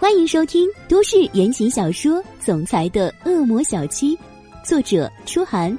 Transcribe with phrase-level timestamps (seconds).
[0.00, 4.16] 欢迎收听都市言情小说《总裁的恶魔小七》，
[4.64, 5.76] 作者：初寒，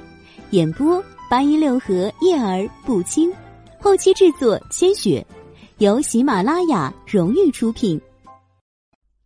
[0.50, 3.32] 演播：八一六合叶儿不轻，
[3.80, 5.26] 后期制作：千雪，
[5.78, 7.98] 由喜马拉雅荣誉出品。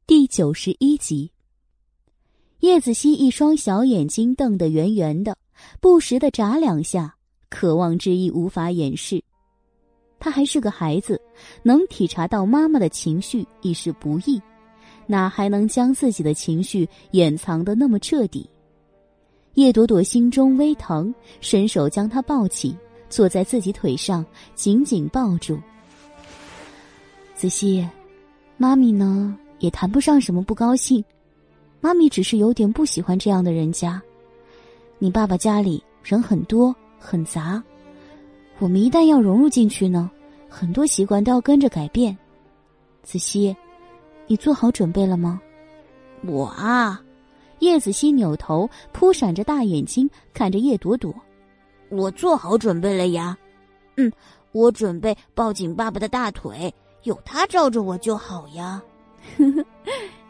[0.06, 1.28] 第九十一集，
[2.60, 5.36] 叶子熙一双小眼睛瞪得圆圆的，
[5.80, 7.12] 不时的眨两下，
[7.50, 9.20] 渴望之意无法掩饰。
[10.20, 11.20] 他还是个孩子，
[11.64, 14.40] 能体察到妈妈的情绪已是不易。
[15.06, 18.48] 哪还能将自己的情绪掩藏的那么彻底？
[19.54, 22.76] 叶朵朵心中微疼，伸手将他抱起，
[23.08, 25.58] 坐在自己腿上，紧紧抱住。
[27.36, 27.86] 子熙，
[28.56, 31.04] 妈咪呢也谈不上什么不高兴，
[31.80, 34.02] 妈咪只是有点不喜欢这样的人家。
[34.98, 37.62] 你爸爸家里人很多很杂，
[38.58, 40.10] 我们一旦要融入进去呢，
[40.48, 42.16] 很多习惯都要跟着改变。
[43.02, 43.54] 子熙。
[44.26, 45.40] 你做好准备了吗？
[46.26, 47.02] 我啊，
[47.58, 51.14] 叶子熙扭头，扑闪着大眼睛看着叶朵朵。
[51.90, 53.36] 我做好准备了呀，
[53.96, 54.10] 嗯，
[54.52, 58.82] 我准备抱紧爸爸的大腿，有他罩着我就好呀。
[59.36, 59.64] 呵呵，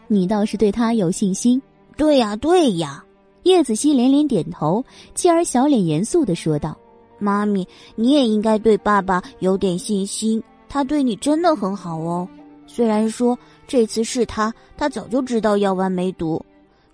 [0.08, 1.62] 你倒是对他有信心。
[1.96, 3.04] 对呀，对呀。
[3.44, 4.84] 叶子熙连连点头，
[5.14, 6.76] 继而小脸严肃的说道
[7.20, 12.26] ：“妈咪，你也应该对爸爸有点信心，他对你真的很好哦。
[12.66, 16.44] 虽然说……”这次是他，他早就知道药丸没毒，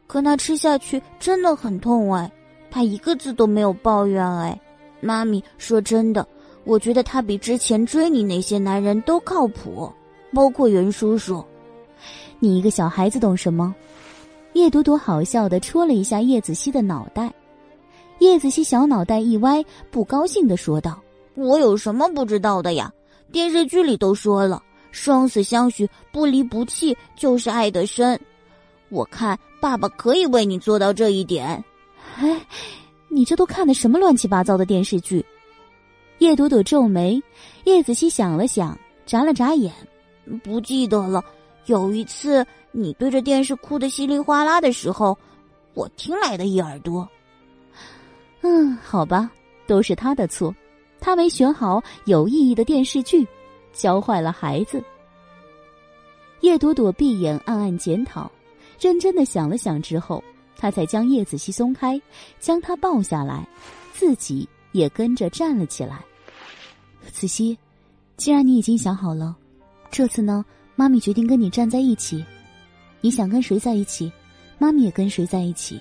[0.06, 2.30] 可那吃下去真的很痛哎，
[2.70, 4.58] 他一个字都没有抱怨哎。
[5.00, 6.26] 妈咪说真的，
[6.64, 9.90] 我觉得他比之前追你那些男人都靠谱，
[10.32, 11.44] 包括袁叔叔。
[12.38, 13.74] 你一个小孩子懂什么？
[14.52, 17.32] 叶朵朵好笑的戳了一下叶子熙的脑袋，
[18.18, 21.00] 叶子熙小脑袋一歪，不高兴的说道
[21.34, 22.92] ：“我有什么不知道的呀？
[23.30, 28.20] 电视剧里都说了。”生死相许，不离不弃，就是爱的深。
[28.88, 31.64] 我看爸爸可以为你做到这一点。
[32.16, 32.46] 哎，
[33.08, 35.24] 你这都看的什么乱七八糟的电视剧？
[36.18, 37.22] 叶朵朵皱眉，
[37.64, 39.72] 叶子熙想了想，眨了眨眼，
[40.42, 41.24] 不记得了。
[41.66, 45.16] 有一次你对着电视哭得稀里哗啦的时候，
[45.74, 47.08] 我听来的一耳朵。
[48.42, 49.30] 嗯，好吧，
[49.66, 50.54] 都是他的错，
[50.98, 53.26] 他没选好有意义的电视剧。
[53.80, 54.84] 教坏了孩子。
[56.42, 58.30] 叶朵朵闭眼暗暗检讨，
[58.78, 60.22] 认真的想了想之后，
[60.54, 61.98] 她才将叶子熙松开，
[62.38, 63.48] 将她抱下来，
[63.94, 66.04] 自己也跟着站了起来。
[67.10, 67.56] 子熙，
[68.18, 69.34] 既然你已经想好了，
[69.90, 70.44] 这次呢，
[70.76, 72.22] 妈咪决定跟你站在一起。
[73.00, 74.12] 你想跟谁在一起，
[74.58, 75.80] 妈咪也跟谁在一起。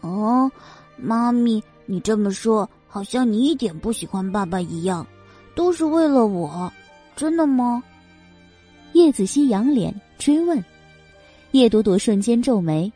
[0.00, 0.50] 哦，
[0.96, 5.06] 妈咪，你这么说，好像你一点不喜欢爸爸一样。
[5.52, 6.72] 都是为了我，
[7.20, 7.82] 真的吗？
[8.94, 10.64] 叶子熙仰脸追问，
[11.50, 12.90] 叶朵朵瞬间皱眉：“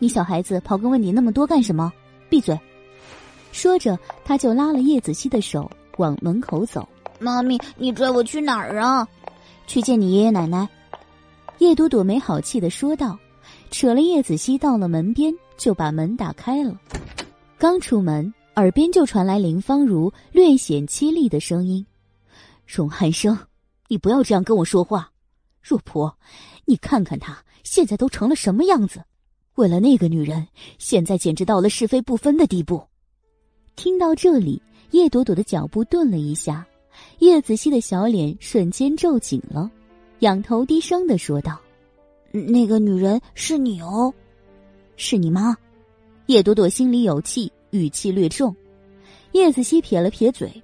[0.00, 1.92] 你小孩子刨根问底那么多干什么？
[2.30, 2.58] 闭嘴！”
[3.52, 6.88] 说着，他就拉了叶子熙的手往门口走。
[7.18, 9.06] 妈咪，你拽我去哪儿啊？
[9.66, 10.66] 去见你爷爷奶奶。
[11.58, 13.18] 叶朵朵没好气的说道，
[13.70, 16.74] 扯了叶子熙到了门边，就把门打开了。
[17.58, 18.32] 刚出门。
[18.56, 21.84] 耳边就传来林芳如略显凄厉的声音
[22.66, 23.38] ：“荣寒生，
[23.88, 25.12] 你不要这样跟我说话。
[25.62, 26.18] 若婆，
[26.64, 29.02] 你看看他现在都成了什么样子？
[29.54, 30.46] 为了那个女人，
[30.78, 32.82] 现在简直到了是非不分的地步。”
[33.76, 36.66] 听到这里，叶朵朵的脚步顿了一下，
[37.18, 39.70] 叶子熙的小脸瞬间皱紧了，
[40.20, 41.60] 仰头低声的说道
[42.32, 44.12] ：“那个女人是你哦，
[44.96, 45.56] 是你妈。”
[46.26, 47.52] 叶朵朵心里有气。
[47.72, 48.54] 语气略重，
[49.32, 50.62] 叶子熙撇了撇嘴：“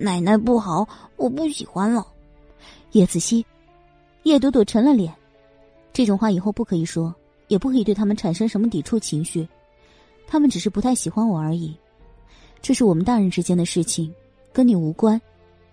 [0.00, 2.06] 奶奶不好，我不喜欢了。”
[2.92, 3.44] 叶子熙，
[4.22, 5.14] 叶朵朵沉了脸，
[5.92, 7.14] 这种话以后不可以说，
[7.48, 9.46] 也不可以对他们产生什么抵触情绪。
[10.26, 11.76] 他们只是不太喜欢我而已，
[12.62, 14.12] 这是我们大人之间的事情，
[14.52, 15.20] 跟你无关。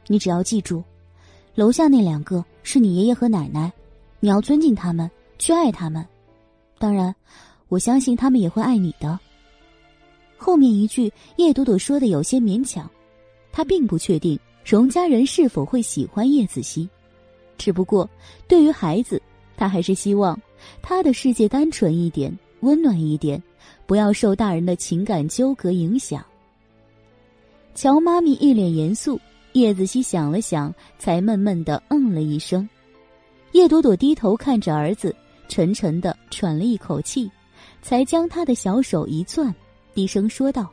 [0.08, 0.84] 你只要记住，
[1.56, 3.72] 楼下那两个是你爷爷和奶奶，
[4.20, 5.10] 你要尊敬他们，
[5.40, 6.06] 去爱他们。
[6.78, 7.16] 当然，
[7.70, 9.20] 我相信他们也会爱你的。
[10.38, 12.90] 后面一句，叶朵朵说的有些勉强，
[13.58, 16.88] 他并不确定荣家人是否会喜欢叶子熙，
[17.58, 18.08] 只不过
[18.48, 19.20] 对于孩子，
[19.58, 20.40] 他还是希望
[20.80, 23.42] 他的世界单纯一点，温暖一点，
[23.88, 26.24] 不要受大人的情感纠葛影响。
[27.74, 29.20] 乔妈咪一脸严肃，
[29.54, 32.70] 叶子熙想了想，才闷闷的嗯了一声。
[33.54, 35.16] 叶朵朵低头看着儿子，
[35.48, 37.28] 沉沉的喘了一口气，
[37.82, 39.52] 才将他的小手一攥。
[39.96, 40.70] 低声说道：“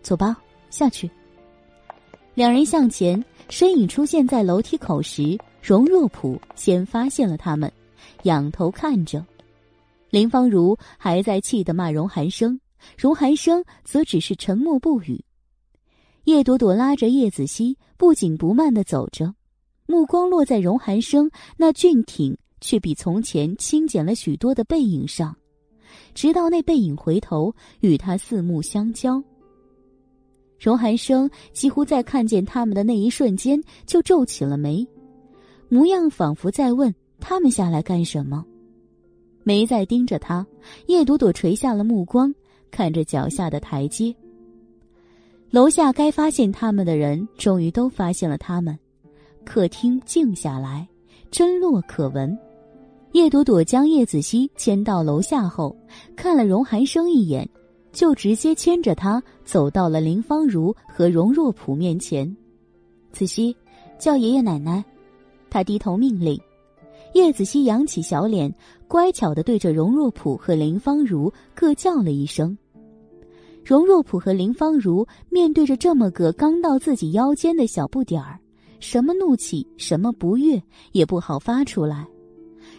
[0.00, 0.34] 走吧，
[0.70, 1.10] 下去。”
[2.34, 7.70] 两人向前，身影出现在楼梯口时，荣若普先发现了他们，
[8.22, 9.24] 仰头看着。
[10.10, 12.58] 林芳如还在气得骂荣寒生，
[12.96, 15.22] 荣寒生则只是沉默不语。
[16.24, 19.34] 叶朵朵拉着叶子熙不紧不慢的走着，
[19.86, 25.36] 目光落在荣寒生那俊挺却比从前清简了许多的背影上，
[26.14, 29.22] 直到那背影回头与他四目相交。
[30.60, 34.86] 荣寒生几乎在看见他们的那一瞬间就皱起了眉，
[35.70, 38.44] 模样仿佛在问他们下来干什么，
[39.42, 40.46] 没再盯着他。
[40.86, 42.32] 叶朵朵垂下了目光，
[42.70, 44.14] 看着脚下的台阶。
[45.48, 48.78] 楼下该发现他们的人终于都发现了他们，
[49.44, 50.86] 客厅静下来，
[51.30, 52.38] 针落可闻。
[53.12, 55.74] 叶朵朵将叶子熙牵到楼下后，
[56.14, 57.48] 看了荣寒生一眼，
[57.92, 62.36] 就直接牵着他走到了林芳如和荣若甫面前。
[63.12, 63.56] 子熙，
[63.98, 64.84] 叫爷爷奶奶。
[65.48, 66.40] 他低头命令。
[67.12, 68.54] 叶子熙扬起小脸，
[68.86, 72.56] 乖巧的对着荣若甫和林芳如各叫了一声。
[73.64, 78.38] 荣若甫和林芳如面对着这么个刚到自己腰间的小不点儿，
[78.78, 82.06] 什么怒气、什么不悦也不好发出来，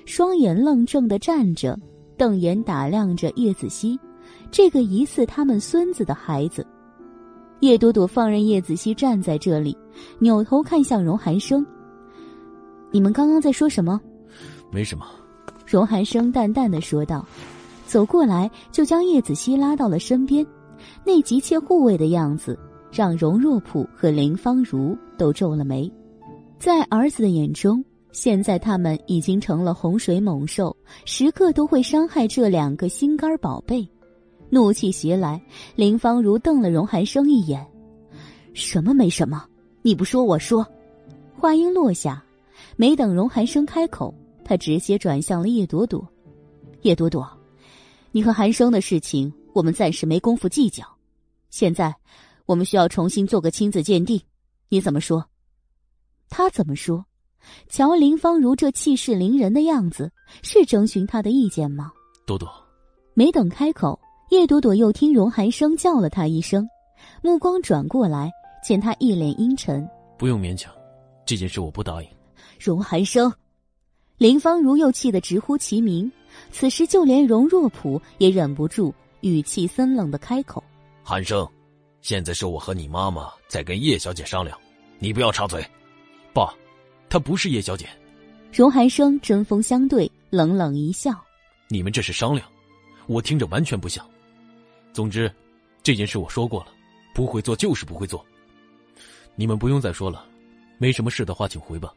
[0.06, 1.78] 双眼愣怔的站着，
[2.18, 4.00] 瞪眼打量着叶子熙，
[4.51, 6.65] 这个疑似他们孙子的孩子。
[7.62, 9.77] 叶朵朵放任叶子熙站在这里，
[10.19, 11.65] 扭头看向荣寒生
[12.92, 14.01] ：“你们刚刚在说什么
[14.71, 15.06] ？”“没什么。”
[15.65, 17.25] 荣寒生淡淡的说道，
[17.86, 20.45] 走过来就将叶子熙拉到了身边。
[21.06, 22.57] 那急切护卫的样子，
[22.92, 25.89] 让荣若甫和林芳如都皱了眉。
[26.59, 30.75] 在儿子的眼中，现在他们已经成了洪水猛兽，
[31.06, 33.88] 时刻都会伤害这两个心肝宝贝。
[34.51, 35.42] 怒气袭来，
[35.75, 37.65] 林芳如瞪了荣寒生一眼
[38.53, 39.44] ：“什么没什么？
[39.81, 40.63] 你不说我说。”
[41.39, 42.24] 话音落下，
[42.75, 44.13] 没等荣寒生开口，
[44.44, 46.07] 他直接转向了叶朵朵
[46.83, 47.27] ：“叶朵朵，
[48.12, 50.86] 你和寒生的事情。”我们暂时没工夫计较，
[51.50, 51.94] 现在
[52.45, 54.21] 我们需要重新做个亲子鉴定，
[54.69, 55.25] 你怎么说？
[56.30, 57.06] 他怎么说？
[57.68, 60.09] 瞧林芳如这气势凌人的样子，
[60.42, 61.92] 是征询他的意见吗？
[62.25, 62.50] 朵朵，
[63.13, 64.00] 没等开口，
[64.31, 66.66] 叶朵朵又听荣寒生叫了她一声，
[67.22, 68.31] 目光转过来，
[68.63, 69.86] 见他一脸阴沉，
[70.18, 70.74] 不用勉强，
[71.25, 72.07] 这件事我不答应。
[72.57, 73.30] 荣寒生，
[74.18, 76.10] 林芳如又气得直呼其名，
[76.50, 78.94] 此时就连荣若甫也忍不住。
[79.19, 80.63] 语气森冷的开口
[81.04, 81.45] ：“寒生，
[82.00, 84.57] 现在是我和你妈妈在跟叶小姐商量，
[84.98, 85.62] 你不要插嘴。
[86.34, 86.54] 爸，
[87.10, 87.86] 她不是叶小姐。”
[88.50, 91.12] 荣寒生针锋相对，冷冷一笑
[91.68, 92.48] ：“你们这是商量，
[93.07, 94.04] 我听着完全不像。
[94.94, 95.32] 总之，
[95.84, 96.68] 这件事我说过了，
[97.14, 98.24] 不会做就是不会做。
[99.36, 100.26] 你们不用再说了，
[100.78, 101.94] 没什么事的话，请回吧。”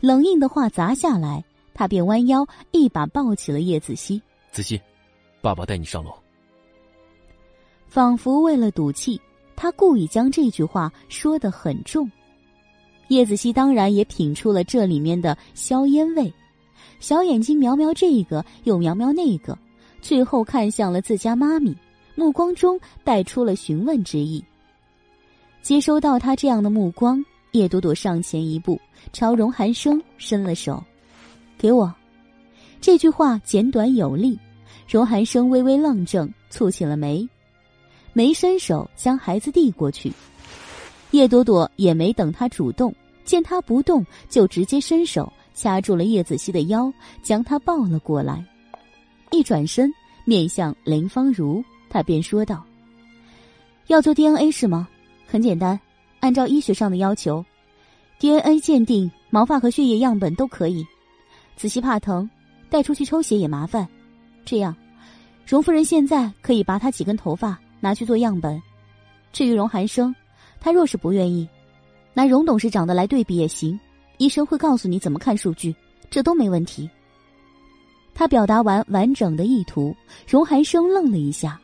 [0.00, 1.42] 冷硬的话砸下来，
[1.74, 4.20] 他便弯腰一把抱起了叶子熙。
[4.52, 4.80] 子熙。
[5.42, 6.12] 爸爸带你上楼。
[7.86, 9.20] 仿佛为了赌气，
[9.54, 12.10] 他故意将这句话说得很重。
[13.08, 16.32] 叶子熙当然也品出了这里面的硝烟味，
[16.98, 19.56] 小眼睛瞄瞄这个又瞄瞄那个，
[20.06, 21.74] 最后看向了自家妈咪，
[22.14, 24.44] 目光中带出了询问之意。
[25.62, 27.20] 接收到他这样的目光，
[27.50, 28.80] 叶朵朵上前一步，
[29.12, 30.80] 朝荣寒生伸了手
[31.58, 31.92] ：“给我。”
[32.80, 34.38] 这句话简短有力。
[34.88, 37.28] 荣寒生微微愣怔，蹙起了眉，
[38.12, 40.12] 没伸手将孩子递过去。
[41.10, 42.94] 叶朵朵也没等他主动，
[43.24, 46.92] 见他不动，就直接伸手掐住了叶子熙的腰，
[47.24, 48.44] 将他抱了过来。
[49.30, 49.92] 一转身
[50.24, 52.64] 面向林芳如，他便说道
[53.88, 54.88] ：“要做 DNA 是吗？
[55.26, 55.78] 很简单，
[56.20, 57.44] 按照医学上的要求
[58.18, 60.86] ，DNA 鉴定毛发和血液样本都可以。
[61.56, 62.28] 子熙怕疼，
[62.70, 63.86] 带出去抽血也麻烦。”
[64.44, 64.74] 这样，
[65.46, 68.60] 荣夫人现在可以拔他几根头发拿去做样本。
[69.32, 70.14] 至于荣寒生，
[70.60, 71.48] 他若是不愿意，
[72.14, 73.78] 拿荣董事长的来对比也行。
[74.18, 75.74] 医生会告诉你怎么看数据，
[76.08, 76.88] 这都没问题。
[78.18, 79.94] 他表达完完整的意图，
[80.26, 81.60] 荣寒生愣了一下，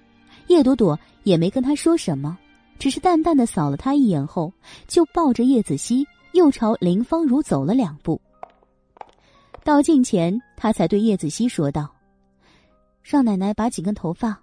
[0.49, 2.37] 叶朵朵也没跟他说什么，
[2.78, 4.52] 只是淡淡的扫了他一眼后，
[4.87, 8.21] 就抱着叶子熙又朝林芳如走了两步。
[9.64, 11.90] 到近前，他才对叶子熙说道。
[13.02, 14.38] 让奶奶拔几根头发，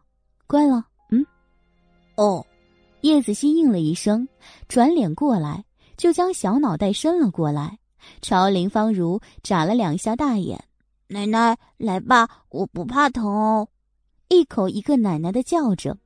[0.47, 0.83] 乖了。
[1.11, 1.23] 嗯，
[2.15, 2.43] 哦，
[3.01, 4.27] 叶子熙应了一声，
[4.67, 5.63] 转脸过来，
[5.95, 7.77] 就将小脑袋伸了过来，
[8.23, 10.59] 朝林芳如眨了两下大眼。
[11.11, 13.67] 奶奶，来吧，我不怕疼哦。
[14.27, 15.97] 一口一个奶奶的叫着，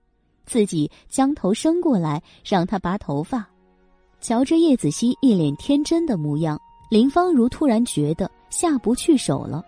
[0.45, 3.45] 自己将头伸过来让他拔头发。
[4.21, 6.57] 瞧着叶子熙一脸天真的模样，
[6.89, 9.61] 林芳如突然觉得下不去手了。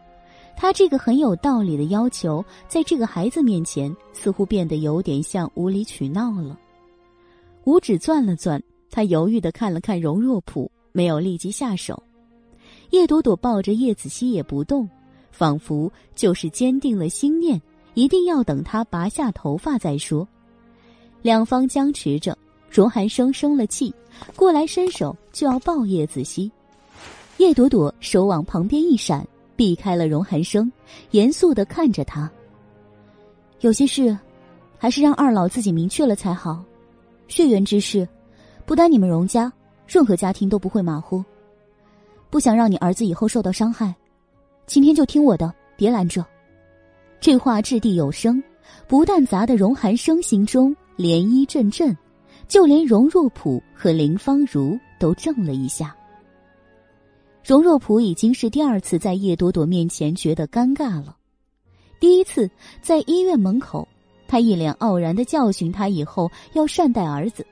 [0.56, 6.58] 他这个很有道理的要求，在这个孩子面前似乎变得有点像无理取闹了。
[7.66, 12.02] 五指攥了攥，他犹豫的看了看荣若普，没有立即下手。
[12.92, 14.90] 叶朵朵抱着叶子熙也不动，
[15.38, 17.62] 仿佛就是坚定了心念，
[17.94, 20.28] 一定要等他拔下头发再说。
[21.22, 22.38] 两方僵持着，
[22.70, 23.94] 荣寒生生了气，
[24.36, 26.50] 过来伸手就要抱叶子熙，
[27.38, 29.28] 叶朵朵手往旁边一闪。
[29.58, 30.70] 避开了荣寒生，
[31.12, 32.30] 严肃的看着他。
[33.62, 34.18] 有些事，
[34.78, 36.62] 还是让二老自己明确了才好。
[37.30, 38.06] 血缘之事，
[38.66, 39.50] 不单你们荣家，
[39.88, 41.24] 任何家庭都不会马虎。
[42.30, 43.96] 不想让你儿子以后受到伤害，
[44.66, 46.26] 今天就听我的，别拦着。
[47.20, 48.42] 这话掷地有声，
[48.88, 51.96] 不但砸得荣寒生心中涟漪阵阵，
[52.48, 55.96] 就连荣若普和林芳如都怔了一下。
[57.44, 61.16] 荣若普已经是第二次在叶朵朵面前觉得尴尬了。
[62.00, 62.50] 第一次
[62.82, 63.88] 在医院门口，
[64.28, 67.44] 他一脸傲然的教训他以后要善待儿子；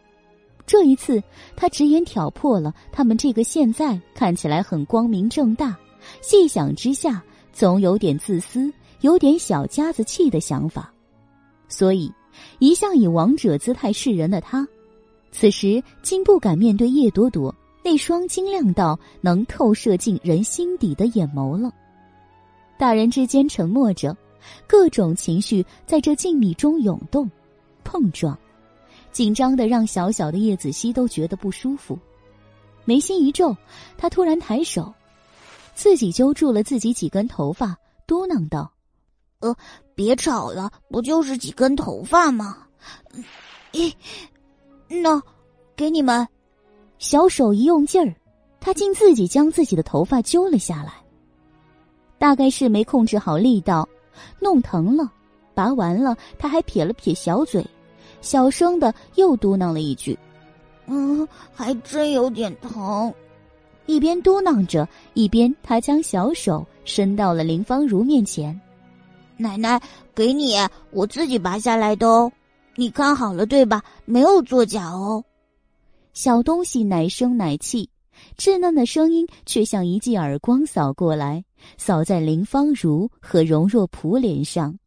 [0.65, 1.21] 这一次，
[1.55, 5.77] 他直言挑破了他们这个现在看起来很光明正大，
[6.21, 10.91] 细想之下总有点自私、有点小家子气的想法。
[11.67, 12.11] 所以，
[12.59, 14.67] 一向以王者姿态示人的他，
[15.31, 17.53] 此时竟不敢面对叶朵朵。
[17.85, 21.69] 那双晶亮到能透射进人心底的眼眸了。
[22.77, 24.15] 大人之间沉默着，
[24.65, 27.29] 各种情绪在这静谧中涌动、
[27.83, 28.37] 碰撞，
[29.11, 31.99] 紧张的让小小的叶子熙都觉得不舒服。
[32.85, 33.53] 眉心一皱，
[33.97, 34.93] 他突然抬手，
[35.73, 37.75] 自己揪住了自己几根头发，
[38.05, 38.71] 嘟囔道
[39.39, 39.55] ：“呃，
[39.95, 42.67] 别吵了，不就是几根头发吗？
[43.71, 43.93] 咦，
[44.87, 45.21] 那，
[45.75, 46.27] 给你们。”
[46.99, 48.15] 小手一用劲儿，
[48.61, 50.93] 他竟自己将自己的头发揪了下来。
[52.17, 53.87] 大概是没控制好力道，
[54.39, 55.11] 弄疼了。
[55.53, 57.65] 拔完了，他还撇了撇小嘴，
[58.21, 60.17] 小声的又嘟囔了一句
[60.87, 63.13] ：“嗯，还真有点疼。”
[63.85, 68.59] 一边嘟囔着，一边他将小手伸到了林芳如面前
[69.37, 69.81] ：“奶奶，
[70.15, 70.55] 给你，
[70.91, 72.31] 我自己拔下来的哦。
[72.75, 73.83] 你看好了对吧？
[74.05, 75.23] 没有作假哦。”
[76.13, 77.89] 小东西奶声奶气，
[78.37, 81.43] 稚嫩的声音却像一记耳光扫过来，
[81.77, 84.77] 扫在林芳如和荣若普脸上，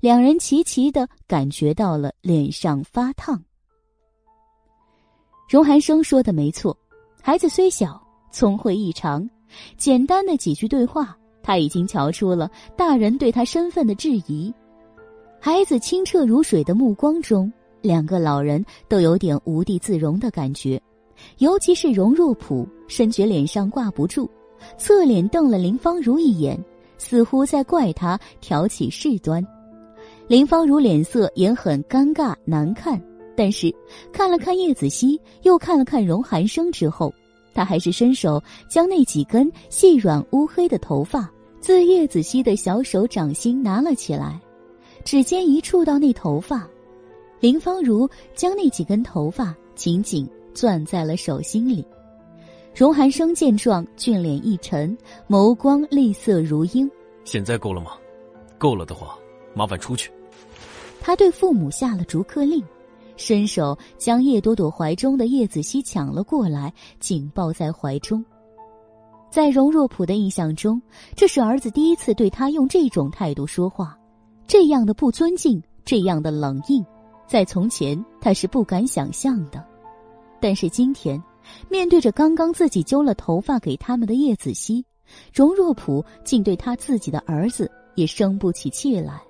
[0.00, 3.42] 两人齐齐的感觉到了脸上发烫。
[5.48, 6.76] 荣寒生说的没错，
[7.22, 9.28] 孩子虽小，聪慧异常，
[9.76, 14.52] 简单的几句对话，他已经瞧出了大人对他身份的质疑。
[15.40, 17.52] 孩子清澈如水的目光中。
[17.80, 20.82] 两个老人都有点无地自容的感觉，
[21.38, 24.28] 尤其是荣若普，深觉脸上挂不住，
[24.76, 26.58] 侧脸瞪了林芳如一眼，
[26.98, 29.46] 似乎在怪他挑起事端。
[30.26, 33.00] 林芳如脸色也很尴尬难看，
[33.36, 33.72] 但是
[34.12, 37.14] 看了看叶子熙，又看了看荣寒生之后，
[37.58, 41.28] 他还是伸手将那几根细软乌黑的头发
[41.60, 44.40] 自叶子熙的小手掌心拿了起来，
[45.04, 46.68] 指尖一触到那头发。
[47.40, 50.24] 林芳如将那几根头发紧紧
[50.54, 51.84] 攥在了手心里，
[52.72, 54.96] 荣寒生见状，俊脸一沉，
[55.28, 56.88] 眸光厉色如鹰。
[57.24, 57.90] 现在够了吗？
[58.56, 59.18] 够了的话，
[59.52, 60.12] 麻烦出去。
[61.00, 62.62] 他对父母下了逐客令，
[63.18, 68.24] 伸手将叶朵朵怀中的叶子熙抢了过来，紧抱在怀中。
[69.30, 70.80] 在荣若普的印象中，
[71.14, 73.98] 这是儿子第一次对他用这种态度说话，
[74.46, 76.82] 这样的不尊敬，这样的冷硬。
[77.26, 79.62] 在从前，他是不敢想象的，
[80.40, 81.22] 但是今天，
[81.68, 84.82] 面对着刚刚自己揪了头发给他们的叶子熙，
[85.34, 89.20] 荣若普竟对他自己的儿子也生不起气来。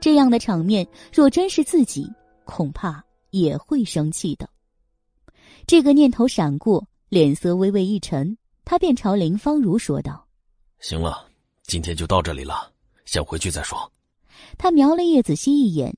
[0.00, 2.10] 这样的场面，若真是自己，
[2.44, 4.48] 恐怕也会生气的。
[5.66, 10.26] 这个念头闪过，脸色微微一沉，他便朝林芳如说道
[10.80, 11.26] ：“行了，
[11.64, 12.72] 今天就到这里了，
[13.04, 13.90] 先回去再说。”
[14.58, 15.96] 他瞄了叶子熙一眼。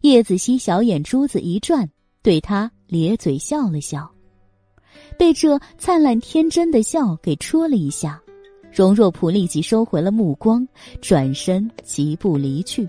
[0.00, 1.88] 叶子熙小眼珠子一转，
[2.22, 4.10] 对他咧嘴笑了笑，
[5.18, 8.20] 被这灿烂天真的笑给戳了一下。
[8.72, 10.66] 荣若普立即收回了目光，
[11.00, 12.88] 转身疾步离去。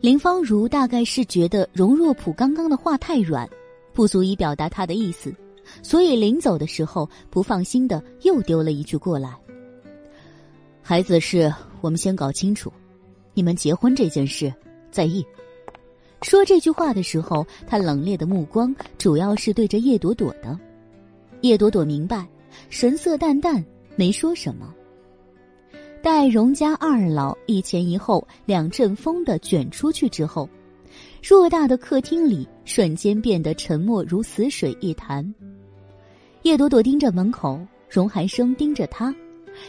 [0.00, 3.46] 林芳如大概是觉得荣若普刚刚的话太软，
[3.92, 5.34] 不足以表达他的意思，
[5.82, 9.36] 所以临走的时候不放心的又丢了一句过来
[10.80, 11.52] ：“孩子的事
[11.82, 12.72] 我们先搞清楚，
[13.34, 14.52] 你们结婚这件事。”
[14.90, 15.24] 在意。
[16.22, 20.58] 说这句话的时候，他冷冽的目光主要是对着叶朵朵的。
[21.42, 22.26] 叶朵朵明白，
[22.70, 23.64] 神色淡淡，
[23.96, 24.74] 没说什么。
[26.02, 30.48] 待荣家二老一前一后、两阵风的卷出去之后，
[31.22, 35.34] 偌大的客厅里瞬间变得沉默如死水一潭。
[36.42, 39.14] 叶朵朵盯着门口，荣寒生盯着他，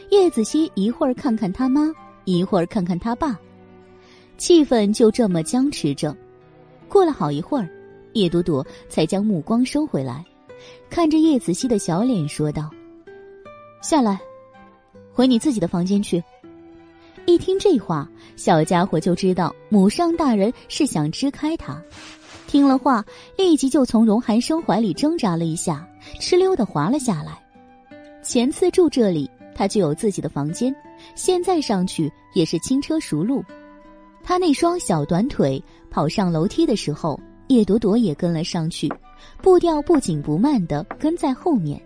[0.09, 3.37] 叶子熙一会儿看看他妈，一会儿看看他爸，
[4.37, 6.15] 气氛就这么僵持着。
[6.87, 7.67] 过了好一会儿，
[8.13, 10.25] 叶朵朵才将目光收回来，
[10.89, 12.71] 看着叶子熙的小脸说道
[13.83, 14.17] ：“下来。”
[15.13, 16.23] 回你自己的房间去。
[17.25, 21.79] 一听这话，小家伙就知道母上大人是想支开他。
[22.47, 23.05] 听了话，
[23.37, 25.87] 立即就从荣寒生怀里挣扎了一下，
[26.19, 27.39] 哧溜的滑了下来。
[28.23, 30.75] 前次住这里，他就有自己的房间，
[31.15, 33.43] 现在上去也是轻车熟路。
[34.23, 38.91] 他那双小短腿跑上楼梯的时候，叶朵朵也跟了上去，
[39.41, 41.81] 步调不紧不慢的跟在后面。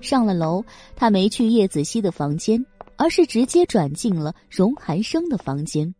[0.00, 0.64] 上了楼，
[0.96, 2.64] 他没去叶子熙的房间，
[2.96, 5.94] 而是直接转进了荣寒生的房间。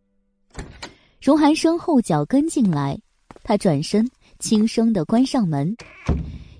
[1.20, 2.98] 荣寒生后脚跟进来，
[3.42, 5.76] 他转身轻声的关上门。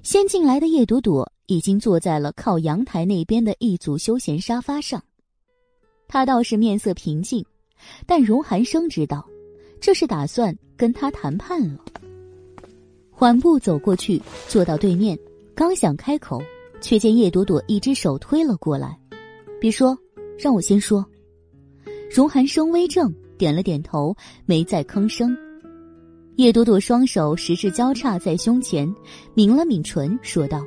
[0.03, 5.03] 先进来的叶朵朵已经坐在了靠阳台那边的一组休闲沙发上，
[6.07, 7.45] 他倒是面色平静，
[8.07, 9.27] 但荣寒生知道，
[9.81, 11.85] 这是打算跟他谈判了。
[13.11, 15.19] 缓步走过去，坐到对面，
[15.55, 16.41] 刚想开口。
[16.81, 18.99] 却见叶朵朵一只手推了过来，
[19.61, 19.97] 别说，
[20.39, 21.05] 让我先说。
[22.11, 24.17] 荣寒生微怔，点了点头，
[24.47, 25.37] 没再吭声。
[26.37, 28.95] 叶朵朵双手十指交叉在胸前，
[29.35, 30.65] 抿了抿唇，说道：“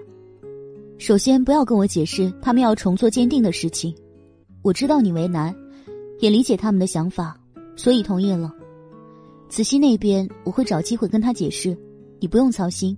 [1.00, 3.96] 首先，不要跟我解释他们要重做鉴定的事情。
[4.62, 5.56] 我知道你为难，
[6.20, 7.40] 也理解他们的想法，
[7.76, 8.54] 所以同意了。
[9.48, 11.76] 子熙那边，我会找机会跟他解释，
[12.20, 12.98] 你不用操心。”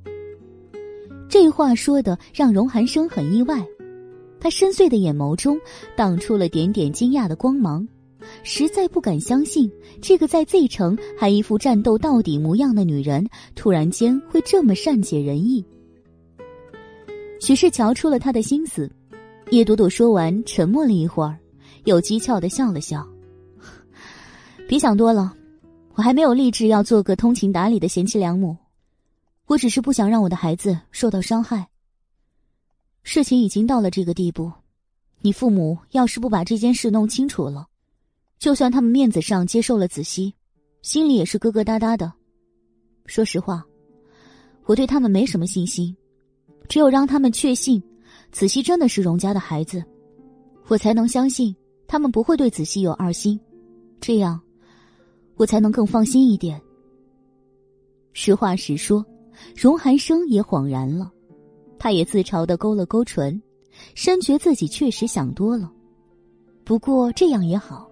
[1.34, 3.66] 这话说的让荣寒生很意外，
[4.40, 5.60] 他深邃的眼眸中
[5.96, 7.88] 荡出了点点惊讶的光芒，
[8.44, 9.68] 实在不敢相信
[10.00, 15.66] 这个在 Z 城还一副战斗到底模样的女人，突然间会这么善解人意。
[17.42, 18.88] 许是瞧出了他的心思，
[19.50, 21.36] 叶朵朵说完，沉默了一会儿，
[21.86, 23.04] 又讥诮的笑了笑
[24.70, 25.34] ：“别想多了，
[25.96, 28.56] 我还没有立志要做个通情达理的贤妻良母。”
[29.48, 31.68] 我只是不想让我的孩子受到伤害。
[33.04, 34.52] 事情已经到了这个地步，
[35.22, 37.68] 你父母要是不把这件事弄清楚了，
[38.40, 40.34] 就算他们面子上接受了子熙，
[40.82, 42.12] 心里也是疙疙瘩瘩的。
[43.06, 43.64] 说实话，
[44.64, 45.94] 我对他们没什么信心，
[46.70, 47.84] 只有让他们确信
[48.32, 49.84] 子熙真的是荣家的孩子，
[50.68, 51.54] 我才能相信
[51.86, 53.38] 他们不会对子熙有二心，
[54.00, 54.40] 这样，
[55.36, 56.62] 我才能更放心一点。
[58.14, 59.06] 实话实说。
[59.56, 61.12] 荣寒生也恍然了，
[61.78, 63.42] 他也自嘲的勾了勾唇，
[63.96, 65.72] 深觉自己确实想多了。
[66.64, 67.90] 不过这样也好，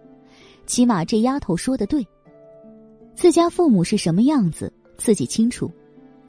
[0.66, 2.06] 起码这丫头说的对。
[3.16, 5.70] 自家父母是什么样子，自己清楚，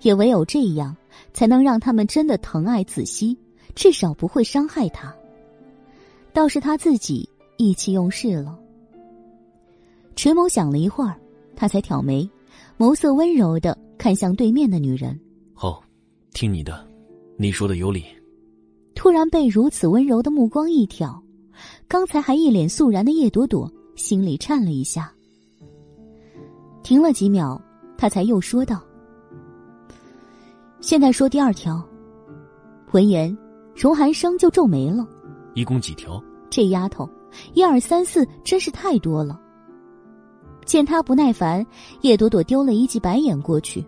[0.01, 0.97] 也唯有这样，
[1.33, 3.39] 才能让他们真的疼爱子熙，
[3.75, 5.15] 至少不会伤害他。
[6.33, 8.59] 倒是他自己意气用事了。
[10.17, 11.17] 垂眸想了一会儿，
[11.55, 12.29] 他才挑眉，
[12.77, 13.79] 眸色温柔的。
[14.03, 15.17] 看向对面的女人，
[15.55, 15.81] 好，
[16.33, 16.85] 听你的，
[17.37, 18.03] 你说的有理。
[18.97, 21.23] 突然被如此温柔的目光一挑，
[21.87, 25.15] 刚才还一脸肃然的叶朵朵心里颤了一下。
[26.83, 27.57] 停了几秒，
[27.97, 28.83] 他才又说道
[30.83, 31.81] ：“现在说第二条。”
[32.91, 33.39] 闻言，
[33.73, 35.07] 荣寒生就皱眉了。
[35.55, 36.21] 一共几条？
[36.51, 37.09] 这丫头，
[37.55, 39.41] 一二三四，真是太多了。
[40.67, 41.65] 见他不耐烦，
[42.01, 43.85] 叶朵朵丢了一记白眼过去。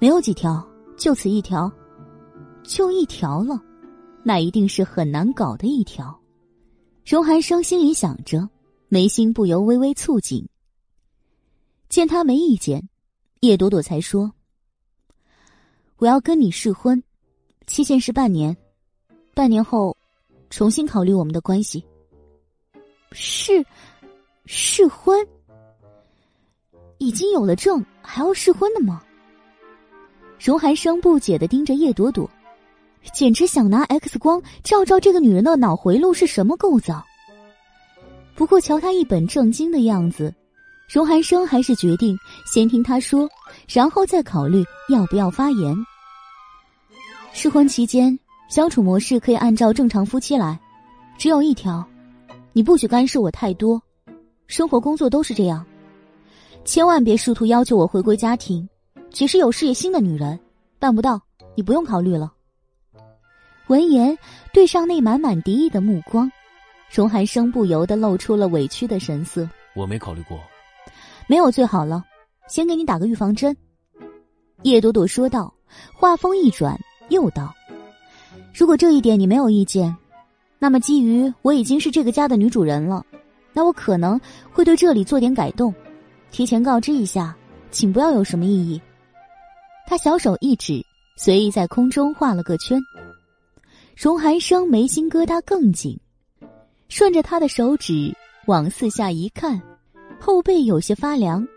[0.00, 0.64] 没有几条，
[0.96, 1.70] 就此一条，
[2.62, 3.60] 就一条了，
[4.22, 6.16] 那一定是很难搞的一条。
[7.04, 8.48] 荣寒生心里想着，
[8.88, 10.46] 眉心不由微微蹙紧。
[11.88, 12.88] 见他没意见，
[13.40, 14.32] 叶朵朵才说
[15.98, 17.02] ：“我要跟你试婚，
[17.66, 18.56] 期限是半年，
[19.34, 19.96] 半年后，
[20.48, 21.82] 重新考虑我们的关系。”
[23.10, 23.64] 试，
[24.44, 25.26] 试婚？
[26.98, 29.02] 已经有了证，还要试婚的吗？
[30.38, 32.30] 荣寒生不解的盯着叶朵朵，
[33.12, 37.04] 简直想拿 X 光照照这个女人的脑回路是什么构造。
[38.34, 40.32] 不过瞧她一本正经的样子，
[40.88, 43.28] 荣寒生还是决定先听她说，
[43.66, 45.74] 然后再考虑要不要发言。
[47.32, 48.16] 试婚期间
[48.48, 50.58] 相处模式可以按照正常夫妻来，
[51.18, 51.84] 只有一条，
[52.52, 53.82] 你不许干涉我太多，
[54.46, 55.66] 生活工作都是这样，
[56.64, 58.66] 千万别试图要求我回归家庭。
[59.10, 60.38] 其实有事业心的女人，
[60.78, 61.20] 办不到，
[61.54, 62.32] 你不用考虑了。
[63.66, 64.16] 闻言，
[64.52, 66.30] 对上那满满敌意的目光，
[66.90, 69.48] 荣寒生不由得露出了委屈的神色。
[69.74, 70.38] 我没考虑过，
[71.26, 72.04] 没有最好了。
[72.48, 73.54] 先给你打个预防针。”
[74.62, 75.52] 叶朵朵说道，
[75.92, 76.78] 话锋一转，
[77.10, 77.54] 又道
[78.54, 79.94] ：“如果这一点你没有意见，
[80.58, 83.04] 那么基于我已经是这个家的女主人了，
[83.52, 84.18] 那我可能
[84.50, 85.74] 会对这里做点改动，
[86.30, 87.36] 提前告知一下，
[87.70, 88.80] 请不要有什么异议。”
[89.88, 90.84] 他小手一指，
[91.16, 92.78] 随意在空中画了个圈。
[93.96, 95.98] 荣寒生眉心疙瘩更紧，
[96.90, 98.14] 顺着他的手指
[98.46, 99.58] 往四下一看，
[100.20, 101.48] 后背有些发凉。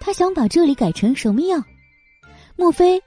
[0.00, 1.62] 他想把这里改成什么样？
[2.56, 2.98] 莫非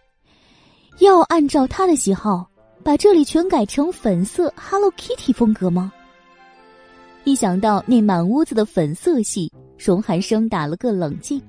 [0.99, 2.47] 要按照他的喜好，
[2.83, 5.91] 把这里全改成粉色 Hello Kitty 风格吗？
[7.23, 11.41] 一想到那满屋子的粉色系，荣寒生打了个冷静。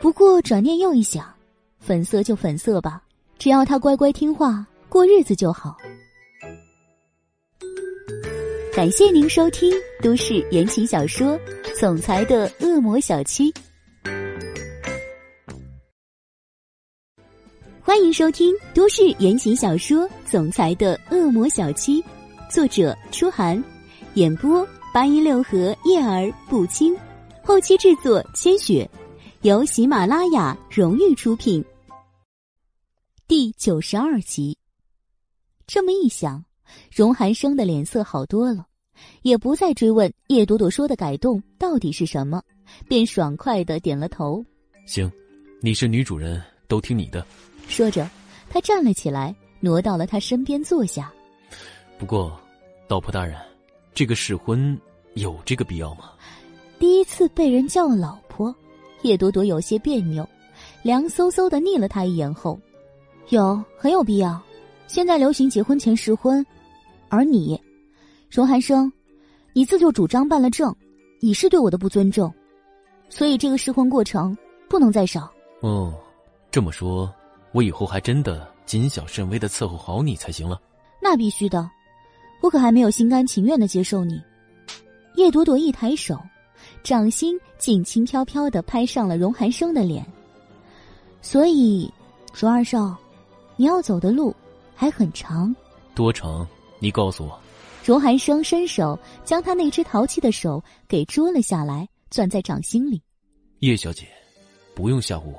[0.00, 1.30] 不过转念又一想，
[1.78, 3.02] 粉色就粉色吧，
[3.38, 5.76] 只要他乖乖听话过日子就好。
[8.74, 11.28] 感谢您收听都市言情小说
[11.80, 13.52] 《总裁的恶魔小七》。
[17.82, 22.02] 欢迎收听都市言情小说《总裁的恶魔小七》，
[22.50, 23.62] 作者：初寒，
[24.14, 26.94] 演播：八一六和叶儿不轻，
[27.42, 28.88] 后期制作：千雪，
[29.48, 31.64] 由喜马拉雅荣誉出品。
[33.26, 34.54] 第九十二集，
[35.66, 36.44] 这么一想，
[36.94, 38.66] 荣寒生的脸色好多了，
[39.22, 42.42] 也不再追问叶朵朵说的改动到底是什么，
[42.90, 44.44] 便爽快的点了头
[44.84, 45.10] ：“行，
[45.62, 47.26] 你是女主人，都听你的。”
[47.68, 48.06] 说着，
[48.50, 51.10] 他站了起来，挪到了他身边坐下。
[51.98, 52.38] 不过，
[52.86, 53.34] 道婆大人，
[53.94, 54.78] 这个试婚
[55.14, 56.12] 有这个必要吗？
[56.78, 58.54] 第一次被人叫老婆，
[59.02, 60.28] 叶朵朵有些别扭，
[60.82, 62.58] 凉飕飕的睨了他一眼后，
[63.28, 64.40] 有很有必要。
[64.86, 66.44] 现在流行结婚前试婚，
[67.08, 67.60] 而你，
[68.30, 68.90] 荣寒生，
[69.52, 70.74] 你自作主张办了证，
[71.20, 72.32] 已是对我的不尊重，
[73.08, 74.36] 所以这个试婚过程
[74.68, 75.30] 不能再少。
[75.60, 75.94] 哦，
[76.50, 77.12] 这么说。
[77.52, 80.60] 我以后还真的谨小慎微的伺候好你才行了。
[81.00, 81.68] 那必须的，
[82.42, 84.20] 我可还没有心甘情愿的接受你。
[85.14, 86.20] 叶朵朵一抬手，
[86.88, 90.02] 掌心竟轻飘飘的拍上了荣寒生的脸。
[91.20, 91.92] 所以，
[92.32, 92.96] 荣二少，
[93.56, 94.34] 你要走的路
[94.74, 95.54] 还很长。
[95.94, 96.48] 多长？
[96.78, 97.38] 你告诉我。
[97.84, 103.02] 荣寒生伸手将他那只淘气的手给捉了下来，攥在掌心里。
[103.58, 104.08] 叶小姐，
[104.74, 105.38] 不用吓唬我。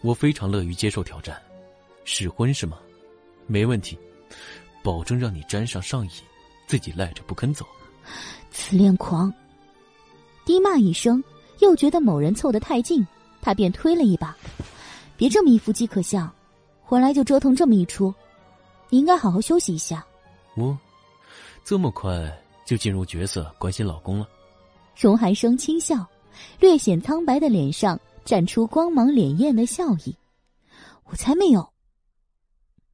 [0.00, 1.38] 我非常乐于接受挑战，
[2.06, 2.78] 试婚是吗？
[3.46, 3.98] 没问题，
[4.82, 6.10] 保证让你沾上上瘾，
[6.66, 7.66] 自己赖着不肯走。
[8.50, 9.30] 自恋狂！
[10.44, 11.22] 低骂一声，
[11.60, 13.06] 又觉得某人凑得太近，
[13.40, 14.36] 他便推了一把。
[15.16, 16.30] 别这么一副饥渴相，
[16.82, 18.12] 回来就折腾这么一出，
[18.90, 20.04] 你应该好好休息一下。
[20.56, 20.76] 我，
[21.64, 22.12] 这么快
[22.66, 24.28] 就进入角色，关心老公了？
[24.96, 26.06] 荣寒生轻笑，
[26.60, 27.98] 略显苍白的脸上。
[28.24, 30.16] 绽出光芒潋滟的笑意，
[31.04, 31.68] 我才没有。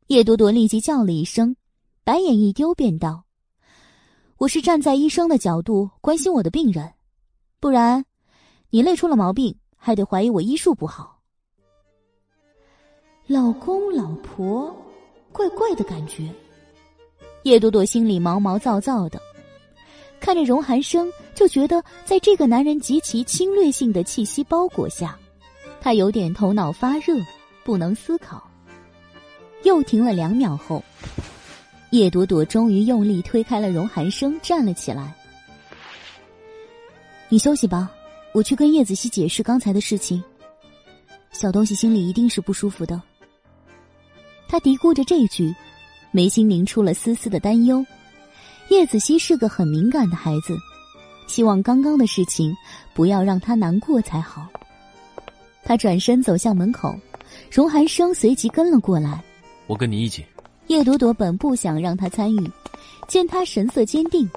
[0.08, 1.54] 叶朵朵立即叫了一声，
[2.02, 3.22] 白眼一丢，便道
[4.38, 6.92] ：“我是站在医生的角度关心我的病人，
[7.60, 8.04] 不然，
[8.70, 11.20] 你累出了毛病，还得怀疑我医术不好。”
[13.28, 14.74] 老公老婆，
[15.30, 16.28] 怪怪的感觉。
[17.44, 19.20] 叶朵朵心里毛毛躁躁的。
[20.18, 25.18] 看着荣寒生，就觉得在这个男人极其侵略性的气息包裹下，
[25.80, 27.14] 他有点头脑发热，
[27.64, 28.42] 不能思考。
[29.62, 30.82] 又停了两秒后，
[31.90, 35.14] 叶朵朵终于用力推开了荣寒生，站了起来
[37.32, 37.88] ：“你休息吧，
[38.34, 40.22] 我去跟叶子熙解释刚才的事情。
[41.30, 43.00] 小东西心里一定是不舒服的。”
[44.48, 45.54] 他嘀咕着这句，
[46.10, 47.86] 眉心凝出了丝丝的担忧。
[48.68, 50.56] 叶子熙是个很敏感的孩子，
[51.28, 52.52] 希望刚刚的事情
[52.94, 54.48] 不要让他难过才好。
[55.62, 56.92] 他转身走向门口，
[57.48, 59.22] 荣寒生随即跟了过来。
[59.68, 60.26] 我跟你一起。
[60.66, 62.50] 叶朵朵本不想让他参与，
[63.06, 64.28] 见他神色坚定，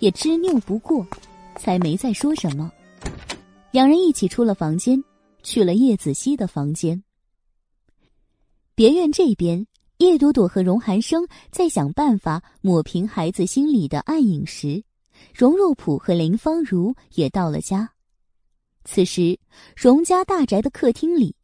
[0.00, 1.06] 也执拗不过，
[1.60, 2.72] 才没再说什么。
[3.70, 5.02] 两人一起出了房间，
[5.42, 7.02] 去了叶子熙的房间。
[8.74, 9.66] 别院这边。
[9.98, 14.82] 叶朵朵和荣寒生在想办法抹平孩子心里的暗影时，
[15.34, 17.92] 荣若普和林芳如也到了家。
[18.86, 19.38] 此时，
[19.76, 21.36] 荣家大宅的客厅里，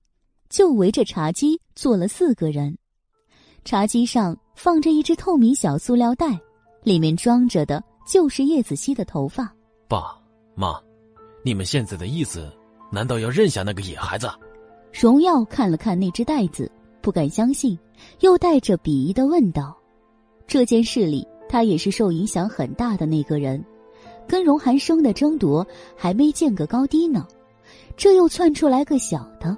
[0.49, 2.79] 就围着茶几坐了四个人。
[3.63, 6.41] 茶几上放着一只透明小塑料袋，
[6.83, 9.55] 里面装着的就是叶子熙的头发。
[9.89, 10.19] 爸
[10.55, 10.81] 妈，
[11.45, 12.53] 你们现在的意思，
[12.91, 14.29] 难道要认下那个野孩子？
[14.93, 16.71] 荣耀看了看那只袋子。
[17.01, 17.79] 不敢相信，
[18.19, 19.79] 又带着鄙夷的问道
[20.45, 23.65] ：“这件事里他也是受影响很大的那个人，
[24.27, 25.65] 跟荣寒生的争夺
[25.97, 27.25] 还没见个高低呢，
[27.97, 29.57] 这又窜出来个小的，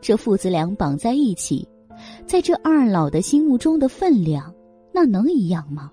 [0.00, 1.68] 这父子俩绑在一起，
[2.24, 4.50] 在这二老的心目中的分量，
[4.90, 5.92] 那能一样吗？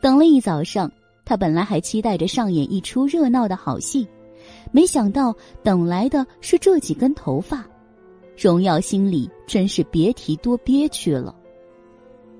[0.00, 0.88] 等了一早上，
[1.24, 4.06] 他本来还期待着上演一出热闹的好戏，
[4.70, 7.64] 没想到等来的是这几根头发，
[8.36, 11.34] 荣耀心里真是别提多憋屈了。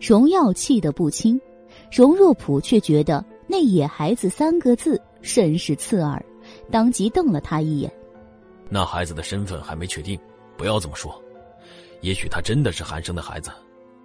[0.01, 1.41] 荣耀气得不轻。
[1.91, 6.23] 荣若普却觉得那“野孩子”三个字甚是刺耳，
[6.71, 7.91] 当即瞪了他一眼。
[8.69, 10.19] 那孩子的身份还没确定，
[10.57, 11.23] 不要这么说。
[12.01, 13.51] 也许他真的是韩生的孩子，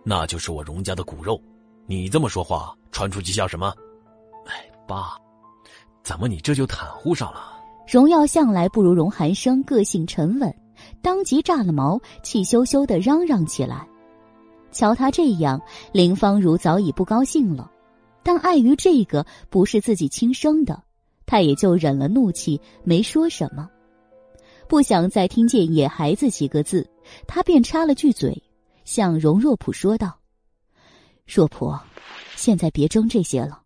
[0.03, 1.41] 那就是我荣家的骨肉。
[1.85, 3.73] 你这么说话，传出去像什么？
[4.87, 5.19] 爸，
[6.01, 7.53] 怎么你这就袒护上了？
[7.87, 10.53] 荣耀向来不如荣寒生个性沉稳，
[11.01, 13.87] 当即炸了毛，气羞羞的嚷嚷起来。
[14.71, 17.71] 瞧他这样，林芳如早已不高兴了。
[18.23, 20.83] 但碍于这个不是自己亲生的，
[21.25, 23.69] 他也就忍了怒气，没说什么。
[24.67, 26.85] 不想再听见“野孩子”几个字，
[27.25, 28.43] 他便插了句嘴，
[28.83, 30.13] 向荣若普说道
[31.25, 31.73] ：“若普，
[32.35, 33.61] 现在别争这些了，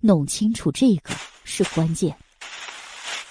[0.00, 2.16] 弄清楚这个是关键。”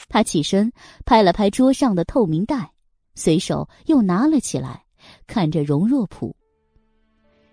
[0.07, 0.71] 他起身
[1.05, 2.71] 拍了拍桌上的透明袋，
[3.15, 4.83] 随手又拿了起来，
[5.27, 6.35] 看着荣若普。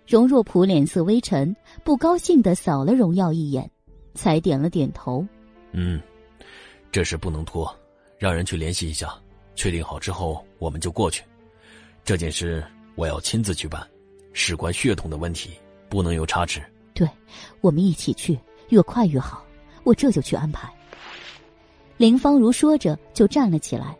[0.07, 3.69] 荣若普脸色微沉，不高兴的扫了荣耀一眼，
[4.13, 5.25] 才点了点头。
[5.71, 6.01] 嗯，
[6.91, 7.73] 这事不能拖，
[8.17, 9.13] 让人去联系一下，
[9.55, 11.23] 确定好之后我们就过去。
[12.05, 12.63] 这件事
[12.95, 13.85] 我要亲自去办，
[14.33, 15.51] 事关血统的问题，
[15.89, 16.61] 不能有差池。
[16.93, 17.09] 对，
[17.61, 18.37] 我们一起去，
[18.69, 19.43] 越快越好。
[19.83, 20.71] 我这就去安排。
[21.97, 23.97] 林芳如说着就站了起来。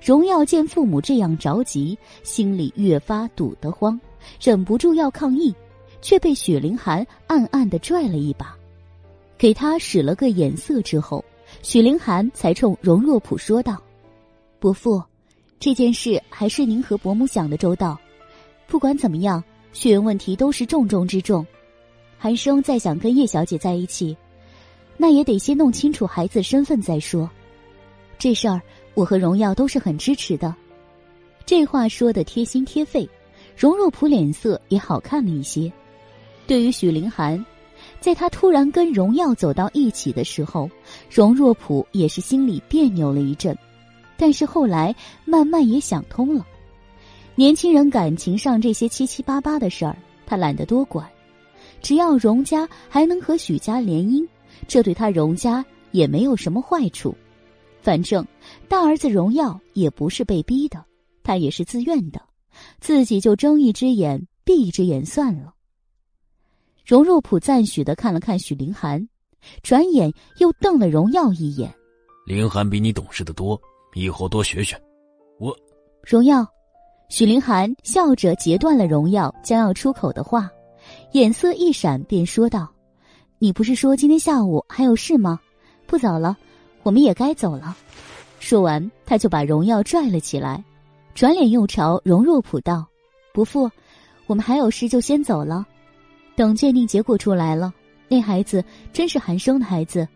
[0.00, 4.00] 荣耀见父母这样着急，心里越发堵得慌。
[4.40, 5.54] 忍不住要抗议，
[6.00, 8.54] 却被许凌寒暗暗的拽了一把，
[9.36, 11.24] 给他使了个眼色之后，
[11.62, 13.82] 许凌寒才冲荣若普说道
[14.60, 15.02] ：“伯父，
[15.58, 17.98] 这件事还是您和伯母想的周到。
[18.66, 21.44] 不管怎么样，血缘问题都是重中之重。
[22.18, 24.16] 寒生再想跟叶小姐在一起，
[24.96, 27.30] 那也得先弄清楚孩子身份再说。
[28.18, 28.60] 这事儿，
[28.94, 30.54] 我和荣耀都是很支持的。”
[31.46, 33.08] 这话说的贴心贴肺。
[33.56, 35.72] 荣若普脸色也好看了一些。
[36.46, 37.44] 对于许凌寒，
[38.00, 40.70] 在他突然跟荣耀走到一起的时候，
[41.10, 43.58] 荣若普也是心里别扭了一阵，
[44.16, 46.46] 但是后来慢慢也想通了。
[47.34, 51.04] 年轻人感情上这些七七八八的事儿，他懒得多管。
[51.80, 54.26] 只要荣家还能和许家联姻，
[54.66, 57.14] 这对他荣家也没有什么坏处。
[57.80, 58.26] 反正
[58.68, 60.84] 大儿子荣耀也不是被逼的，
[61.22, 62.20] 他也是自愿的。
[62.80, 65.54] 自己就睁一只眼闭一只眼算了。
[66.84, 69.08] 荣若普赞许的看了看许凌寒，
[69.62, 71.72] 转眼又瞪了荣耀一眼。
[72.26, 73.60] 凌寒比你懂事的多，
[73.94, 74.76] 以后多学学。
[75.38, 75.56] 我，
[76.02, 76.44] 荣耀，
[77.08, 80.50] 许凌寒笑着截断了荣耀将要出口的话，
[81.12, 82.68] 眼色一闪便说道
[83.38, 85.40] ：“你不是说今天下午还有事吗？
[85.86, 86.36] 不早了，
[86.82, 87.76] 我们也该走了。”
[88.40, 90.62] 说完，他就把荣耀拽了起来。
[91.14, 92.86] 转脸又朝荣若普道
[93.32, 93.70] ：“伯父，
[94.26, 95.66] 我们还有事，就先走了。
[96.36, 97.72] 等鉴定结果出来了，
[98.06, 100.06] 那孩子真是寒生的孩子，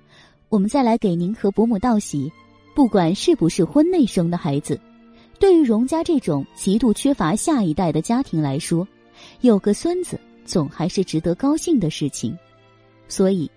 [0.50, 2.30] 我们再来给您和伯母道喜。
[2.74, 4.80] 不管是不是婚内生的孩子，
[5.38, 8.86] 对于荣家这种极度缺乏下一代的家庭来说，
[9.40, 12.36] 有个孙子总还是值得高兴的事情。
[13.08, 13.50] 所以，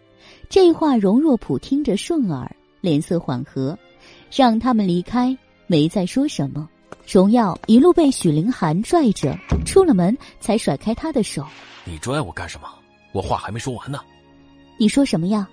[0.49, 3.77] 这话荣若普听着顺耳，脸色缓和，
[4.31, 6.69] 让他们离开，没再说什么。”
[7.07, 11.45] 荣耀一路被许凌寒拽着出了门，才甩开他的手。
[11.83, 12.67] 你拽我干什么？
[13.13, 13.99] 我话还没说完呢。
[14.77, 15.47] 你说什么呀？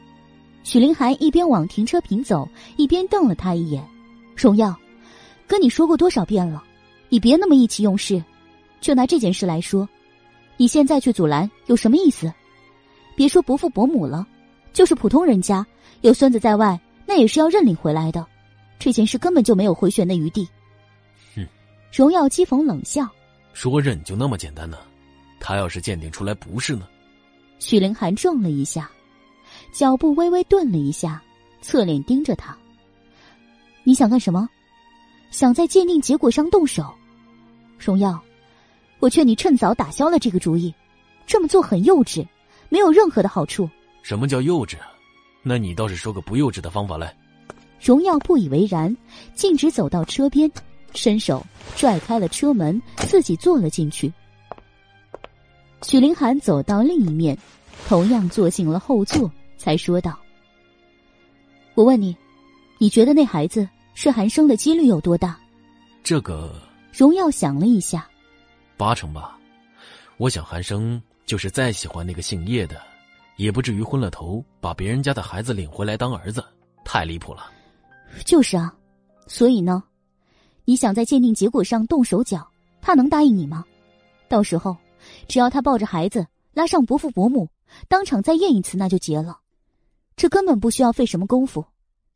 [0.64, 3.87] 许凌寒一边往停车坪走，一边瞪了他一眼。
[4.35, 4.75] 荣耀，
[5.47, 6.62] 跟你说过多少遍了，
[7.11, 8.23] 你别那么意气用事。
[8.81, 9.88] 就拿这件事来说，
[10.62, 12.33] 你现在去阻拦有什么意思？
[13.16, 14.25] 别说伯父伯母了，
[14.72, 15.66] 就是普通人家
[16.03, 18.25] 有孙子在外，那也是要认领回来的。
[18.79, 20.48] 这件事根本就没有回旋的余地。
[21.35, 21.44] 哼
[21.92, 23.09] 荣耀讥讽冷笑
[23.53, 24.79] ：“说认就那么简单呢？
[25.40, 26.87] 他要是鉴定出来不是呢？”
[27.59, 28.88] 许凌寒怔了一下，
[29.72, 31.20] 脚步微微顿了一下，
[31.61, 32.57] 侧脸盯着他
[33.83, 34.48] ：“你想干什么？
[35.33, 36.94] 想在鉴定结果上动手？
[37.81, 38.22] 荣耀，
[39.03, 40.73] 我劝你趁早打消了这个主意，
[41.27, 42.25] 这么做很幼稚，
[42.69, 43.69] 没有任何的好处。”
[44.01, 44.77] 什么叫幼稚？
[45.43, 47.12] 那你倒是说个不幼稚的方法来。
[47.81, 48.97] 荣耀不以为然，
[49.35, 50.49] 径直走到车边。
[50.95, 54.12] 伸手拽开了车门，自己坐了进去。
[55.83, 57.37] 许凌寒走到另一面，
[57.88, 60.17] 同样坐进了后座，才说道
[61.75, 62.17] ：“我问你，
[62.79, 65.37] 你觉得那孩子是寒生的几率有多大？”
[66.05, 66.55] 这个
[66.93, 68.07] 荣耀想了一下，
[68.83, 69.38] 八成吧。
[70.16, 72.83] 我想韩生就是再喜欢那个姓叶的，
[73.37, 76.45] 也不至于昏了头把别人家的孩子领回来当儿子，
[76.85, 77.49] 太离谱了。
[78.27, 78.75] 就是啊，
[79.29, 79.85] 所以呢，
[80.64, 82.45] 你想在鉴定结果上动手脚，
[82.81, 83.64] 他能答应你吗？
[84.29, 84.77] 到时候，
[85.29, 87.49] 只要他抱着孩子拉上伯父伯母，
[87.87, 89.38] 当场再验一次，那就结了。
[90.16, 91.64] 这根本不需要费什么功夫。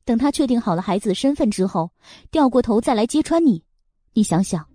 [0.04, 1.92] 等他确定好了孩子的身份之后，
[2.32, 3.62] 掉过头再来揭穿你，
[4.14, 4.66] 你想想，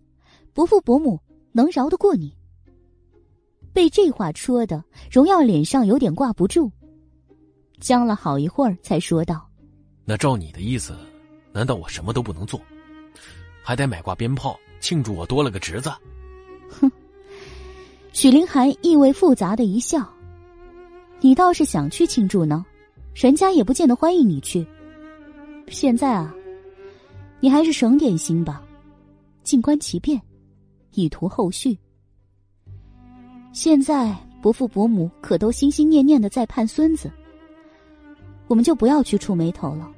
[0.53, 1.19] 伯父伯母
[1.51, 2.35] 能饶得过你？
[3.73, 6.71] 被这话戳的，荣耀脸上有点挂不住，
[7.79, 9.49] 僵了好一会儿，才说道
[10.03, 10.95] ：“那照你的意思。”
[11.53, 12.61] 难道我什么都不能做，
[13.61, 15.91] 还得买挂鞭炮庆祝我多了个侄子？
[16.69, 16.89] 哼！
[18.13, 20.09] 许凌寒意味复杂的一笑
[21.19, 22.65] ：“你倒是想去庆祝呢，
[23.13, 24.65] 人家也不见得欢迎你去。
[25.67, 26.33] 现在啊，
[27.41, 28.61] 你还是省点心吧，
[29.43, 30.21] 静观其变，
[30.93, 31.77] 以图后续。
[33.53, 37.11] 现在伯父伯母可都心心念念的在盼孙子，
[38.47, 39.91] 我们就不要去触眉头了。”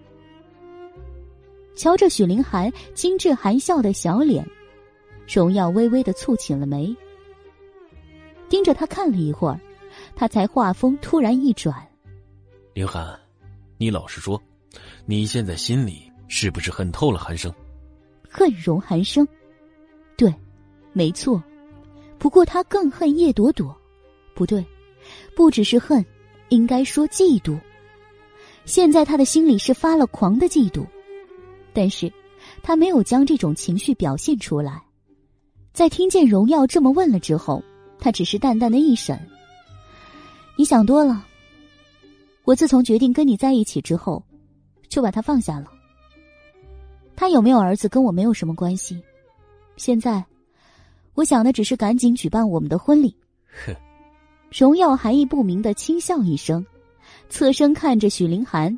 [1.75, 4.47] 瞧着许凌寒精致含笑的小脸，
[5.27, 6.95] 荣耀微微的蹙起了眉，
[8.47, 9.59] 盯着他看了一会儿，
[10.15, 11.75] 他才话锋突然一转
[12.75, 13.19] ：“凌寒，
[13.77, 14.39] 你老实说，
[15.07, 17.51] 你现在心里是不是恨透了寒生？
[18.29, 19.27] 恨容寒生？
[20.93, 21.43] 没错。
[22.17, 23.75] 不过他更恨叶朵朵，
[24.33, 24.65] 不对，
[25.35, 26.03] 不只是恨，
[26.49, 27.59] 应该说嫉妒。
[28.63, 30.85] 现在他的心里是发了狂的嫉妒。”
[31.75, 32.11] 但是，
[32.61, 34.81] 他没有将这种情绪表现出来。
[35.73, 37.63] 在听见荣耀这么问了之后，
[37.99, 39.19] 他只是淡淡的一审
[40.55, 41.25] ：“你想多了。
[42.43, 44.23] 我自从决定跟你在一起之后，
[44.87, 45.65] 就把他放下了。
[47.15, 49.01] 他有没有儿子跟我没有什么关系。
[49.75, 50.23] 现在，
[51.13, 53.15] 我想的只是赶紧举办我们的婚礼。”
[53.65, 53.75] 哼。
[54.51, 56.65] 荣耀含义不明的轻笑一声，
[57.29, 58.77] 侧身看着许凌寒，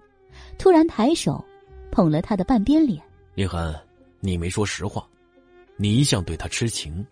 [0.57, 1.43] 突然抬手。
[1.91, 3.01] 捧了他的半边脸，
[3.35, 3.73] 凌寒，
[4.19, 5.07] 你没说实话，
[5.77, 7.05] 你一向对他痴情，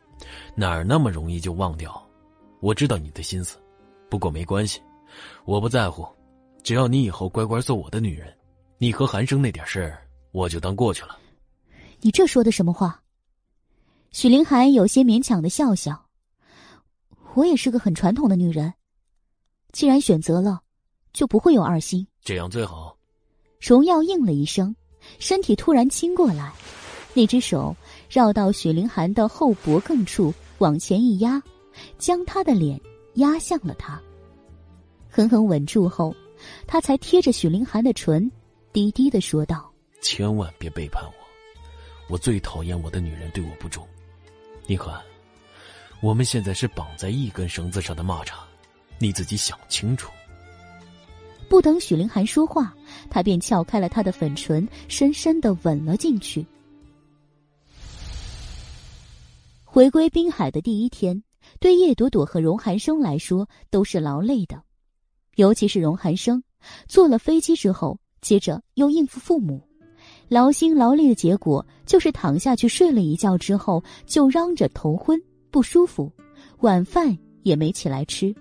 [0.56, 2.06] 哪儿那么容易就忘掉？
[2.60, 3.58] 我知道你的心思，
[4.10, 4.82] 不过没关系，
[5.46, 6.06] 我不在乎，
[6.64, 8.28] 只要你以后乖乖做我的女人，
[8.78, 11.18] 你和韩生那点事儿我就当过去了。
[12.02, 13.02] 你这说的什么话？
[14.13, 16.06] 许凌寒有些勉强的笑笑，
[17.34, 18.71] 我也是个很传统的女人，
[19.71, 20.62] 既然选择了，
[21.13, 22.95] 就不会有二心，这样最好。
[23.60, 24.73] 荣耀应了一声，
[25.17, 26.54] 身体突然倾过来，
[27.15, 27.76] 那只手
[28.08, 31.41] 绕到许凌寒的后脖梗处，往前一压，
[31.97, 32.80] 将他的脸
[33.15, 33.99] 压向了他。
[35.10, 36.15] 狠狠稳住后，
[36.67, 38.32] 他才贴着许凌寒的唇，
[38.71, 39.73] 低低的说道
[40.04, 41.13] ：“千万别背叛我，
[42.10, 43.84] 我最讨厌我的女人对我不忠。
[44.65, 45.02] 宁寒，
[46.02, 48.36] 我们现在是绑在一根绳子上的蚂蚱，
[48.97, 50.12] 你自己想清楚。”
[51.49, 52.73] 不等许凌寒说话，
[53.10, 56.45] 他便撬开了他的粉唇，深深的吻了进去。
[59.65, 61.23] 回归滨海的第一天，
[61.60, 64.63] 对叶朵朵和荣寒生来说都是劳累的，
[65.36, 66.43] 尤其是荣寒生，
[66.88, 69.67] 坐了飞机之后，接着又应付父母，
[70.34, 76.12] 劳心劳力的结果就是躺下去睡了一觉之后，就嚷着头昏不舒服，
[76.62, 78.34] 晚饭也没起来吃，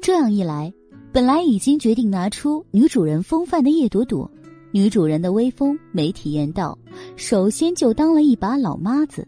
[0.00, 0.72] 这样一来。
[1.12, 4.30] 本来已经决定拿出女主人风范的叶朵朵，
[4.70, 6.78] 女主人的威风没体验到，
[7.16, 9.26] 首先就当了一把老妈子，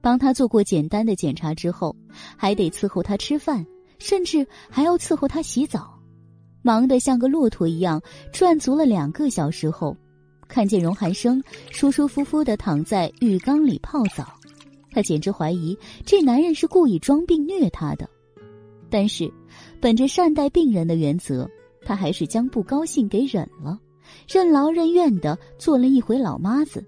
[0.00, 1.94] 帮她做过简单的检查之后，
[2.34, 3.66] 还得伺候她吃饭，
[3.98, 6.00] 甚至还要伺候她洗澡，
[6.62, 8.00] 忙得像个骆驼一样，
[8.32, 9.94] 转足了两个小时后，
[10.50, 14.26] 看见荣寒生舒舒服服的躺在浴缸里泡澡，
[14.90, 18.10] 他简直怀疑这男人是故意装病虐他的，
[18.90, 19.32] 但是。
[19.80, 21.48] 本着善待病人的原则，
[21.84, 23.78] 他还是将不高兴给忍了，
[24.28, 26.84] 任劳任怨的做了一回老妈子，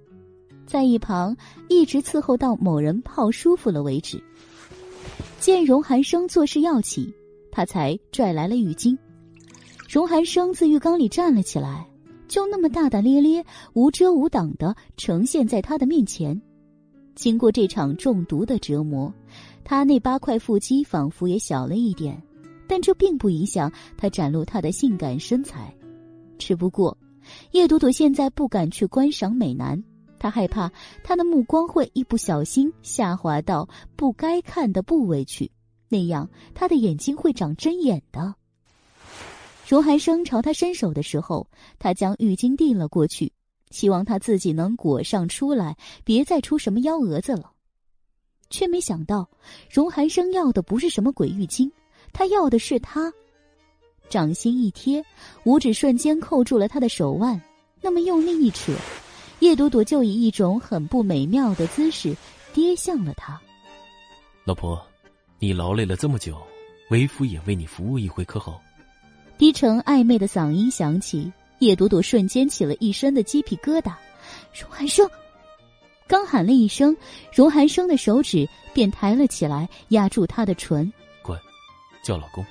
[0.66, 1.36] 在一旁
[1.68, 4.22] 一直伺候到某人泡舒服了为止。
[5.40, 7.12] 见荣寒生做事要起，
[7.50, 8.96] 他才拽来了浴巾。
[9.88, 11.86] 荣寒生自浴缸里站了起来，
[12.32, 16.40] 就那么大大咧咧、无遮无挡的呈现在他的面前。
[17.14, 19.12] 经过这场中毒的折磨，
[19.62, 22.18] 他那八块腹肌仿佛也小了一点。
[22.66, 25.76] 但这并不影响他展露他的性感身材，
[26.38, 26.96] 只不过
[27.50, 29.84] 叶朵朵现在不敢去观赏美男，
[30.18, 30.72] 她害怕
[31.04, 35.50] 他的目光会一不小心下滑到不该看的部位去，
[35.90, 38.34] 那样他的眼睛会长针眼的。
[39.72, 41.48] 荣寒生朝他伸手的时候，
[41.78, 43.32] 他将浴巾递了过去，
[43.70, 47.52] 希望他自己能裹上出来，别再出什么幺蛾子了。
[48.50, 49.30] 却没想到，
[49.70, 51.70] 荣寒生要的不是什么鬼浴巾，
[52.12, 53.10] 他要的是他。
[54.10, 55.02] 掌心一贴，
[55.44, 57.40] 五指瞬间扣住了他的手腕，
[57.80, 58.74] 那么用力一扯，
[59.38, 62.14] 叶朵朵就以一种很不美妙的姿势
[62.52, 63.40] 跌向了他。
[64.44, 64.78] 老婆，
[65.38, 66.36] 你劳累了这么久，
[66.90, 68.60] 为夫也为你服务一回，可好？
[69.42, 73.92] 低沉暧昧的嗓音响起，叶朵朵瞬间起了一身的鸡皮疙瘩。
[74.54, 75.04] 荣寒生，
[76.06, 76.96] 刚喊了一声，
[77.34, 80.92] 荣寒生的手指便抬了起来，压住她的唇。
[81.24, 81.36] 乖，
[82.04, 82.46] 叫老公。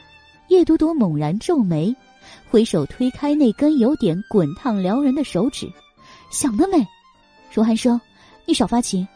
[0.49, 1.95] 叶朵朵猛然皱眉，
[2.49, 5.71] 挥手推开那根有点滚烫撩人的手指。
[6.29, 6.85] 想得美，
[7.53, 8.01] 荣寒生，
[8.45, 9.07] 你少发情。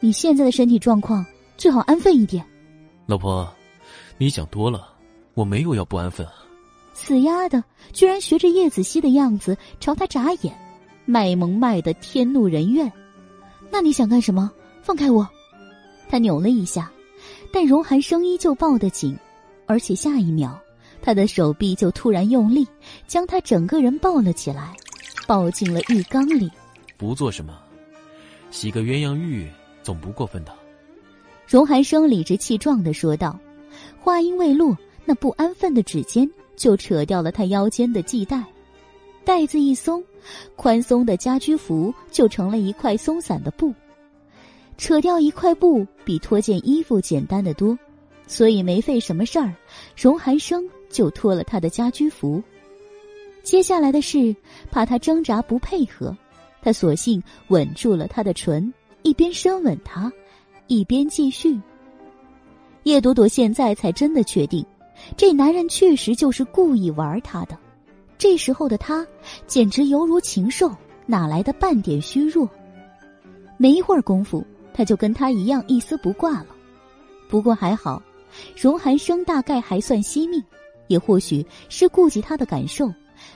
[0.00, 1.22] 你现在的身体状况
[1.58, 2.42] 最好安分一点。
[3.04, 3.46] 老婆，
[4.16, 4.94] 你想多了，
[5.34, 6.26] 我没有要不安分。
[6.96, 10.52] 死丫的，居然学着叶子熙的样子朝他眨眼，
[11.04, 12.90] 卖萌卖的天怒人怨。
[13.70, 14.50] 那你想干什么？
[14.82, 15.28] 放开我！
[16.08, 16.90] 他扭了一下，
[17.52, 19.16] 但荣寒生依旧抱得紧。
[19.66, 20.58] 而且下一秒，
[21.02, 22.66] 他的手臂就突然用力，
[23.06, 24.74] 将他整个人抱了起来，
[25.26, 26.50] 抱进了浴缸里。
[26.96, 27.58] 不做什么，
[28.50, 29.46] 洗个鸳鸯浴
[29.82, 30.52] 总不过分的。
[31.46, 33.38] 荣寒生理直气壮的说道，
[34.00, 38.42] 话音未落，那不安分的指尖就扯掉了他腰间的系带，
[39.24, 40.02] 带子一松，
[40.56, 43.72] 宽松的家居服就成了一块松散的布。
[44.78, 47.78] 扯掉一块布比脱件衣服简单的多。
[48.28, 49.54] 所以没费什么事儿，
[49.96, 52.42] 荣寒生就脱了他的家居服。
[53.44, 54.34] 接下来的事，
[54.68, 56.16] 怕他挣扎不配合，
[56.60, 60.12] 他索性吻住了他的唇，一边深吻他，
[60.66, 61.56] 一边继续。
[62.82, 64.66] 叶朵朵现在才真的确定，
[65.14, 67.58] 这男人确实就是故意玩她的。
[68.18, 69.06] 这时候的他，
[69.46, 72.48] 简直犹如禽兽，哪来的半点虚弱？
[73.58, 74.42] 没一会儿功夫，
[74.72, 76.46] 他就跟他一样一丝不挂了。
[77.28, 78.02] 不过还好。
[78.54, 80.42] 荣寒生大概还算惜命，
[80.88, 82.92] 也或许是顾及他的感受，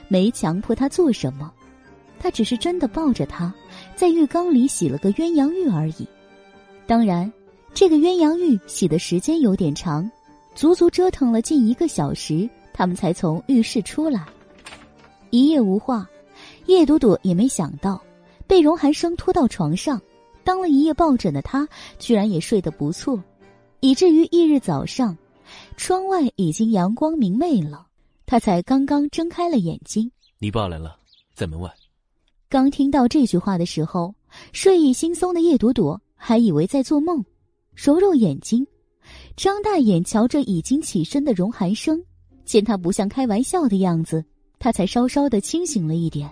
[0.07, 1.51] 没强迫他做什么。
[2.19, 3.51] 他只是真的抱着他，
[3.95, 6.07] 在浴缸里洗了个鸳鸯浴而已。
[6.85, 7.31] 当然，
[7.73, 10.07] 这个鸳鸯浴洗的时间有点长，
[10.61, 14.23] 足足折腾了近一个小时，他们才从浴室出来。
[15.31, 16.07] 一夜无话，
[16.67, 17.99] 叶朵朵也没想到，
[18.45, 19.99] 被荣寒生拖到床上，
[20.43, 23.19] 当了一夜抱枕的他，居然也睡得不错。
[23.79, 25.17] 以至于翌日早上，
[25.77, 27.87] 窗外已经阳光明媚了，
[28.27, 30.11] 他才刚刚睁开了眼睛。
[30.37, 30.95] 你爸来了，
[31.33, 31.73] 在门外。
[32.47, 34.13] 刚听到这句话的时候，
[34.53, 37.25] 睡意惺忪的叶朵朵还以为在做梦，
[37.73, 38.67] 揉揉眼睛，
[39.41, 41.99] 张大眼瞧着已经起身的荣寒生，
[42.45, 44.23] 见他不像开玩笑的样子，
[44.59, 46.29] 他才稍稍的清醒了一点。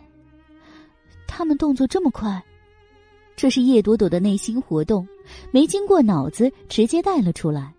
[1.28, 2.40] 他们动作这么快。
[3.36, 5.08] 这是叶朵朵的内心活动，
[5.50, 7.74] 没经过脑子直接带了出来。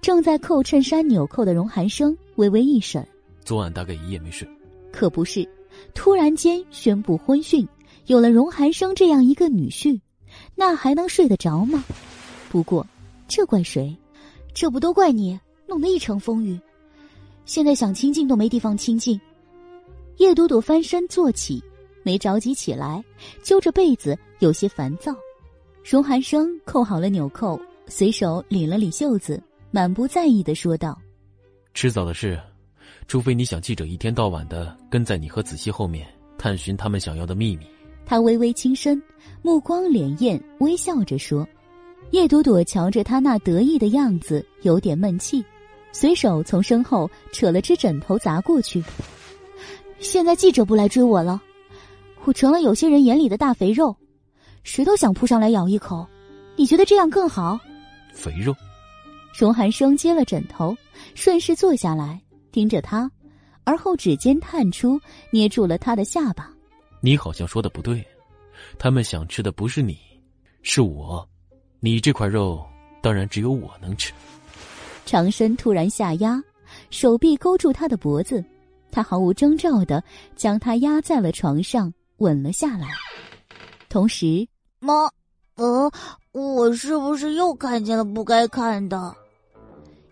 [0.00, 3.06] 正在扣衬衫纽扣的荣寒生微微一审，
[3.44, 4.48] 昨晚大概一夜没睡。
[4.90, 5.46] 可不是，
[5.92, 7.68] 突然间宣布婚讯，
[8.06, 10.00] 有了荣寒生这样一个女婿，
[10.54, 11.84] 那还能睡得着吗？
[12.48, 12.86] 不过，
[13.28, 13.94] 这怪谁？
[14.54, 16.58] 这不都怪你弄得一城风雨，
[17.44, 19.20] 现在想清静都没地方清静。
[20.18, 21.62] 叶朵朵翻身坐起。
[22.06, 23.02] 没着急起来，
[23.42, 25.10] 揪着被子，有些烦躁。
[25.82, 31.00] 荣寒生扣好了纽扣，随手理了理袖子，满不在意的说道
[31.72, 32.38] ：“迟早的事，
[33.08, 37.64] 除非你想记者一天到晚的跟在你和子熙后面，探寻他们想要的秘密。”
[38.04, 39.02] 他微微轻身，
[39.40, 41.48] 目光潋滟，微笑着说
[42.10, 45.44] ：“叶朵朵瞧着他那得意的样子，有点闷气，
[45.92, 48.82] 随手从身后扯了只枕头砸过去。
[49.98, 51.42] 现在记者不来追我了。”
[52.26, 53.94] 我成了有些人眼里的大肥肉，
[54.62, 56.06] 谁都想扑上来咬一口。
[56.56, 57.60] 你觉得这样更好？
[58.14, 58.54] 肥肉。
[59.38, 60.74] 荣寒生接了枕头，
[61.14, 62.18] 顺势坐下来，
[62.50, 63.10] 盯着他，
[63.64, 64.98] 而后指尖探出，
[65.30, 66.50] 捏住了他的下巴。
[67.02, 68.02] 你好像说的不对，
[68.78, 69.98] 他们想吃的不是你，
[70.62, 71.28] 是我。
[71.84, 72.64] 你这块肉，
[73.02, 74.10] 当然只有我能吃。
[75.04, 76.42] 长身突然下压，
[76.88, 78.42] 手臂勾住他的脖子，
[78.90, 80.02] 他毫无征兆的
[80.34, 81.92] 将他压在了床上。
[82.18, 82.88] 吻了下来，
[83.90, 84.94] 同时，妈，
[85.56, 85.90] 呃，
[86.32, 89.14] 我是不是又看见了不该看的？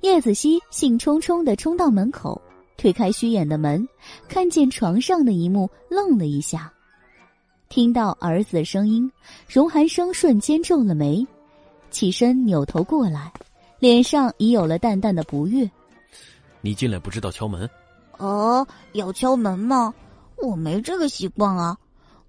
[0.02, 2.38] 叶子熙兴冲冲的冲到门口，
[2.76, 3.88] 推开虚掩的门，
[4.28, 6.70] 看见床上的一幕，愣了一下。
[7.70, 9.10] 听到儿子的声音，
[9.48, 11.26] 荣寒生瞬间皱了眉，
[11.92, 13.32] 起身扭头过来，
[13.78, 15.70] 脸上已有了淡淡的不悦。
[16.60, 17.68] 你进来不知道敲门？
[18.18, 19.94] 哦，要敲门吗？
[20.38, 21.78] 我没这个习惯啊，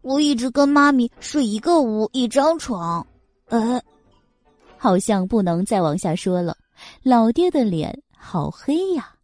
[0.01, 3.05] 我一直跟妈咪睡一个屋一张床。
[3.47, 3.82] 呃，
[4.78, 6.55] 好像不能再往下说了，
[7.01, 9.16] 老爹的脸好黑呀。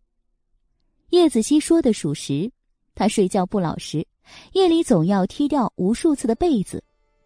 [1.10, 2.52] 叶子熙说的属实，
[2.96, 4.06] 他睡觉不老实，
[4.54, 6.84] 夜里总要踢掉无数次的被子。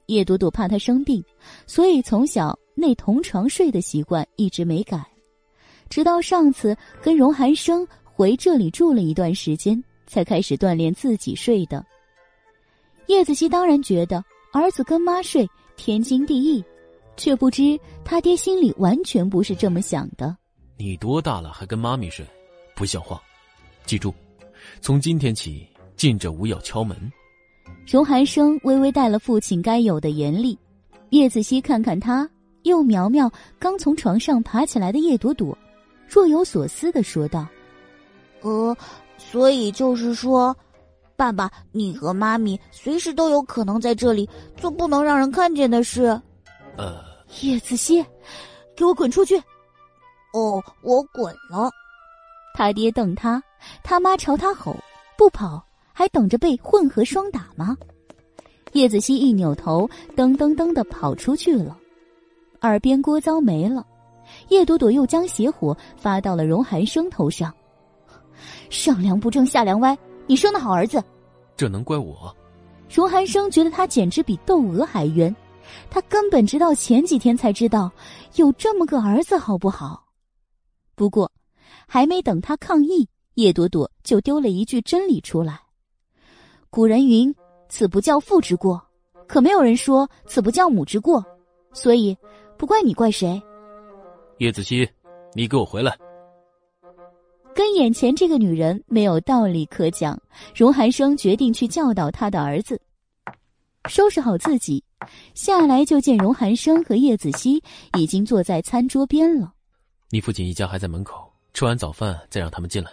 [0.07, 1.23] 叶朵朵怕他生病，
[1.65, 5.03] 所以从小那同床睡的习惯一直没改，
[5.89, 11.85] 直到上次跟荣寒生回这里住了一段时间，才开始锻炼自己睡的。
[13.07, 16.63] 叶子熙当然觉得儿子跟妈睡天经地义，
[17.17, 20.35] 却不知他爹心里完全不是这么想的。
[20.77, 22.25] 你多大了还跟妈咪睡，
[22.75, 23.21] 不像话！
[23.85, 24.13] 记住，
[24.81, 26.97] 从今天起禁止无要敲门。
[27.85, 30.57] 荣寒生微微带了父亲该有的严厉，
[31.09, 32.27] 叶子熙看看他，
[32.63, 35.57] 又苗苗刚从床上爬起来的叶朵朵，
[36.07, 37.47] 若有所思的说道
[38.41, 38.75] ：“呃，
[39.17, 40.55] 所以就是说，
[41.15, 46.19] 爸爸，你和妈咪随时都有可能在这里做不能让人看见的事。”
[46.75, 47.03] 呃，
[47.41, 48.03] 叶子熙，
[48.75, 49.37] 给我滚出去！
[50.33, 51.69] 哦，我滚了。
[52.55, 53.41] 他爹瞪他，
[53.83, 54.75] 他妈朝他吼
[55.17, 55.63] ：“不跑！”
[55.95, 57.77] 还等着被混合双打吗？
[58.71, 61.77] 叶子熙一扭头，噔噔噔的跑出去了。
[62.63, 63.85] 耳边锅糟没了，
[64.49, 67.53] 叶朵朵又将邪火发到了荣寒生头上。
[68.69, 69.97] 上梁不正下梁歪，
[70.27, 71.03] 你生的好儿子，
[71.55, 72.35] 这能怪我？
[72.89, 75.33] 荣寒生觉得他简直比窦娥还冤，
[75.89, 77.91] 他根本直到前几天才知道
[78.35, 80.03] 有这么个儿子，好不好？
[80.95, 81.31] 不过，
[81.87, 85.59] 还没等他抗议，叶朵朵就丢了一句真理出来。
[86.69, 87.33] 古人云
[87.67, 88.81] ：“此不教父之过。”
[89.27, 91.23] 可没有人说“此不教母之过”，
[91.73, 92.15] 所以
[92.63, 93.43] 不怪你，怪谁？
[94.37, 94.89] 叶子熙，
[95.33, 95.97] 你给我回来！
[97.53, 100.17] 跟眼前这个女人没有道理可讲，
[100.55, 102.79] 荣寒生决定去教导他的儿子。
[103.89, 104.81] 收拾好自己，
[105.33, 107.61] 下来就见荣寒生和叶子熙
[107.97, 109.51] 已经坐在餐桌边了。
[110.09, 112.89] 你父亲一家还在门口，吃完早饭再让他们进来。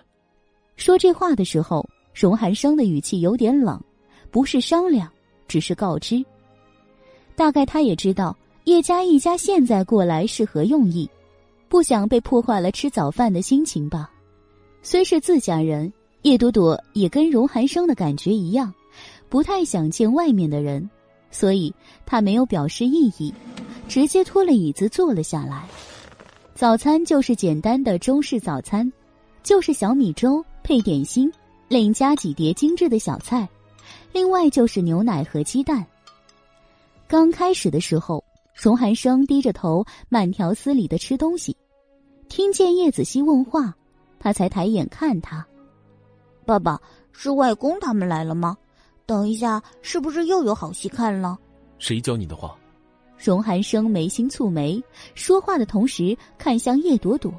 [0.74, 1.88] 说这话的时候。
[2.12, 3.80] 荣寒生的语气有点冷，
[4.32, 5.08] 不是商量，
[5.46, 6.20] 只是告知。
[7.36, 8.36] 大概他也知道
[8.70, 11.10] 叶家一家现在过来是何用意，
[11.68, 14.08] 不想被破坏了吃早饭的心情吧。
[14.80, 15.92] 虽是自家人，
[16.22, 18.72] 叶朵朵也跟荣寒生的感觉一样，
[19.28, 20.88] 不太想见外面的人，
[21.32, 21.74] 所以
[22.06, 23.34] 他没有表示异议，
[23.88, 25.66] 直接拖了椅子坐了下来。
[26.54, 28.88] 早餐就是简单的中式早餐，
[29.42, 31.28] 就是小米粥配点心。
[31.66, 33.48] 另加几碟精致的小菜，
[34.12, 35.84] 另外就是牛奶和鸡蛋。
[37.08, 38.22] 刚开始的时候，
[38.60, 41.56] 荣寒生低着头，慢条斯理的吃东西。
[42.28, 43.74] 听见叶子熙问话，
[44.18, 45.42] 他才抬眼看他。
[46.44, 46.78] 爸爸，
[47.10, 48.54] 是外公他们来了吗？
[49.06, 51.38] 等一下，是不是又有好戏看了？
[51.78, 52.54] 谁教你的话？
[53.16, 54.82] 荣寒生眉心蹙眉，
[55.14, 57.32] 说话的同时看向叶朵朵。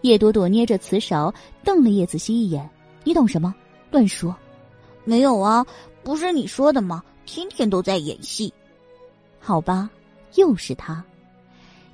[0.00, 1.30] 叶朵朵捏着瓷勺，
[1.62, 2.66] 瞪了叶子熙一眼。
[3.04, 3.54] 你懂什么？
[3.90, 4.34] 乱说！
[5.04, 5.66] 没有啊，
[6.02, 7.04] 不是你说的吗？
[7.26, 8.50] 天天都在演戏。
[9.38, 9.90] 好吧，
[10.36, 11.02] 又是他。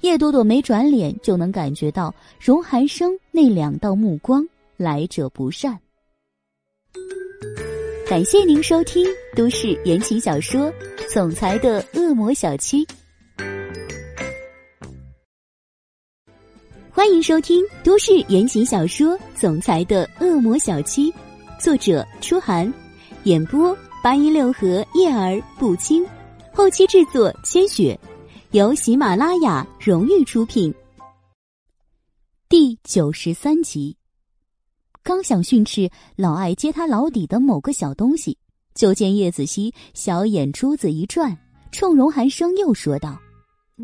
[0.03, 5.79] 叶朵朵没转脸就能感觉到荣寒生那两道目光，来者不善。
[8.09, 10.71] 感谢您收听都市言情小说
[11.13, 12.87] 《总裁的恶魔小七》，
[16.91, 19.19] 欢迎收听都市言情小说。
[19.35, 21.13] 总裁的恶魔小七，
[21.61, 22.73] 作者初寒，
[23.25, 26.07] 演播八一六和叶儿不清，
[26.55, 27.99] 后期制作千雪，
[28.53, 30.73] 由喜马拉雅荣誉出品。
[32.49, 33.97] 第九十三集，
[35.03, 38.39] 刚想训斥老爱揭他老底的某个小东西，
[38.73, 41.37] 就见叶子熙小眼珠子一转，
[41.73, 43.19] 冲荣寒生又说道：“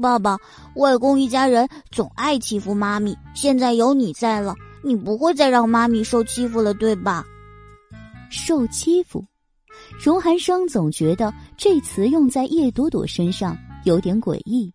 [0.01, 0.39] 爸爸，
[0.77, 4.55] 外公一家人总爱欺负妈咪，现在有你在了。”
[4.85, 7.25] 你不会再让妈咪受欺负了，对吧？
[8.31, 9.25] 受欺负，
[9.97, 14.73] 荣寒生总觉得这词用在叶朵朵身上有点诡异。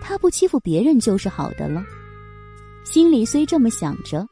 [0.00, 1.82] 他不欺负别人就是好的了。
[2.84, 4.26] 心里虽这么想着，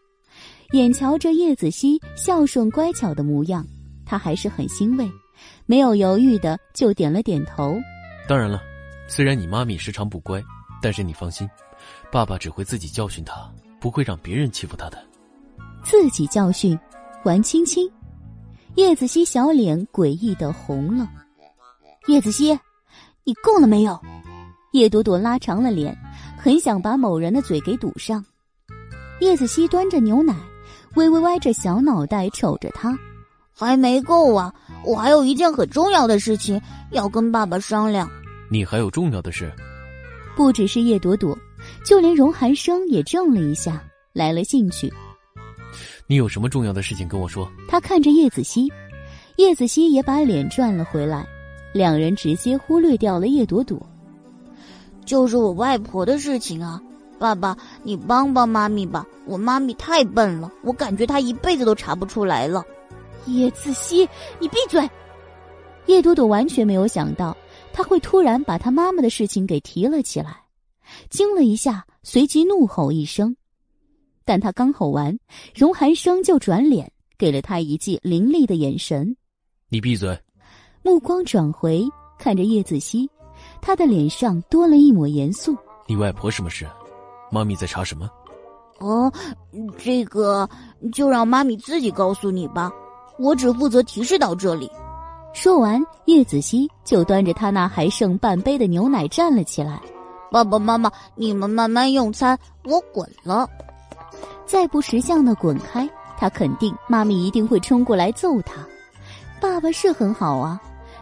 [0.73, 3.67] 眼瞧着叶子熙孝顺乖巧的模样，
[4.05, 5.11] 他还是很欣慰，
[5.67, 7.77] 没有犹豫的就点了点头。
[8.29, 8.62] 当然了，
[9.09, 10.43] 虽然你妈咪时常不乖，
[10.81, 11.49] 但是你放心，
[12.11, 13.51] 爸爸只会自己教训她。
[13.79, 15.07] 不会让别人欺负他的，
[15.85, 16.77] 自己教训，
[17.23, 17.89] 还亲亲。
[18.75, 21.07] 叶子熙小脸诡异的红了。
[22.09, 22.59] 叶子熙，
[23.27, 24.01] 你够了没有？
[24.70, 25.99] 叶朵朵拉长了脸，
[26.39, 28.24] 很想把某人的嘴给堵上。
[29.18, 30.33] 叶子熙端着牛奶，
[30.95, 32.97] 微微歪着小脑袋瞅着他。
[33.53, 34.55] 还没够啊！
[34.85, 36.61] 我还有一件很重要的事情
[36.93, 38.09] 要跟爸爸商量。
[38.49, 39.53] 你还有重要的事？
[40.37, 41.37] 不只是叶朵朵，
[41.85, 44.93] 就连荣寒生也怔了一下，来了兴趣。
[46.07, 47.51] 你有什么重要的事情跟我说？
[47.66, 48.70] 他看着叶子熙，
[49.37, 51.27] 叶子熙也把脸转了回来，
[51.77, 53.81] 两人直接忽略掉了叶朵朵。
[55.05, 56.83] 就是我外婆的事情啊，
[57.18, 62.64] 爸爸，你帮帮妈咪吧，我妈咪太笨了，我感觉她一辈子都查不出来了。
[63.27, 64.09] 叶子熙，
[64.41, 64.89] 你闭嘴！
[65.87, 67.37] 叶朵朵完全没有想到
[67.72, 70.37] 他会突然把他妈妈的事情给提了起来，
[71.11, 73.37] 惊了一下，随即怒吼一声。
[74.24, 75.16] 但他刚吼完，
[75.55, 79.16] 荣寒生就转脸给了他一记凌厉的眼神
[79.70, 80.18] ：“你闭嘴！”
[80.87, 81.84] 目光转回
[82.16, 83.11] 看着叶子熙，
[83.61, 85.57] 他的脸上多了一抹严肃
[85.89, 86.64] ：“你外婆什么事？
[87.28, 88.09] 妈咪在查什么
[88.78, 89.12] ？”“哦，
[89.76, 90.49] 这个
[90.93, 92.70] 就让妈咪自己告诉你吧。”
[93.18, 94.70] 我只负责提示到这里。
[95.34, 99.82] 说完，叶子熙就端着他那还剩半杯的牛奶站了起来。
[100.30, 103.51] 爸爸妈妈，你们慢慢用餐，我滚了。
[104.45, 108.64] 再不识相的滚开，他肯定妈咪一定会冲过来揍他。
[109.41, 110.61] 爸爸是很好啊，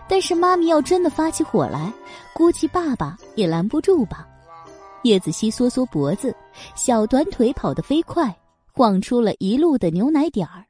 [0.09, 1.93] 但是妈咪要真的发起火来，
[2.35, 4.29] 估计爸爸也拦不住吧。
[5.03, 6.35] 叶子熙缩缩脖子，
[6.75, 8.35] 小短腿跑得飞快，
[8.73, 10.65] 晃出了一路的牛奶点儿。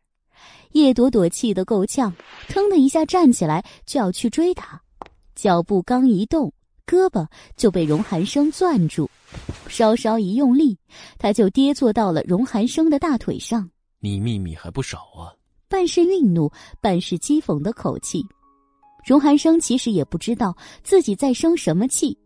[0.73, 2.13] 叶朵朵气得够呛，
[2.49, 4.81] 腾的一下站起来就要去追他，
[5.37, 6.53] 脚步刚一动，
[6.85, 7.25] 胳膊
[7.57, 9.09] 就被荣寒生攥住，
[9.69, 10.77] 稍稍一用力，
[11.17, 13.71] 他就跌坐到了荣寒生的大腿上。
[14.01, 15.31] 你秘密还不少啊！
[15.69, 18.27] 半是愠怒，半是讥讽的口气。
[19.05, 22.17] 荣寒生其实也不知道自己在生什么气，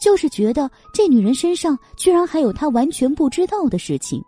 [0.00, 4.22] 就是觉得这女人身上居然还有他完全不知道的事情，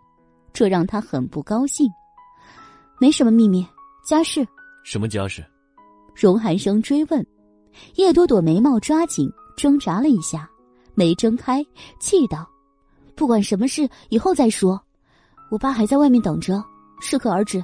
[0.53, 1.89] 这让他很不高兴。
[2.99, 3.65] 没什么秘密，
[4.05, 4.47] 家事。
[4.83, 5.45] 什么家事？
[6.15, 7.25] 荣寒生追问。
[7.95, 10.49] 叶朵朵眉毛抓紧，挣扎了一下，
[10.95, 11.65] 没睁开，
[11.99, 12.49] 气道
[13.15, 14.81] ：“不管什么事，以后再说。
[15.49, 16.61] 我爸还在外面等着，
[16.99, 17.63] 适可而止。”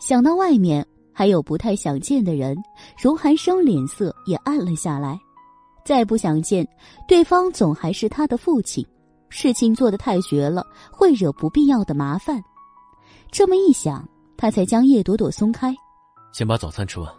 [0.00, 0.84] 想到外面
[1.18, 2.56] 还有不太想见的人，
[2.96, 5.18] 荣寒生脸色也暗了下来。
[5.84, 6.64] 再不想见
[7.08, 8.86] 对方，总还是他的父亲。
[9.28, 12.40] 事情做得太绝了，会惹不必要的麻烦。
[13.32, 14.08] 这么一想。
[14.36, 15.74] 他才将叶朵朵松开，
[16.32, 17.12] 先把早餐吃完。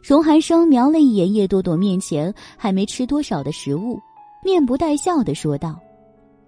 [0.00, 3.98] 荣寒生瞄了一眼叶朵朵面前还没吃多少的食物，
[4.44, 5.76] 面不带笑的说道：“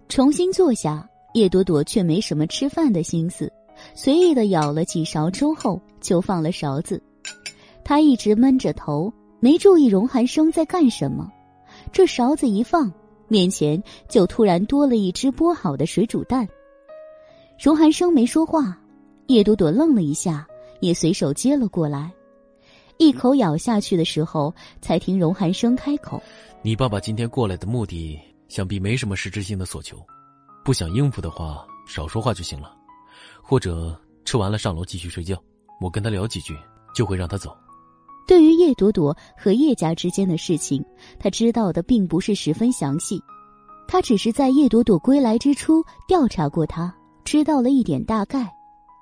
[0.09, 1.05] 重新坐下。”
[1.35, 3.53] 叶朵朵却没什么吃饭的心思，
[3.95, 7.03] 随意的舀了几勺粥后就放了勺子。
[7.85, 11.31] 他一直闷着头，没注意荣寒生在干什么。
[11.93, 12.93] 这勺子一放，
[13.29, 16.49] 面前就突然多了一只剥好的水煮蛋。
[17.63, 18.77] 荣寒生没说话。
[19.27, 20.45] 叶朵朵愣了一下，
[20.81, 22.11] 也随手接了过来，
[22.99, 26.21] 一口咬下去的时候，才听荣寒生开口
[26.63, 28.19] ：“你爸爸今天过来的目的，
[28.49, 30.05] 想必没什么实质性的所求，
[30.65, 32.75] 不想应付的话，少说话就行了，
[33.51, 35.37] 或者吃完了上楼继续睡觉，
[35.81, 36.57] 我跟他聊几句，
[36.95, 37.51] 就会让他走。”
[38.25, 40.81] 对于叶朵朵和叶家之间的事情，
[41.19, 43.21] 他知道的并不是十分详细，
[43.89, 46.95] 他只是在叶朵朵归来之初调查过他，
[47.25, 48.49] 知道了一点大概。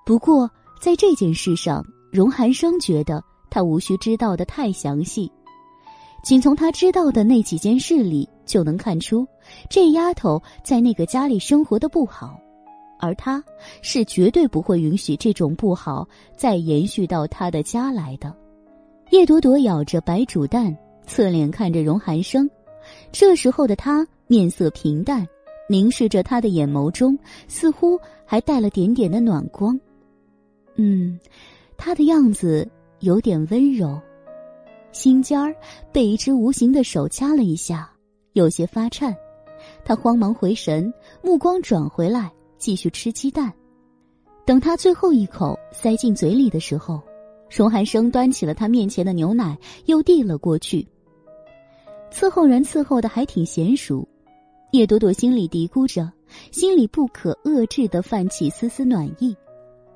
[0.07, 5.31] 不过，在这件事上，荣寒生觉得他无需知道的太详细，
[6.25, 9.27] 仅从他知道的那几件事里就能看出，
[9.69, 12.41] 这丫头在那个家里生活的不好，
[12.99, 13.43] 而他
[13.83, 18.35] 是绝对不会允许这种不好再延续到他的家来的。
[19.11, 20.77] 叶朵朵咬着白煮蛋，
[21.07, 22.49] 侧脸看着荣寒生，
[23.11, 25.27] 这时候的他面色平淡，
[25.69, 29.79] 凝视着他的眼眸中似乎还带了点点的暖光。
[30.77, 31.19] 嗯，
[31.77, 32.69] 他的样子
[33.01, 33.99] 有点温柔，
[34.93, 35.55] 心尖儿
[35.93, 37.91] 被一只无形的手掐了一下，
[38.35, 39.17] 有些发颤。
[39.85, 40.93] 他慌忙回神，
[41.23, 43.53] 目光转回来，继续吃鸡蛋。
[44.45, 47.03] 等他最后一口塞进嘴里的时候，
[47.51, 49.57] 荣寒生端起了他面前的牛奶，
[49.87, 50.87] 又递了过去。
[52.11, 54.07] 伺候人伺候的还挺娴熟，
[54.73, 56.11] 叶朵朵心里嘀咕着，
[56.51, 59.37] 心里不可遏制的泛起丝丝暖意。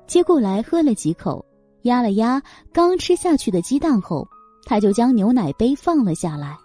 [0.05, 1.43] 接过来喝了几口，
[1.83, 2.41] 压了压
[2.71, 4.27] 刚吃下去的鸡蛋后，
[4.65, 6.55] 他就将牛奶杯放了下来。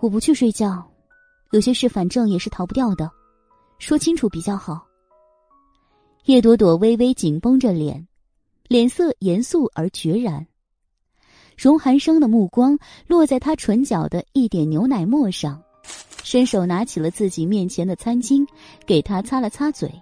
[0.00, 0.84] 我不去睡觉，
[1.52, 3.10] 有些事反正也是逃不掉的，
[3.82, 4.86] 说清楚比较好。
[6.26, 8.06] 叶朵朵微微紧绷着脸，
[8.68, 10.46] 脸色严肃而决然。
[11.58, 12.78] 荣寒生的目光
[13.08, 15.60] 落在他唇角的一点牛奶沫上，
[16.22, 18.46] 伸手拿起了自己面前的餐巾，
[18.86, 19.92] 给他擦了擦嘴。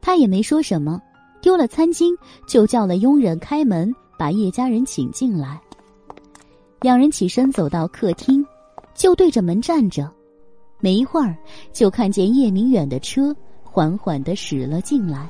[0.00, 0.98] 他也没说什么，
[1.42, 2.16] 丢了餐巾
[2.48, 5.60] 就叫了佣人开门，把叶家人请进来。
[6.80, 8.42] 两人起身走到客厅，
[8.94, 10.10] 就对着门站着。
[10.80, 11.36] 没一会儿，
[11.72, 15.28] 就看见叶明远的车缓缓的驶了进来。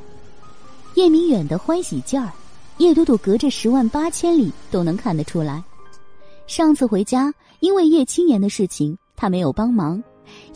[0.95, 2.33] 叶明远的欢喜劲儿，
[2.79, 5.63] 叶朵朵隔着十万八千里都能看得出来。
[6.47, 10.03] 上次回家，因为叶青言的事情，他没有帮忙。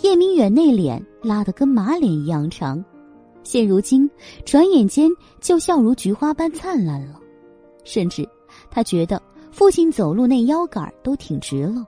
[0.03, 2.85] 叶明远那脸拉得跟马脸一样长，
[3.43, 4.09] 现如今
[4.45, 7.21] 转眼间就笑如菊花般灿烂了。
[7.85, 8.29] 甚至，
[8.71, 9.21] 他觉得
[9.51, 11.85] 父亲走路那腰杆都挺直了。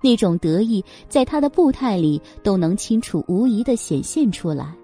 [0.00, 4.74] 那种得意，在他的步态里都能清楚无疑的显现出来。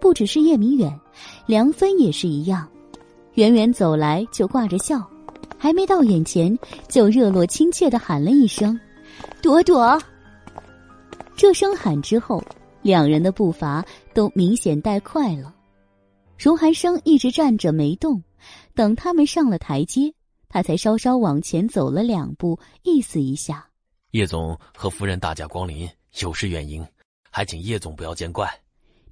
[0.00, 0.98] 不只是叶明远，
[1.46, 2.68] 梁芬也是一样，
[3.34, 5.04] 远远走来就挂着笑，
[5.56, 6.56] 还没到眼前，
[6.88, 8.78] 就热络亲切的喊了一声
[9.42, 10.00] ：“朵朵。”
[11.36, 12.42] 这声喊之后，
[12.82, 13.84] 两人的步伐
[14.14, 15.54] 都明显带快了。
[16.38, 18.22] 荣寒生一直站着没动，
[18.74, 20.14] 等他们上了台阶，
[20.48, 23.67] 他才稍稍往前走了两步，意思一下。
[24.12, 25.88] 叶总和夫人大驾光临，
[26.20, 26.86] 有失远迎，
[27.30, 28.48] 还请叶总不要见怪。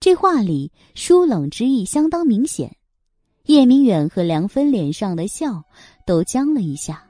[0.01, 2.75] 这话里疏冷之意相当明显。
[3.45, 5.63] 叶明远和梁芬脸上的笑
[6.07, 7.07] 都僵了一下，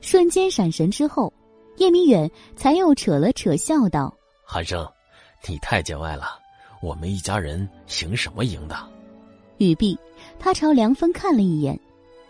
[0.00, 1.32] 瞬间闪神之后，
[1.76, 4.88] 叶明远才又扯了扯笑道：“韩生，
[5.46, 6.38] 你太见外了，
[6.80, 7.68] 我们一家人
[8.00, 8.76] 赢什么赢的？”
[9.58, 9.98] 语毕，
[10.38, 11.78] 他朝梁芬看了一眼，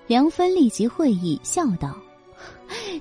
[0.07, 1.97] 梁芬立即会意，笑道：“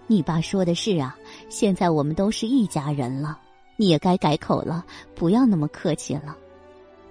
[0.06, 1.18] 你爸说的是啊。”
[1.52, 3.38] 现在我们都是一家人了，
[3.76, 6.36] 你也该改口了，不要那么客气了。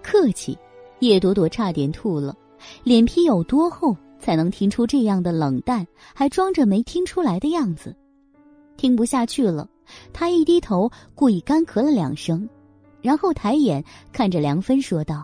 [0.02, 0.56] 客气，
[1.00, 2.34] 叶朵朵差点吐了，
[2.82, 7.94] 脸皮有多厚才能听出这样的冷淡，还装着没听出来的样子？
[8.78, 9.68] 听不下去了，
[10.10, 12.48] 他一低头，故意干咳了两声，
[13.02, 15.22] 然后抬眼看着梁芬说道：“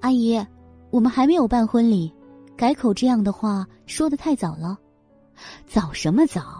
[0.00, 0.42] 阿姨，
[0.90, 2.10] 我们还没有办婚礼，
[2.56, 4.78] 改口这样的话说的太早了。
[5.66, 6.59] 早什么早？”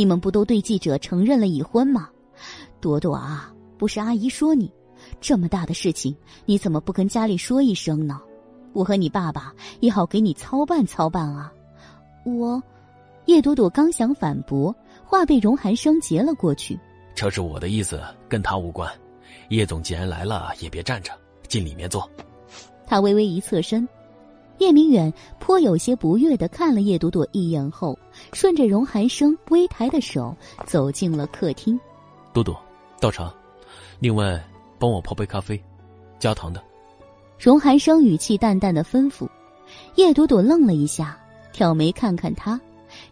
[0.00, 2.08] 你们不都对记者承认了已婚吗？
[2.80, 4.72] 朵朵啊，不是阿姨说你，
[5.20, 8.18] 这么大的事情你怎么不跟家里说一声呢？
[8.72, 11.52] 我和你爸爸也好给你操办操办啊。
[12.24, 12.62] 我，
[13.26, 14.74] 叶朵朵刚想反驳，
[15.04, 16.80] 话被荣寒生截了过去。
[17.14, 18.90] 这是我的意思，跟他无关。
[19.50, 21.12] 叶总既然来了，也别站着，
[21.46, 22.10] 进里面坐。
[22.86, 23.86] 他微微一侧身。
[24.60, 27.98] 叶明远颇有些不悦的看了叶朵朵一眼后，
[28.34, 30.36] 顺着荣寒生微抬的手
[30.66, 31.80] 走进了客厅。
[32.34, 32.54] 朵朵，
[33.00, 33.32] 倒茶，
[34.00, 34.38] 另外
[34.78, 35.58] 帮我泡杯咖啡，
[36.18, 36.62] 加糖的。
[37.38, 39.26] 荣寒生语气淡淡的吩咐。
[39.94, 41.18] 叶朵朵愣了一下，
[41.54, 42.60] 挑眉看看他，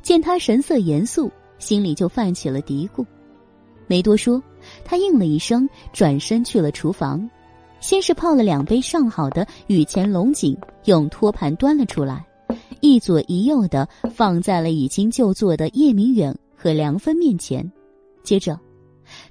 [0.03, 3.07] 见他神色严肃，心里就泛起了嘀咕，
[3.87, 4.43] 没多说，
[4.85, 7.27] 他应了一声，转身去了厨房。
[7.81, 12.27] 先是泡了两杯上好的雨前龙井，用托盘端了出来，
[12.81, 17.71] 一左一右的放在了已经就座的叶明远和梁芬面前。
[18.23, 18.59] 接着，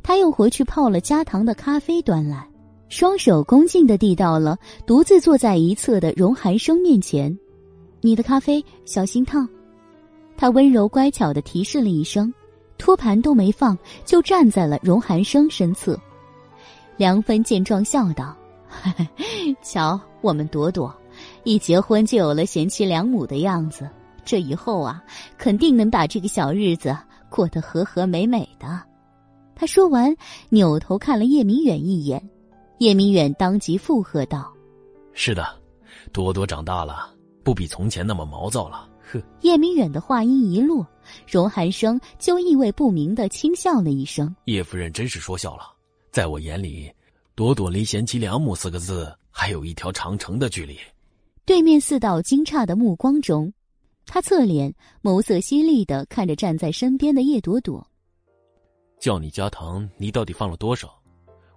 [0.02, 2.48] 他又回去泡了加糖的咖啡端来，
[2.90, 7.38] 双手恭敬的递到了独自坐在一侧的荣寒生面前。
[8.02, 9.48] 你的咖啡小心烫。
[10.38, 12.34] 他温柔乖巧的提示了一声，
[12.78, 16.00] 托盘都没放，就站在了荣寒生身侧。
[16.98, 18.36] 梁芬见状笑道
[19.62, 20.94] ：“瞧，我们朵朵，
[21.44, 23.90] 一结婚就有了贤妻良母的样子，
[24.26, 25.02] 这以后啊，
[25.38, 26.98] 肯定能把这个小日子
[27.30, 28.82] 过得和和美美的。”
[29.56, 30.16] 他说完，
[30.50, 32.22] 扭头看了叶明远一眼，
[32.80, 34.52] 叶明远当即附和道
[35.14, 35.48] ：“是的，
[36.12, 37.10] 朵朵长大了，
[37.44, 39.22] 不比从前那么毛躁了。”呵。
[39.42, 40.86] 叶明远的话音一落，
[41.26, 45.74] 荣寒生就意味不明的轻笑了一声：“叶夫人真是说笑了。”
[46.18, 46.92] 在我眼里，
[47.36, 50.76] 朵朵离贤妻良母四个字还有一条长城的距离。
[51.46, 53.54] 对面四道惊诧的目光中，
[54.08, 57.88] 他侧脸，眸色犀利的看着站在身边的叶朵朵。
[59.00, 61.00] 叫你加糖，你到底放了多少？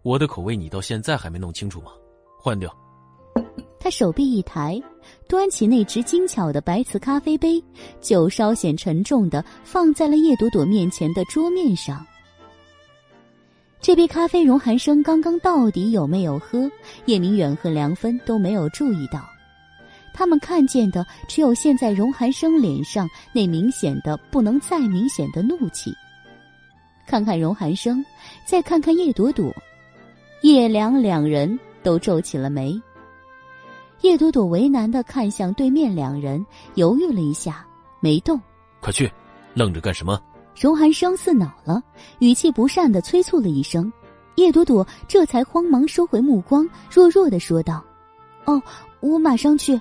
[0.03, 1.93] 我的口味你到现在还没弄清楚吗？
[2.39, 2.71] 换掉。
[3.81, 4.79] 他手臂一抬，
[5.27, 7.65] 端起那只精巧的白瓷咖啡杯，
[8.03, 12.07] 就稍显沉重的放在了叶朵朵面前的桌面上。
[13.81, 16.71] 这杯咖啡，荣寒生刚刚到底有没有喝？
[17.07, 19.27] 叶明远和梁芬都没有注意到，
[20.13, 25.95] 他们看见的只有现在荣寒生脸上那明显的不能再明显的怒气。
[27.07, 28.05] 看看荣寒生，
[28.45, 29.51] 再看看叶朵朵，
[30.43, 32.79] 叶良两人都皱起了眉。
[34.03, 37.67] 叶朵朵为难的看向对面两人，犹豫了一下，
[37.99, 38.39] 没动。
[38.81, 39.11] 快去，
[39.55, 40.21] 愣着干什么？
[40.61, 41.83] 荣寒生似恼了，
[42.19, 43.91] 语气不善的催促了一声，
[44.35, 47.83] 叶朵朵这才慌忙收回目光，弱弱的说道
[48.45, 48.63] ：“哦，
[49.01, 49.81] 我马上去。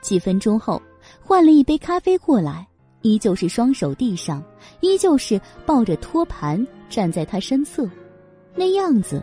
[0.00, 0.80] 几分钟后，
[1.20, 2.64] 换了一杯咖啡过来，
[3.02, 4.40] 依旧是双手递上，
[4.78, 7.84] 依旧是抱着托盘站在他身侧，
[8.54, 9.20] 那样子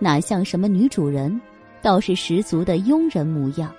[0.00, 1.40] 哪像什么女主人，
[1.80, 3.72] 倒是十足的佣人模样。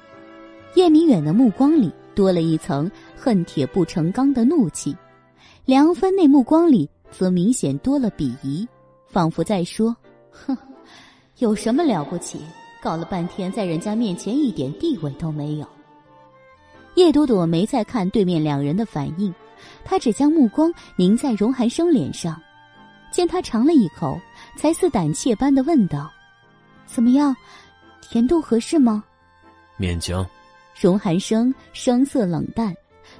[0.75, 4.95] 叶明远的目光里多了一层恨铁不成钢的怒气，
[5.69, 8.67] 梁芬那目光里则明显多了鄙夷，
[9.05, 9.95] 仿佛在说
[10.33, 10.57] ：“哼，
[11.37, 12.41] 有什么了不起？
[12.81, 15.67] 搞了半天，在人家面前一点地位都没有。”
[16.97, 19.31] 叶朵朵没再看对面两人的反应，
[19.85, 22.41] 她只将目光凝在荣寒生脸上，
[23.11, 24.19] 见他尝了一口，
[24.57, 26.11] 才似胆怯般的问道
[26.87, 27.35] ：“怎么样，
[28.01, 29.03] 甜度合适吗？”
[29.77, 30.25] 勉强。
[30.81, 32.73] 荣寒生声色冷淡，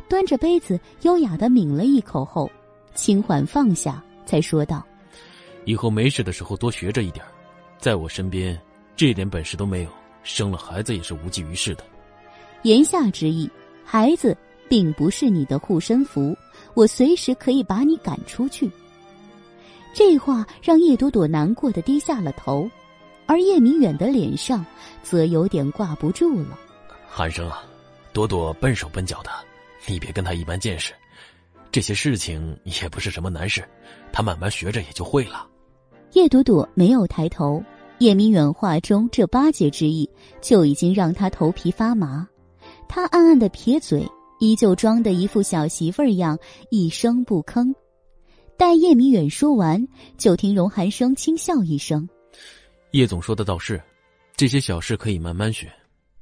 [0.09, 2.51] 端着杯子优雅的抿了一口后，
[2.95, 4.85] 轻缓放下，才说道
[5.65, 7.23] ：“以后没事的时候多学着一点，
[7.77, 8.59] 在我身边
[8.95, 9.89] 这点本事都没有，
[10.23, 11.83] 生了孩子也是无济于事的。”
[12.63, 13.49] 言下之意。
[13.91, 14.37] 孩子
[14.67, 16.37] 并不是你的护身符，
[16.75, 18.69] 我随时可以把你赶出去。
[19.95, 22.69] 这话让叶朵朵难过的低下了头，
[23.25, 24.63] 而叶明远的脸上
[25.01, 26.55] 则有点挂不住了。
[27.09, 27.63] 寒生啊，
[28.13, 29.31] 朵朵笨手笨脚的，
[29.89, 30.93] 你别跟他一般见识。
[31.71, 33.63] 这些事情也不是什么难事，
[34.11, 35.47] 他慢慢学着也就会了。
[36.13, 37.63] 叶朵朵没有抬头，
[37.99, 40.09] 叶明远话中这巴结之意
[40.41, 42.27] 就已经让他头皮发麻。
[42.87, 44.03] 他暗暗的撇嘴，
[44.39, 46.39] 依旧装的一副小媳妇儿样，
[46.71, 47.71] 一声不吭。
[48.57, 49.87] 待叶明远说完，
[50.17, 52.09] 就听荣寒生轻笑一声
[52.91, 53.79] ：“叶总说的倒是，
[54.35, 55.71] 这些小事可以慢慢学，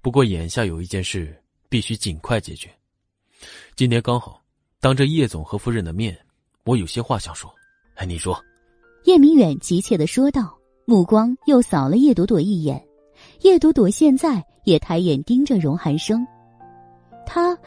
[0.02, 2.70] 不过眼下有一件事必须尽快解决。
[3.76, 4.42] 今天刚好
[4.80, 6.18] 当着叶总和夫人的面，
[6.64, 7.54] 我有些话想说。
[7.96, 8.40] 哎，你说。”
[9.06, 12.84] 叶明远急切的说道，目光又扫了叶朵朵一眼。
[13.42, 16.28] 叶朵朵现在也抬眼盯着荣寒生。
[17.26, 17.58] 他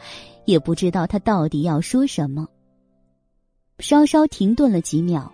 [0.45, 2.47] 也不知道他到底要说什么。
[3.79, 5.33] 稍稍停顿了几秒，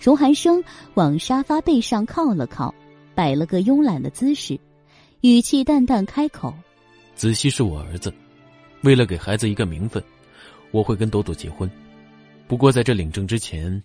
[0.00, 0.62] 荣寒生
[0.94, 2.74] 往沙发背上靠了靠，
[3.14, 4.58] 摆了个慵懒的姿势，
[5.20, 6.52] 语气淡淡开口
[7.14, 8.12] ：“子熙是我儿子，
[8.82, 10.02] 为了给孩子一个名分，
[10.70, 11.70] 我会跟朵朵结婚。
[12.46, 13.82] 不过在这领证之前，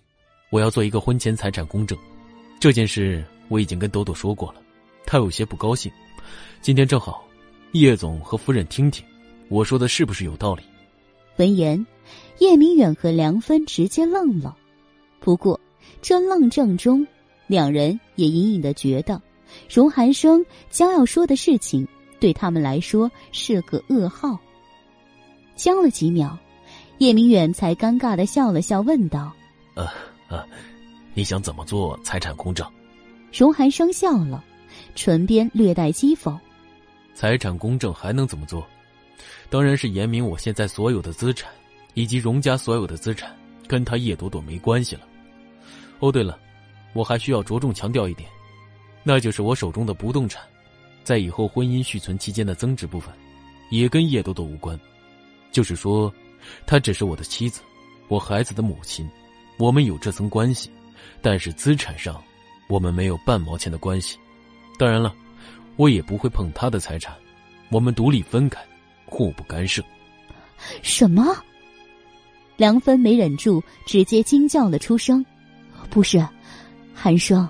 [0.50, 1.98] 我要做一个婚前财产公证。
[2.60, 4.62] 这件事我已经跟朵朵说过了，
[5.06, 5.92] 她有些不高兴。
[6.62, 7.24] 今天正好。”
[7.74, 9.04] 叶总和夫人，听听，
[9.50, 10.62] 我说的是不是有道理？
[11.38, 11.84] 闻言，
[12.38, 14.56] 叶明远和梁芬直接愣了。
[15.20, 15.60] 不过，
[16.00, 17.04] 这愣怔中，
[17.48, 19.20] 两人也隐隐的觉得，
[19.68, 21.88] 荣寒生将要说的事情，
[22.20, 24.40] 对他们来说是个噩耗。
[25.56, 26.38] 僵了几秒，
[26.98, 29.32] 叶明远才尴尬的笑了笑，问道
[29.76, 29.88] ：“呃
[30.28, 30.44] 呃，
[31.14, 32.66] 你想怎么做财产公证？”
[33.32, 34.44] 荣寒生笑了，
[34.96, 36.38] 唇边略带讥讽。
[37.14, 38.66] 财产公证还能怎么做？
[39.50, 41.52] 当然是严明我现在所有的资产，
[41.94, 43.36] 以及荣家所有的资产，
[43.68, 45.02] 跟他叶朵朵没关系了。
[46.00, 46.40] 哦，对了，
[46.94, 48.28] 我还需要着重强调一点，
[49.04, 50.42] 那就是我手中的不动产，
[51.04, 53.14] 在以后婚姻续存期间的增值部分，
[53.70, 54.80] 也跟叶朵朵无关。
[55.54, 56.14] 就是说，
[56.66, 57.62] 她只是我的妻子，
[58.10, 59.10] 我孩子的母亲，
[59.58, 60.70] 我们有这层关系，
[61.22, 62.22] 但是资产上，
[62.68, 64.18] 我们没有半毛钱的关系。
[64.78, 65.16] 当然了。
[65.76, 67.16] 我也不会碰他的财产，
[67.72, 68.64] 我们独立分开，
[69.08, 69.82] 互不干涉。
[70.84, 71.36] 什么？
[72.58, 75.26] 梁芬没忍住，直接惊叫了出声
[75.90, 76.24] ：“不是，
[76.94, 77.50] 寒生，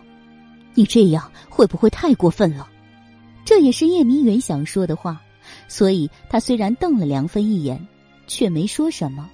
[0.73, 2.65] 你这样会不会太过分了？”
[3.43, 5.21] 这也是叶明远想说的话，
[5.67, 7.77] 所以他虽然瞪了梁芬一眼，
[8.33, 9.29] 却没说什么。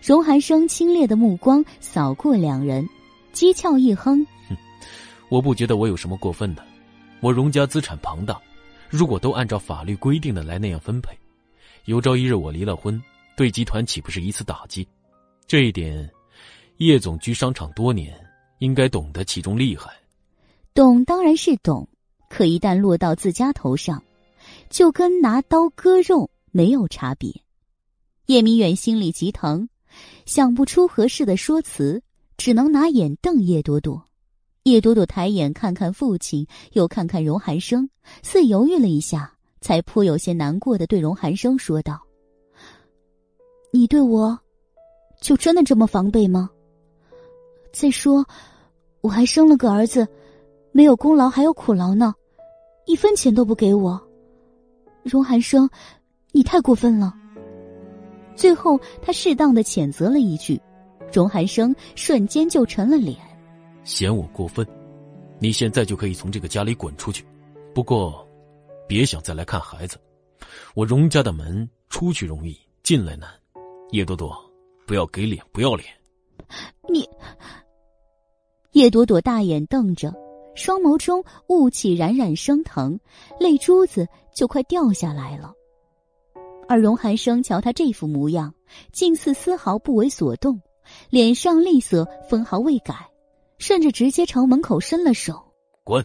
[0.00, 2.88] 荣寒生清冽的目光扫过两人，
[3.34, 4.56] 讥诮一哼：“哼，
[5.28, 6.64] 我不觉得我有什么过分的。”
[7.20, 8.40] 我荣家资产庞大，
[8.88, 11.10] 如果都按照法律规定的来那样分配，
[11.86, 13.02] 有朝一日我离了婚，
[13.36, 14.86] 对集团岂不是一次打击？
[15.48, 16.08] 这一点，
[16.76, 18.16] 叶总居商场多年，
[18.60, 19.90] 应该懂得其中厉害。
[20.72, 21.88] 懂当然是懂，
[22.30, 24.00] 可一旦落到自家头上，
[24.70, 27.34] 就跟拿刀割肉没有差别。
[28.28, 29.70] 叶明远心里急疼，
[30.26, 32.02] 想不出合适的说辞，
[32.36, 34.04] 只能拿眼瞪叶朵朵。
[34.64, 37.88] 叶朵朵抬眼看看父亲，又看看荣寒生，
[38.22, 42.02] 似犹豫了一下，才颇有些难过的对荣寒生说道
[43.72, 44.38] ：“你对我，
[45.22, 46.50] 就真的这么防备吗？
[47.72, 48.26] 再说，
[49.00, 50.06] 我还生了个儿子，
[50.70, 52.14] 没有功劳还有苦劳呢，
[52.84, 53.98] 一分钱都不给我。
[55.02, 55.66] 荣寒生，
[56.32, 57.14] 你太过分了。”
[58.38, 60.60] 最后，他适当的谴责了一句，
[61.12, 63.16] 荣寒生瞬间就沉了脸。
[63.82, 64.64] 嫌我过分，
[65.40, 67.26] 你现在就可以从这个家里滚出去。
[67.74, 68.24] 不过，
[68.86, 69.98] 别想再来看孩子。
[70.76, 73.28] 我荣家的门出去容易，进来难。
[73.90, 74.32] 叶朵朵，
[74.86, 75.88] 不要给脸，不要脸！
[76.88, 77.08] 你，
[78.70, 80.14] 叶朵朵大眼瞪着，
[80.54, 82.96] 双眸中雾气冉冉升腾，
[83.40, 85.52] 泪珠子就快掉下来了。
[86.68, 88.52] 而荣寒生瞧他这副模样，
[88.92, 90.60] 竟似丝毫不为所动，
[91.10, 92.94] 脸上厉色分毫未改，
[93.58, 95.42] 甚至直接朝门口伸了手
[95.82, 96.04] ：“滚！”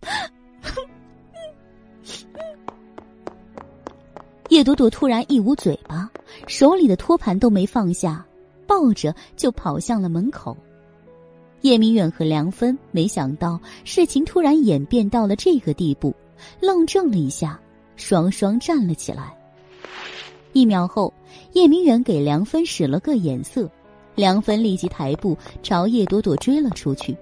[4.48, 6.10] 叶朵朵突然一捂嘴巴，
[6.46, 8.24] 手里的托盘都没放下，
[8.66, 10.56] 抱着就跑向了门口。
[11.60, 16.14] 叶明远和梁芬没想到事情突然演变到了这个地步，
[16.60, 17.60] 愣怔了一下，
[17.96, 19.37] 双双站了起来。
[20.58, 21.14] 一秒后，
[21.52, 23.70] 叶明远给梁芬使了个眼色，
[24.16, 27.16] 梁芬立即抬步朝叶朵朵追了出去。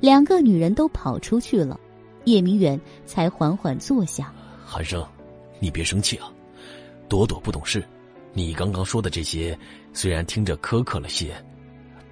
[0.00, 1.78] 两个女人都跑出去了，
[2.24, 4.32] 叶明远才缓缓坐下。
[4.64, 5.06] 寒生。
[5.58, 6.32] 你别生气啊，
[7.06, 7.84] 朵朵不懂事。
[8.32, 9.58] 你刚刚说的这些，
[9.92, 11.34] 虽然听着苛刻了些，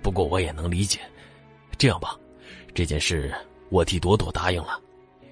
[0.03, 1.01] 不过我也能理解。
[1.79, 2.15] 这样吧，
[2.75, 3.33] 这件事
[3.71, 4.79] 我替朵朵答应了，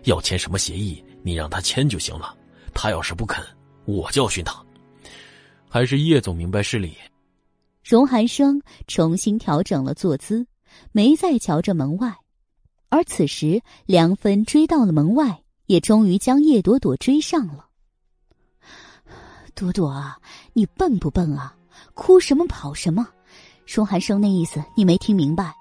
[0.05, 2.35] 要签什么协议，你让他签就行了。
[2.73, 3.45] 他要是不肯，
[3.85, 4.62] 我教训他。
[5.68, 6.97] 还是叶总明白事理。
[7.83, 10.47] 荣寒生重新调整了坐姿，
[10.93, 12.14] 没再瞧着门外。
[12.89, 17.66] 而此时，梁芬追到了门外，也终于将叶朵朵追上了。
[19.55, 20.18] 朵朵啊，
[20.53, 21.57] 你笨不笨啊？
[21.95, 23.09] 哭什么跑什么？
[23.66, 25.55] 荣寒生那意思你没听明白？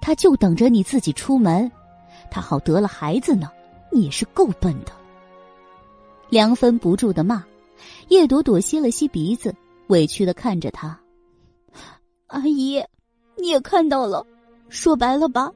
[0.00, 1.70] 他就等着你自己出门，
[2.30, 3.50] 他好得了孩子呢。
[3.90, 4.92] 你也是够笨的。
[6.30, 7.44] 梁芬不住的骂，
[8.08, 9.54] 叶朵朵吸了吸鼻子，
[9.88, 10.98] 委屈的看着他。
[12.26, 12.82] 阿姨，
[13.36, 14.26] 你也看到了，
[14.68, 15.50] 说白了吧，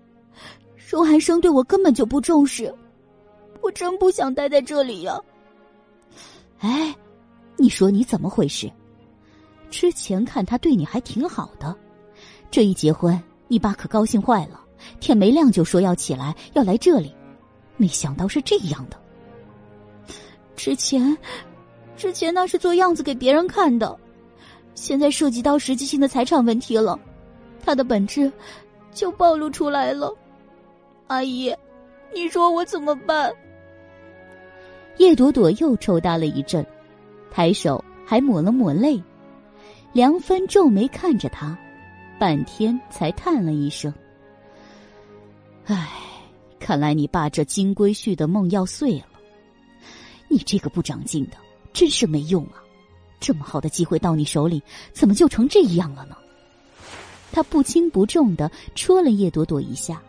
[0.88, 2.74] 荣寒生对我根本就不重视，
[3.62, 5.20] 我真不想待在这里呀。
[6.58, 6.94] 哎。
[7.58, 8.70] 你说你怎么回事？
[9.70, 11.74] 之前看他对你还挺好的，
[12.50, 13.18] 这一结婚，
[13.48, 14.60] 你爸可高兴坏了，
[15.00, 17.16] 天没亮就说要起来要来这里，
[17.78, 19.00] 没想到是这样的。
[20.54, 21.16] 之前，
[21.96, 23.98] 之前那是做样子给别人看的，
[24.74, 26.98] 现在涉及到实际性的财产问题了，
[27.64, 28.30] 他的本质
[28.92, 30.14] 就暴露出来了。
[31.06, 31.54] 阿姨，
[32.14, 33.32] 你说我怎么办？
[34.98, 36.64] 叶朵朵又抽搭了一阵。
[37.30, 39.02] 抬手还抹了抹泪，
[39.92, 41.56] 梁芬皱眉看着他，
[42.18, 43.92] 半天才叹了一声
[45.66, 45.86] ：“唉，
[46.58, 49.06] 看来你爸这金龟婿的梦要碎了。
[50.28, 51.36] 你这个不长进的，
[51.76, 52.64] 真是没用啊！
[53.20, 54.62] 这么好的机会到你手里，
[54.94, 56.16] 怎么就成这样了呢？”
[57.30, 60.02] 他不轻不重的戳了叶朵朵一下，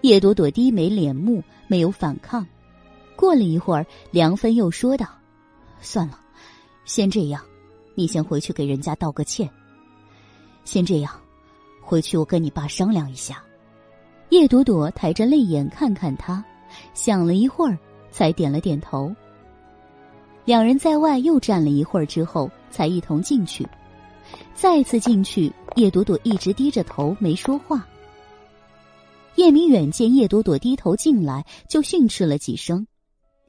[0.00, 2.44] 叶朵朵低眉敛目，没有反抗。
[3.14, 5.06] 过了一会儿，梁芬又说道
[5.80, 6.18] ：“算了。”
[6.84, 7.40] 先这样，
[7.94, 9.48] 你先回去给人家道个歉。
[10.64, 11.12] 先这样，
[11.80, 13.40] 回去我跟你爸商量一下。
[14.30, 16.44] 叶朵朵抬着泪眼看看他，
[16.92, 17.78] 想了一会儿，
[18.10, 19.14] 才点了点头。
[20.48, 23.68] 两人在外又站了一会儿之后，才一同进去。
[24.54, 27.86] 再次进去，叶朵朵一直低着头没说话。
[29.34, 32.86] 叶明远见叶朵朵低头进来，就训斥了几声。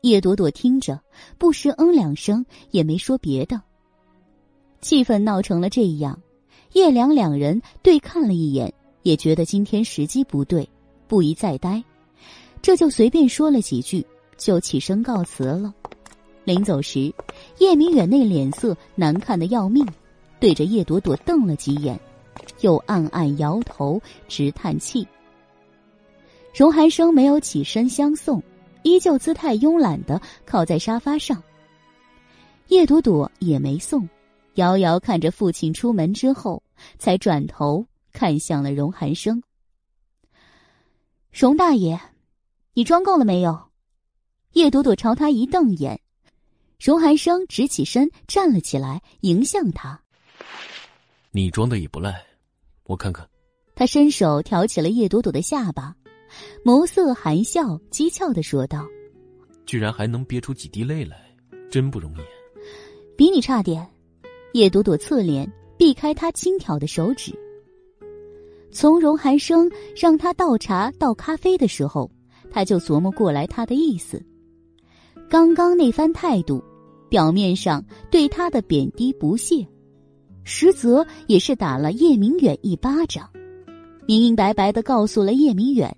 [0.01, 0.99] 叶朵朵听着，
[1.37, 3.61] 不时嗯两声，也没说别的。
[4.81, 6.21] 气氛闹成了这样，
[6.73, 8.73] 叶良两人对看了一眼，
[9.03, 10.69] 也觉得今天时机不对，
[11.07, 11.81] 不宜再待，
[12.61, 14.05] 这就随便说了几句，
[14.37, 15.73] 就起身告辞了。
[16.49, 17.13] 临走时，
[17.59, 19.87] 叶明远那脸色难看的要命，
[20.39, 21.99] 对着叶朵朵瞪了几眼，
[22.61, 25.07] 又暗暗摇头，直叹气。
[26.51, 28.41] 荣寒生没有起身相送。
[28.81, 31.43] 依旧姿态慵懒的靠在沙发上。
[32.69, 34.09] 叶朵朵也没送，
[34.55, 36.63] 遥遥看着父亲出门之后，
[36.97, 39.43] 才转头看向了荣寒生。
[41.31, 41.99] 荣大爷，
[42.73, 43.69] 你装够了没有？
[44.53, 46.01] 叶朵朵朝他一瞪眼，
[46.79, 49.99] 荣寒生直起身站了起来，迎向他。
[51.31, 52.23] 你装的也不赖，
[52.85, 53.27] 我看看。
[53.75, 55.93] 他伸手挑起了叶朵朵的下巴。
[56.63, 58.87] 眸色含笑，讥诮的说道
[59.65, 61.35] ：“居然还能憋出几滴泪来，
[61.69, 62.21] 真不容易。”
[63.17, 63.85] 比你差点。
[64.53, 67.37] 叶朵朵侧脸避开他轻挑的手指。
[68.71, 72.09] 从荣寒生让他倒茶倒咖啡的时候，
[72.49, 74.23] 他就琢磨过来他的意思。
[75.29, 76.63] 刚刚那番态度，
[77.09, 79.65] 表面上对他的贬低不屑，
[80.43, 83.29] 实则也是打了叶明远一巴掌，
[84.07, 85.95] 明明白白的告诉了叶明远。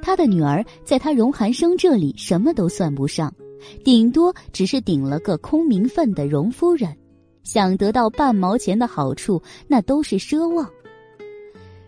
[0.00, 3.32] 他的女儿在他荣寒生这里什么都算不上，
[3.84, 6.96] 顶多只是顶了个空名分的荣夫人，
[7.44, 10.68] 想得到半毛钱的好处，那都是奢望。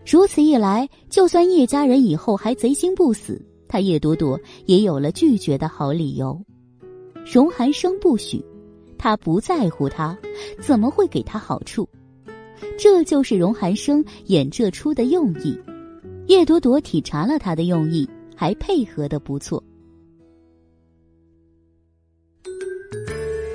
[0.09, 6.39] 如此一来，就算叶家人以后还贼心不死，他叶朵朵也有了拒绝的好理由。
[7.25, 8.41] 荣寒生不许，
[8.97, 10.17] 他不在乎他，
[10.59, 11.87] 怎么会给他好处？
[12.77, 15.57] 这就是荣寒生演这出的用意。
[16.27, 19.63] 叶朵朵体察了他的用意，还配合的不错。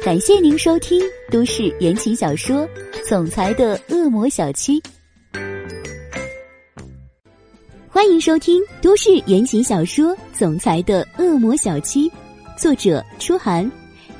[0.03, 2.66] 感谢您收听都市言情小说
[3.07, 4.80] 《总裁的恶魔小七》。
[7.88, 12.09] 欢迎收听都市言情小说《总裁的恶魔小七》，
[12.57, 13.70] 作者：初寒，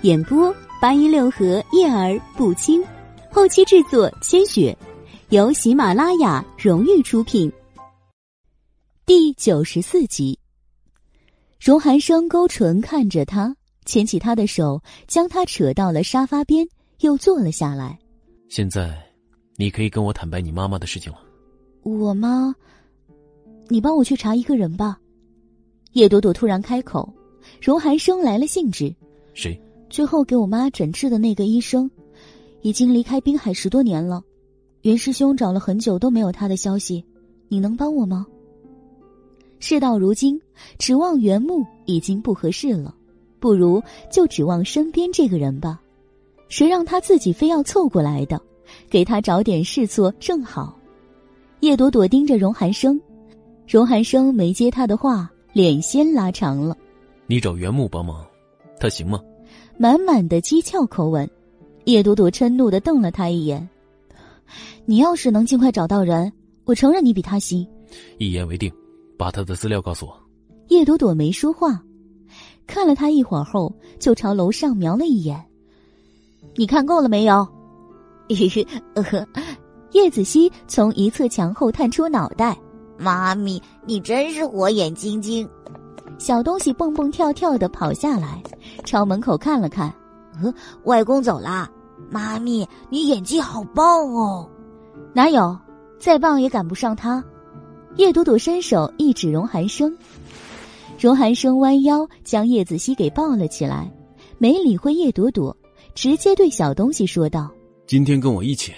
[0.03, 2.83] 演播：八音六合叶儿不清，
[3.31, 4.75] 后期制作：千雪，
[5.29, 7.53] 由喜马拉雅荣誉出品。
[9.05, 10.39] 第九十四集，
[11.61, 13.55] 荣寒生勾唇看着他，
[13.85, 16.67] 牵起他的手，将他扯到了沙发边，
[17.01, 17.99] 又坐了下来。
[18.49, 18.99] 现在，
[19.57, 21.19] 你可以跟我坦白你妈妈的事情了。
[21.83, 22.55] 我妈。
[23.69, 24.99] 你帮我去查一个人吧，
[25.93, 27.07] 叶朵朵突然开口，
[27.61, 28.93] 荣寒生来了兴致。
[29.35, 29.61] 谁？
[29.91, 31.91] 最后给我妈诊治的那个医生，
[32.63, 34.23] 已经离开滨海十多年了。
[34.83, 37.05] 袁师兄找了很久都没有他的消息，
[37.49, 38.25] 你能帮我吗？
[39.59, 40.41] 事到如今，
[40.79, 42.95] 指望袁木已经不合适了，
[43.41, 45.79] 不如就指望身边这个人吧。
[46.49, 48.41] 谁让他自己非要凑过来的？
[48.89, 50.79] 给他找点事做正好。
[51.61, 52.99] 叶朵朵盯着荣寒生。
[53.69, 56.77] 荣寒生没接他的话，脸先拉长了。
[57.27, 58.25] 你找袁木帮忙，
[58.79, 59.21] 他行吗？
[59.81, 61.27] 满满的讥诮口吻，
[61.87, 63.67] 叶朵朵嗔怒的瞪了他一眼。
[64.85, 66.31] 你要是能尽快找到人，
[66.67, 67.67] 我承认你比他行。
[68.19, 68.71] 一言为定，
[69.17, 70.15] 把他的资料告诉我。
[70.69, 71.83] 叶朵朵没说话，
[72.67, 75.43] 看了他一会儿后，就朝楼上瞄了一眼。
[76.57, 77.49] 你看够了没有？
[79.93, 82.55] 叶子熙从一侧墙后探出脑袋。
[82.99, 85.49] 妈咪，你真是火眼金睛！
[86.21, 88.43] 小东西蹦蹦跳跳的跑下来，
[88.85, 89.91] 朝门口看了看。
[90.43, 90.53] 呃，
[90.85, 91.69] 外公走啦。
[92.11, 94.47] 妈咪，你演技好棒哦！
[95.15, 95.59] 哪有，
[95.99, 97.25] 再棒也赶不上他。
[97.97, 99.97] 叶朵朵伸手一指荣寒生，
[100.99, 103.91] 荣寒生弯腰将叶子熙给抱了起来，
[104.37, 105.57] 没理会叶朵朵，
[105.95, 107.51] 直接对小东西说道
[107.89, 108.75] ：“今天跟我一起，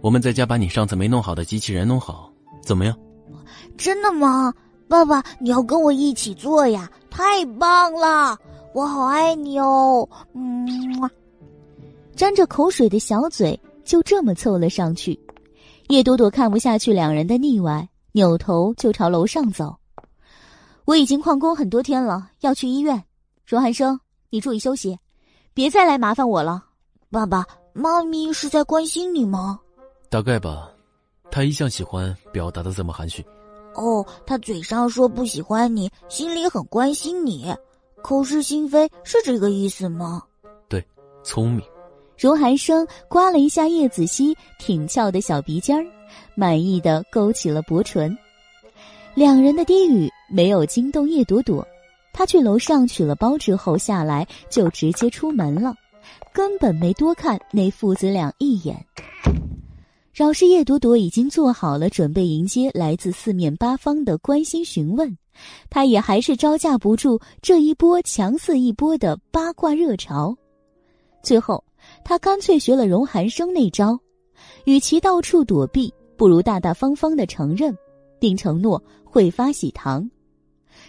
[0.00, 2.32] 我们在家把你上次没弄好的机器人弄好，
[2.64, 2.96] 怎么样？”
[3.76, 4.52] 真的吗，
[4.88, 5.22] 爸爸？
[5.40, 6.90] 你要跟我一起做呀！
[7.10, 8.36] 太棒了，
[8.72, 10.08] 我好爱你哦！
[10.34, 10.66] 嗯，
[12.14, 15.18] 沾着口水的小嘴就这么凑了上去。
[15.88, 19.76] 叶朵朵看不下去两人的腻歪，扭头就朝楼上走。
[20.84, 23.02] 我已经旷工很多天了，要去医院。
[23.46, 23.98] 荣寒生，
[24.30, 24.98] 你注意休息，
[25.52, 26.64] 别再来麻烦我了。
[27.10, 29.60] 爸爸妈咪是在关心你吗？
[30.10, 30.70] 大概吧，
[31.30, 33.24] 他一向喜欢表达的这么含蓄。
[33.74, 37.54] 哦，他嘴上说不喜欢你，心里很关心你，
[38.02, 40.22] 口是心非，是这个意思吗？
[40.68, 40.84] 对，
[41.22, 41.64] 聪明。
[42.16, 45.84] 荣寒生刮了一下叶子熙挺翘的小鼻尖儿，
[46.36, 48.16] 满意的勾起了薄唇。
[49.14, 51.66] 两人的低语没有惊动叶朵朵，
[52.12, 55.74] 他去楼上取了包之后下来就直接出门了，
[56.32, 58.76] 根本没多看那父子俩一眼。
[60.14, 65.18] 饶是叶朵朵已经做好了准备迎接来自四面八方的关心询问，
[65.68, 70.32] 她也还是招架不住这一波强似一波的八卦热潮。
[71.20, 71.64] 最后，
[72.04, 73.98] 她干脆学了荣寒生那招，
[74.66, 77.76] 与其到处躲避，不如大大方方的承认，
[78.20, 80.08] 并承诺会发喜糖。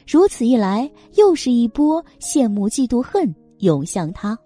[0.07, 4.37] 如此一来，又是一波羡慕嫉妒恨涌向他。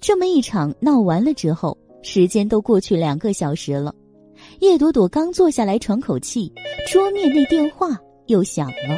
[0.00, 1.76] 这么一场闹完了之后。
[2.06, 3.92] 时间都过去两个小时了，
[4.60, 6.50] 叶朵朵刚坐下来喘口气，
[6.88, 8.96] 桌面那电话又响了。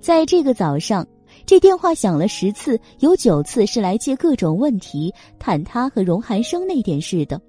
[0.00, 1.04] 在这个早上，
[1.44, 7.42] 这电话响了十次，有九次是来借各种问题谈他和荣寒生那点事的，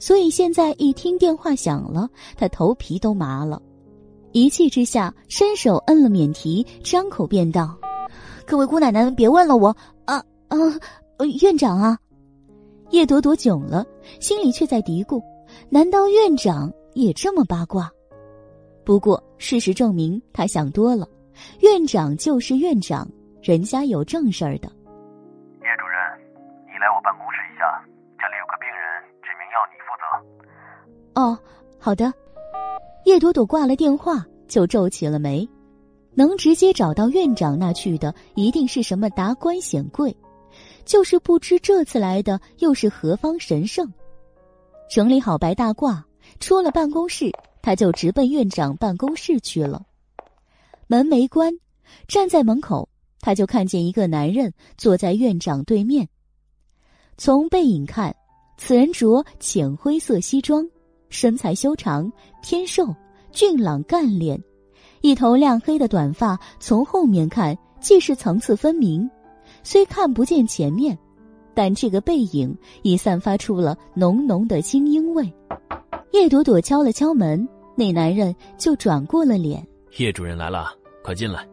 [0.00, 3.62] 所以现在一听电话响了，他头皮都麻了，
[4.32, 7.78] 一气之下伸手摁了免提，张口便道
[8.44, 9.68] ：“各位姑奶奶，别问了，我
[10.04, 10.16] 啊
[10.48, 10.58] 啊，
[11.40, 11.96] 院长啊。”
[12.90, 13.84] 叶朵朵窘了，
[14.20, 15.22] 心里却在嘀咕：
[15.68, 17.90] 难道院长也这么八卦？
[18.84, 21.06] 不过事实证明，他想多了。
[21.60, 23.06] 院长就是院长，
[23.42, 24.68] 人家有正事儿的。
[25.60, 25.98] 叶主任，
[26.66, 27.84] 你来我办公室一下，
[28.18, 29.92] 这里有个病人，指名要你负
[31.14, 31.20] 责。
[31.20, 31.38] 哦，
[31.78, 32.12] 好的。
[33.04, 35.48] 叶朵朵挂了电话，就皱起了眉。
[36.14, 40.14] 能直接找到院长那去的，一定是什么达官显贵，
[40.88, 43.92] 就是不知这次来的又是何方神圣。
[44.90, 46.02] 整理好白大褂，
[46.40, 49.82] 出了办公室，他就直奔院长办公室去了。
[50.86, 51.52] 门没关，
[52.08, 52.88] 站在门口，
[53.20, 56.08] 他就看见一个男人坐在院长对面。
[57.18, 58.16] 从背影看，
[58.56, 60.66] 此人着浅灰色西装，
[61.10, 62.10] 身材修长，
[62.42, 62.94] 偏瘦，
[63.30, 64.42] 俊朗干练，
[65.02, 69.08] 一头亮黑的短发，从后面看既是层次分明，
[69.70, 70.98] 虽看不见前面，
[71.52, 75.30] 但这个背影已散发出了浓浓的精英味。
[76.12, 77.46] 叶朵朵敲了敲门，
[77.76, 79.62] 那男人就转过了脸
[79.98, 80.74] ：“叶主任来了，
[81.04, 81.46] 快进来。”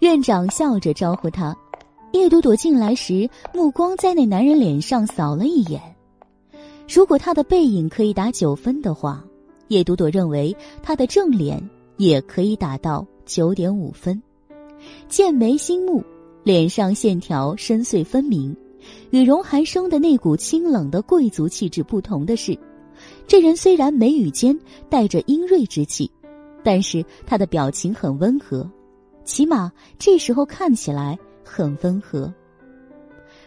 [0.00, 1.54] 院长笑着招呼他。
[2.12, 5.78] 叶朵朵进来时，目光在那男人脸上扫了一眼。
[6.88, 9.22] 如果他的背影可以打九分的话，
[9.68, 11.62] 叶朵朵认为他的正脸
[11.98, 14.22] 也可以打到九点五分。
[15.06, 16.02] 剑眉星目，
[16.46, 18.56] 脸上线条深邃分明，
[19.10, 22.56] 与荣寒生的那股清冷的贵族气质不同的是，
[23.26, 24.56] 这人虽然眉宇间
[24.88, 26.08] 带着英锐之气，
[26.62, 28.64] 但是他的表情很温和，
[29.24, 31.18] 起码这时候看起来。
[31.42, 32.32] 很温和。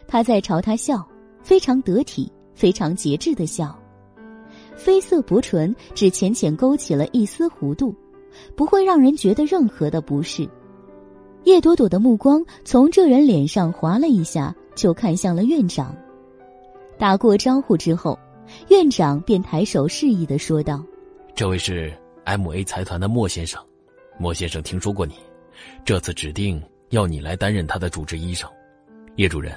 [0.06, 1.08] 他在朝他笑，
[1.42, 3.78] 非常得体、非常节制的笑。
[4.78, 7.96] 绯色薄唇只浅浅勾起了一丝弧度，
[8.58, 10.50] 不会让人觉得任何的不适。
[11.44, 15.96] 叶朵朵的目光从这人脸上划了一下，就看向了院长。
[16.98, 18.18] 打过招呼之后，
[18.70, 20.84] 院长便抬手示意的说道
[21.34, 21.94] ：“这位是
[22.26, 23.62] M A 财团的莫先生，
[24.18, 25.16] 莫先生听说过你，
[25.86, 28.50] 这次指定。”要你来担任他的主治医生，
[29.16, 29.56] 叶主任，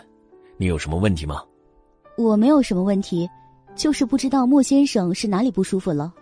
[0.58, 1.42] 你有什么问题吗？
[2.18, 3.26] 我没有什么问题，
[3.74, 6.12] 就是不知道莫先生是哪里不舒服了。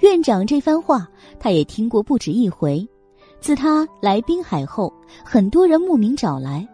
[0.00, 1.08] 院长这番话
[1.38, 2.84] 他也听过不止一回，
[3.44, 4.90] 自他来滨海后，
[5.22, 6.66] 很多人慕名找来，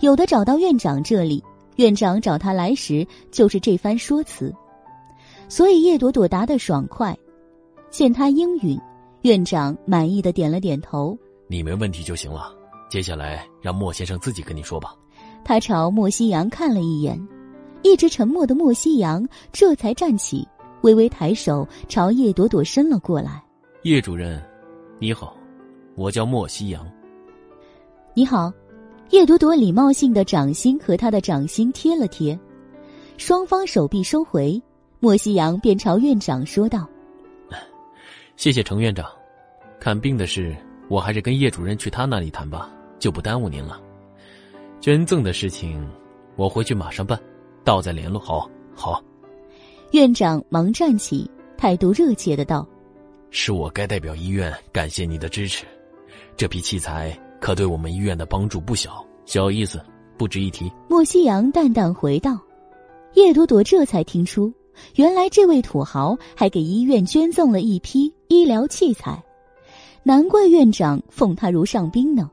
[0.00, 1.42] 有的找到院长这里，
[1.76, 4.54] 院长找他来时就是这番说辞，
[5.48, 7.16] 所以叶朵朵答得爽快。
[7.88, 8.78] 见他应允，
[9.22, 11.16] 院长满意的点了点头
[11.48, 12.54] ：“你没问题就行了。”
[12.92, 14.94] 接下来让莫先生自己跟你说吧。
[15.42, 17.18] 他朝莫西阳看了一眼，
[17.80, 20.46] 一直沉默的莫西阳这才站起，
[20.82, 23.42] 微微抬手朝叶朵朵伸了过来。
[23.84, 24.38] 叶主任，
[24.98, 25.34] 你好，
[25.98, 26.88] 我叫莫西阳。
[28.14, 28.52] 你好，
[29.10, 32.38] 叶朵朵礼貌性的掌心和他的掌心贴了贴，
[33.16, 34.62] 双方手臂收回，
[35.00, 36.88] 莫西阳便朝院长说道
[38.36, 39.10] ：“谢谢程院长，
[39.80, 40.56] 看病的事
[40.88, 42.70] 我还是跟叶主任去他那里谈吧。”
[43.00, 43.80] 就不耽误您了。
[44.80, 45.84] 捐赠的事情，
[46.34, 47.16] 我回去马上办，
[47.64, 48.20] 到再联络。
[48.20, 49.02] 好，好。
[49.92, 52.66] 院长忙站起，态度热切的道
[53.30, 55.64] ：“是我该代表医院感谢你的支持，
[56.38, 59.84] 这批器材可对我们医院的帮助不小，小意思，
[60.16, 62.38] 不值一提。”莫西阳淡淡回道
[63.14, 64.52] ：“叶朵朵这才听出，
[64.94, 69.20] 原来这位土豪还给医院捐赠了一批医疗器材，
[70.04, 72.30] 难怪院长奉他如上宾呢。”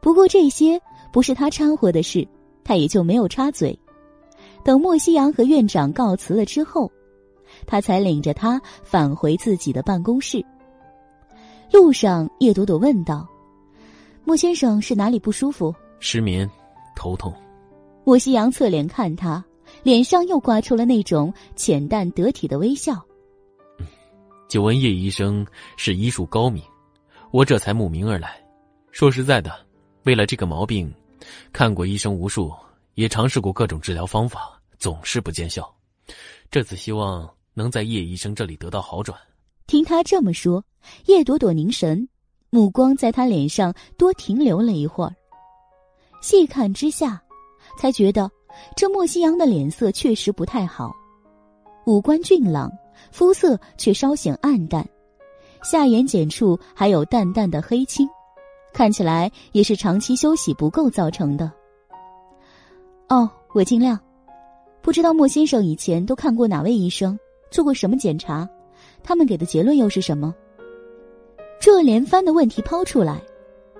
[0.00, 0.80] 不过这些
[1.12, 2.26] 不是他掺和的事，
[2.64, 3.78] 他也就没有插嘴。
[4.64, 6.90] 等莫西阳和院长告辞了之后，
[7.66, 10.42] 他才领着他返回自己的办公室。
[11.74, 13.28] 路上，叶朵朵问道
[14.22, 16.48] ：“莫先生是哪里不舒服？”“失眠，
[16.94, 17.34] 头痛。”
[18.06, 19.44] 莫西阳侧脸看他，
[19.82, 23.04] 脸上又挂出了那种浅淡得体的微笑。
[24.48, 25.44] 久闻叶医生
[25.76, 26.62] 是医术高明，
[27.32, 28.40] 我这才慕名而来。
[28.92, 29.52] 说实在的。
[30.04, 30.94] 为了这个毛病，
[31.52, 32.52] 看过医生无数，
[32.94, 35.68] 也尝试过各种治疗方法，总是不见效。
[36.52, 39.18] 这次希望能在叶医生这里得到好转。
[39.66, 40.62] 听他这么说，
[41.06, 42.06] 叶朵朵凝神，
[42.50, 45.14] 目光在他脸上多停留了一会儿。
[46.20, 47.20] 细看之下，
[47.78, 48.30] 才觉得
[48.76, 50.92] 这莫西阳的脸色确实不太好，
[51.86, 52.70] 五官俊朗，
[53.10, 54.86] 肤色却稍显暗淡，
[55.62, 58.08] 下眼睑处还有淡淡的黑青。
[58.72, 61.50] 看起来也是长期休息不够造成的。
[63.08, 63.98] 哦，我尽量。
[64.82, 67.18] 不知道莫先生以前都看过哪位医生，
[67.50, 68.46] 做过什么检查，
[69.04, 70.34] 他们给的结论又是什么？
[71.60, 73.22] 这连番的问题抛出来，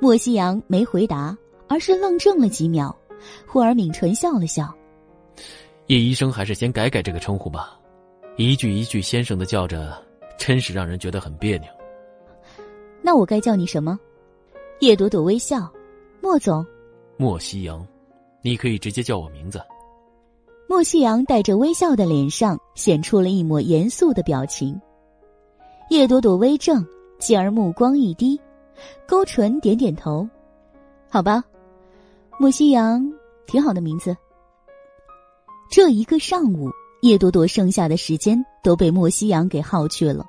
[0.00, 1.36] 莫西阳没回答，
[1.66, 2.94] 而是愣怔了几秒，
[3.46, 4.72] 忽而抿唇笑了笑。
[5.86, 7.78] 叶医生还是先改改这个称呼吧，
[8.36, 9.96] 一句一句先生的叫着，
[10.38, 11.68] 真是让人觉得很别扭。
[13.02, 13.98] 那我该叫你什么？
[14.80, 15.70] 叶朵朵微笑，
[16.20, 16.64] 莫总，
[17.16, 17.86] 莫西阳，
[18.42, 19.60] 你可以直接叫我名字。
[20.66, 24.80] 莫西阳带着微笑的脸上显出了一抹严肃的表情。
[25.94, 26.84] 叶朵朵微怔，
[27.20, 28.36] 继而目光一低，
[29.06, 30.28] 勾唇点点头。
[31.08, 31.44] 好吧，
[32.36, 33.00] 莫西阳，
[33.46, 34.16] 挺好的名字。
[35.70, 36.68] 这一个上午，
[37.02, 40.26] 叶朵朵剩下的时间都被莫西阳给耗去了。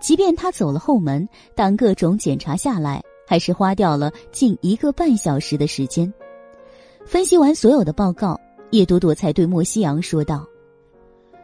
[0.00, 6.12] 即便他走了后门，但各种检查下来，还是花掉了近一个半小时的时间。
[7.06, 8.36] 分析完所有的报告，
[8.72, 10.44] 叶朵朵才对莫西阳说道：“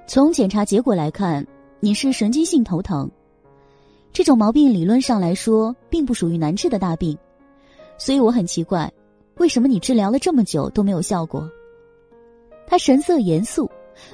[0.08, 1.46] 从检查结果来看，
[1.78, 3.08] 你是神经性头疼。
[4.12, 7.16] 这种毛病理论上来说，并不属于难治的大病，
[7.96, 8.92] 所以我很奇怪，
[9.36, 11.48] 为什么你治疗了这么久都没有效果？”
[12.66, 13.70] 他神色严肃，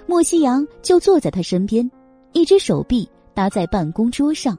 [0.07, 1.91] 莫西阳就坐在他身边，
[2.33, 4.57] 一只手臂搭在办公桌上。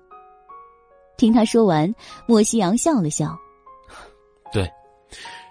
[1.18, 1.94] 听他说完，
[2.28, 3.38] 莫西阳笑了笑
[4.52, 4.70] ：“对，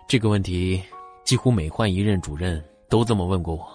[0.08, 0.82] 这个问题。”
[1.24, 3.66] 几乎每换一任主任都这么问过我，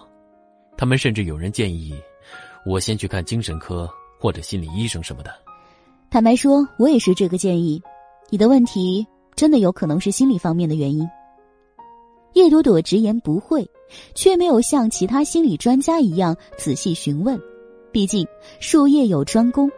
[0.76, 1.92] 他们甚至有人建议
[2.64, 5.34] 我先去看精神科或者心理医生什么的。
[6.12, 7.80] 坦白说，我也是这个建议。
[8.30, 9.06] 你的问题
[9.36, 11.08] 真的有可能是心理方面的原因。
[12.32, 13.70] 叶朵朵直言不讳，
[14.12, 17.40] 却没有像其他心理专家一样仔细询问。
[17.92, 18.26] 毕竟
[18.58, 19.70] 术业有专攻，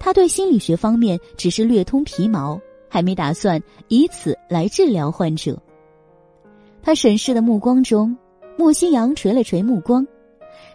[0.00, 5.56] 他对心理学方面只是略通皮毛，还没打算以此来治疗患者。
[6.82, 8.16] 他审视的目光中，
[8.56, 10.04] 莫西阳垂了垂目光，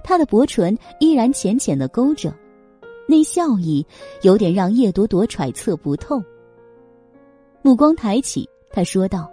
[0.01, 2.33] 他的薄唇依然浅浅的勾着，
[3.13, 3.85] 那笑意
[4.23, 6.19] 有点让叶朵朵揣测不透。
[7.61, 9.29] 目光抬起，他说道：“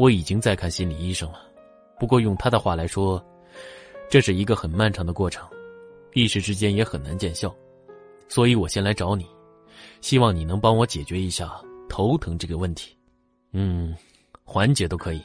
[0.00, 1.42] 我已经在看心理医生了，
[1.98, 3.22] 不过用他的话来说，
[4.08, 5.46] 这是一个很漫长的过程，
[6.14, 7.54] 一时之间也很难见效，
[8.26, 9.26] 所以我先来找你，
[10.00, 11.60] 希望你能帮我解决一下
[11.90, 12.96] 头疼这个问题。
[13.52, 13.94] 嗯，
[14.44, 15.20] 缓解都可以。”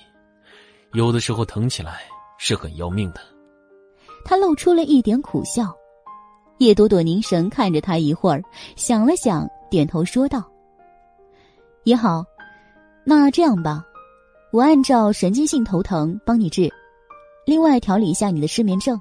[0.92, 2.02] 有的时候疼起来
[2.38, 3.22] 是很要命的。
[4.26, 5.74] 他露出了一点苦笑。
[6.60, 8.42] 叶朵朵凝神看着他一会儿，
[8.76, 10.44] 想了想，点头说道
[11.84, 12.24] ：“也好，
[13.04, 13.86] 那这样吧，
[14.52, 16.72] 我按照神经性头疼帮你治，
[17.46, 19.00] 另外调理一下你的失眠症，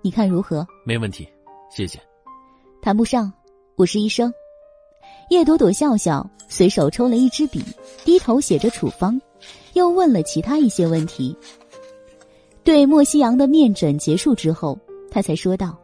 [0.00, 1.28] 你看如何？”没问题，
[1.70, 2.00] 谢谢。
[2.80, 3.32] 谈不上，
[3.76, 4.32] 我是医生。
[5.28, 7.62] 叶朵朵笑笑，随手抽了一支笔，
[8.04, 9.20] 低头写着处方。
[9.74, 11.36] 又问了其他一些问题。
[12.64, 14.78] 对莫西阳的面诊结束之后，
[15.10, 15.76] 他才说道：“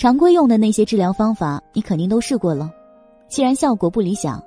[0.00, 2.72] 常规用的那些治疗方法，你肯定都试过了。
[3.28, 4.42] 既然效果不理想，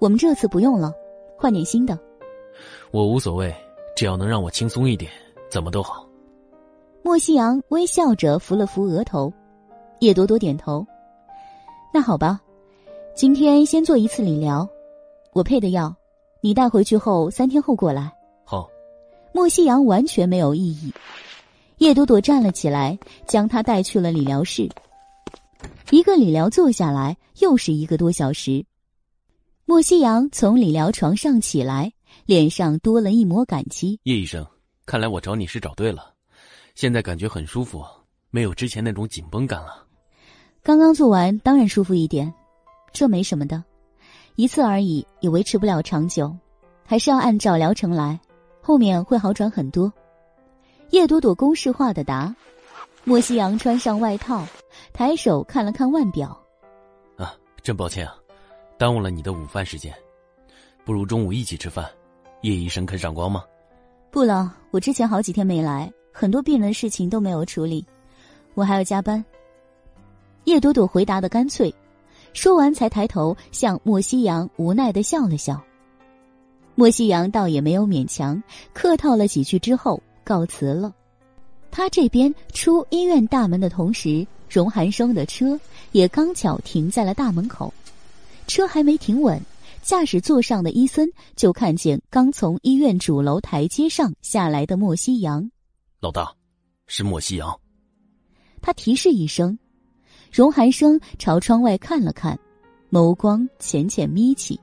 [0.00, 0.92] 我们这次不用了，
[1.38, 1.96] 换点新的。”
[2.90, 3.54] 我无所谓，
[3.94, 5.08] 只要能让我轻松一点，
[5.48, 6.04] 怎么都好。
[7.04, 9.32] 莫西阳微笑着扶了扶额头，
[10.00, 10.84] 叶朵朵点头
[11.94, 12.40] ：“那好吧，
[13.14, 14.68] 今天先做一次理疗，
[15.32, 15.94] 我配的药。”
[16.42, 18.12] 你带回去后，三天后过来。
[18.42, 18.68] 好。
[19.32, 20.92] 莫西阳完全没有异议。
[21.80, 24.68] 叶朵朵站了起来，将他带去了理疗室。
[25.90, 28.62] 一个理疗坐下来，又是一个多小时。
[29.64, 31.90] 莫西阳从理疗床上起来，
[32.26, 33.98] 脸上多了一抹感激。
[34.02, 34.46] 叶医生，
[34.84, 36.12] 看来我找你是找对了。
[36.74, 37.82] 现在感觉很舒服，
[38.28, 39.82] 没有之前那种紧绷感了。
[40.62, 42.30] 刚刚做完，当然舒服一点。
[42.92, 43.64] 这没什么的。
[44.36, 46.36] 一次而已，也维持不了长久，
[46.84, 48.20] 还是要按照疗程来，
[48.60, 49.90] 后面会好转很多。
[50.90, 52.34] 叶朵朵公式化的答。
[53.04, 54.46] 莫西阳穿上外套，
[54.92, 56.38] 抬手看了看腕表。
[57.16, 58.14] 啊，真抱歉啊，
[58.76, 59.94] 耽误了你的午饭时间。
[60.84, 61.88] 不如中午一起吃饭。
[62.42, 63.44] 叶医生肯赏光吗？
[64.10, 67.84] 不了，我之前好几天没来，很多病人的事情都没有处理，
[68.54, 69.22] 我还要加班。
[70.44, 71.72] 叶朵朵回答的干脆。
[72.32, 75.60] 说完，才抬头向莫西阳无奈的笑了笑。
[76.74, 78.42] 莫西阳倒也没有勉强，
[78.72, 80.94] 客套了几句之后告辞了。
[81.72, 85.58] 他这边出医院大门的同时，荣寒生的车
[85.90, 87.74] 也刚巧停在了大门口。
[88.46, 89.42] 车还没停稳，
[89.82, 95.50] 驾驶座上的伊森就看见刚从医院主楼台阶上下来的莫西阳。
[95.98, 96.32] 老大，
[96.86, 97.60] 是莫西阳。
[98.62, 99.58] 他提示一声。
[100.30, 102.38] 荣寒生朝窗外看了看，
[102.88, 104.60] 眸光浅浅眯起。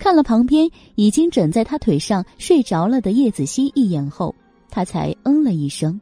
[0.00, 4.34] 看了旁边已经枕在他腿上睡着了的叶子熙一眼后，
[4.70, 6.00] 他才嗯了一声。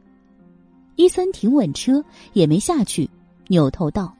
[0.95, 2.01] 伊森停稳车，
[2.31, 3.07] 也没下去，
[3.49, 4.15] 扭头道：“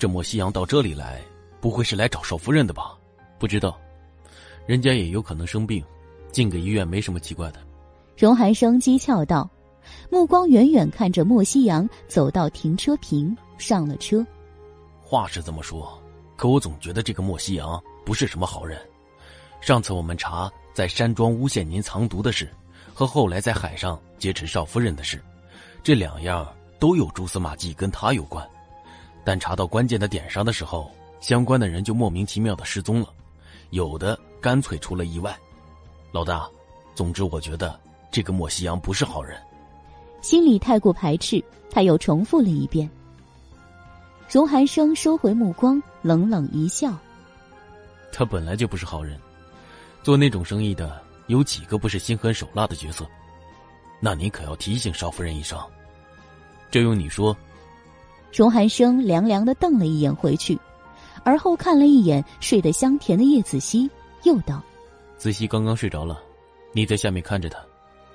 [0.00, 1.20] 这莫西阳到这里来，
[1.60, 2.96] 不会是来找少夫人的吧？
[3.38, 3.78] 不知道，
[4.66, 5.84] 人家也有可能生病，
[6.32, 7.60] 进个医院没什么奇怪的。”
[8.16, 9.48] 荣寒生讥诮道。
[10.10, 14.24] 目光远远看着莫西阳走到停车坪，上了车。
[15.00, 16.00] 话是这么说，
[16.34, 18.80] 可我总觉得这个莫西阳不是什么好人。
[19.62, 22.52] 上次我们查在山庄诬陷您藏毒的事，
[22.92, 25.22] 和后来在海上劫持少夫人的事，
[25.84, 28.44] 这两样都有蛛丝马迹跟他有关。
[29.24, 30.90] 但查到关键的点上的时候，
[31.20, 33.06] 相关的人就莫名其妙的失踪了，
[33.70, 35.38] 有的干脆出了意外。
[36.10, 36.48] 老大，
[36.92, 37.78] 总之我觉得
[38.10, 39.40] 这个莫西阳不是好人。
[40.22, 41.40] 心里太过排斥，
[41.70, 42.90] 他又重复了一遍。
[44.28, 46.92] 荣寒生收回目光，冷冷一笑
[48.12, 49.16] ：“他本来就不是好人，
[50.02, 53.06] 做那种生意的有几个不是心狠手辣的角色？
[54.00, 55.58] 那你可要提醒少夫人一声。
[56.70, 57.36] 这用你说。”
[58.32, 60.58] 荣寒生凉凉的瞪了一眼回去，
[61.22, 63.90] 而后看了一眼睡得香甜的叶子熙，
[64.22, 64.62] 又道
[65.18, 66.18] ：“子熙刚刚睡着了，
[66.72, 67.58] 你在下面看着他，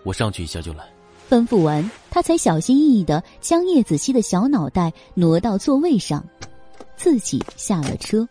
[0.03, 0.89] 我上去一下就来。”
[1.29, 6.25] 吩咐完，他才小心翼翼的将叶子熙的小脑袋挪到座位上，
[6.95, 8.27] 自己下了车。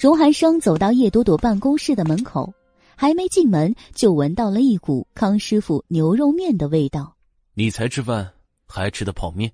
[0.00, 2.50] 荣寒生走到叶朵朵办公室的门口，
[2.96, 7.14] 还没进门就闻到了一股康师傅牛肉面的味道。
[7.52, 8.26] 你才吃饭，
[8.66, 9.52] 还吃的泡面？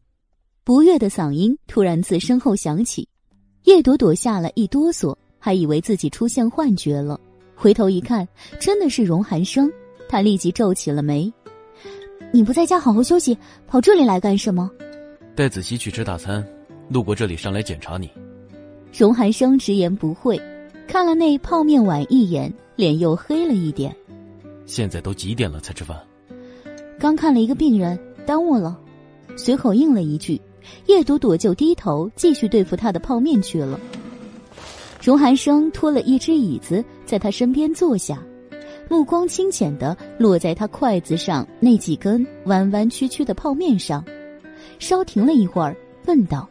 [0.62, 3.08] 不悦的嗓音突然自身后响起，
[3.64, 7.18] 叶朵朵吓了一哆嗦，还以为自己出现幻觉了，
[7.56, 8.24] 回头一看，
[8.60, 9.68] 真的是荣寒生，
[10.08, 11.28] 他立即皱起了眉。
[12.32, 13.36] 你不在家好好休息，
[13.66, 14.70] 跑这里来干什么？
[15.34, 16.46] 带子熙去吃大餐，
[16.88, 18.08] 路过这里上来检查你。
[18.96, 20.40] 荣寒生直言不讳，
[20.88, 23.94] 看了那泡面碗一眼，脸又黑了一点。
[24.64, 25.94] 现在都几点了才吃饭？
[26.98, 28.80] 刚看了一个病人，耽误了。
[29.36, 30.40] 随口应了一句，
[30.86, 33.78] 叶朵朵就低头继续对付他的泡面去了。
[35.02, 38.22] 荣寒生拖了一只椅子，在他身边坐下。
[38.88, 44.02] 目光清浅的落在他筷子上那几根弯弯曲曲的泡面上，
[44.78, 46.48] 稍停了一会儿，问道：“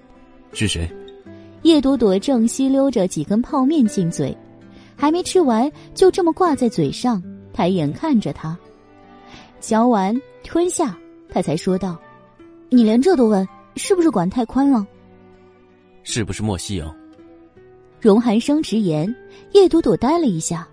[0.53, 0.87] 是谁？”
[1.65, 4.37] 叶朵朵正吸溜着几根泡面进嘴，
[4.95, 7.19] 还没吃完，就这么挂在嘴上，
[7.51, 8.55] 抬眼看着他，
[9.59, 10.95] 嚼完吞下，
[11.27, 11.99] 他才说道
[12.69, 13.47] ：“你连这都问，
[13.77, 14.85] 是不是管太宽了？
[16.03, 16.95] 是不是莫西阳？”
[17.99, 19.11] 荣寒生直言，
[19.53, 20.67] 叶朵朵呆了一下：“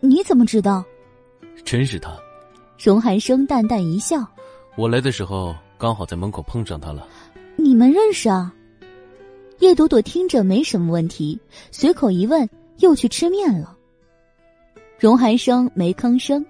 [0.00, 0.82] 你怎么知道？”
[1.62, 2.10] 真是他，
[2.82, 4.26] 荣寒生淡淡一笑。
[4.78, 7.06] 我来的时候刚好在门口碰上他了。
[7.54, 8.50] 你们认识啊？
[9.62, 11.38] 叶朵朵听着没什么问题，
[11.70, 13.78] 随口一问，又去吃面了。
[14.98, 16.44] 荣寒生没吭声，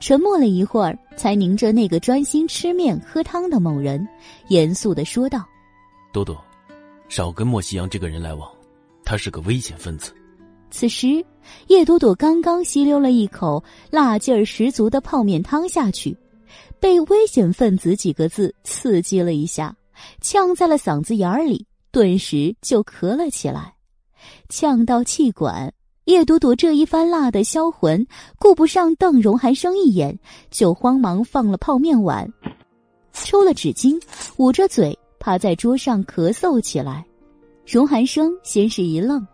[0.00, 4.08] 沉默了一会儿，才凝着那个专心吃面喝汤的某人，
[4.48, 5.44] 严肃的说道
[6.10, 6.42] ：“朵朵，
[7.06, 8.50] 少跟莫西阳这个人来往，
[9.04, 10.14] 他是个危险分子。”
[10.72, 11.22] 此时，
[11.66, 16.16] 叶朵朵刚刚吸溜了一口辣劲儿十足的泡面汤下去，
[16.80, 19.76] 被“危险分子”几个字刺激了一下，
[20.22, 23.76] 呛在了嗓子眼里，顿时就咳了起来，
[24.48, 25.72] 呛到气管。
[26.06, 28.04] 叶朵朵这一番辣的销魂，
[28.36, 30.18] 顾不上瞪荣寒生一眼，
[30.50, 32.28] 就慌忙放了泡面碗，
[33.12, 33.96] 抽了纸巾，
[34.38, 37.06] 捂着嘴趴在桌上咳嗽起来。
[37.64, 39.24] 荣寒生先是一愣。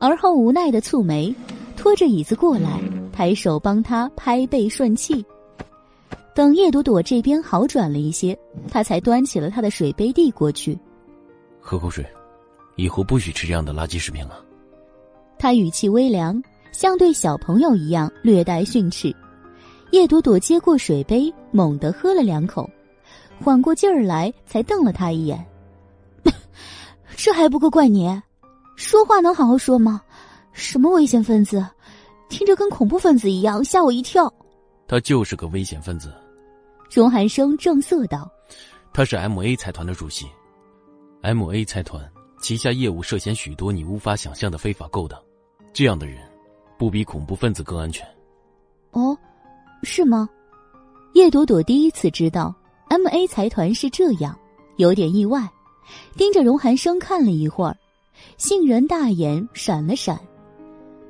[0.00, 1.32] 而后无奈的蹙眉，
[1.76, 2.80] 拖着椅子过来，
[3.12, 5.24] 抬手帮他拍背顺气。
[6.34, 8.36] 等叶朵朵这边好转了一些，
[8.68, 10.76] 他才端起了他的水杯递过去，
[11.60, 12.04] 喝口水，
[12.76, 14.44] 以后不许吃这样的垃圾食品了。
[15.38, 16.42] 他语气微凉，
[16.72, 19.14] 像对小朋友一样略带训斥。
[19.90, 22.68] 叶朵朵接过水杯，猛地喝了两口，
[23.42, 25.44] 缓过劲儿来，才瞪了他一眼
[27.16, 28.08] ：“这还不够怪你？”
[28.76, 30.00] 说话能好好说吗？
[30.52, 31.66] 什么危险分子，
[32.28, 34.32] 听着跟恐怖分子一样，吓我一跳。
[34.86, 36.12] 他就是个危险分子。
[36.90, 38.30] 荣寒生正色道
[38.92, 40.26] ：“他是 M A 财团的主席
[41.22, 42.10] ，M A 财团
[42.40, 45.20] 旗下业务涉嫌许多你无法想象的非法勾当，
[45.72, 46.18] 这样的人，
[46.78, 48.06] 不比恐怖分子更安全。”
[48.92, 49.16] 哦，
[49.82, 50.28] 是吗？
[51.14, 52.54] 叶朵朵第一次知道
[52.88, 54.38] M A 财团是这样，
[54.76, 55.48] 有点意外，
[56.16, 57.76] 盯着荣寒生看了一会儿。
[58.36, 60.18] 杏仁大眼闪了闪，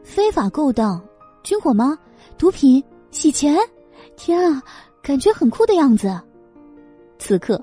[0.03, 1.03] 非法勾当、
[1.43, 1.99] 军火吗？
[2.39, 3.57] 毒品、洗钱？
[4.17, 4.63] 天啊，
[5.03, 6.21] 感觉很酷的样子。
[7.19, 7.63] 此刻，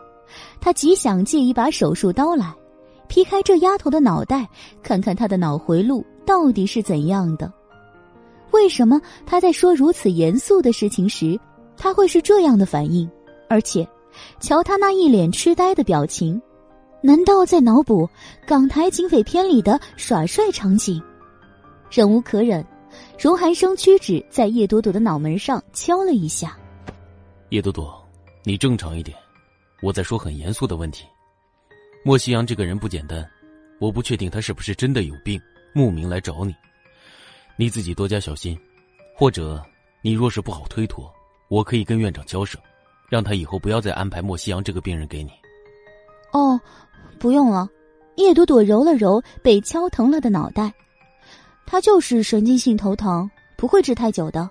[0.60, 2.54] 他极想借一把手术刀来，
[3.08, 4.48] 劈开这丫头的脑袋，
[4.84, 7.52] 看看她的脑回路到底是怎样的。
[8.52, 11.40] 为什么他在说如此严肃的事情时，
[11.76, 13.10] 他会是这样的反应？
[13.50, 13.88] 而且，
[14.40, 16.42] 瞧他那一脸痴呆的表情。
[17.02, 18.10] 难道在脑补
[18.46, 21.02] 港台警匪片里的耍帅场景？
[21.92, 22.66] 忍无可忍，
[23.20, 26.58] 荣寒生屈指在叶朵朵的脑门上敲了一下。
[27.50, 27.94] 叶朵朵，
[28.44, 29.16] 你正常一点，
[29.88, 31.06] 我在说很严肃的问题。
[32.04, 33.26] 莫西阳这个人不简单，
[33.80, 35.40] 我不确定他是不是真的有病，
[35.72, 36.54] 慕名来找你。
[37.56, 38.60] 你自己多加小心，
[39.16, 39.64] 或者
[40.02, 41.10] 你若是不好推脱，
[41.48, 42.60] 我可以跟院长交涉，
[43.08, 45.32] 让他以后不要再安排莫西阳这个病人给你。
[46.34, 46.60] 哦。
[47.18, 47.68] 不用了，
[48.18, 50.72] 叶朵朵揉了揉被敲疼了的脑袋。
[51.66, 53.28] 他就是神经性头疼，
[53.58, 54.50] 不会治太久的。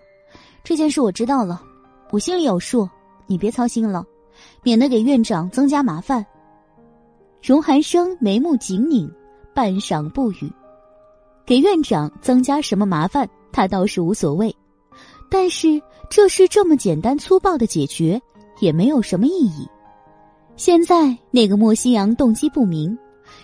[0.65, 1.63] 这件事我知道了，
[2.11, 2.89] 我心里有数，
[3.27, 4.03] 你别操心了，
[4.67, 6.27] 免得给院长增加麻烦。
[7.41, 9.09] 荣寒生眉目紧拧，
[9.55, 10.53] 半晌不语。
[11.45, 14.53] 给院长增加什么麻烦，他倒是无所谓，
[15.31, 15.81] 但是
[16.11, 18.21] 这事这么简单粗暴的解决，
[18.59, 19.69] 也没有什么意义。
[20.57, 22.99] 现在那个莫西阳动机不明，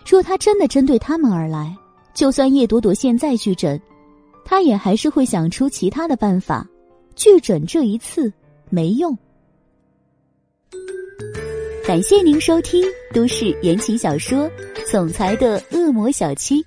[0.04, 1.72] 若他真的针对他们而来，
[2.14, 3.80] 就算叶朵朵现在拒诊，
[4.44, 6.66] 他也还是会想出其他的办法。
[7.14, 8.32] 拒诊这一次
[8.70, 9.16] 没用。
[11.92, 12.82] 感谢您收听
[13.12, 14.48] 都市言情小说
[14.90, 16.64] 《总裁的恶魔小七》。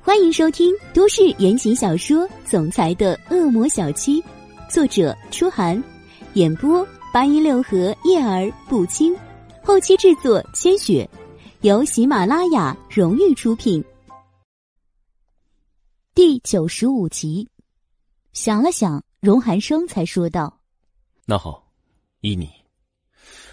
[0.00, 4.20] 欢迎收听都市言情小说《总裁的恶魔小七》，
[4.68, 5.80] 作者：初寒，
[6.34, 9.16] 演播：八一六和叶儿不轻，
[9.62, 11.08] 后期制作：千雪，
[11.60, 13.84] 由喜马拉雅荣誉出品。
[16.12, 17.48] 第九十五集，
[18.32, 20.52] 想了想，荣寒生才说道
[21.30, 21.62] ：“那好，
[22.22, 22.50] 依你。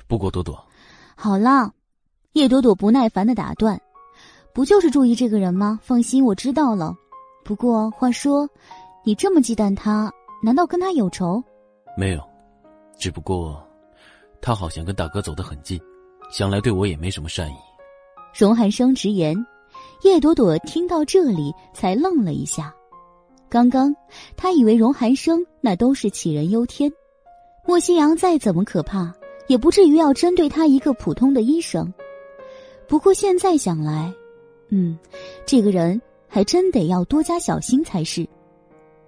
[0.08, 0.66] 不过朵朵，
[1.16, 1.72] 好了。”
[2.34, 3.80] 叶朵朵不耐烦的打断。
[4.52, 5.80] 不就是注意这个人吗？
[5.84, 6.96] 放心，我知道了。
[7.46, 8.50] 不过话说，
[9.04, 11.44] 你这么忌惮他，难道跟他有仇？
[11.96, 12.30] 没有，
[12.98, 13.64] 只不过
[14.42, 15.80] 他好像跟大哥走得很近，
[16.32, 17.56] 想来对我也没什么善意。
[18.36, 19.38] 荣寒生直言。
[20.02, 22.74] 叶朵朵听到这里才愣了一下。
[23.48, 23.96] 刚刚
[24.36, 26.92] 他以为荣寒生那都是杞人忧天，
[27.68, 29.14] 莫西阳再怎么可怕，
[29.48, 31.94] 也不至于要针对他一个普通的医生。
[32.88, 34.12] 不过现在想来。
[34.70, 34.98] 嗯，
[35.46, 38.26] 这个人还真得要多加小心才是。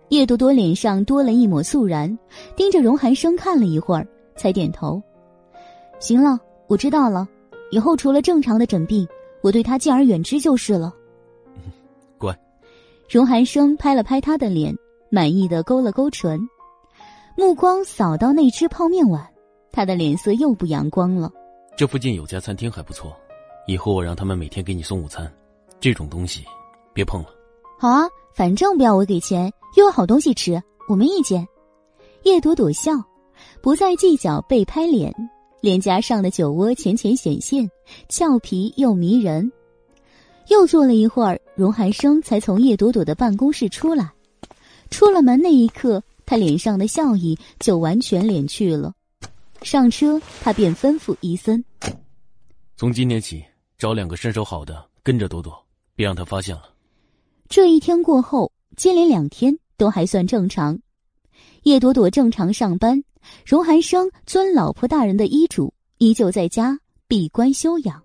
[0.10, 2.20] 叶朵朵脸上多了一抹肃然，
[2.56, 4.06] 盯着荣寒生看了一会儿，
[4.36, 5.02] 才点头。
[6.00, 6.38] 行了，
[6.68, 7.28] 我知道了。
[7.72, 9.08] 以后除了正常的诊病，
[9.42, 10.94] 我对他敬而远之就是了。
[12.20, 12.38] 乖。
[13.10, 14.76] 荣寒生拍了拍他的脸，
[15.10, 16.40] 满意的勾了勾唇，
[17.40, 19.26] 目光扫到那只泡面碗，
[19.72, 21.32] 他的脸色又不阳光了。
[21.78, 23.16] 这附近有家餐厅还不错，
[23.66, 25.32] 以后我让他们每天给你送午餐。
[25.80, 26.44] 这种东西，
[26.94, 27.30] 别碰了。
[27.80, 31.48] 好啊，反正不要我给钱，又有好东西吃，我没意见。
[32.24, 32.92] 叶朵朵笑，
[33.62, 35.16] 不再计较被拍脸，
[35.62, 37.72] 脸颊上的酒窝浅浅显现，
[38.10, 39.50] 俏皮又迷人。
[40.50, 44.12] 又坐了一会儿，荣寒生才从叶朵朵的办公室出来。
[44.90, 48.94] 出了门那一刻，他脸上的笑意就完全敛去了。
[49.64, 51.66] 上车，他便吩咐伊森
[52.78, 53.44] ：“从今天起，
[53.80, 55.52] 找两个身手好的跟着朵朵。”
[55.98, 56.70] 别让他发现了。
[57.50, 60.80] 这一天过后，接连两天都还算正常。
[61.64, 63.04] 叶朵朵正常上班，
[63.44, 68.00] 荣寒生遵老婆大人的医嘱，依旧在家闭关休养。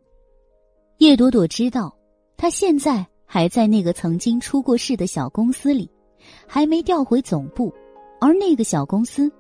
[0.96, 1.94] 叶朵朵知道，
[2.38, 5.90] 他现在还在那个曾经出过事的小公司里，
[6.46, 7.70] 还没调回总部。
[8.24, 9.30] 而那个小公司，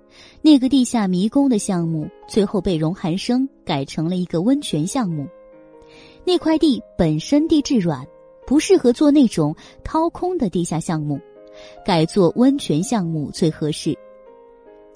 [0.42, 5.26] 那个地下迷宫的项目，最后被荣寒生改成了一个温泉项目。
[6.24, 8.06] 那块地本身地质软。
[8.46, 11.18] 不适合做那种掏空的地下项目，
[11.82, 13.96] 改做温泉项目最合适。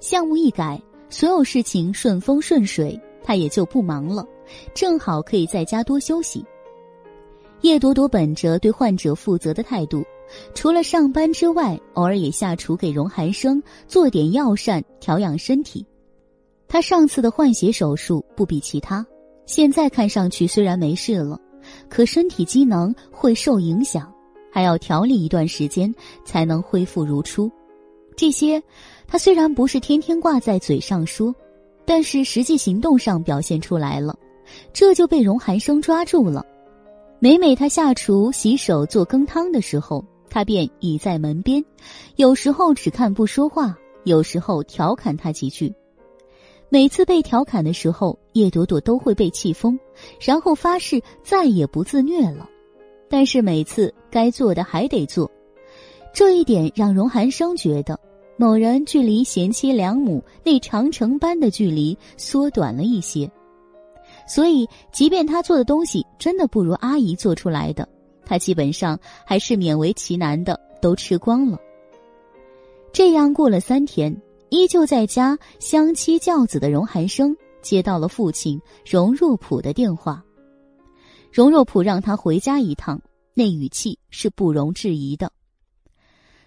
[0.01, 0.79] 项目一改，
[1.09, 4.29] 所有事情顺风顺水，他也就不忙了，
[4.75, 6.45] 正好可以在家多休息。
[7.63, 10.05] 叶朵朵本着对患者负责的态度，
[10.55, 15.85] 除了上班之外，偶尔也下厨给荣寒生做点药膳调养身体。
[16.67, 19.07] 他上次的换血手术不比其他，
[19.47, 21.41] 现在看上去虽然没事了。
[21.89, 24.11] 可身体机能会受影响，
[24.51, 25.93] 还要调理一段时间
[26.25, 27.51] 才能恢复如初。
[28.17, 28.63] 这些，
[29.07, 31.35] 他虽然不是天天挂在嘴上说，
[31.85, 34.17] 但是实际行动上表现出来了，
[34.73, 36.45] 这就被荣寒生抓住了。
[37.19, 41.65] 每每他下厨、洗手、做羹汤的时候，他便倚在门边，
[42.17, 45.75] 有时候只看不说话，有时候调侃他几句。
[46.71, 49.79] 每次被调侃的时候，叶朵朵都会被气疯，
[50.21, 52.49] 然后发誓再也不自虐了。
[53.09, 55.31] 但是每次该做的还得做，
[56.13, 57.99] 这一点让荣寒生觉得
[58.37, 63.31] 某人距离贤妻良母那长城般的距离缩短了一些。
[64.27, 67.89] 所以，即便他做的东西真的不如阿姨做出来的，
[68.29, 68.97] 他基本上
[69.27, 71.59] 还是勉为其难的都吃光了。
[72.93, 74.17] 这样过了三天。
[74.51, 78.59] 依旧在家相妻教子的荣寒生接到了父亲
[78.91, 80.25] 荣若甫的电话。
[81.31, 82.99] 荣若甫让他回家一趟，
[83.35, 85.31] 那语气是不容置疑的。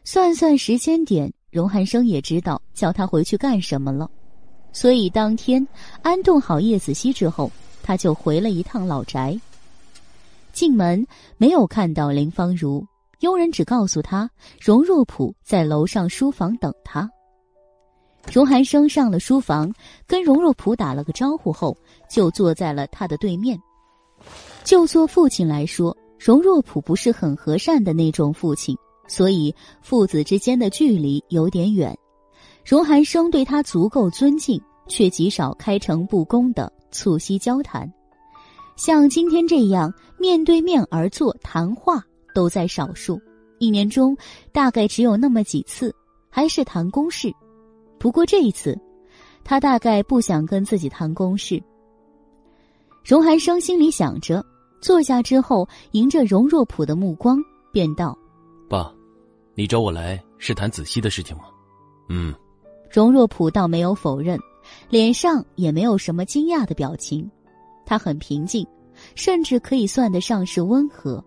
[0.04, 4.10] 算算时间点，荣寒生也知道叫他回去干什么了，
[4.74, 5.68] 所以当天
[6.02, 7.52] 安顿好叶子熙之后，
[7.84, 9.40] 他就回了一趟老宅。
[10.54, 11.06] 进门
[11.38, 12.86] 没有看到林芳如，
[13.20, 14.30] 佣人只告诉他
[14.60, 17.10] 荣若普在楼上书房等他。
[18.32, 19.74] 荣寒生上了书房，
[20.06, 21.76] 跟荣若普打了个招呼后，
[22.10, 23.60] 就坐在了他的对面。
[24.64, 31.98] 就做父亲来说，荣若普不是很和善的那种父亲，所以父子之间的距离有点远。
[32.64, 37.92] 荣寒生对他足够尊敬，却极少开诚布公的促膝交谈。
[38.78, 39.92] 像今天这样
[40.22, 43.20] 面对面而坐谈话，都在少数。
[43.58, 44.16] 一年中
[44.52, 45.92] 大概只有那么几次，
[46.30, 47.34] 还是谈公事。
[47.98, 48.80] 不过这一次，
[49.44, 51.60] 他大概不想跟自己谈公事。
[53.04, 54.46] 荣寒生心里想着，
[54.80, 57.40] 坐下之后，迎着荣若甫的目光，
[57.72, 58.16] 便道
[58.70, 58.94] ：“爸，
[59.56, 61.46] 你找我来是谈子熙的事情吗
[62.10, 62.32] ？”“嗯。”
[62.94, 64.40] 荣若甫倒没有否认，
[64.88, 67.28] 脸上也没有什么惊讶的表情，
[67.86, 68.68] 他很平静，
[69.16, 71.24] 甚至可以算得上是温和。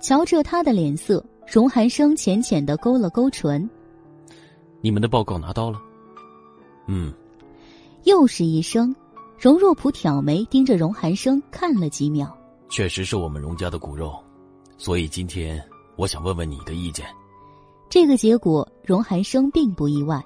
[0.00, 3.68] 瞧着他的脸色，荣寒生浅浅的勾了勾唇
[4.80, 5.80] ：“你们的报告拿到了
[6.88, 7.12] ？”“嗯。”
[8.04, 8.94] 又是一声。
[9.38, 12.36] 荣若甫挑眉盯着荣寒生看了几秒，
[12.68, 14.14] 确实是我们荣家的骨肉，
[14.76, 15.62] 所以今天
[15.96, 17.06] 我想问问你的意见。
[17.88, 20.22] 这个结果，荣寒生并不意外，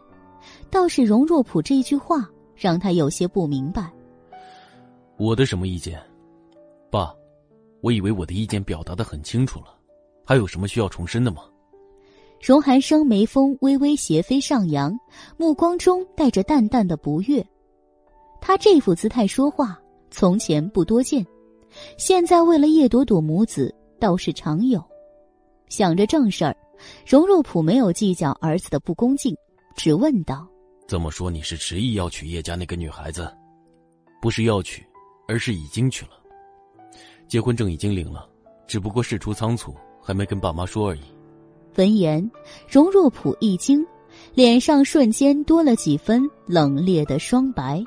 [0.69, 3.89] 倒是荣若甫这句话让他有些不明白。
[5.17, 6.01] 我的什么意见？
[6.95, 7.13] 爸，
[7.81, 9.77] 我以为我的意见表达的很清楚了，
[10.25, 11.43] 还有什么需要重申的吗？
[12.41, 14.97] 荣寒生眉峰微微斜飞上扬，
[15.37, 17.45] 目光中带着淡淡的不悦。
[18.41, 19.77] 他这副姿态说话，
[20.13, 21.27] 从前不多见，
[21.99, 24.81] 现在为了叶朵朵母子倒是常有。
[25.69, 26.57] 想着正事儿，
[27.05, 29.37] 荣若普没有计较儿子的不恭敬，
[29.75, 30.47] 只问道
[30.87, 33.29] ：“这么说你是执意要娶叶家那个女孩子？
[34.23, 34.87] 不是要娶，
[35.27, 36.23] 而是已经娶了。
[37.35, 38.29] 结婚证已经领了，
[38.65, 41.01] 只不过事出仓促，还没跟爸妈说而已。”
[41.75, 42.31] 闻言，
[42.69, 43.85] 荣若甫一惊，
[44.35, 47.83] 脸上瞬间多了几分冷冽的霜白。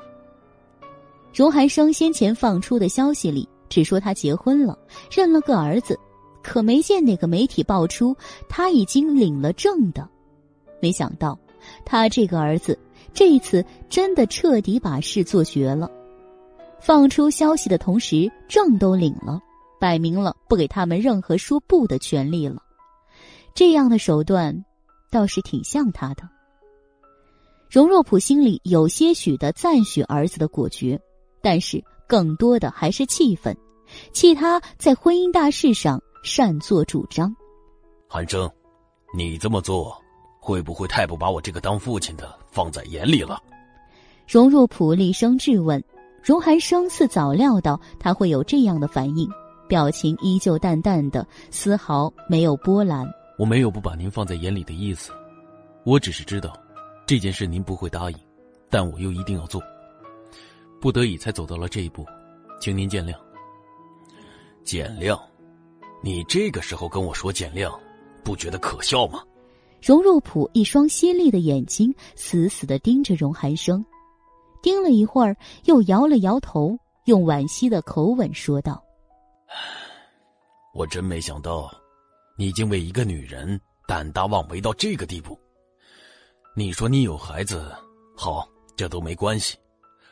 [1.32, 4.78] 荣寒生先前放出的消息里，只说他结婚了，
[5.10, 5.98] 认了个儿子，
[6.42, 8.14] 可没见哪个媒体爆出
[8.50, 10.06] 他已经领了证的。
[10.78, 11.38] 没想到，
[11.86, 12.78] 他这个儿子
[13.14, 15.90] 这一次真的彻底把事做绝了。
[16.80, 19.40] 放出消息的同时，证都领了，
[19.80, 22.62] 摆明了不给他们任何说不的权利了。
[23.54, 24.64] 这样的手段，
[25.10, 26.28] 倒是挺像他的。
[27.68, 31.00] 荣若甫心里有些许的赞许儿子的果决。
[31.40, 33.56] 但是更多的还是气愤，
[34.12, 37.32] 气他在婚姻大事上擅作主张。
[38.08, 38.50] 韩生，
[39.14, 39.96] 你这么做
[40.40, 43.40] 会不会太不把我这个当父亲的放在眼里了？
[44.26, 45.82] 荣若甫厉声质问。
[46.28, 49.26] 荣寒生似早料到他会有这样的反应，
[49.66, 53.10] 表情依旧淡淡的，丝毫没有波澜。
[53.38, 55.10] 我没有不把您放在眼里的意思，
[55.84, 56.52] 我只是知道
[57.06, 58.18] 这件事您不会答应，
[58.68, 59.58] 但我又一定要做。
[60.82, 62.04] 不得已才走到了这一步，
[62.60, 63.14] 请您见谅。
[64.64, 65.18] 见谅？
[66.02, 67.74] 你这个时候跟我说见谅，
[68.22, 69.22] 不觉得可笑吗？
[69.80, 73.82] 荣若甫一双犀利的眼睛死死的盯着荣寒生，
[74.62, 78.82] 盯了一会儿，又摇了摇头，用惋惜的口吻说道
[80.74, 81.70] ：“我真没想到，
[82.36, 85.38] 你竟为一个女人胆大妄为到这个地步。
[86.54, 87.72] 你说你有孩子，
[88.16, 89.56] 好，这都没关系。”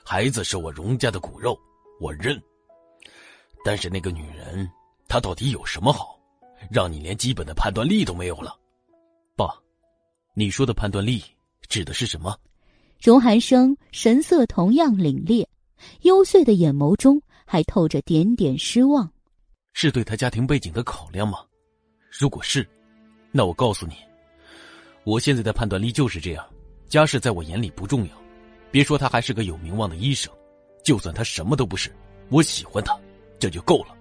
[0.08, 1.58] 孩子是我荣家的骨肉，
[2.00, 2.40] 我认。
[3.64, 4.70] 但是那个女人，
[5.08, 6.16] 她到底有什么好，
[6.70, 8.56] 让你连基本的判断力都没有了？
[9.34, 9.52] 爸，
[10.34, 11.20] 你说的判断力
[11.68, 12.38] 指的是什么？
[13.00, 15.46] 荣寒生神色同样凛冽，
[16.02, 19.10] 幽邃的眼眸中还透着点点失望。
[19.74, 21.38] 是对他家庭背景的考量吗？
[22.10, 22.66] 如果是，
[23.30, 23.94] 那我告诉你，
[25.04, 26.44] 我现在的判断力就是这样。
[26.88, 28.12] 家世在我眼里不重要。
[28.70, 30.32] 别说他还是个有名望的医生，
[30.82, 31.90] 就算他什么都不是，
[32.30, 32.98] 我喜欢他，
[33.38, 33.94] 这就够了。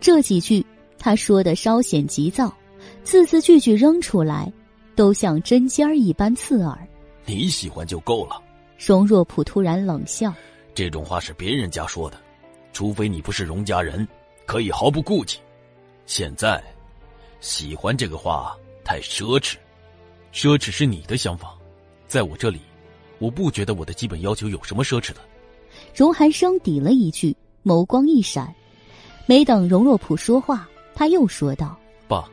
[0.00, 0.64] 这几句
[0.98, 2.54] 他说的稍显急躁，
[3.02, 4.52] 字字句句扔出来，
[4.94, 6.78] 都像针尖儿一般刺耳。
[7.24, 8.40] 你喜欢就够了。
[8.78, 10.32] 荣若普突然冷笑
[10.74, 12.20] ：“这种话是别人家说的，
[12.72, 14.06] 除非你不是荣家人，
[14.46, 15.38] 可以毫不顾忌。
[16.06, 16.62] 现在，
[17.40, 19.54] 喜欢这个话太奢侈，
[20.32, 21.56] 奢侈是你的想法，
[22.06, 22.60] 在我这里。”
[23.20, 25.20] 我不觉得我的基本要求有什么奢侈的。
[25.94, 28.52] 荣寒生抵了一句，眸光一闪，
[29.24, 31.78] 没等荣若普说话，他又说道
[32.08, 32.28] ：“爸，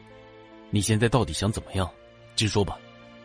[0.71, 1.89] 你现在到底想怎么样？
[2.35, 2.79] 直说吧，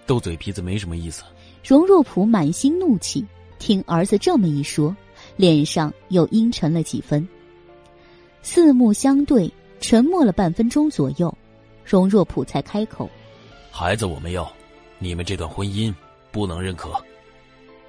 [0.07, 1.25] 斗嘴皮子没什么意思。”
[1.67, 3.27] 荣若甫满心怒气，
[3.59, 4.97] 听儿子这么一说，
[5.35, 7.27] 脸上又阴沉了几分。
[8.41, 11.37] 四目相对，沉默了半分钟左右，
[11.85, 13.11] 荣若普才开口
[13.73, 14.49] ：“孩子我们要，
[15.01, 15.93] 你们这段婚姻
[16.31, 16.93] 不能认可。”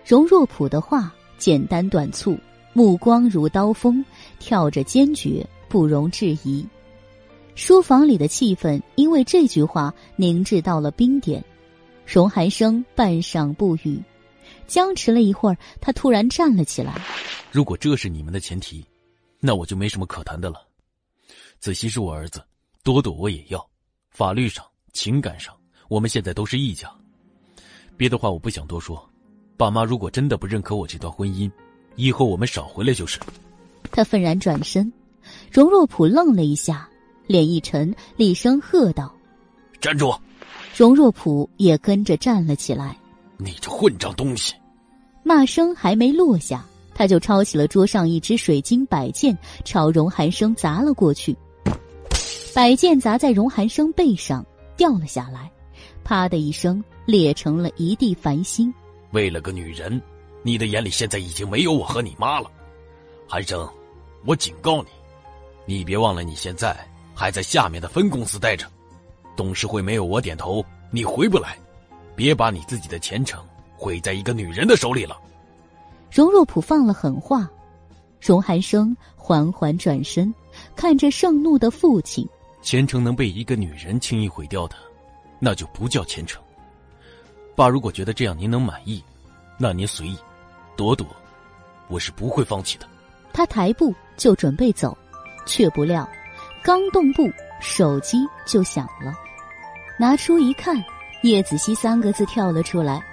[0.03, 2.35] 荣若普的话简单短促，
[2.73, 4.03] 目光如刀锋，
[4.39, 6.65] 跳着坚决，不容置疑。
[7.53, 11.45] 书房里的气氛因为这句话凝滞到了冰点。
[12.07, 14.01] 荣寒生半晌不语，
[14.65, 16.95] 僵持了一会儿，他突然站了起来
[17.51, 18.85] ：“如果这是你们的前提，
[19.41, 20.65] 那我就没什么可谈的了。
[21.59, 22.41] 子熙是我儿子，
[22.81, 23.69] 多朵我也要。
[24.09, 24.63] 法律上、
[24.93, 25.53] 情感上，
[25.89, 26.89] 我们现在都是一家。
[27.97, 29.05] 别的话我不想多说。
[29.57, 31.51] 爸妈如果真的不认可我这段婚姻，
[31.97, 33.19] 以后我们少回来就是。”
[33.91, 34.91] 他愤然转身，
[35.51, 36.89] 荣若普愣了一下，
[37.25, 39.13] 脸一沉，厉声喝道
[39.81, 40.09] ：“站住！”
[40.77, 42.95] 荣若普也跟着站了起来。
[43.37, 44.53] 你这混账东西！
[45.23, 46.63] 骂声还没落下，
[46.93, 49.35] 他就抄起了桌上一只水晶摆件，
[49.65, 51.35] 朝荣寒生砸了过去。
[52.53, 54.45] 摆件砸在荣寒生背上，
[54.75, 55.51] 掉了下来，
[56.03, 58.71] 啪的一声，裂成了一地繁星。
[59.13, 59.99] 为了个女人，
[60.43, 62.51] 你的眼里现在已经没有我和你妈了，
[63.27, 63.67] 寒生，
[64.27, 64.89] 我警告你，
[65.65, 66.77] 你别忘了你现在
[67.15, 68.67] 还在下面的分公司待着。
[69.37, 71.57] 董事会没有我点头，你回不来。
[72.15, 73.39] 别把你自己的前程
[73.75, 75.15] 毁在一个女人的手里了。
[76.11, 77.47] 荣若普放了狠话，
[78.19, 80.33] 荣寒生缓缓转身，
[80.75, 82.27] 看着盛怒的父亲。
[82.63, 84.75] 前程能被一个女人轻易毁掉的，
[85.39, 86.41] 那就不叫前程。
[87.55, 89.03] 爸，如果觉得这样您能满意，
[89.59, 90.17] 那您随意。
[90.75, 91.05] 朵朵，
[91.87, 92.87] 我是不会放弃的。
[93.31, 94.97] 他抬步就准备走，
[95.45, 96.07] 却不料，
[96.63, 97.29] 刚动步，
[97.61, 99.15] 手机就响了。
[99.99, 100.83] 拿出一看，
[101.23, 103.03] 叶子熙三个字跳了出来。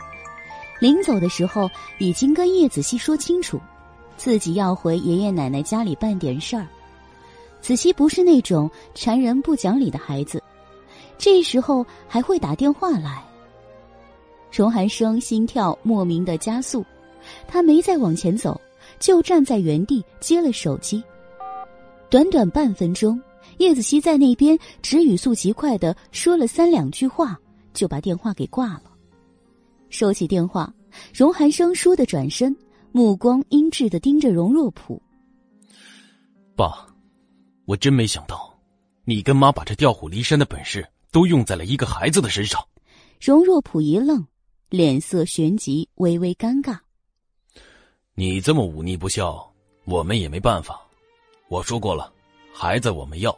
[0.79, 3.59] 临走的时候，已经跟叶子熙说清楚，
[4.19, 6.67] 自己要回爷爷奶奶家里办点事儿。
[7.63, 10.43] 子熙不是那种缠人不讲理的孩子，
[11.17, 13.25] 这时候还会打电话来。
[14.53, 16.85] 荣寒生心跳莫名的加速，
[17.49, 18.61] 他没再往前走，
[18.99, 21.03] 就站在原地接了手机。
[22.11, 23.19] 短短半分钟。
[23.59, 27.39] 叶子熙在那边只语速极快的说了三两句话，
[27.73, 28.85] 就把电话给挂了。
[29.91, 30.73] 收起电话，
[31.13, 32.57] 荣寒生倏地转身，
[32.93, 35.01] 目光阴鸷的盯着荣若普。
[36.57, 36.87] 爸，
[37.65, 38.53] 我真没想到，
[39.05, 42.61] 你跟妈把这调虎离山的本事都用在了一个孩子的身上。
[43.21, 44.27] 荣若普一愣，
[44.69, 46.79] 脸色旋即微微尴尬。
[48.15, 49.53] 你这么忤逆不孝，
[49.85, 50.81] 我们也没办法。
[51.49, 52.13] 我说过了，
[52.53, 53.37] 孩子我们要。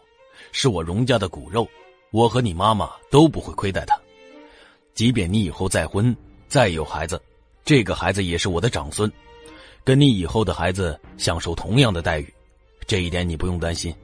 [0.58, 1.68] 是我荣家的骨肉，
[2.10, 3.94] 我和你妈妈都不会亏待他。
[4.94, 6.16] 即便你以后再婚，
[6.48, 7.20] 再有孩子，
[7.62, 9.12] 这个孩子也是我的长孙，
[9.84, 12.34] 跟你以后的孩子享受同样的待遇，
[12.86, 13.94] 这一点你不用担心。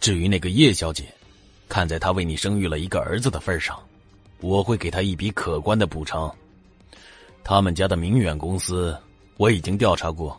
[0.00, 1.04] 至于那个叶小姐，
[1.66, 3.82] 看在她为你生育了一个儿子的份上，
[4.42, 6.30] 我会给她一笔可观的补偿。
[7.42, 8.94] 他们家的明远公司
[9.38, 10.38] 我已经调查过，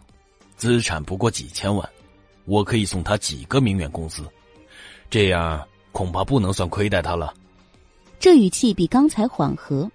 [0.56, 1.90] 资产不过几千万，
[2.46, 4.24] 我可以送他几个明远公司。
[5.16, 7.34] 这样恐怕不能算亏待他了。
[8.20, 9.90] 这语气比刚才缓和，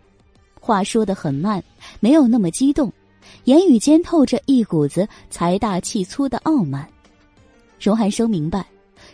[0.58, 1.62] 话说的很慢，
[2.00, 2.90] 没有那么激动，
[3.44, 6.88] 言语间透着一股子财大气粗的傲慢。
[7.78, 8.64] 荣寒生明白，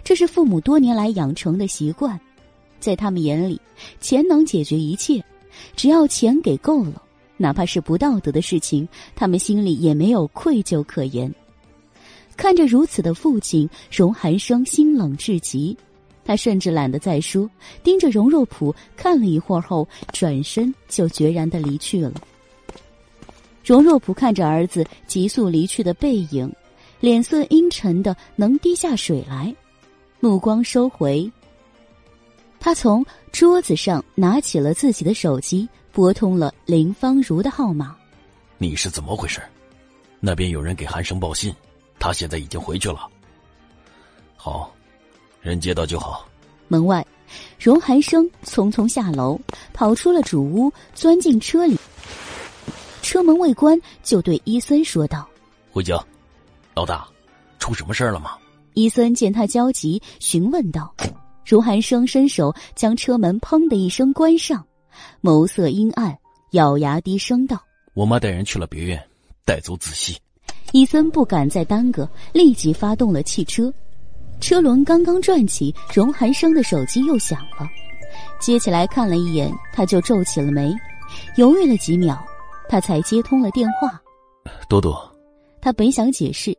[0.05, 2.17] 这是父母多年来养成的习惯，
[2.79, 3.61] 在他们眼里，
[4.01, 5.21] 钱能解决一切，
[5.75, 7.03] 只要钱给够了，
[7.37, 11.35] 哪怕是不道德的事情，他们心里也没有愧疚可言。
[12.37, 15.77] 看着如此的父亲，荣寒生心冷至极。
[16.27, 17.49] 他甚至懒得再说，
[17.85, 22.13] 盯着荣若普看了一会儿后，转身就决然的离去了。
[23.65, 26.53] 荣若普看着儿子急速离去的背影，
[27.01, 29.55] 脸色阴沉的能滴下水来，
[30.19, 31.31] 目光收回。
[32.59, 37.97] 他从桌子上拿起了自己的手机，拨通了林芳如的号码。
[38.59, 39.41] 你是怎么回事？
[40.19, 41.55] 那边有人给韩生报信，
[41.99, 43.09] 他现在已经回去了。
[44.37, 44.73] 好。
[45.47, 46.27] 人接到就好。
[46.67, 47.07] 门外，
[47.59, 49.41] 荣寒生匆匆下楼，
[49.73, 51.79] 跑出了主屋，钻进车里。
[53.01, 55.29] 车门未关，就对伊森说道
[55.71, 56.05] ：“回家。”
[56.75, 57.07] 老大，
[57.61, 58.33] 出什么事了吗？
[58.75, 60.93] 伊森见他焦急，询问道。
[61.45, 64.67] 荣寒生伸手将车门砰的一声关上，
[65.23, 66.19] 眸色阴暗，
[66.51, 67.63] 咬牙低声道
[67.95, 69.01] ：“我妈带人去了别院，
[69.45, 70.19] 带走子熙。”
[70.73, 73.73] 伊森不敢再耽搁，立即发动了汽车。
[74.41, 77.69] 车轮刚刚转起，荣寒生的手机又响了，
[78.39, 80.73] 接起来看了一眼，他就皱起了眉，
[81.37, 82.23] 犹豫了几秒，
[82.69, 84.01] 他才接通了电话。
[84.69, 84.97] 多多，
[85.61, 86.57] 他本想解释，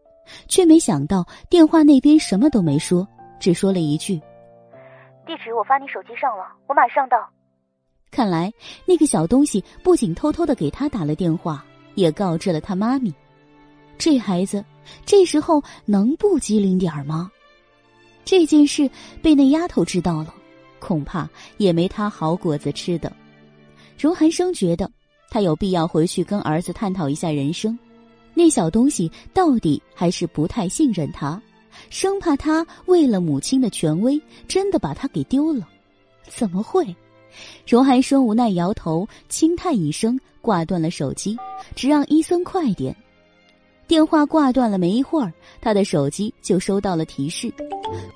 [0.49, 3.07] 却没想到电话那边什么都没说，
[3.39, 4.15] 只说了一句
[5.25, 7.17] ：“地址我发你手机上了，我马上到。
[8.11, 8.51] 看来
[8.85, 11.63] 那个小东西不仅偷偷的给他打了电话，
[11.95, 13.13] 也告知了他妈咪。
[13.97, 14.63] 这孩子
[15.05, 17.31] 这时候能不机灵点儿吗？
[18.27, 18.91] 这件事
[19.21, 20.33] 被那丫头知道了，
[20.79, 23.09] 恐怕也没他好果子吃的。
[23.97, 24.91] 荣寒生觉得
[25.29, 27.79] 他有必要回去跟儿子探讨一下人生。
[28.33, 31.41] 那小东西到底还是不太信任他，
[31.89, 35.65] 生怕他为了母亲的权威真的把他给丢了。
[36.27, 36.85] 怎么会？
[37.65, 41.37] 荣寒生无奈摇头，轻叹一声，挂断了手机，
[41.77, 42.93] 只让伊森快点。
[43.87, 45.31] 电话挂断了没一会儿，
[45.61, 47.51] 他的手机就收到了提示，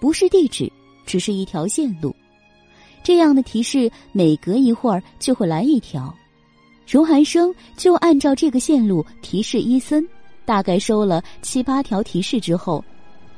[0.02, 0.70] 不是地址，
[1.06, 2.14] 只是一条线路。
[3.02, 6.14] 这样的提示每隔一会儿就会来一条。
[6.86, 10.06] 荣寒生就按照这个线路提示伊森，
[10.44, 12.84] 大概收了七八条提示之后，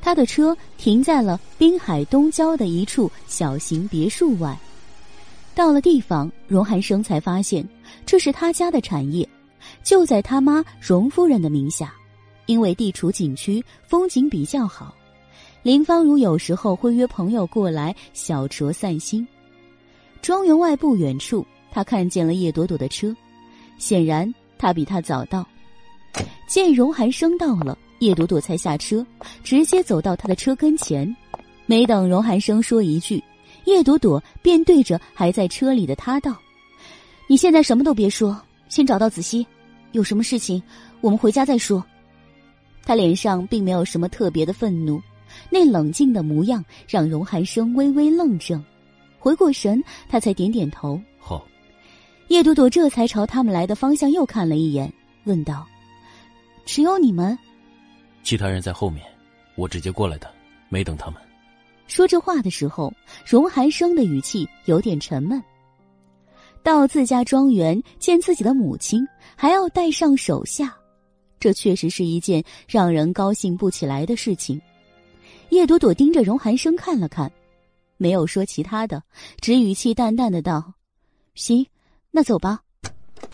[0.02, 4.58] 他的车停在了滨海东郊的一处小型别墅外。
[5.54, 7.64] 到了地方，荣寒生才发现
[8.08, 9.28] 这是他家的产业，
[9.84, 11.94] 就在他妈荣夫人的名下。
[12.46, 14.94] 因为地处景区，风景比较好，
[15.62, 19.26] 林芳如有时候会约朋友过来小酌散心。
[20.22, 23.16] 庄园外不远处，他看见了叶朵朵的车，
[23.78, 25.46] 显然他比他早到。
[26.48, 29.06] 见荣寒生到了，叶朵朵才下车，
[29.44, 31.14] 直接走到他的车跟前。
[31.66, 33.24] 没等荣寒生说一句，
[33.66, 36.38] 叶朵朵便对着还在车里的他道
[37.28, 39.48] ：“你现在什么都别说，先找到子熙，
[39.94, 40.62] 有什么事情
[41.00, 41.84] 我们回家再说。”
[42.86, 45.02] 他脸上并没有什么特别的愤怒，
[45.50, 48.62] 那冷静的模样让荣寒生微微愣怔，
[49.20, 51.02] 回过神，他才点点头。
[51.18, 51.46] 好，
[52.28, 54.92] 叶朵朵这才朝他们来的方向又看了一眼，
[55.24, 55.66] 问道
[56.66, 57.38] ：“只有你们？
[58.22, 59.06] 其他人在后面，
[59.56, 60.30] 我直接过来的，
[60.70, 61.20] 没等他们。”
[61.88, 62.92] 说这话的时候，
[63.26, 65.42] 荣寒生的语气有点沉闷。
[66.64, 69.06] 到自家庄园见自己的母亲，
[69.36, 70.74] 还要带上手下。
[71.44, 74.62] 这确实是一件让人高兴不起来的事情。
[75.50, 77.30] 叶朵朵盯着荣寒生看了看，
[77.98, 79.04] 没有说其他的，
[79.42, 80.74] 只语气淡淡的道
[81.36, 81.68] ：“行，
[82.12, 82.62] 那走吧。”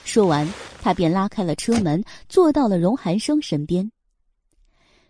[0.04, 3.92] 说完，他便拉开了车门，坐到了荣寒生身边。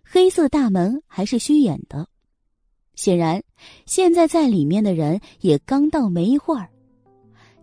[0.03, 2.05] 黑色大门还是虚掩的，
[2.95, 3.41] 显然
[3.85, 6.67] 现在在里面的人也刚到没一会儿。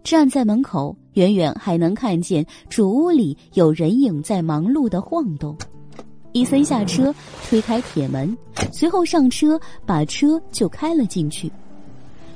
[0.02, 5.56] 站在门口，远远还能看见主屋里有人影在忙碌的晃动。
[6.32, 7.14] 伊森下车，
[7.48, 8.36] 推开铁门，
[8.70, 11.50] 随后上车，把车就开了进去。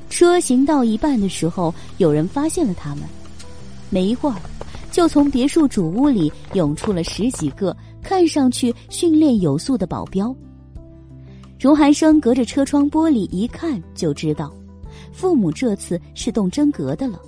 [0.08, 3.04] 车行到一半的时候，有人发现了他们。
[3.90, 4.36] 没一会儿，
[4.90, 10.34] 就从别墅主屋里涌出了十几个看上去训练有素的保镖。
[11.58, 14.50] 荣寒生隔着车窗玻璃一看就知道，
[15.12, 17.20] 父母这次是动真格的了。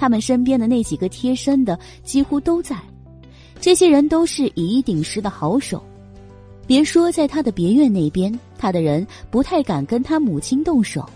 [0.00, 2.74] 他们身边的那几个贴身的几乎都在，
[3.60, 5.82] 这些人都是以一顶十的好手。
[6.66, 11.06] 别说在他的别院那边，他的人不太敢跟他母亲动手，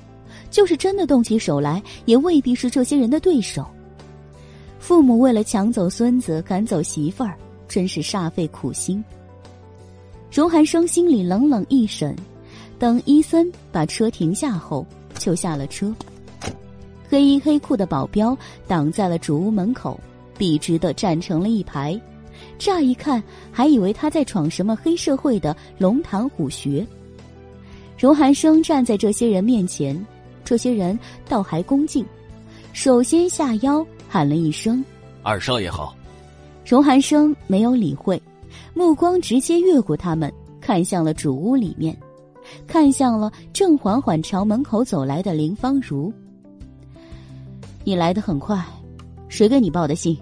[0.51, 3.67] 就是真的动起手来，也未必是这些人的对手。
[4.79, 9.03] 父母为了抢走孙子，赶走媳妇儿，真是煞费苦心。
[10.31, 12.15] 荣寒生心里冷冷一审，
[12.79, 14.87] 等伊森把车停下后，
[15.19, 15.91] 就下了车。
[17.15, 18.37] 黑衣黑裤的保镖
[18.67, 20.01] 挡在了主屋门口，
[20.37, 21.97] 笔直的站成了一排。
[22.59, 23.23] 乍一看，
[23.53, 26.85] 还以为他在闯什么黑社会的龙潭虎穴。
[27.97, 29.97] 荣寒生站在这些人面前，
[30.45, 32.05] 这些人倒还恭敬，
[32.73, 34.85] 首先下腰喊了一声
[35.23, 35.95] ：“二少爷好。”
[36.67, 38.21] 荣寒生没有理会，
[38.75, 41.97] 目光直接越过他们，看向了主屋里面，
[42.67, 46.13] 看向了正缓缓朝门口走来的林芳如。
[47.87, 48.65] 你来的很快，
[49.29, 50.19] 谁给你报的信？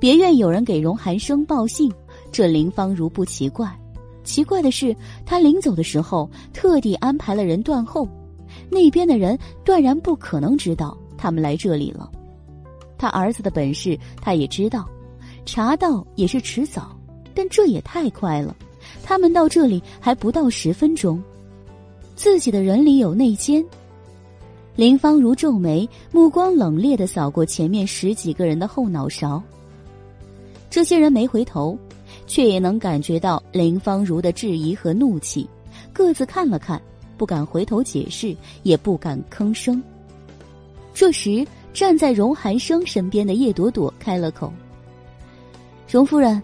[0.00, 1.88] 别院有人给荣寒生报信，
[2.32, 3.72] 这林芳如不奇怪。
[4.24, 4.94] 奇怪的是，
[5.24, 8.08] 他临走的时候特地安排了人断后，
[8.68, 12.10] 那边的人断然不可能知道他们来这里了。
[12.98, 14.88] 他儿子的本事他也知道，
[15.44, 16.98] 查到也是迟早，
[17.32, 18.56] 但这也太快了。
[19.04, 21.22] 他们到这里还不到十分钟，
[22.16, 23.64] 自己的人里有内奸。
[24.76, 29.42] 林芳如皱眉，目光冷冽的扫过前面十几个人的后脑勺。
[30.68, 31.78] 这些人没回头，
[32.26, 35.48] 却也能感觉到林芳如的质疑和怒气，
[35.94, 36.80] 各自看了看，
[37.16, 39.82] 不敢回头解释，也不敢吭声。
[40.92, 44.52] 这时，站在荣寒生身边的叶朵朵开了口
[45.90, 46.42] ：“荣夫人，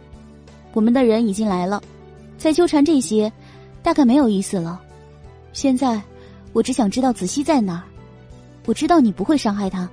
[0.73, 1.83] 我们的人已经来了，
[2.39, 3.31] 再纠缠这些，
[3.83, 4.81] 大概没有意思了。
[5.53, 6.01] 现在，
[6.55, 7.85] 我只想知道子熙在哪儿。”
[8.67, 9.89] 我知道你不会伤害他，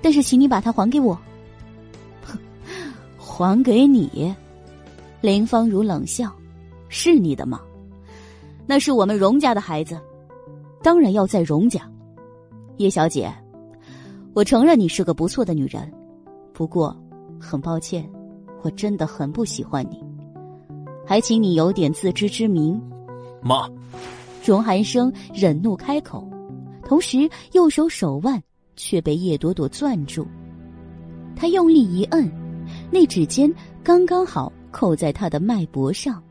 [0.00, 1.18] 但是请你把它还给我。
[3.18, 4.34] 还给你？
[5.20, 6.32] 林芳如冷笑
[6.88, 7.60] ：“是你的吗？
[8.66, 10.00] 那是我们荣家的孩子，
[10.82, 11.80] 当然要在荣家。
[12.78, 13.32] 叶小姐，
[14.34, 15.92] 我承认你是个不错的女人，
[16.52, 16.96] 不过
[17.40, 18.08] 很抱歉，
[18.62, 20.02] 我真的很不喜欢你，
[21.06, 22.80] 还请你有点自知之明。”
[23.42, 23.68] 妈，
[24.44, 26.31] 荣寒生忍怒开口。
[26.92, 28.38] 同时，右手手腕
[28.76, 30.26] 却被叶朵朵攥住，
[31.34, 32.30] 他用力一摁，
[32.90, 33.50] 那指尖
[33.82, 36.22] 刚刚好扣在他的脉搏上。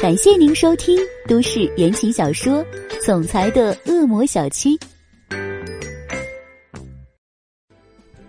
[0.00, 0.98] 感谢您收听
[1.28, 2.64] 都市言情小说
[3.04, 4.78] 《总裁的恶魔小七》，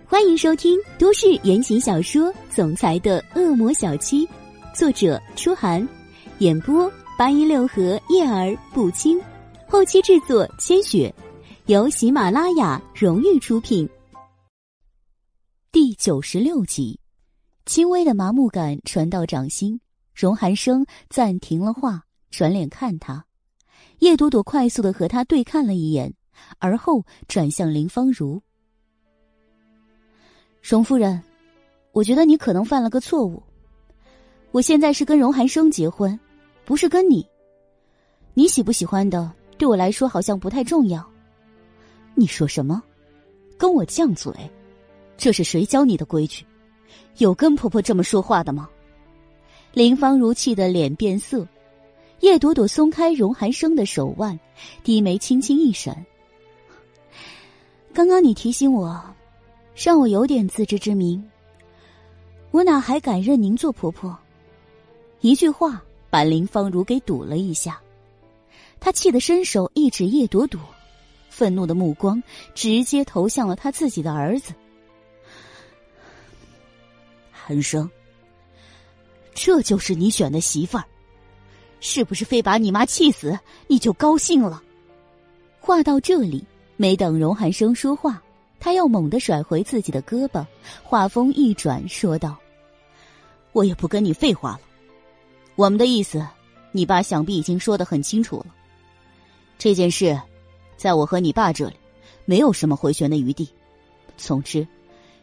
[0.04, 4.26] 欢迎收听都市言情小说《总裁的恶魔小七》，
[4.74, 5.88] 作者：初寒，
[6.40, 9.18] 演播：八一六和叶儿不轻。
[9.70, 11.14] 后期制作：千雪，
[11.66, 13.86] 由喜马拉雅荣誉出品。
[15.70, 16.98] 第九十六集，
[17.66, 19.78] 轻微的麻木感传到掌心，
[20.14, 23.22] 荣寒生暂停了话，转脸看他。
[23.98, 26.14] 叶朵朵快速的和他对看了一眼，
[26.58, 28.40] 而后转向林芳如
[30.66, 31.22] ：“荣夫人，
[31.92, 33.42] 我觉得你可能犯了个错误。
[34.50, 36.18] 我现在是跟荣寒生结婚，
[36.64, 37.24] 不是跟你。
[38.32, 41.04] 你喜不喜欢的？”对我来说好像不太重要。
[42.14, 42.82] 你说什么？
[43.58, 44.32] 跟我犟嘴？
[45.16, 46.46] 这是谁教你的规矩？
[47.16, 48.68] 有跟婆婆这么说话的吗？
[49.72, 51.46] 林芳如气得脸变色。
[52.20, 54.38] 叶朵朵松开荣寒生的手腕，
[54.82, 56.04] 低眉轻轻一闪。
[57.92, 59.00] 刚刚你提醒我，
[59.76, 61.22] 让我有点自知之明。
[62.50, 64.16] 我哪还敢认您做婆婆？
[65.20, 67.80] 一句话把林芳如给堵了一下。
[68.80, 70.60] 他气得伸手一指叶朵朵，
[71.28, 72.22] 愤怒的目光
[72.54, 74.52] 直接投向了他自己的儿子。
[77.30, 77.90] 寒生，
[79.34, 80.84] 这就是你选的媳妇儿，
[81.80, 84.62] 是不是非把你妈气死你就高兴了？
[85.60, 86.44] 话到这里，
[86.76, 88.22] 没等荣寒生说话，
[88.60, 90.44] 他又猛地甩回自己的胳膊，
[90.82, 92.36] 话锋一转，说道
[93.52, 94.60] ：“我也不跟你废话了，
[95.56, 96.26] 我们的意思，
[96.72, 98.54] 你爸想必已经说的很清楚了。”
[99.58, 100.16] 这件事，
[100.76, 101.76] 在我和你爸这里，
[102.24, 103.50] 没有什么回旋的余地。
[104.16, 104.66] 总之，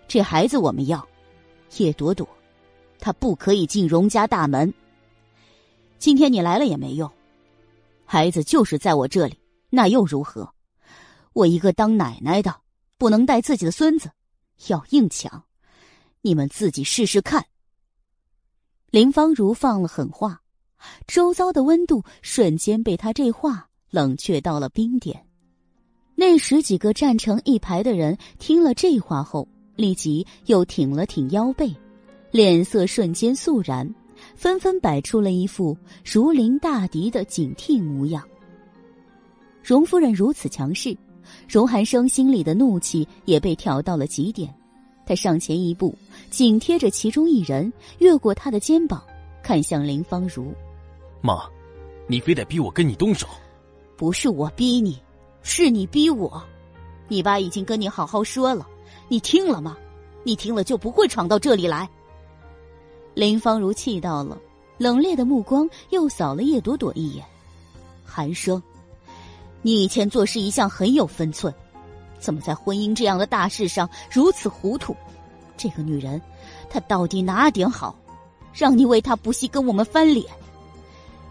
[0.10, 1.08] 这孩子我们要，
[1.78, 2.28] 叶朵朵，
[3.00, 4.74] 她不可以进荣家大门。
[5.98, 7.10] 今天你来了也没用，
[8.04, 9.40] 孩子就是在我这里，
[9.70, 10.54] 那又如何？
[11.32, 12.54] 我一个当奶奶的，
[12.98, 14.12] 不能带自己的孙子，
[14.68, 15.46] 要硬抢，
[16.22, 17.46] 你们自己试试看。
[18.92, 20.42] 林芳如放了狠话，
[21.08, 23.70] 周遭的温度瞬间被他这话。
[23.96, 25.18] 冷却到了冰点，
[26.16, 29.48] 那十几个站成一排的人听了这话后，
[29.78, 31.74] 立即又挺了挺腰背，
[32.30, 33.90] 脸色瞬间肃然，
[34.36, 38.22] 纷纷摆出了一副如临大敌的警惕模样。
[39.64, 40.94] 荣夫人如此强势，
[41.48, 44.54] 荣寒生心里的怒气也被挑到了极点，
[45.06, 45.96] 他上前一步，
[46.30, 49.02] 紧贴着其中一人，越过他的肩膀，
[49.42, 50.54] 看向林芳如
[51.24, 51.46] ：“妈，
[52.10, 53.26] 你非得逼我跟你动手？”
[53.98, 55.00] 不是我逼你，
[55.42, 56.44] 是你逼我。
[57.08, 58.68] 你爸已经跟你好好说了，
[59.08, 59.78] 你听了吗？
[60.24, 61.88] 你听了就不会闯到这里来。
[63.14, 64.38] 林芳如气到了，
[64.78, 67.24] 冷冽的目光又扫了叶朵朵一眼。
[68.04, 68.62] 寒生，
[69.62, 71.54] 你以前做事一向很有分寸，
[72.20, 74.96] 怎么在婚姻这样的大事上如此糊涂？
[75.56, 76.22] 这个女人，
[76.70, 77.96] 她到底哪点好，
[78.52, 80.26] 让你为她不惜跟我们翻脸？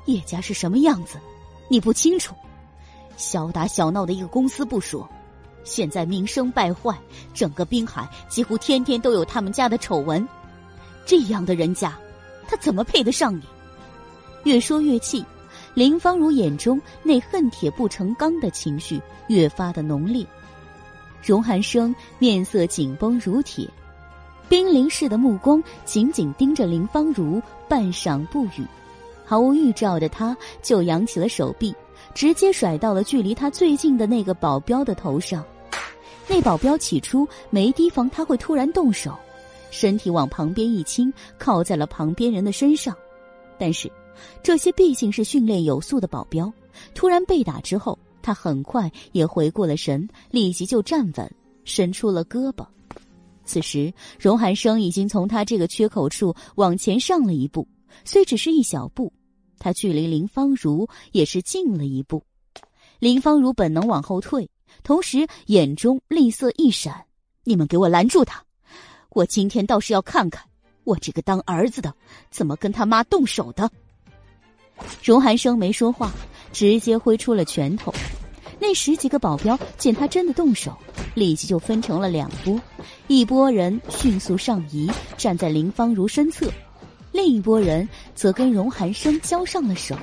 [0.06, 1.18] 叶家是什么样子，
[1.68, 2.34] 你不清楚？
[3.16, 5.08] 小打小闹的一个公司不说，
[5.64, 6.98] 现在名声败坏，
[7.32, 10.26] 整个滨海几乎天天都有他们家的丑闻。
[11.06, 11.96] 这样的人家，
[12.46, 13.42] 他怎么配得上你？
[14.44, 15.24] 越说越气，
[15.74, 20.26] 林芳如眼中那恨铁不成钢的情绪越发的浓烈。
[21.22, 23.68] 荣寒生面色紧绷如铁，
[24.48, 28.66] 冰凌似的目光紧紧盯着林芳如，半晌不语。
[29.24, 31.74] 毫无预兆的他，就扬起了手臂。
[32.14, 35.44] 直接甩到了距离他最近的那个保镖的头上，
[36.28, 39.14] 那保镖起初没提防他会突然动手，
[39.70, 42.96] 身体往旁边一倾，靠在了旁边人的身上。
[43.58, 43.90] 但是，
[44.42, 46.50] 这些毕竟是训练有素的保镖，
[46.94, 51.30] 突然被打之后，他很快也回过了神，立即就站稳，
[51.64, 52.64] 伸出了胳膊。
[53.44, 57.66] 此时，荣寒生已经从他这个缺口处往前上了一步，
[58.04, 59.12] 虽只是一小步。
[59.64, 62.22] 他距离林芳如也是近了一步，
[62.98, 64.50] 林芳如本能往后退，
[64.82, 67.06] 同时眼中厉色一闪
[67.44, 68.44] ：“你们给我拦住他！
[69.08, 70.44] 我今天倒是要看看，
[70.84, 71.94] 我这个当儿子的
[72.30, 73.70] 怎么跟他妈动手的。”
[75.02, 76.12] 荣寒生没说话，
[76.52, 77.90] 直接挥出了拳头。
[78.60, 80.76] 那十几个保镖见他真的动手，
[81.14, 82.60] 立即就分成了两拨，
[83.08, 86.52] 一波人迅速上移，站在林芳如身侧，
[87.14, 89.96] 另一拨人则跟荣寒生交上了手。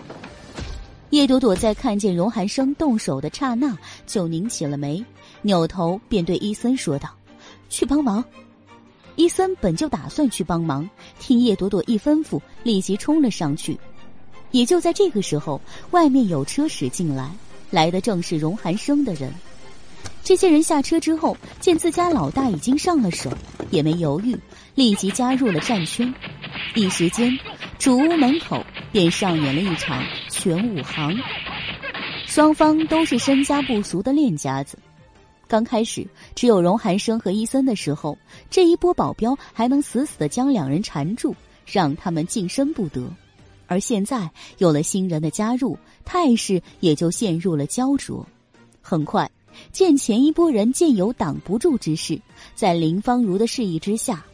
[1.10, 3.78] 叶朵朵在看见荣寒生动手的刹那，
[4.08, 5.04] 就拧起了眉，
[5.42, 7.10] 扭头便对伊森说道
[7.70, 8.24] ：“去帮忙。”
[9.18, 10.90] 伊森本就打算去帮忙，
[11.20, 13.78] 听叶朵朵一吩咐，立即冲了上去。
[14.52, 15.60] 也就在这个时候，
[15.92, 17.30] 外面有车驶进来，
[17.70, 19.30] 来的正是荣寒生的人。
[20.24, 23.30] 这些人下车之后，见自家老大已经上了手，
[23.70, 24.34] 也没犹豫，
[24.76, 26.14] 立即加入了战圈。
[26.76, 27.38] 一时间，
[27.78, 31.18] 主屋门口便上演了一场全武行。
[32.26, 34.78] 双方都是身家不俗的练家子。
[35.48, 38.18] 刚开始只有荣寒生和伊森的时候，
[38.50, 41.36] 这一波保镖还能死死的将两人缠住，
[41.66, 43.14] 让他们近身不得。
[43.68, 48.26] 而现在有了新人的加入，态势也就陷入了焦灼。
[48.82, 49.30] 很快，
[49.74, 52.22] 见前一波人见有挡不住之势，
[52.56, 54.26] 在林芳如的示意之下，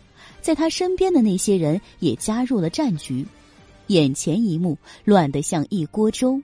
[0.41, 3.25] 在他身边的那些人也加入了战局。
[3.87, 6.41] 眼前一幕乱得像一锅粥，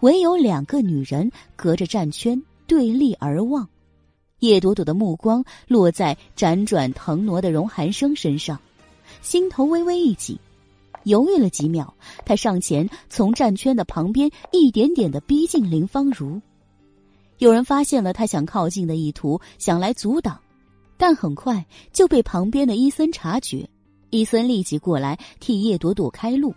[0.00, 3.68] 唯有两个女人隔着战圈对立而望。
[4.40, 8.60] 叶朵朵的目光落在辗转腾挪的荣寒生身上，
[9.20, 10.38] 心头微微一紧。
[11.04, 11.94] 犹豫了几秒，
[12.24, 16.40] 他上前从战圈的旁边一点点的逼近林芳如。
[17.38, 20.38] 有人发现了他想靠近的意图，想来阻挡，
[21.02, 23.68] 但很快就被旁边的伊森察觉。
[24.10, 26.54] 伊森立即过来替叶朵朵开路。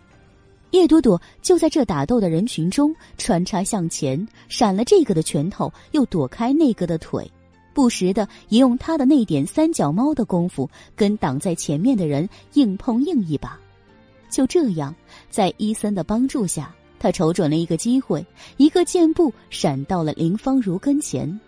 [0.70, 7.28] 叶朵朵就在这打斗的人群中穿插向前，闪了这个的拳头，又躲开那个的腿，
[7.74, 13.58] 不时的也用他的那点三脚猫的功夫跟挡在前面的人硬碰硬一把。
[14.30, 14.94] 就这样，
[15.28, 18.24] 在伊森的帮助下，他瞅准了一个机会，
[18.58, 21.40] 一个箭步闪到了林芳如跟前。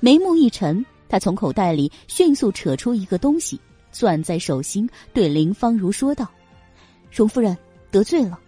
[0.00, 3.60] 眉目一沉，他从口袋里迅速扯出一个东西，
[3.92, 6.26] 攥在手心，对林芳如说道
[7.12, 7.54] ：“荣夫人
[7.90, 8.38] 得罪了。”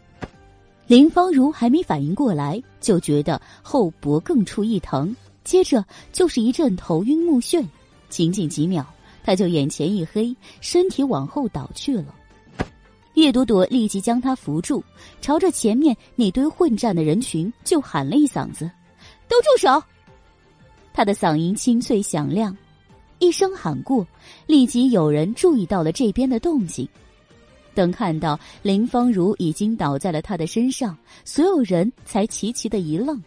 [0.86, 7.66] 林芳如还没反应过来，就觉得后脖更处一疼，接着就是一阵头晕目眩，
[8.08, 8.86] 仅仅几秒，
[9.24, 12.14] 他就眼前一黑，身体往后倒去了。
[13.14, 14.82] 叶朵朵立即将他扶住，
[15.20, 18.70] 朝着前面那堆混战的人群就喊了一嗓子
[19.28, 19.82] ：“都住手！”
[20.92, 22.56] 他的嗓音清脆响亮，
[23.18, 24.06] 一声喊过，
[24.46, 26.88] 立即有人注意到了这边的动静。
[27.74, 33.22] 等看到林芳如已经倒在了他的身上，所有人才齐齐的一愣。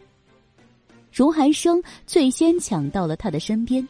[1.11, 3.87] 荣寒生最先抢到了他的身边，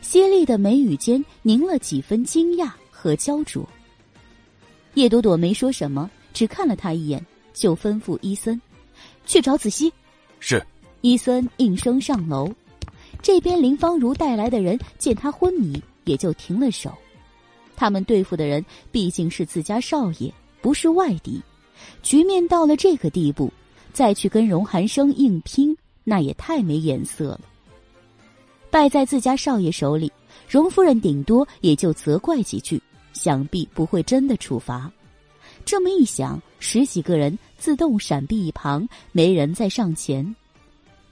[0.00, 3.68] 犀利的眉宇间凝了几分惊讶和焦灼。
[4.94, 8.60] 叶朵朵没说什么，只看了他一眼，就吩咐伊森
[9.26, 9.92] ：“去找子熙。”
[10.38, 10.64] 是。
[11.00, 12.50] 伊森应声上楼。
[13.24, 16.92] 这边林芳如带来的人见他昏迷，也就停了手。
[17.74, 20.30] 他们对付的人毕竟是自家少爷，
[20.60, 21.40] 不是外敌。
[22.02, 23.50] 局面到了这个地步，
[23.94, 25.74] 再去跟荣寒生硬拼，
[26.04, 27.40] 那也太没眼色了。
[28.68, 30.12] 败在自家少爷手里，
[30.46, 32.78] 荣夫人顶多也就责怪几句。
[33.14, 34.92] 想必不会真的处罚。
[35.64, 40.36] 这么一想，十几个人自动闪避一旁，没人再上前。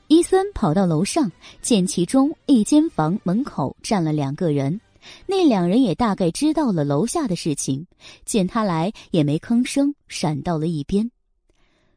[0.09, 1.31] 伊森跑到楼上，
[1.63, 4.81] 见其中一间房门口站了两个人，
[5.27, 7.87] 那两人也大概知道了楼下的事情，
[8.25, 11.11] 见他来也没吭声，闪到了一边。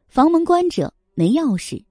[0.08, 1.82] 房门关着，没钥匙。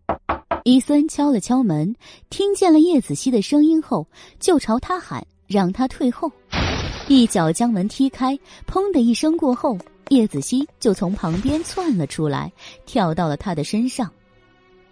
[0.64, 1.96] 伊森敲了敲门，
[2.32, 4.08] 听见了叶子熙的声音后，
[4.40, 6.32] 就朝他喊，让他退后。
[7.08, 8.36] 一脚将门踢开，
[8.66, 9.78] 砰的一声过后，
[10.10, 12.52] 叶子熙就从旁边窜了出来，
[12.88, 14.12] 跳到了他的身上，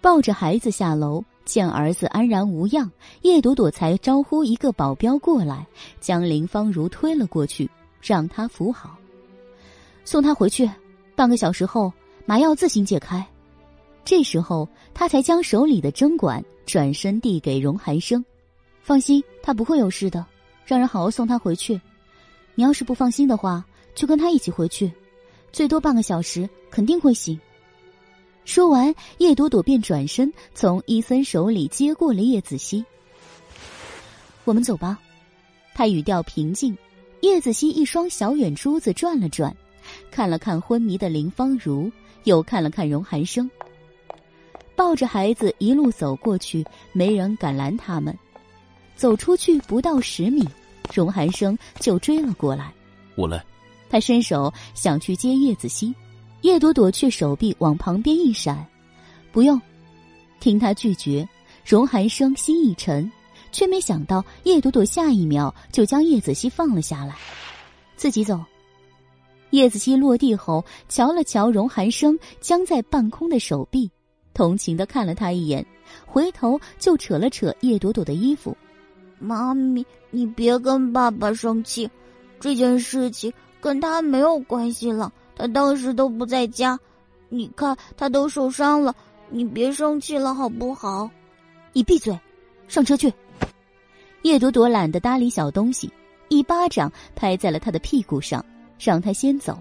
[0.04, 1.24] 抱着孩子下楼。
[1.46, 2.90] 见儿子安然无恙，
[3.22, 5.66] 叶朵朵才招呼一个保镖过来，
[5.98, 7.70] 将林芳如推了过去，
[8.02, 8.98] 让他扶好，
[10.04, 10.70] 送他回去。
[11.14, 11.90] 半个小时后，
[12.26, 13.26] 麻药自行解开。
[14.04, 18.22] 这时候，他才将手里的针管转身递给荣寒生
[18.82, 20.24] ：“放心，他不会有事的，
[20.66, 21.80] 让人好好送他回去。”
[22.54, 23.64] 你要是不放心的话，
[23.94, 24.92] 就跟他一起回去，
[25.50, 27.38] 最多半个小时，肯定会醒。
[28.44, 32.84] 说完，叶朵朵便转身从伊森手里接过了叶子熙。
[34.44, 34.98] 我们走吧。
[35.74, 36.76] 他语调平静。
[37.20, 39.56] 叶子熙一双小眼珠子转了转，
[40.10, 41.90] 看了看昏迷的林芳如，
[42.24, 43.50] 又看了看荣寒生。
[44.76, 46.62] 抱着孩子一路走过去，
[46.92, 48.14] 没人敢拦他们。
[48.94, 50.46] 走出去不到十米，
[50.92, 52.74] 荣寒生就追了过来。
[53.14, 53.42] 我来。
[53.88, 55.94] 他伸手想去接叶子熙，
[56.44, 58.66] 叶朵朵却手臂往旁边一闪，
[59.32, 59.58] 不用。
[60.40, 61.26] 听他拒绝，
[61.64, 63.10] 荣寒生心一沉，
[63.50, 67.16] 却没想到叶朵朵下一秒就将叶子熙放了下来，
[67.96, 68.38] 自己走。
[69.52, 73.90] 叶子熙落地后，瞧了瞧荣寒生僵在半空的手臂，
[74.34, 75.64] 同情的看了他一眼，
[76.04, 78.54] 回头就扯了扯叶朵朵的衣服。
[79.18, 81.88] 妈咪，你别跟爸爸生气，
[82.38, 85.10] 这件事情跟他没有关系了。
[85.36, 86.78] 他当时都不在家，
[87.28, 88.94] 你看他都受伤了，
[89.28, 91.10] 你别生气了好不好？
[91.72, 92.18] 你闭嘴，
[92.68, 93.12] 上车去。
[94.22, 95.92] 叶朵朵懒得搭理小东西，
[96.28, 98.44] 一巴掌拍在了他的屁股上，
[98.78, 99.60] 让他先走。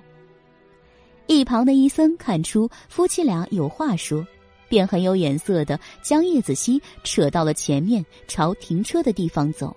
[1.28, 4.26] 一旁的伊森看出夫妻俩有话说。
[4.70, 9.76] 便很有眼色的将叶子熙扯到了前面，朝停车的地方走。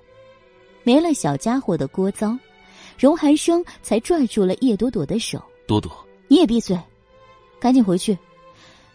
[0.84, 2.38] 没了小家伙的聒噪，
[2.98, 5.42] 荣寒生才拽住了叶朵朵的手。
[5.66, 5.90] 多多，
[6.28, 6.78] 你也闭嘴，
[7.60, 8.16] 赶紧回去。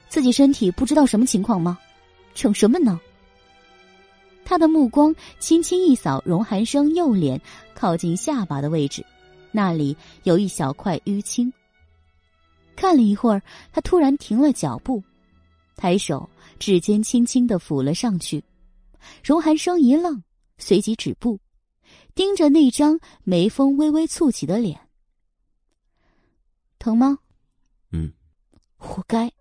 [0.07, 1.77] 自己身体不知道什么情况吗？
[2.33, 2.99] 逞什么呢？
[4.43, 7.39] 他的目光轻轻一扫荣寒生右脸
[7.73, 9.05] 靠近下巴的位置，
[9.51, 11.51] 那里有一小块淤青。
[12.75, 13.41] 看了一会儿，
[13.71, 15.03] 他突然停了脚步。
[15.75, 16.29] 抬手，
[16.59, 18.43] 指尖轻轻的抚了上去，
[19.23, 20.21] 荣寒生一愣，
[20.57, 21.39] 随即止步，
[22.13, 24.79] 盯着那张眉峰微微蹙起的脸。
[26.81, 27.15] 疼吗？
[27.91, 28.11] 嗯，
[28.75, 29.31] 活该。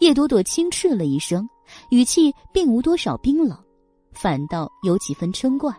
[0.00, 1.48] 叶朵朵轻斥了一声，
[1.90, 3.56] 语气并无多少冰冷，
[4.10, 5.72] 反倒有几分嗔怪。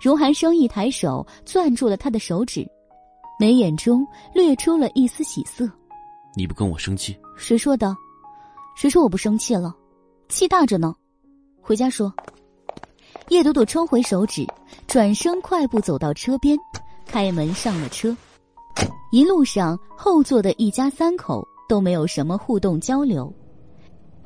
[0.00, 2.64] 荣寒生一抬手攥住了他的手指，
[3.40, 5.68] 眉眼中掠出了一丝喜色。
[6.36, 7.18] 你不跟我生气？
[7.36, 7.94] 谁说的？
[8.76, 9.74] 谁说我不生气了？
[10.28, 10.94] 气大着呢。
[11.60, 12.14] 回家说。
[13.30, 14.46] 叶朵朵抽回手指，
[14.86, 16.58] 转身快步走到车边，
[17.06, 18.14] 开门上了车。
[19.14, 23.32] 一路上，后座的一家三口都没有什么互动交流。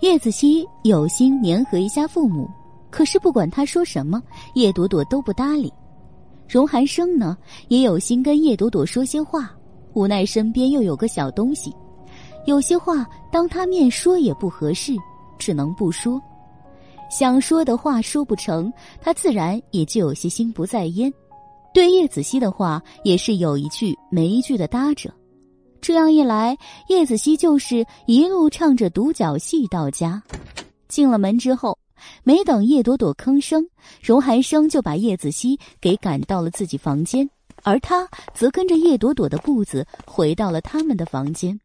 [0.01, 2.48] 叶子熙有心粘合一下父母，
[2.89, 4.23] 可是不管他说什么，
[4.55, 5.70] 叶朵朵都不搭理。
[6.48, 7.36] 荣寒生呢，
[7.69, 9.55] 也有心跟叶朵朵说些话，
[9.93, 11.70] 无奈身边又有个小东西。
[12.47, 14.94] 有些话当他面说也不合适，
[15.39, 16.19] 只能不说。
[17.10, 21.12] 想说的话说不成，他自然也就有些心不在焉。
[21.73, 25.12] 对叶子熙的话也是有一句没一句的搭着。
[25.81, 26.57] 这样一来，
[26.89, 30.20] 叶子熙就是一路唱着独角戏到家。
[30.89, 31.78] 进了门之后，
[32.24, 33.65] 没等叶朵朵吭声，
[34.03, 37.28] 荣寒生就把叶子熙给赶到了自己房间，
[37.62, 41.59] 而他则跟着叶朵朵的步子回到了他们的房间。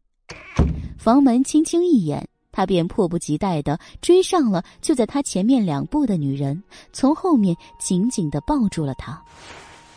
[0.96, 6.62] 房门轻轻一掩，他便迫不及待的追上了就在他前面两步的女人，
[6.92, 9.20] 从后面紧紧的抱住了她。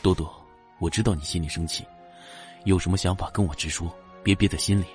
[0.07, 0.31] 朵朵，
[0.79, 1.83] 我知道你心里生气，
[2.63, 3.93] 有什么想法跟我直说，
[4.23, 4.85] 别憋在心里。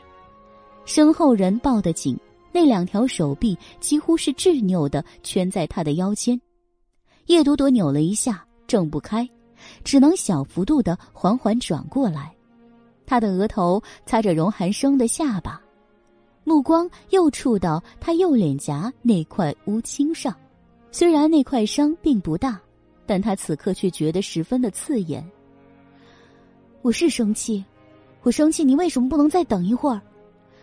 [0.86, 2.18] 身后人抱得紧，
[2.50, 6.40] 那两条手臂几乎是执拗的圈在他的腰间。
[7.26, 9.28] 叶朵朵扭了一下，挣不开，
[9.84, 12.34] 只能小幅度的缓缓转过来。
[13.04, 15.60] 他的额头擦着荣寒生的下巴，
[16.42, 20.34] 目光又触到他右脸颊那块乌青上。
[20.90, 22.58] 虽然那块伤并不大，
[23.06, 25.24] 但他此刻却觉得十分的刺眼。
[26.82, 27.64] 我是生气，
[28.22, 30.00] 我生气，你为什么不能再等一会儿，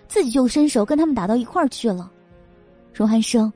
[0.07, 2.11] 自己就伸手跟他们打到一块儿去了？
[2.94, 3.52] 荣寒生，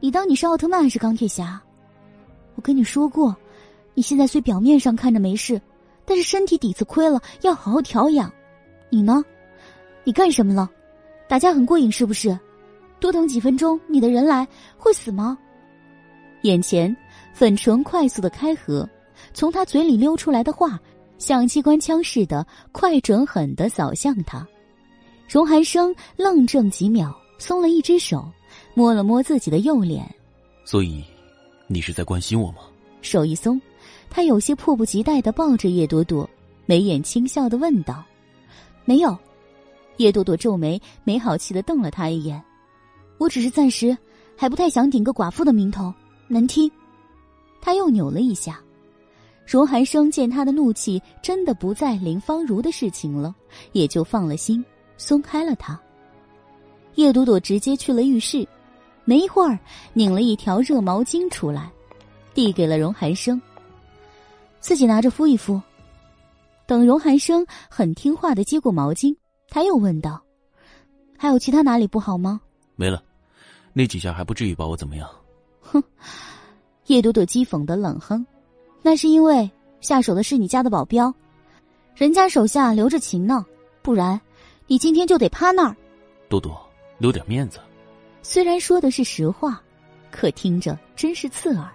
[0.00, 1.60] 你当你是奥特曼还是钢铁侠？
[2.54, 3.36] 我跟你说过，
[3.94, 5.60] 你现在虽表面上看着没事。
[6.04, 8.30] 但是身体底子亏了，要好好调养。
[8.90, 9.24] 你呢？
[10.02, 10.68] 你干什么了？
[11.28, 12.36] 打架很过瘾是不是？
[12.98, 14.46] 多等几分钟，你的人来
[14.76, 15.38] 会死吗？
[16.42, 16.94] 眼前
[17.32, 18.88] 粉唇快速的开合，
[19.34, 20.78] 从他嘴里溜出来的话，
[21.18, 24.46] 像机关枪似的快准狠的扫向他。
[25.28, 28.30] 荣寒生愣怔几秒，松了一只手，
[28.74, 30.04] 摸了摸自己的右脸。
[30.64, 31.02] 所以，
[31.66, 32.58] 你是在关心我吗？
[33.00, 33.60] 手一松。
[34.10, 36.28] 他有些迫不及待的抱着叶朵朵，
[36.66, 38.04] 眉眼轻笑的问道
[38.84, 39.16] ：“没有。”
[39.96, 42.42] 叶朵朵皱眉，没好气的瞪了他一眼
[43.16, 43.96] ：“我只是暂时
[44.36, 45.92] 还不太想顶个寡妇的名头，
[46.28, 46.70] 难听。”
[47.62, 48.60] 他又扭了一下。
[49.46, 53.34] 荣寒生见他的怒气真的不在林芳如的事情了，
[53.72, 54.64] 也就放了心，
[54.96, 55.80] 松开了他。
[56.96, 58.46] 叶朵朵直接去了浴室，
[59.04, 59.58] 没一会儿
[59.94, 61.70] 拧了一条热毛巾出来，
[62.34, 63.40] 递给了荣寒生。
[64.60, 65.60] 自己拿着敷一敷。
[66.66, 69.14] 等荣寒生很听话的接过毛巾，
[69.48, 70.22] 他又问道
[71.18, 72.40] ：“还有其他哪里不好吗？”
[72.76, 73.02] 没了，
[73.72, 75.10] 那几下还不至于把我怎么样。
[75.60, 75.82] 哼，
[76.86, 78.24] 叶朵朵讥讽的冷哼，
[78.82, 79.48] 那是因为
[79.80, 81.14] 下手的是你家的保镖，
[81.94, 83.44] 人家手下留着情呢，
[83.82, 84.20] 不然
[84.66, 85.76] 你今天就得趴那儿。
[86.28, 86.60] 朵朵，
[86.98, 87.60] 留点面子。
[88.22, 89.62] 虽然说的是实话，
[90.10, 91.70] 可听着真是刺耳。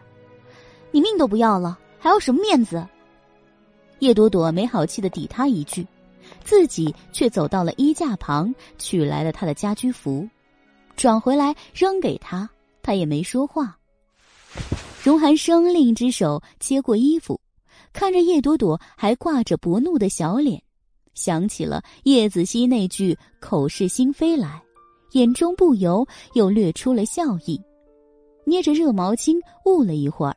[0.91, 2.85] 你命都不要了，还要什么面子？
[3.99, 5.87] 叶朵朵没好气的抵他一句，
[6.43, 10.27] 自己却走到了衣架旁，取来了他的家居服，
[10.95, 12.49] 转回来扔给他，
[12.83, 13.77] 他也没说话。
[15.07, 17.39] 荣寒生另一只手接过衣服，
[17.93, 20.61] 看着叶朵朵还挂着薄怒的小脸，
[21.13, 24.61] 想起了叶子熙那句口是心非来，
[25.13, 27.57] 眼中不由又掠出了笑意，
[28.43, 30.35] 捏着热毛巾捂了一会儿，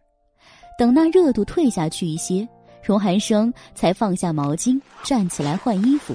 [0.78, 2.48] 等那热度退下去一些，
[2.80, 6.14] 荣寒生才放下毛巾，站起来换衣服。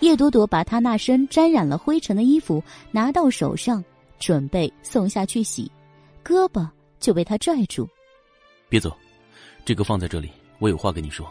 [0.00, 3.82] 叶朵朵把他那身沾染了灰尘的衣服拿到手上，
[4.18, 5.72] 准备送下去洗，
[6.22, 6.68] 胳膊。
[7.04, 7.86] 就被他拽住，
[8.66, 8.90] 别走，
[9.62, 11.30] 这个放在这里，我有话跟你说。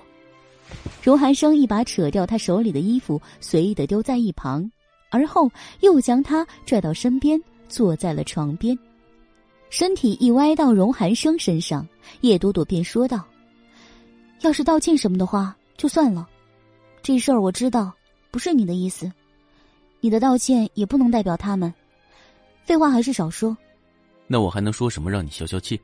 [1.01, 4.71] 荣寒生一把扯掉他手里的衣服，随意的丢在一旁，
[5.09, 8.77] 而后又将他拽到身边，坐在了床边，
[9.71, 11.87] 身体一歪到荣寒生身上，
[12.21, 13.25] 叶朵朵便说道
[14.41, 16.29] ：“要是道歉什么的话，就算了，
[17.01, 17.91] 这事儿我知道
[18.29, 19.11] 不是你的意思，
[20.01, 21.73] 你的道歉也不能代表他们，
[22.63, 23.57] 废话还是少说。”
[24.33, 25.79] 那我还能说什么让你消消气？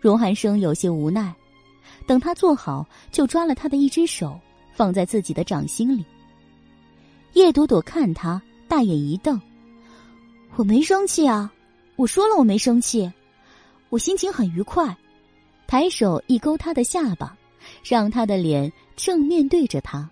[0.00, 1.34] 荣寒生有些无奈，
[2.06, 4.38] 等他坐好，就抓了他的一只手，
[4.72, 6.04] 放在自己的掌心里。
[7.32, 9.40] 叶朵朵看他，大眼一瞪
[10.54, 11.52] ：“我没生气啊，
[11.96, 13.12] 我说了我没生气，
[13.88, 14.96] 我心情很愉快。”
[15.66, 17.36] 抬手一勾他的下巴，
[17.82, 20.08] 让他的脸正面对着他，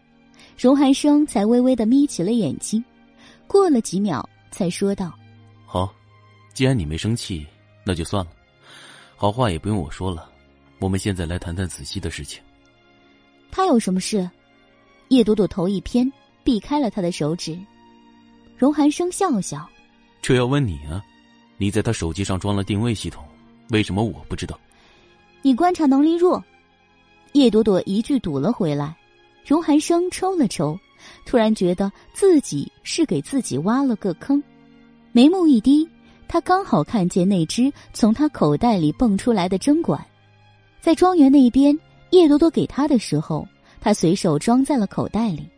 [0.59, 2.85] 荣寒生才微微的眯起了眼睛，
[3.47, 5.17] 过了几秒，才说道：“。”
[6.55, 7.45] 既然你没生气，
[7.85, 8.31] 那就算了，
[9.17, 10.31] 好话也不用我说了。
[10.79, 12.41] 我们现在来谈谈子熙的事情。
[13.51, 14.29] 他有什么事？
[15.09, 16.11] 叶朵朵头一偏，
[16.43, 17.59] 避开了他的手指。
[18.57, 19.69] 荣寒生笑笑
[20.23, 21.05] ：“这要问你啊，
[21.57, 23.25] 你在他手机上装了定位系统，
[23.71, 24.59] 为什么我不知道？”
[25.43, 26.43] 你观察能力弱。
[27.33, 28.97] 叶朵朵一句堵了回来。
[29.45, 30.79] 荣寒生抽了抽，
[31.27, 34.43] 突然觉得自己是给自己挖了个坑，
[35.13, 35.87] 眉目一低。
[36.27, 40.05] 他刚好看见那只从他口袋里蹦出来的针管，
[40.81, 41.79] 在庄园那边，
[42.11, 43.47] 叶朵朵给他的时候，
[43.81, 45.49] 他随手装在了口袋里。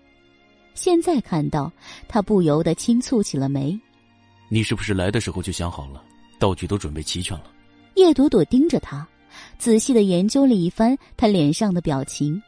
[0.75, 1.73] 现在看到，
[2.07, 3.79] 他不由得轻蹙起了眉。
[4.49, 6.03] 你是不是来的时候就想好了，
[6.39, 7.45] 道具都准备齐全了？
[7.95, 9.07] 叶朵朵盯着他，
[9.59, 12.41] 仔细的研究了一番他脸上的表情，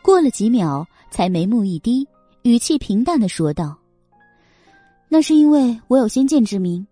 [0.00, 2.08] 过了几秒，才眉目一低，
[2.42, 3.76] 语气平淡的说道
[5.08, 6.86] ：“那是因为我有先见之明。”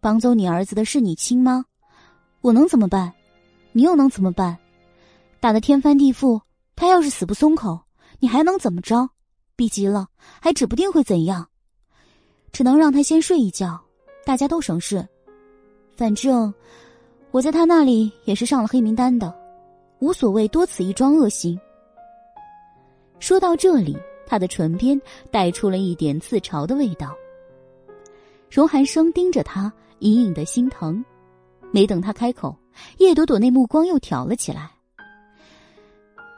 [0.00, 1.64] 绑走你儿子的是你亲妈，
[2.40, 3.12] 我能怎么办？
[3.72, 4.56] 你又能怎么办？
[5.40, 6.40] 打得天翻地覆，
[6.76, 7.80] 他要是死不松口，
[8.20, 9.10] 你还能怎么着？
[9.56, 10.06] 逼急了，
[10.40, 11.48] 还指不定会怎样。
[12.52, 13.80] 只能让他先睡一觉，
[14.24, 15.06] 大家都省事。
[15.96, 16.54] 反正
[17.32, 19.34] 我在他那里也是上了黑名单的，
[19.98, 21.58] 无所谓多此一桩恶行。
[23.18, 23.98] 说到这里，
[24.28, 25.00] 他的唇边
[25.32, 27.12] 带出了一点自嘲的味道。
[28.48, 29.72] 荣寒生盯着他。
[30.00, 31.04] 隐隐的心疼，
[31.70, 32.56] 没等他开口，
[32.98, 34.70] 叶朵朵那目光又挑了起来。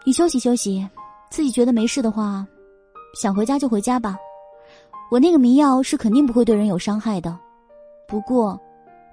[0.04, 0.88] 你休息休息，
[1.30, 2.46] 自己觉得没事的话，
[3.14, 4.16] 想回家就回家吧。
[5.10, 7.38] 我那个迷药是肯定不会对人有伤害的，
[8.08, 8.58] 不过，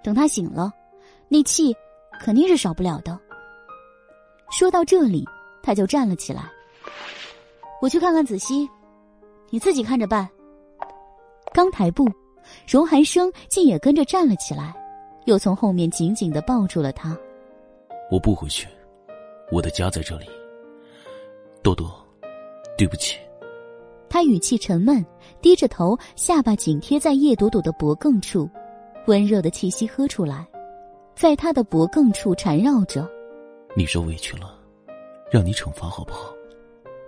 [0.04, 0.72] 等他醒了，
[1.28, 1.76] 那气
[2.20, 3.20] 肯定是少不了的。
[4.52, 5.28] 说到这里，
[5.62, 6.50] 他就站了起来。
[7.82, 8.68] 我去看看子熙，
[9.50, 10.28] 你自己看着办。
[11.54, 12.08] 刚抬步。
[12.68, 14.74] 荣寒生竟也跟着站了起来，
[15.26, 17.18] 又从后面紧紧的抱住了他。
[18.12, 18.68] 我不回去，
[19.52, 20.26] 我的家在这里。
[21.62, 21.92] 多多，
[22.78, 23.18] 对不起。
[24.10, 25.06] 他语气沉闷，
[25.42, 28.50] 低着头，下巴紧贴在叶朵朵的脖颈处，
[29.06, 30.48] 温热的气息喝出来，
[31.14, 33.06] 在他的脖颈处缠绕着。
[33.76, 34.58] 你受委屈了，
[35.30, 36.34] 让你惩罚好不好？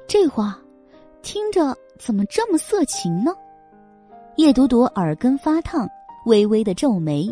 [0.05, 0.59] 这话，
[1.21, 3.31] 听着怎么这么色情呢？
[4.35, 5.87] 叶朵朵耳根发烫，
[6.25, 7.27] 微微的皱眉。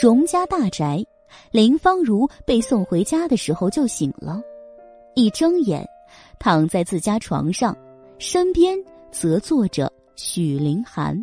[0.00, 1.02] 荣家大宅，
[1.50, 4.42] 林芳如被送回家的时候就醒了，
[5.14, 5.86] 一睁眼，
[6.38, 7.76] 躺在自家床上，
[8.18, 8.76] 身边
[9.10, 11.16] 则坐着许凌寒。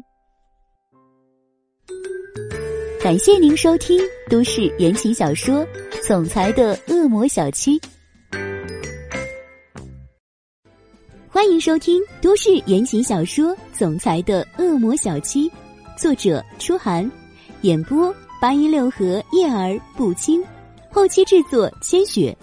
[3.03, 3.99] 感谢您收听
[4.29, 5.65] 都市言情小说
[6.07, 7.79] 《总裁的恶魔小七》。
[11.33, 15.49] 欢迎收听都市言情小说《总裁的恶魔小七》，
[15.97, 17.09] 作者：初寒，
[17.61, 20.43] 演播八一六和叶儿不清，
[20.91, 22.37] 后期制作千雪，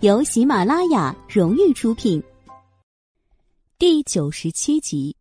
[0.00, 2.20] 由喜马拉雅荣誉出品。
[3.78, 5.14] 第九十七集，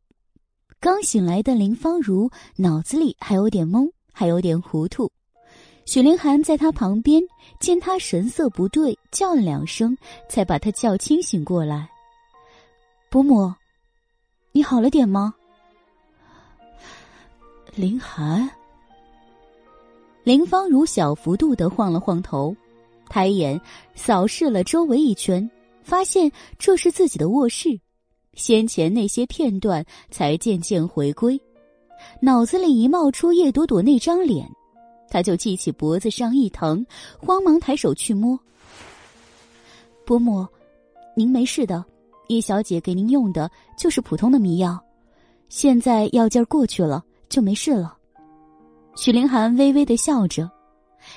[0.79, 5.11] 刚醒来的林芳如脑子里还有点懵，还有点糊涂。
[5.85, 7.21] 许凌寒在他旁边，
[7.59, 9.95] 见他神色不对，叫了两声，
[10.27, 11.87] 才把他叫清醒过来。
[13.11, 13.53] 伯母，
[14.53, 15.35] 你好了点吗？
[17.75, 18.49] 林寒。
[20.23, 22.55] 林芳如小幅度的晃了晃头，
[23.09, 23.59] 抬眼
[23.95, 25.51] 扫视了周围一圈，
[25.83, 27.77] 发现这是自己的卧室，
[28.35, 31.37] 先前那些片段才渐渐回归，
[32.21, 34.49] 脑子里一冒出叶朵朵那张脸，
[35.09, 36.85] 他就记起脖子上一疼，
[37.19, 38.39] 慌忙抬手去摸。
[40.05, 40.47] 伯母，
[41.13, 41.83] 您没事的，
[42.31, 44.81] 叶小姐给您用的就是普通的迷药，
[45.49, 47.97] 现在药劲儿过去了，就没事了。
[48.95, 50.49] 许凌寒微微的笑着，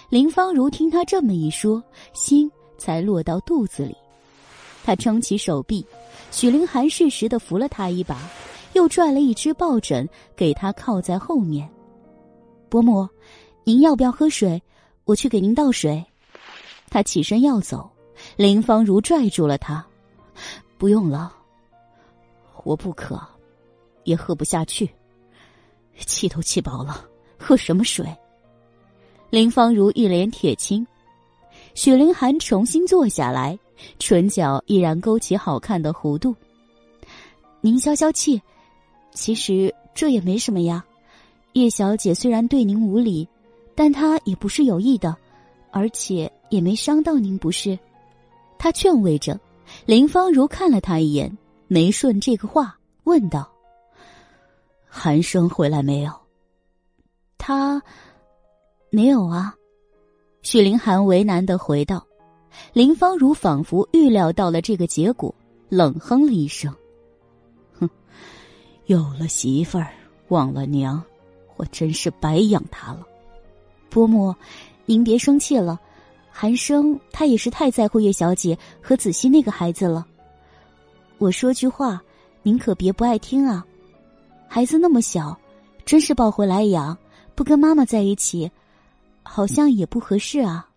[0.08, 1.80] 林芳如听他这么一说，
[2.12, 3.94] 心才落到肚子里。
[4.84, 5.86] 他撑起手臂，
[6.32, 8.18] 许凌寒适时的扶了他一把，
[8.72, 11.70] 又拽了一只抱枕给他靠在后面。
[12.68, 13.08] 伯母，
[13.62, 14.60] 您要不要喝水？
[15.04, 16.04] 我去给您倒水。
[16.90, 17.88] 他起身要走，
[18.36, 19.84] 林芳如拽住了他
[20.84, 21.32] ：“不用了，
[22.62, 23.18] 我不渴，
[24.02, 24.86] 也喝不下去，
[25.96, 27.08] 气都气饱了。”
[27.40, 28.06] 喝什么水？
[29.30, 30.86] 林芳如一脸铁青，
[31.72, 33.58] 许凌寒重新坐下来，
[33.98, 36.36] 唇角依然勾起好看的弧度。
[37.62, 38.38] 您消消气，
[39.14, 40.84] 其实这也没什么呀。
[41.54, 43.26] 叶小姐虽然对您无礼，
[43.74, 45.16] 但她也不是有意的，
[45.70, 47.78] 而且也没伤到您，不是？
[48.58, 49.40] 他劝慰着。
[49.86, 51.36] 林芳如看了他一眼，
[51.68, 53.50] 没顺这个话，问道
[54.88, 56.12] ：“寒生回来没有？”
[57.36, 57.82] 他
[58.90, 59.54] 没有啊，
[60.42, 62.06] 许凌寒为难的回道。
[62.72, 65.34] 林芳如仿佛预料到了这个结果，
[65.68, 66.74] 冷哼了一声
[67.78, 67.90] ：“哼，
[68.86, 69.92] 有了媳妇儿
[70.28, 71.02] 忘了娘，
[71.56, 73.04] 我真是白养他了。”
[73.90, 74.34] 伯母，
[74.86, 75.78] 您别生气了，
[76.36, 80.04] 寒生他也是太在乎叶小姐和子熙那个孩子了。
[81.18, 82.02] 我说句话，
[82.42, 83.64] 您可别不爱听啊。
[84.48, 85.38] 孩子那么小，
[85.86, 86.98] 真是抱回来养。
[87.36, 88.50] 不跟妈妈在一起，
[89.22, 90.68] 好像也不合适啊。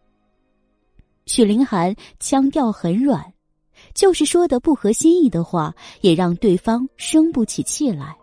[1.25, 3.33] 许凌寒腔调很软，
[3.95, 8.15] 就是说的不合心意的话，也让对方生不起气来。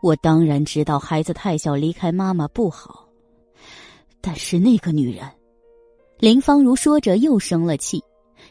[0.00, 3.06] 我当然知道孩子太小离开妈妈不好，
[4.22, 5.30] 但是那个女人，
[6.18, 8.02] 林芳如说着又生了气，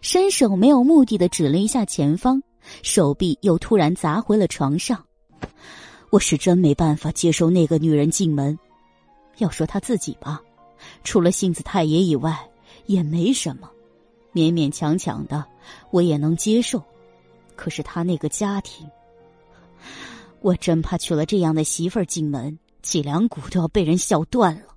[0.02, 2.42] 伸手没有目的的指了一下前方，
[2.82, 5.04] 手臂又突然砸回了床上。
[6.10, 8.58] 我是真没办法接受那个女人进门。
[9.38, 10.42] 要说她自己吧，
[11.04, 12.38] 除了性子太野以外，
[12.86, 13.70] 也没什么，
[14.34, 15.44] 勉勉强强的
[15.90, 16.84] 我也能接受。
[17.56, 18.86] 可是她那个家庭，
[20.42, 24.73] 我真怕娶了这样的媳妇进门，脊梁骨都要被人笑断了。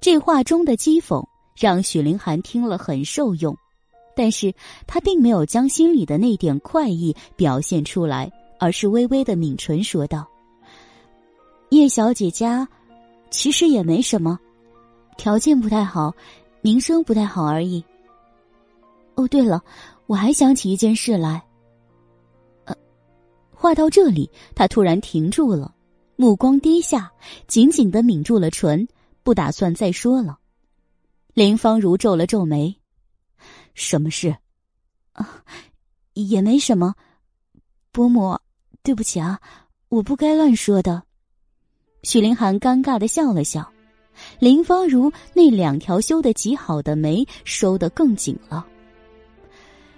[0.00, 1.24] 这话中的讥讽
[1.56, 3.56] 让许凌寒听了很受用，
[4.16, 4.54] 但是
[4.86, 8.30] 他并没有将心里的那点快意表现出来。
[8.60, 10.26] 而是微微的抿唇说道
[11.70, 12.66] ：“叶小姐家，
[13.30, 14.36] 其实也没什么，
[15.16, 16.12] 条件不太好，
[16.60, 17.84] 名声不太好而已。
[19.14, 19.62] 哦，对了，
[20.08, 21.40] 我还想起一件事来。
[22.64, 22.74] 呃，
[23.52, 25.72] 话到这里，他突然停住了，
[26.16, 27.08] 目光低下，
[27.46, 28.88] 紧紧的抿住了唇，
[29.28, 30.38] 不打算再说了。
[31.34, 32.74] 林芳如皱了皱眉
[33.76, 34.34] ：“什么事？
[35.12, 35.44] 啊，
[36.14, 36.94] 也没什么，
[37.92, 38.38] 伯母。”
[38.82, 39.38] 对不起啊，
[39.90, 41.02] 我不该乱说的。
[42.04, 43.70] 许凌寒尴尬的笑了笑，
[44.38, 48.66] 林芳如那两条修的极好的眉收得更紧了。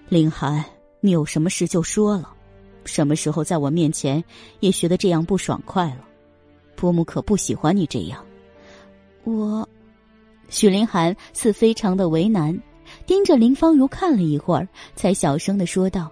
[0.09, 0.65] 林寒，
[1.01, 2.35] 你有什么事就说了，
[2.85, 4.25] 什么时候在我面前
[4.59, 6.05] 也学得这样不爽快了？
[6.75, 8.27] 伯母可不喜欢你这样。
[9.25, 9.69] 我，
[10.49, 12.59] 许凌寒似非常的为难，
[13.07, 16.11] 盯着林芳如看了一会儿，才小声的说道：“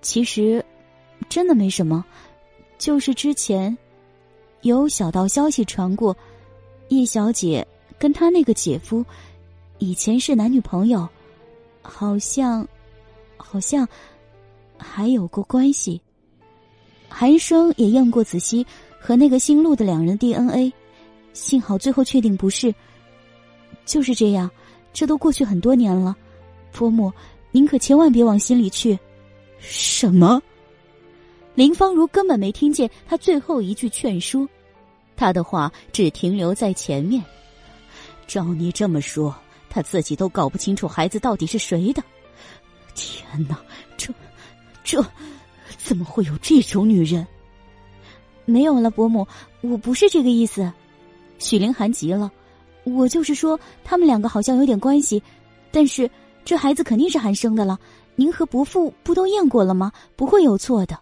[0.00, 0.64] 其实。”
[1.30, 2.04] 真的没什么，
[2.78, 3.76] 就是之前
[4.60, 6.14] 有小道消息传过，
[6.88, 7.66] 叶小姐
[7.98, 9.04] 跟她那个姐夫
[9.78, 11.08] 以前是男女朋友，
[11.80, 12.68] 好像
[13.38, 13.88] 好像
[14.76, 16.00] 还有过关系。
[17.08, 18.64] 韩生也验过子熙
[19.00, 20.72] 和那个姓陆的两人 DNA，
[21.36, 22.74] 幸好最后确定不是。
[23.84, 24.50] 就是这样，
[24.92, 26.16] 这都过去很多年了，
[26.72, 27.12] 伯母，
[27.52, 28.98] 您可千万别往心里去。
[29.60, 30.42] 什么？
[31.54, 34.48] 林芳如根本没听见他最后一句劝说，
[35.14, 37.22] 他的话只停留在前面。
[38.26, 39.34] 照你这么说，
[39.70, 42.02] 他自己都搞不清楚孩子到底是谁的。
[42.94, 43.58] 天哪，
[43.96, 44.12] 这、
[44.82, 45.04] 这，
[45.78, 47.26] 怎么会有这种女人？
[48.44, 49.26] 没有了，伯母，
[49.60, 50.72] 我不是这个意思。
[51.38, 52.30] 许凌寒急了，
[52.84, 55.22] 我就是说，他们两个好像有点关系，
[55.70, 56.10] 但是
[56.44, 57.78] 这孩子肯定是韩生的了。
[58.14, 59.92] 您和伯父不都验过了吗？
[60.16, 60.98] 不会有错的。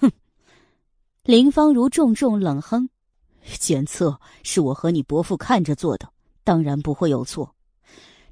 [0.00, 0.10] 哼，
[1.22, 2.88] 林芳如重重冷哼。
[3.60, 6.08] 检测是我和你伯父看着做的，
[6.42, 7.54] 当然不会有错。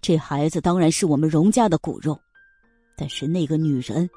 [0.00, 2.18] 这孩子当然是我们荣家的骨肉，
[2.96, 4.08] 但是那个女人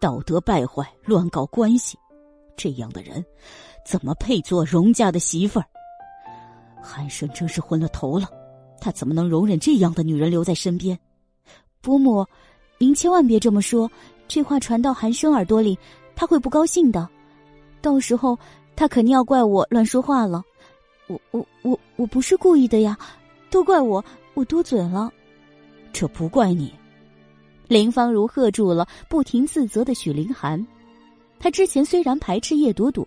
[0.00, 1.96] 道德败坏，乱搞关系，
[2.56, 3.24] 这样的人
[3.86, 5.64] 怎么配做荣家的媳妇儿？
[6.82, 8.28] 韩生真是昏了头了，
[8.80, 10.98] 他怎么能容忍这样的女人留在身边？
[11.80, 12.26] 伯母，
[12.78, 13.90] 您千万别这么说，
[14.28, 15.78] 这话传到韩生耳朵里，
[16.14, 17.08] 他会不高兴的，
[17.80, 18.38] 到时候。
[18.76, 20.42] 他肯定要怪我乱说话了，
[21.06, 22.98] 我我我我不是故意的呀，
[23.50, 24.02] 都怪我，
[24.32, 25.12] 我多嘴了。
[25.92, 26.72] 这不怪你。
[27.68, 30.66] 林芳如喝住了不停自责的许凌寒。
[31.38, 33.06] 他之前虽然排斥叶朵朵，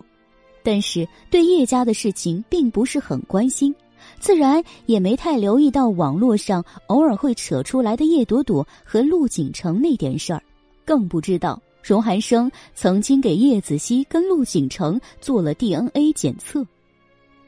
[0.63, 3.75] 但是对叶家的事情并不是很关心，
[4.19, 10.41] 自然也没太留意到网络上偶尔会扯出来的叶朵朵和陆景成那点事儿，
[10.85, 11.61] 更不知道。
[11.83, 16.65] 荣寒生曾经给叶子熙跟陆景成做了 DNA 检测，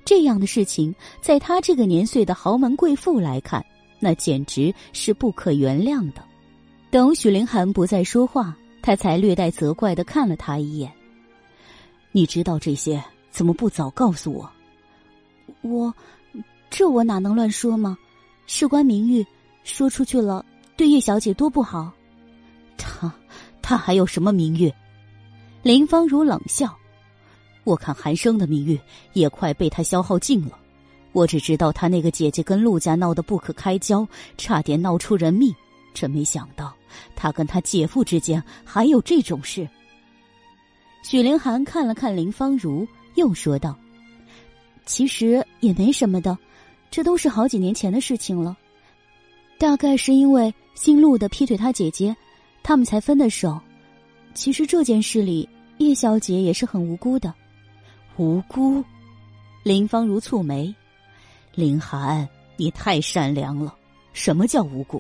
[0.04, 3.66] 这样的事情，在他这个年岁的豪门贵妇来看，
[3.98, 6.22] 那简直是不可原谅的。
[6.92, 10.92] 等许凌寒不再说话，他才略带责怪的看了他一眼
[12.16, 14.50] ：“你知道这些，怎么不早告诉我
[15.60, 15.94] ？”“我，
[16.70, 17.98] 这我哪能乱说吗？
[18.48, 19.26] 事关名誉，
[19.66, 20.46] 说出去了，
[20.78, 21.92] 对叶小姐多不好。”
[22.80, 23.14] 他。
[23.62, 24.72] 他还有什么名誉？
[25.62, 26.74] 林芳如冷笑
[27.66, 28.80] ：“我看韩生的名誉
[29.12, 30.58] 也快被他消耗尽了。
[31.12, 35.54] 我只知道他那个姐姐跟陆家闹得不可开交，差点闹出人命。
[35.94, 36.74] 真没想到
[37.14, 39.68] 他跟他姐夫之间还有这种事。”
[41.08, 43.78] 许凌寒看了看林芳如，又说道
[44.88, 46.36] ：“其实也没什么的，
[46.90, 48.58] 这都是好几年前的事情了。
[49.60, 52.16] 大概是因为姓陆的劈腿他姐姐。”
[52.64, 53.62] 他们才分的手，
[54.34, 57.32] 其实这件事里叶小姐也是很无辜的。
[58.18, 58.84] 无辜？
[59.62, 60.74] 林芳如蹙眉，
[61.54, 62.28] 林寒，
[62.58, 63.76] 你太善良了。
[64.14, 65.00] 什么叫无辜？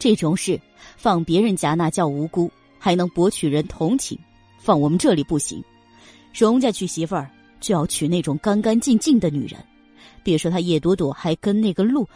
[0.00, 0.60] 这种事
[0.96, 2.50] 放别人家那叫无辜，
[2.80, 4.18] 还能博取人同情；
[4.58, 5.62] 放我们这里不行。
[6.34, 7.30] 荣家娶媳妇儿
[7.60, 9.58] 就要娶那种干干净净的女人。
[10.22, 12.06] 别说她叶朵朵还跟那个陆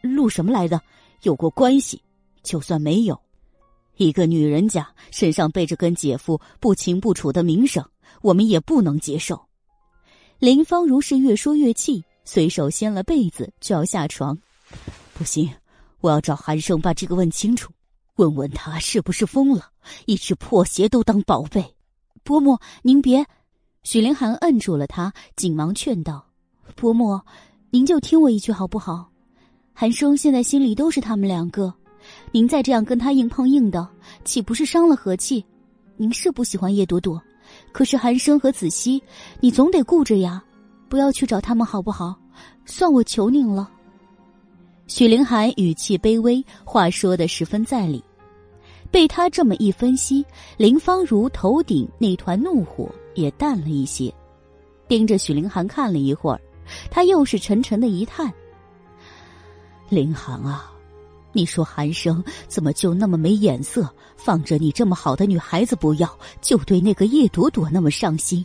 [0.00, 0.80] 陆什么来的
[1.22, 2.00] 有过关系，
[2.42, 3.20] 就算没有。
[3.98, 7.84] 一个女人家身上背着跟姐夫不清不楚的名声，
[8.22, 9.40] 我们也不能接受。
[10.38, 14.36] 林芳如是越说越气，随手掀了被子就要下床。
[15.14, 15.48] 不行，
[16.00, 17.70] 我要找韩生把这个问清楚，
[18.22, 19.70] 问问他是不是疯了，
[20.06, 21.74] 一只破鞋都当宝贝。
[22.22, 23.26] 伯母，您别。
[23.82, 26.24] 许凌寒摁住了他，紧忙劝道
[26.76, 27.20] ：“伯母，
[27.70, 29.10] 您就听我一句好不好？
[29.72, 31.74] 韩生现在心里都是他们两个。”
[32.30, 33.88] 您再这样跟他硬碰硬的，
[34.24, 35.44] 岂不是伤了和气？
[35.96, 37.20] 您是不喜欢叶朵朵，
[37.72, 39.02] 可是韩生和子熙，
[39.40, 40.42] 你总得顾着呀，
[40.88, 42.16] 不要去找他们好不好？
[42.66, 43.68] 算我求您了。
[44.86, 48.02] 许凌寒语气卑微，话说的十分在理。
[48.92, 50.24] 被他这么一分析，
[50.56, 54.14] 林芳如头顶那团怒火也淡了一些，
[54.86, 56.40] 盯着许凌寒看了一会儿，
[56.90, 58.30] 他又是沉沉的一叹
[59.88, 60.68] ：“凌寒啊。”
[61.34, 63.88] 你说寒生怎么就那么没眼色，
[64.18, 68.44] 放着你这么好的女孩子不要，就对那个叶朵朵那么上心？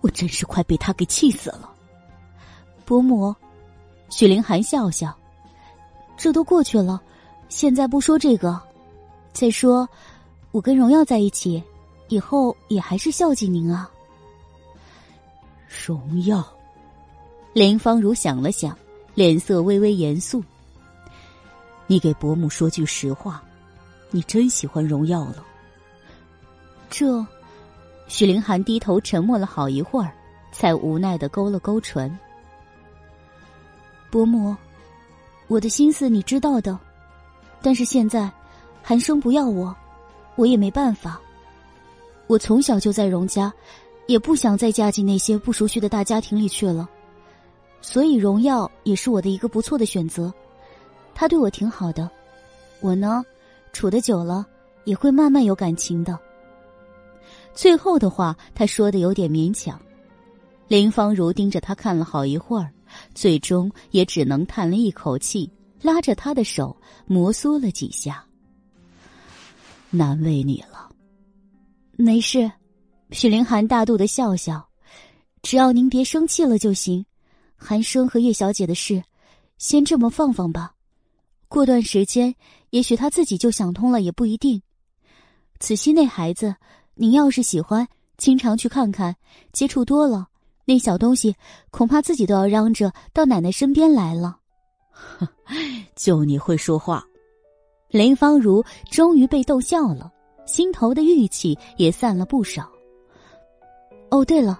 [0.00, 1.68] 我真是快被他给气死了。
[2.84, 3.34] 伯母，
[4.08, 5.12] 许凌寒笑笑，
[6.16, 7.02] 这都过去了，
[7.48, 8.62] 现在不说这个。
[9.32, 9.88] 再说，
[10.50, 11.62] 我跟荣耀在一起，
[12.08, 13.90] 以后也还是孝敬您啊。
[15.86, 16.46] 荣耀，
[17.52, 18.76] 林芳如想了想，
[19.14, 20.44] 脸色微微严肃。
[21.86, 23.42] 你给伯母说句实话，
[24.10, 25.44] 你真喜欢荣耀了。
[26.90, 27.26] 这，
[28.06, 30.12] 许凌寒低头沉默了好一会儿，
[30.52, 32.16] 才无奈的勾了勾唇。
[34.10, 34.54] 伯母，
[35.48, 36.78] 我的心思你知道的，
[37.62, 38.30] 但是现在，
[38.82, 39.74] 寒生不要我，
[40.36, 41.20] 我也没办法。
[42.26, 43.52] 我从小就在荣家，
[44.06, 46.88] 也不想再嫁进那些不熟悉的大家庭里去了，
[47.80, 50.32] 所以荣耀也是我的一个不错的选择。
[51.14, 52.10] 他对我挺好的，
[52.80, 53.24] 我呢，
[53.72, 54.46] 处的久了
[54.84, 56.18] 也会慢慢有感情的。
[57.54, 59.80] 最后的话，他说的有点勉强。
[60.68, 62.70] 林芳如盯着他看了好一会儿，
[63.14, 65.50] 最终也只能叹了一口气，
[65.82, 66.74] 拉着他的手
[67.06, 68.24] 摩挲了几下。
[69.94, 70.90] 难为你了，
[71.92, 72.50] 没事。
[73.10, 74.66] 许凌寒大度的笑笑，
[75.42, 77.04] 只要您别生气了就行。
[77.56, 79.04] 寒生和叶小姐的事，
[79.58, 80.74] 先这么放放吧。
[81.46, 82.34] 过段时间，
[82.70, 84.62] 也许他自己就想通了，也不一定。
[85.60, 86.56] 子熙那孩子，
[86.94, 87.86] 您要是喜欢，
[88.16, 89.14] 经常去看看，
[89.52, 90.26] 接触多了，
[90.64, 91.36] 那小东西
[91.70, 94.38] 恐怕自己都要嚷着到奶奶身边来了。
[95.94, 97.04] 就你会说话，
[97.92, 100.10] 林芳如终于被逗笑了，
[100.46, 102.66] 心头的郁气也散了不少。
[104.10, 104.58] 哦，对了，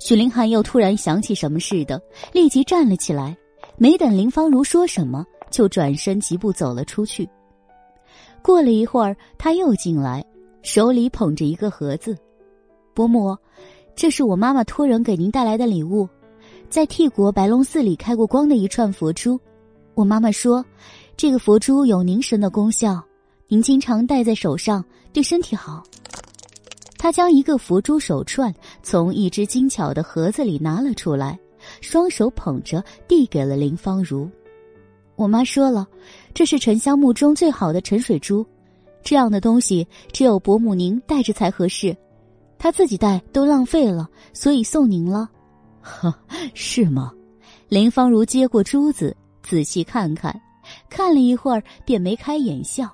[0.00, 2.02] 许凌寒又突然想起什么似的，
[2.32, 3.36] 立即站了起来。
[3.76, 7.28] 没等林芳如说什么，就转身疾步走了出去。
[8.42, 10.24] 过了一会儿，他又进来，
[10.62, 12.18] 手里捧着一个盒子。
[12.92, 13.36] 伯母，
[13.94, 16.08] 这是我妈妈托人给您带来的礼物，
[16.68, 19.38] 在替国白龙寺里开过光的一串佛珠。
[19.94, 20.64] 我妈妈说，
[21.20, 22.98] 这个佛珠有凝神的功效，
[23.46, 24.82] 您经常戴在手上，
[25.12, 25.84] 对身体好。
[26.96, 28.50] 他将一个佛珠手串
[28.82, 31.38] 从一只精巧的盒子里拿了出来。
[31.82, 34.26] 双手捧着，递给了林芳如。
[35.14, 35.86] 我妈说了，
[36.32, 38.42] 这是沉香木中最好的沉水珠，
[39.02, 41.94] 这样的东西只有伯母您带着才合适，
[42.56, 45.28] 她自己带都浪费了，所以送您了。
[45.84, 46.14] 呵，
[46.54, 47.12] 是吗？
[47.68, 50.34] 林芳如接过珠子，仔细看看，
[50.90, 52.90] 看了一会儿，便眉开眼笑。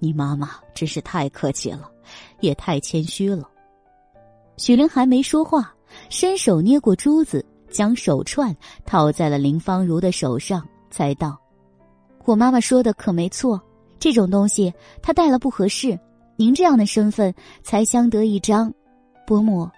[0.00, 1.88] 你妈妈真是太客气了，
[2.40, 3.48] 也太谦虚了。
[4.56, 5.72] 许灵还没说话，
[6.08, 7.44] 伸手捏过珠子。
[7.68, 8.56] 将手串
[8.86, 11.38] 套在了林芳如的手上，才道
[12.24, 13.60] ：“我妈妈说的可没错，
[13.98, 15.98] 这种东西她戴了不合适。
[16.36, 18.72] 您这样的身份才相得益彰。
[19.26, 19.68] 伯母，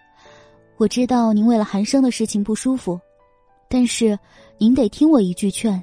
[0.77, 3.01] 我知道您为了寒生的事情不舒服，
[3.69, 4.17] 但是
[4.59, 5.83] 您得听我一句劝。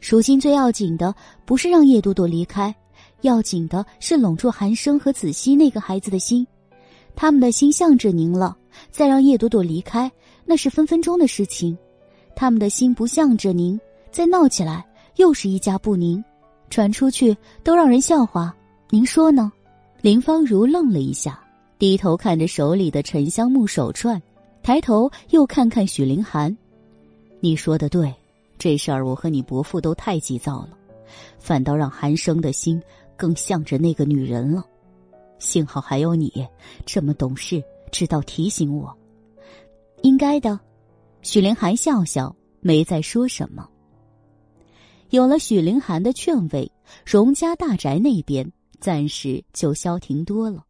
[0.00, 1.14] 如今最要紧的
[1.44, 2.74] 不是让叶朵朵离开，
[3.20, 6.46] 要紧的是拢住寒生和子熙那个孩子的心。
[7.14, 8.56] 他们的心向着您了，
[8.90, 10.10] 再让叶朵朵离开。”
[10.46, 11.78] 那是分分钟的事情，
[12.34, 13.78] 他们的心不向着您，
[14.10, 16.24] 再闹起来又是一家不宁，
[16.70, 18.52] 传出去都让人笑话。
[18.88, 19.52] 您说呢？
[20.00, 21.38] 林芳如愣了一下，
[21.78, 24.20] 低头看着手里的沉香木手串，
[24.60, 26.56] 抬头又看看许凌寒。
[27.38, 28.12] 你说的对，
[28.60, 30.76] 这事儿我和你伯父都太急躁了，
[31.38, 32.78] 反倒让寒生的心
[33.16, 34.62] 更向着那个女人了。
[35.38, 36.46] 幸好还有你
[36.84, 38.94] 这么懂事，知道提醒我。
[40.02, 40.60] 应该的，
[41.22, 43.66] 许凌寒笑笑，没再说什么。
[45.08, 46.70] 有了许凌寒的劝慰，
[47.06, 50.62] 荣家大宅那边暂时就消停多了。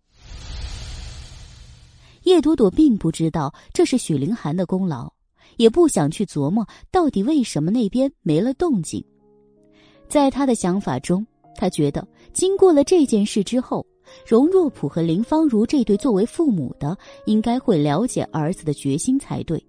[2.23, 5.13] 叶朵朵并不知道这是许凌寒的功劳，
[5.61, 9.05] 也不想去琢磨到底为什么那边没了动静。
[10.09, 11.25] 在他的想法中，
[11.55, 13.87] 他觉得经过了这件事之后。
[14.27, 19.65] 荣若普和林芳如这对作为父母的，应该会了解儿子的决心才对。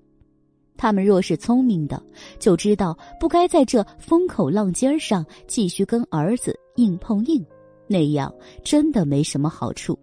[0.75, 2.01] 他们若是聪明的，
[2.39, 7.45] 就知道不该在这风口浪尖上继续跟儿子硬碰硬，
[7.85, 9.95] 那样真的没什么好处。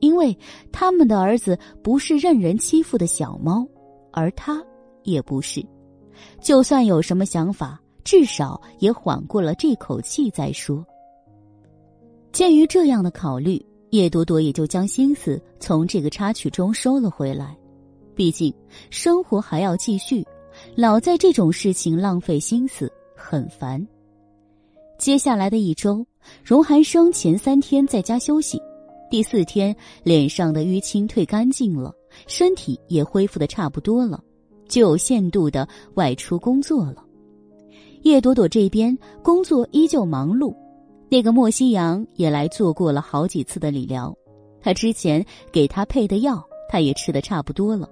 [0.00, 0.34] 因为
[0.72, 3.66] 他们的儿子不是任人欺负的小猫，
[4.10, 4.64] 而他
[5.04, 5.64] 也不是。
[6.40, 10.84] 就算有什么想法，至少也缓过了这口气再说。
[12.32, 13.64] 鉴于这样的考虑。
[13.90, 17.54] 叶朵朵也就将心思从这个插曲中收了回来，
[18.14, 18.50] 毕竟
[18.88, 20.26] 生活还要继续，
[20.74, 23.86] 老在这种事情浪费心思很烦。
[24.98, 26.06] 接下来的一周，
[26.42, 28.58] 荣寒生前三天在家休息，
[29.10, 31.92] 第四天脸上的淤青退干净了，
[32.26, 34.24] 身体也恢复的差不多了，
[34.72, 37.04] 就有限度的外出工作了。
[38.04, 40.54] 叶朵朵这边工作依旧忙碌。
[41.10, 44.16] 那个莫西阳也来做过了好几次的理疗，
[44.62, 47.86] 他之前给他配的药，他也吃的差不多了，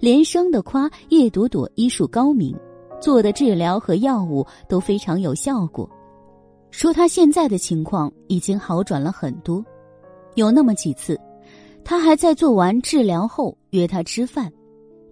[0.00, 2.56] 连声的夸叶朵朵医术高明，
[2.98, 5.86] 做的治疗和药物都非常有效果，
[6.70, 9.62] 说他现在的情况已经好转了很多。
[10.36, 11.20] 有那么几次，
[11.84, 14.50] 他还在做完治疗后约他吃饭，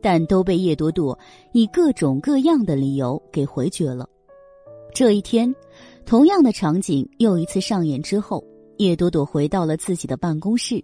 [0.03, 1.19] 但都被叶朵朵
[1.53, 4.07] 以各种各样的理由给回绝了。
[4.93, 5.55] 这一天。
[6.05, 8.43] 同样的场景又一次上演之后，
[8.79, 10.83] 叶朵朵回到了自己的办公室。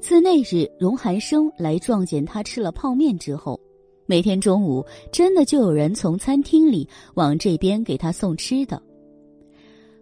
[0.00, 3.58] 自那日荣寒生来撞见他吃了泡面之后，
[4.04, 8.80] 每天中午真的就有人从餐厅里往这边给他送吃的。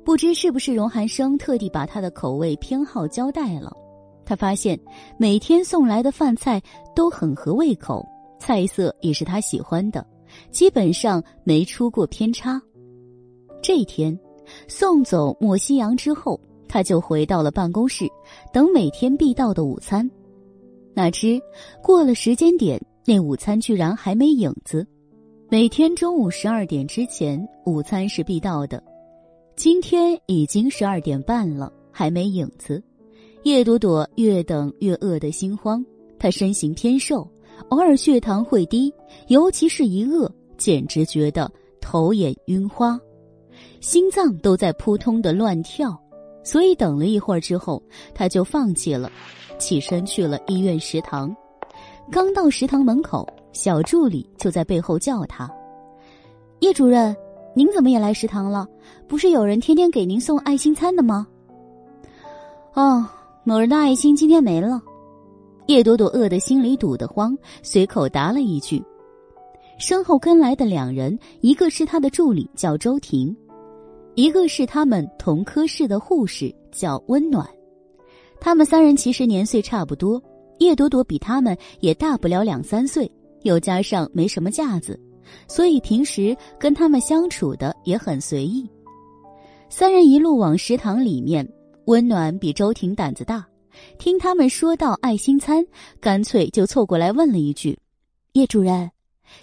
[0.05, 3.73] 不知是不是荣寒生特地把他的口味偏好交代了，
[4.31, 4.79] 他发现
[5.19, 6.63] 每天送来的饭菜
[6.95, 8.07] 都很合胃口，
[8.39, 10.07] 菜色也是他喜欢的，
[10.53, 12.63] 基本上没出过偏差。
[13.61, 14.17] 这一天，
[14.69, 18.09] 送走莫西阳之后，他就回到了办公室，
[18.53, 20.09] 等每天必到的午餐。
[20.95, 21.43] 哪知
[21.83, 24.87] 过了时间点，那午餐居然还没影子。
[25.49, 28.81] 每天中午十二点之前，午餐是必到的。
[29.57, 32.81] 今天已经十二点半了，还没影子。
[33.43, 35.85] 叶朵朵越等越饿得心慌。
[36.19, 37.27] 她身形偏瘦，
[37.69, 38.93] 偶尔血糖会低，
[39.29, 42.99] 尤其是一饿，简直觉得头眼晕花，
[43.81, 45.99] 心脏都在扑通的乱跳。
[46.43, 47.83] 所以等了一会儿之后，
[48.15, 49.11] 她就放弃了，
[49.59, 51.35] 起身去了医院食堂。
[52.11, 53.27] 刚到食堂门口。
[53.53, 55.51] 小助理就在背后叫他
[56.63, 57.15] ：“叶主任，
[57.53, 58.65] 您怎么也来食堂了？
[59.09, 61.27] 不是有人天天给您送爱心餐的吗
[62.75, 63.05] ？”“哦，
[63.45, 64.81] 某人的爱心今天没了。”
[65.67, 68.83] 叶朵朵饿得心里堵得慌，随口答了一句。
[69.79, 73.35] 身后跟来的两人，一个是他的助理，叫周婷；
[74.15, 77.49] 一个是他们同科室的护士，叫温暖。
[78.41, 80.23] 他们三人其实年岁差不多，
[80.59, 83.11] 叶朵朵比他们也大不了两三岁。
[83.43, 85.01] 又加上没什么架子，
[85.49, 88.69] 所以平时跟他们相处的也很随意。
[89.71, 91.49] 三人一路往食堂里面，
[91.91, 93.45] 温暖比周婷胆子大，
[93.99, 95.67] 听他们说到爱心餐，
[96.01, 97.77] 干脆就凑过来问了一句
[98.35, 98.89] ：“叶主任，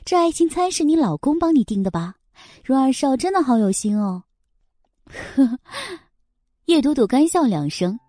[0.05, 2.15] 这爱心餐是你老公帮你订的吧？
[2.63, 4.23] 荣二少真的好有心哦。”
[5.35, 5.59] 呵，
[6.67, 7.99] 叶朵朵干笑两声：“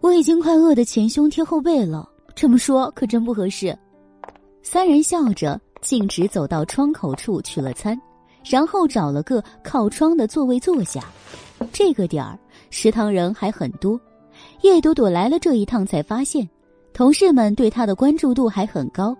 [0.00, 3.78] 我已经快饿得前胸贴后背了，这么说可真不合适。”
[4.64, 8.00] 三人笑着径直走到窗口处取了餐，
[8.42, 11.04] 然后找了个靠窗的座位坐下。
[11.70, 12.38] 这个点儿
[12.70, 14.00] 食堂人还很多，
[14.62, 16.48] 叶朵朵来了这一趟才发现，
[16.92, 19.16] 同事们对她的关注度还很高。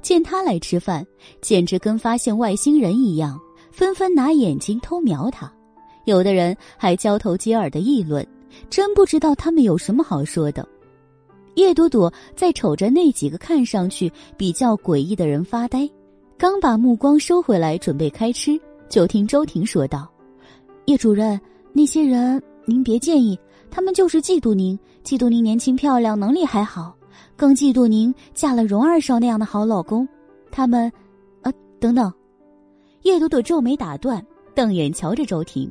[0.00, 1.04] 见她来吃饭，
[1.40, 3.38] 简直跟发现外星人一样，
[3.70, 5.52] 纷纷拿眼睛偷瞄她。
[6.04, 8.26] 有的人还交头接耳的议论，
[8.70, 10.66] 真不知道他们有什么好说的。
[11.54, 15.88] 叶朵朵在瞅着那几个看上去比较诡异的人发呆，
[16.38, 18.58] 刚把目光收回来准备开吃，
[18.88, 20.10] 就听周婷说道
[20.86, 21.40] ：“叶主任，
[21.72, 23.38] 那些人您别介意，
[23.70, 26.96] 他们就是嫉妒您，嫉妒您年轻漂亮，能力还好，
[27.36, 30.06] 更嫉妒您嫁了荣二少那样的好老公。
[30.50, 30.90] 他们，
[31.42, 32.12] 啊，等等。”
[33.02, 34.24] 叶朵朵皱眉打断，
[34.54, 35.68] 瞪眼瞧着周婷：“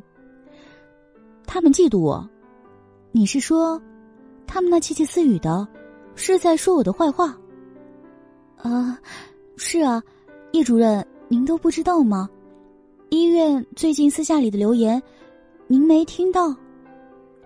[1.48, 2.30] 他们嫉妒我？
[3.14, 3.82] 你是说？”
[4.46, 5.66] 他们那窃窃私语的，
[6.14, 7.38] 是在说我的坏话。
[8.58, 9.00] 啊，
[9.56, 10.04] 是啊，
[10.52, 12.30] 叶主任，您都不知道吗？
[13.10, 15.02] 医院最近私下里的留言，
[15.68, 16.54] 您没听到？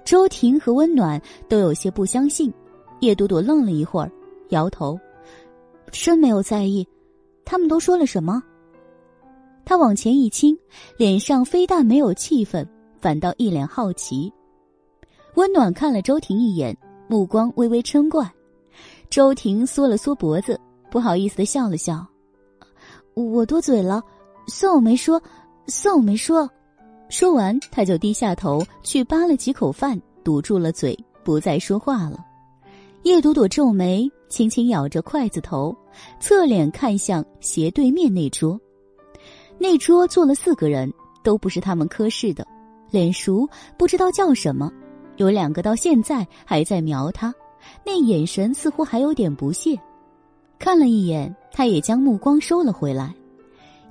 [0.05, 2.53] 周婷和温暖都有些不相信。
[3.01, 4.09] 叶朵朵愣了一会儿，
[4.49, 4.97] 摇头，
[5.91, 6.87] 真没有在意。
[7.43, 8.41] 他们都说了什么？
[9.65, 10.57] 他往前一倾，
[10.95, 12.65] 脸上非但没有气愤，
[13.01, 14.31] 反倒一脸好奇。
[15.33, 16.75] 温暖看了周婷一眼。
[17.07, 18.27] 目光微微嗔怪，
[19.11, 20.59] 周婷缩了缩脖子，
[20.89, 22.03] 不好意思的笑了笑
[23.13, 24.01] ：“我多嘴了，
[24.47, 25.21] 算我没说，
[25.67, 26.49] 算我没说。”
[27.09, 32.23] 说完，他就低下头去扒了几口饭，堵住了嘴，不再说话了。
[33.03, 35.75] 叶朵朵皱眉，轻轻咬着筷子头，
[36.19, 38.59] 侧脸看向斜对面那桌。
[39.57, 40.91] 那桌坐了四个人，
[41.23, 42.45] 都不是他们科室的，
[42.89, 44.71] 脸熟，不知道叫什么。
[45.17, 47.33] 有两个到现在还在瞄他，
[47.85, 49.79] 那眼神似乎还有点不屑。
[50.57, 53.13] 看了一眼，他也将目光收了回来。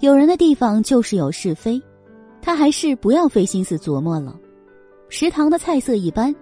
[0.01, 1.81] 有人的地方就是有是非，
[2.45, 4.39] 他还是不要费心思琢磨了。
[5.09, 6.35] 食堂的菜色一般，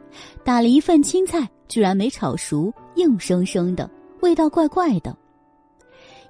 [0.43, 3.89] 打了一份青菜，居然没炒熟，硬生生的，
[4.21, 5.17] 味道怪怪的。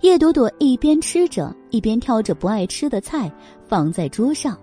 [0.03, 3.33] 叶朵朵一边吃着，一边挑着不爱吃的菜
[3.67, 4.59] 放在桌上，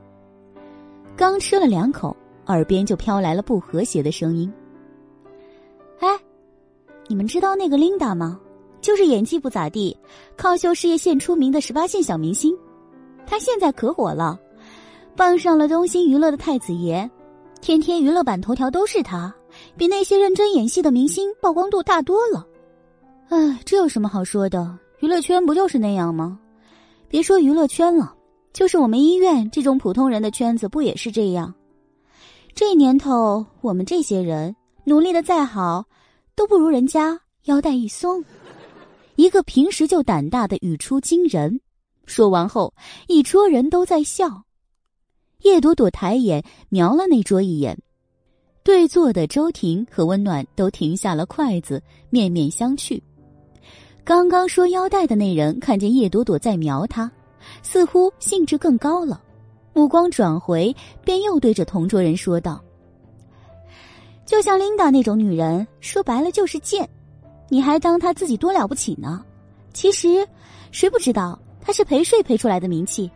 [1.17, 2.15] 刚吃了两口。
[2.45, 4.51] 耳边就飘来了不和谐的声音。
[5.99, 6.07] 哎，
[7.07, 8.39] 你们知道那个琳达吗？
[8.81, 9.95] 就是演技不咋地，
[10.35, 12.55] 靠秀事业线出名的十八线小明星。
[13.25, 14.39] 她现在可火了，
[15.19, 17.07] 傍上了东兴娱乐的太子爷，
[17.59, 19.35] 天天娱乐版头条都是他，
[19.75, 22.47] 比那些认真演戏的明星曝光度大多了。
[23.27, 24.79] 哎，这有什么好说的？
[24.99, 26.39] 娱乐圈不就是那样吗？
[27.09, 28.15] 别说娱乐圈了，
[28.53, 31.53] 就是我们医院这种普通人的圈子，不也是这样？
[32.55, 35.83] 这年头，我们这些人努力的再好，
[36.33, 38.23] 都不如人家腰带一松。
[39.17, 41.59] 一个平时就胆大的语出惊人，
[42.05, 42.73] 说完后，
[43.09, 44.41] 一桌人都在笑。
[45.43, 47.77] 叶朵朵抬眼瞄了那桌一眼，
[48.63, 53.01] 对坐的周婷和温暖都停下了筷子，面面相觑。
[54.03, 57.09] 刚刚说腰带的那人看见叶朵朵在瞄他，
[57.61, 59.21] 似乎兴致更高了，
[59.73, 62.61] 目光转回，便又对着同桌人说道
[64.25, 66.87] ：“就像琳达那种女人，说白了就是贱，
[67.47, 69.23] 你还当她自己多了不起呢？
[69.73, 70.27] 其实，
[70.71, 73.09] 谁不知道她是陪睡陪出来的名气？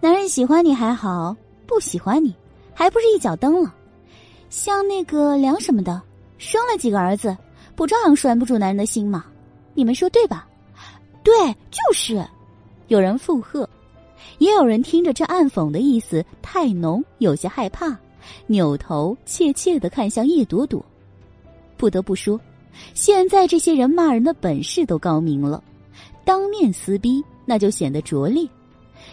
[0.00, 1.36] 男人喜欢你还好，
[1.66, 2.34] 不喜欢你，
[2.72, 3.74] 还不是一脚蹬了？
[4.48, 6.00] 像那个梁什么的，
[6.38, 7.36] 生了几个儿子，
[7.74, 9.24] 不照样拴不住男人的心吗？”
[9.74, 10.46] 你们说对吧？
[11.22, 11.32] 对，
[11.70, 12.24] 就是。
[12.86, 13.68] 有人附和，
[14.38, 17.94] 也有人听着这暗讽的意思太浓，有些害怕，
[18.46, 20.82] 扭头怯怯的看向叶朵朵。
[21.76, 22.40] 不得不说，
[22.94, 25.62] 现在这些人骂人的本事都高明了，
[26.24, 28.48] 当面撕逼那就显得拙劣。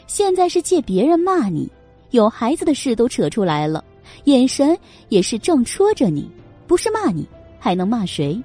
[0.08, 1.70] 现在是借别人骂你，
[2.12, 3.84] 有孩子的事都扯出来了，
[4.26, 4.78] 眼神
[5.10, 6.30] 也是正戳着你，
[6.68, 7.28] 不是骂你，
[7.60, 8.42] 还能骂谁？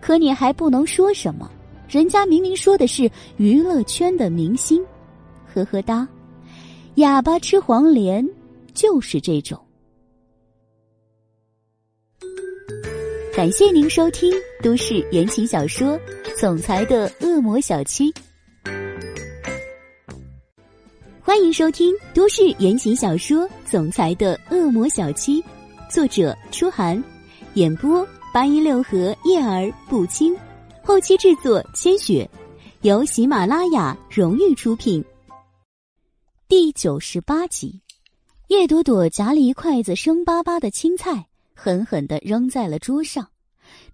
[0.00, 1.50] 可你还不能说什么，
[1.88, 4.84] 人家明明说的是娱乐圈的明星，
[5.46, 6.08] 呵呵哒，
[6.96, 8.26] 哑巴吃黄连
[8.74, 9.58] 就是这种。
[13.34, 15.98] 感谢您收听都市言情小说
[16.38, 18.12] 《总裁的恶魔小七》，
[21.32, 25.40] 欢迎收听都市言情小说《总裁的恶魔小七》，
[25.90, 27.02] 作者：初寒，
[27.54, 28.06] 演播。
[28.34, 30.36] 八一六和叶儿不轻，
[30.82, 32.28] 后期制作千雪，
[32.82, 35.02] 由喜马拉雅荣誉出品。
[36.48, 37.80] 第九十八集，
[38.48, 43.26] 叶朵朵夹了一筷子生巴巴的青菜，狠狠的扔在了桌上，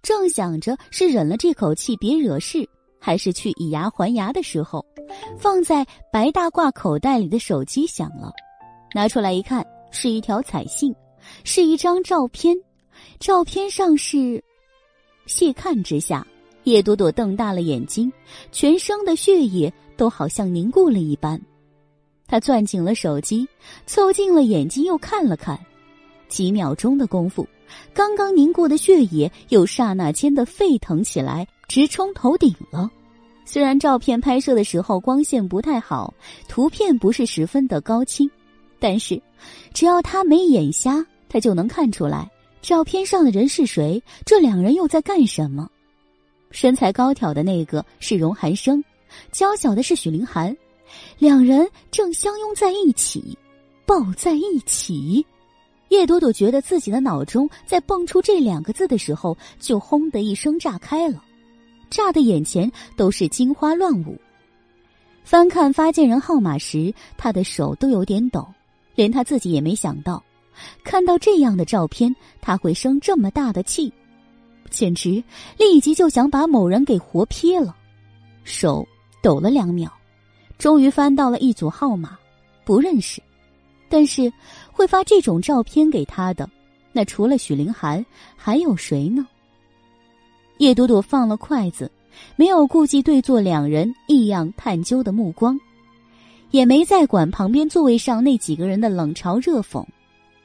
[0.01, 2.67] 正想着是忍了这口气别惹事，
[2.99, 4.85] 还是去以牙还牙的时候，
[5.37, 8.31] 放在白大褂口袋里的手机响了，
[8.93, 10.93] 拿出来一看，是一条彩信，
[11.43, 12.55] 是一张照片。
[13.17, 14.43] 照片上是，
[15.25, 16.25] 细看之下，
[16.63, 18.11] 叶朵朵瞪大了眼睛，
[18.51, 21.39] 全身的血液都好像凝固了一般。
[22.27, 23.47] 她攥紧了手机，
[23.85, 25.57] 凑近了眼睛又看了看，
[26.27, 27.47] 几秒钟的功夫，
[27.93, 32.91] 刚刚凝固的血液又刹那间的沸腾起来，直冲头顶了。
[33.45, 36.13] 虽然照片拍摄的时候光线不太好，
[36.47, 38.29] 图片不是十分的高清，
[38.79, 39.21] 但是
[39.73, 42.29] 只要他没眼瞎，他就能看出来。
[42.61, 44.03] 照片上的人是谁？
[44.25, 45.69] 这两人又在干什么？
[46.51, 48.83] 身材高挑的那个是荣寒生，
[49.31, 50.55] 娇小的是许凌寒，
[51.17, 53.37] 两人正相拥在一起，
[53.85, 55.25] 抱在一起。
[55.89, 61.23] 叶朵朵觉得自己的脑中在蹦出这两个字的时候，就轰的一声炸开了，
[61.89, 64.19] 炸的眼前都是金花乱舞。
[65.23, 68.47] 翻看发件人号码时，他的手都有点抖，
[68.95, 70.23] 连他自己也没想到。
[70.83, 73.93] 看到这样的照片，他会生这么大的气，
[74.69, 75.23] 简直
[75.57, 77.75] 立即就想把某人给活撇了。
[78.43, 78.87] 手
[79.21, 79.91] 抖了两秒，
[80.57, 82.17] 终于翻到了一组号码，
[82.65, 83.21] 不认识。
[83.87, 84.31] 但是
[84.71, 86.49] 会发这种照片给他的，
[86.91, 89.27] 那除了许凌寒，还有谁呢？
[90.59, 91.89] 叶朵朵放了筷子，
[92.35, 95.57] 没有顾忌对坐两人异样探究的目光，
[96.51, 99.85] 也没再管旁边座位上那几个人的冷嘲热讽。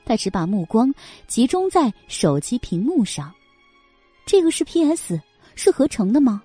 [0.05, 0.95] 他只把目光
[1.27, 3.33] 集中在手机屏幕上，
[4.25, 5.21] 这个是 P.S.
[5.57, 6.41] 是合成的吗？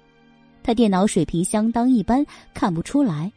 [0.64, 3.32] 他电脑水平相当一般，看不出来。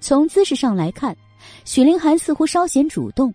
[0.00, 1.16] 从姿势上来看，
[1.64, 3.32] 许凌寒似乎稍显主动，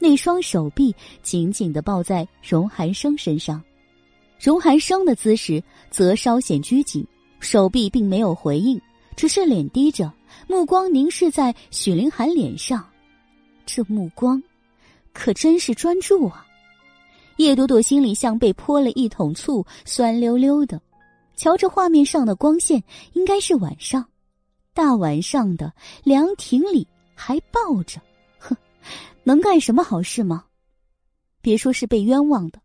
[0.00, 0.92] 那双手臂
[1.22, 3.62] 紧紧的抱在荣寒生身上，
[4.40, 7.06] 荣寒生的姿势则稍显拘谨，
[7.40, 8.80] 手臂并没有回应，
[9.14, 10.10] 只是脸低着，
[10.48, 12.82] 目光凝视在许凌寒脸上，
[13.66, 14.42] 这目光。
[15.12, 16.46] 可真是专注啊！
[17.36, 20.80] 叶朵朵心里像被泼了一桶醋，酸溜溜的。
[21.36, 24.06] 瞧着画面上的光线，应该是晚上，
[24.72, 25.70] 大晚上的
[26.02, 28.00] 凉亭里还抱着，
[28.38, 28.56] 哼，
[29.22, 30.44] 能干什么好事吗？
[31.42, 32.60] 别说是被冤枉的，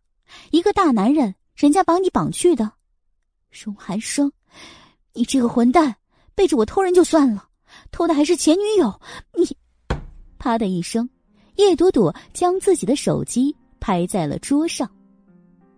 [0.52, 2.70] 一个大男人，人家把你绑去的。
[3.50, 4.30] 荣寒生，
[5.14, 5.96] 你这个混蛋，
[6.34, 7.48] 背着我偷人就算了，
[7.90, 9.00] 偷的还是前女友，
[9.34, 9.56] 你！
[10.38, 11.08] 啪的一声。
[11.56, 14.90] 叶朵朵将自己的手机拍在了桌上，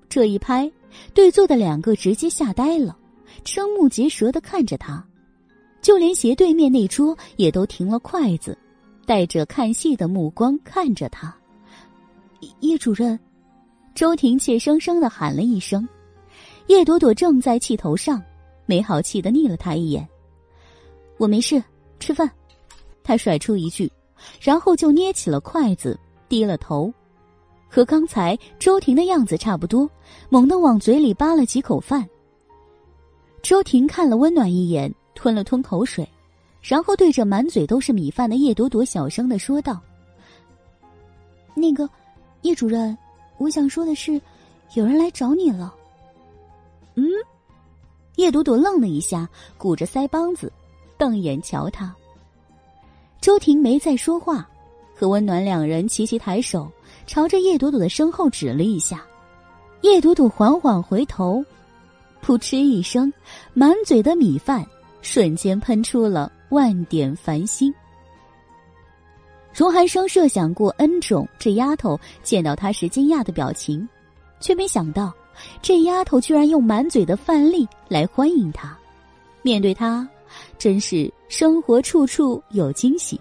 [0.08, 0.68] 这一拍，
[1.14, 2.98] 对坐的两个直接吓呆了，
[3.44, 5.06] 瞠目结舌的看着他，
[5.80, 8.58] 就连斜对面那桌也都停了筷子，
[9.06, 11.32] 带着看戏的目光看着他。
[12.58, 13.16] 叶主任，
[13.98, 15.84] 周婷怯生生的喊了一声，
[16.68, 18.22] 叶朵朵正在气头上，
[18.64, 20.08] 没好气的睨了他一眼。
[21.16, 21.60] 我没事，
[21.98, 22.30] 吃饭。
[23.02, 23.90] 他甩出一句。
[24.40, 26.94] 然后就捏起了筷子，低了头，
[27.68, 29.90] 和刚才周婷的样子差不多，
[30.28, 32.08] 猛地往嘴里扒了几口饭。
[33.42, 36.08] 周婷看了温暖一眼，吞了吞口水，
[36.62, 39.80] 然后对着满嘴都是米饭的叶朵朵小声的说道
[41.52, 41.88] ：“那个，
[42.42, 42.96] 叶主任，
[43.38, 44.20] 我想说的是，
[44.74, 45.74] 有人来找你了。”
[46.96, 47.04] 嗯，
[48.16, 50.52] 叶朵朵愣了一下，鼓着腮帮子，
[50.96, 51.94] 瞪眼瞧他。
[53.20, 54.48] 周婷没再说话，
[54.94, 56.70] 和温暖两人齐齐抬手，
[57.06, 59.04] 朝着叶朵朵的身后指了一下。
[59.82, 61.44] 叶朵朵缓缓回头，
[62.24, 63.12] 噗嗤一声，
[63.54, 64.66] 满嘴的米饭
[65.02, 67.72] 瞬间喷出了万点繁星。
[69.58, 73.88] 荣寒生设想过 n 种这丫头见到他时惊讶的表情，
[74.38, 75.12] 却没想到
[75.60, 78.78] 这丫头居然用满嘴的饭粒来欢迎他。
[79.42, 80.08] 面对他，
[80.60, 83.20] 真是生活处处有惊喜。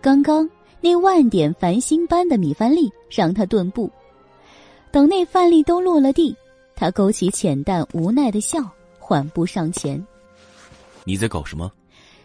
[0.00, 0.48] 刚刚
[0.80, 3.90] 那万点繁星般的米饭粒让他顿步。
[4.90, 6.34] 等那饭粒都落了地，
[6.74, 8.58] 他勾起浅淡无奈的笑，
[8.98, 10.02] 缓步上前。
[11.04, 11.70] 你在搞什么？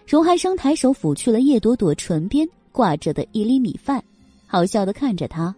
[0.08, 2.48] 荣寒生抬手抚去了叶朵朵唇边
[2.78, 4.04] 挂着的一粒米饭，
[4.46, 5.56] 好笑的看着他。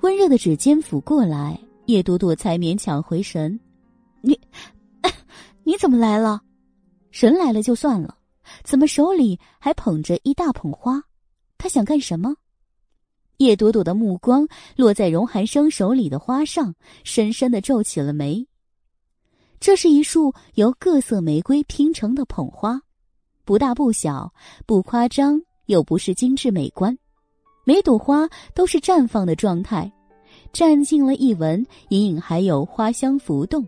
[0.00, 3.60] 温热的指尖抚过来，叶朵朵才勉强回神。
[4.22, 4.40] 你，
[5.64, 6.40] 你怎么来了？
[7.10, 8.16] 人来了就算了，
[8.64, 11.02] 怎么手里还捧着一大捧花？
[11.58, 12.34] 他想干什么？
[13.36, 18.46] 叶朵朵的目光落在荣寒生手里的花上，深深的皱起了眉。
[19.60, 22.80] 这是一束由各色玫瑰拼成的捧花，
[23.44, 24.32] 不大不小，
[24.64, 26.96] 不夸张又不是精致美观，
[27.64, 29.90] 每朵花都是绽放的状态，
[30.52, 33.66] 占尽了一闻，隐隐还有花香浮动。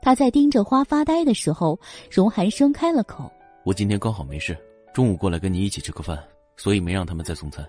[0.00, 1.78] 他在盯着花发呆的时候，
[2.10, 3.30] 荣寒生开了口
[3.64, 4.56] ：“我今天刚好没事，
[4.94, 6.18] 中午过来跟你一起吃个饭，
[6.56, 7.64] 所以没让他们再送餐。”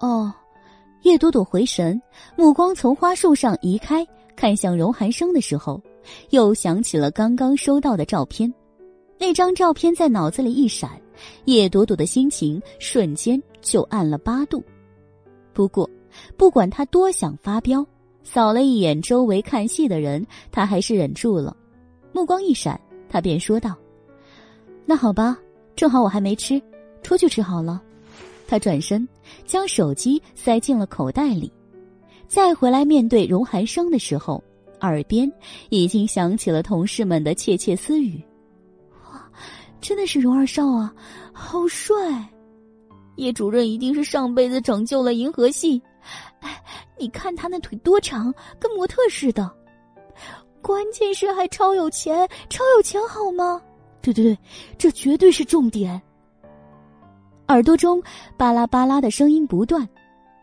[0.00, 0.32] 哦，
[1.02, 2.00] 叶朵朵回神，
[2.36, 4.06] 目光从花束上移开，
[4.36, 5.80] 看向荣寒生的时候，
[6.28, 8.52] 又想起了刚刚收到的照片。
[9.18, 10.90] 那张照片在脑子里一闪，
[11.44, 14.62] 叶朵朵的心情瞬间就暗了八度。
[15.52, 15.88] 不过，
[16.36, 17.84] 不管他多想发飙，
[18.22, 21.56] 扫了一眼周围看戏的人，他还是忍住了。
[22.12, 23.76] 目光一闪，他便说道
[24.86, 25.38] ：“那好吧，
[25.76, 26.60] 正好我还没吃，
[27.02, 27.82] 出去吃好了。”
[28.46, 29.08] 他转身，
[29.46, 31.52] 将手机塞进了口袋里，
[32.26, 34.42] 再回来面对荣寒生的时候，
[34.80, 35.30] 耳边
[35.68, 38.20] 已经响起了同事们的窃窃私语：“，
[39.80, 40.92] 真的是荣二少啊，
[41.32, 41.96] 好帅！
[43.16, 45.80] 叶主任一定是上辈子拯救了银河系。
[46.40, 46.62] 哎，
[46.98, 49.50] 你看他那腿多长，跟模特似的。
[50.62, 53.60] 关键是还超有钱，超有钱，好吗？
[54.02, 54.38] 对对对，
[54.78, 56.00] 这绝对是重点。”
[57.48, 58.02] 耳朵中
[58.36, 59.86] 巴拉巴拉的声音不断，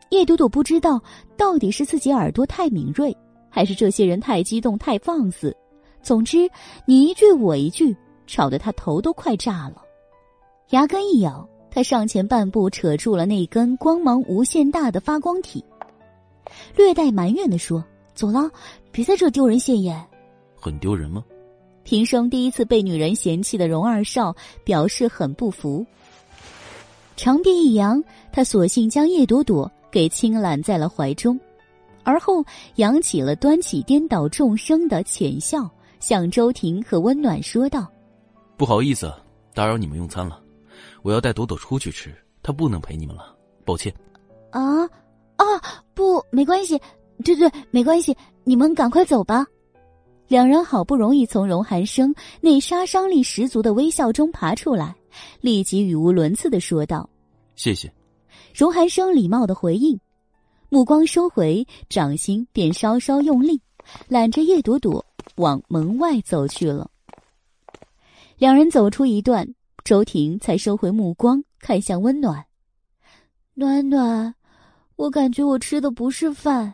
[0.10, 1.02] 叶朵朵不知道
[1.38, 3.16] 到底是自己耳朵太敏锐，
[3.50, 5.56] 还是这些人太激动太放肆。
[6.04, 6.50] 总之，
[6.86, 7.96] 你一句我一句，
[8.28, 9.82] 吵得他头都快炸了。
[10.70, 15.64] 牙根一咬，他上前半步扯住了那根光芒无限大的发光体，
[16.76, 17.84] 略带埋怨的说
[18.14, 18.52] ：“走了，
[18.92, 20.06] 别在这丢人现眼。”
[20.60, 21.24] 很丢人吗？
[21.84, 25.86] 平生第一次被女人嫌弃的荣二少表示很不服。
[27.16, 31.40] 长臂一扬，他索性将叶朵朵给轻揽在了怀中，
[32.04, 32.44] 而后
[32.76, 35.70] 扬起了端起颠倒众生的浅笑，
[36.02, 37.88] 向周婷和温暖说道
[38.58, 39.14] ：“不好意思，
[39.54, 40.42] 打扰你们用餐了，
[41.04, 42.12] 我要带朵朵出去吃，
[42.42, 43.94] 她不能陪你们了，抱歉。”
[44.50, 44.84] 啊
[45.36, 45.46] 啊，
[45.94, 46.82] 不，没关系，
[47.24, 49.46] 对对，没关系，你们赶快走吧。
[50.28, 54.96] 两人好不容易从荣寒生那杀伤力十足的微笑中爬出来。
[55.40, 57.08] 立即语无伦次的说道
[57.56, 57.92] ：“谢谢。”
[58.54, 60.00] 荣寒生礼貌的回应，
[60.70, 63.62] 目光收回，掌心便稍稍用力，
[64.08, 65.06] 揽着叶朵朵
[65.36, 66.90] 往门外走去了。
[68.38, 69.48] 两人走出一段，
[69.84, 72.46] 周婷才收回目光，看向温暖
[73.56, 74.36] ：“暖暖，
[74.96, 76.72] 我感觉我吃的不是饭，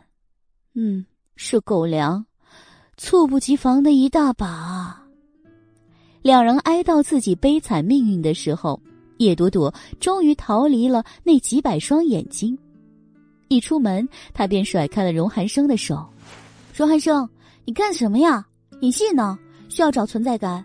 [0.75, 1.06] 嗯，
[1.38, 2.25] 是狗粮，
[2.98, 5.01] 猝不及防的一大把。”
[6.22, 8.77] 两人哀悼自己悲惨命运的时候，
[9.19, 12.58] 叶朵朵终于逃离了那几百双眼睛。
[13.48, 16.06] 一出门，他便甩开了荣寒生的手。
[16.75, 17.30] 荣寒生，
[17.64, 18.45] 你干什么呀？
[18.82, 19.40] 演戏呢？
[19.69, 20.64] 需要找存在感？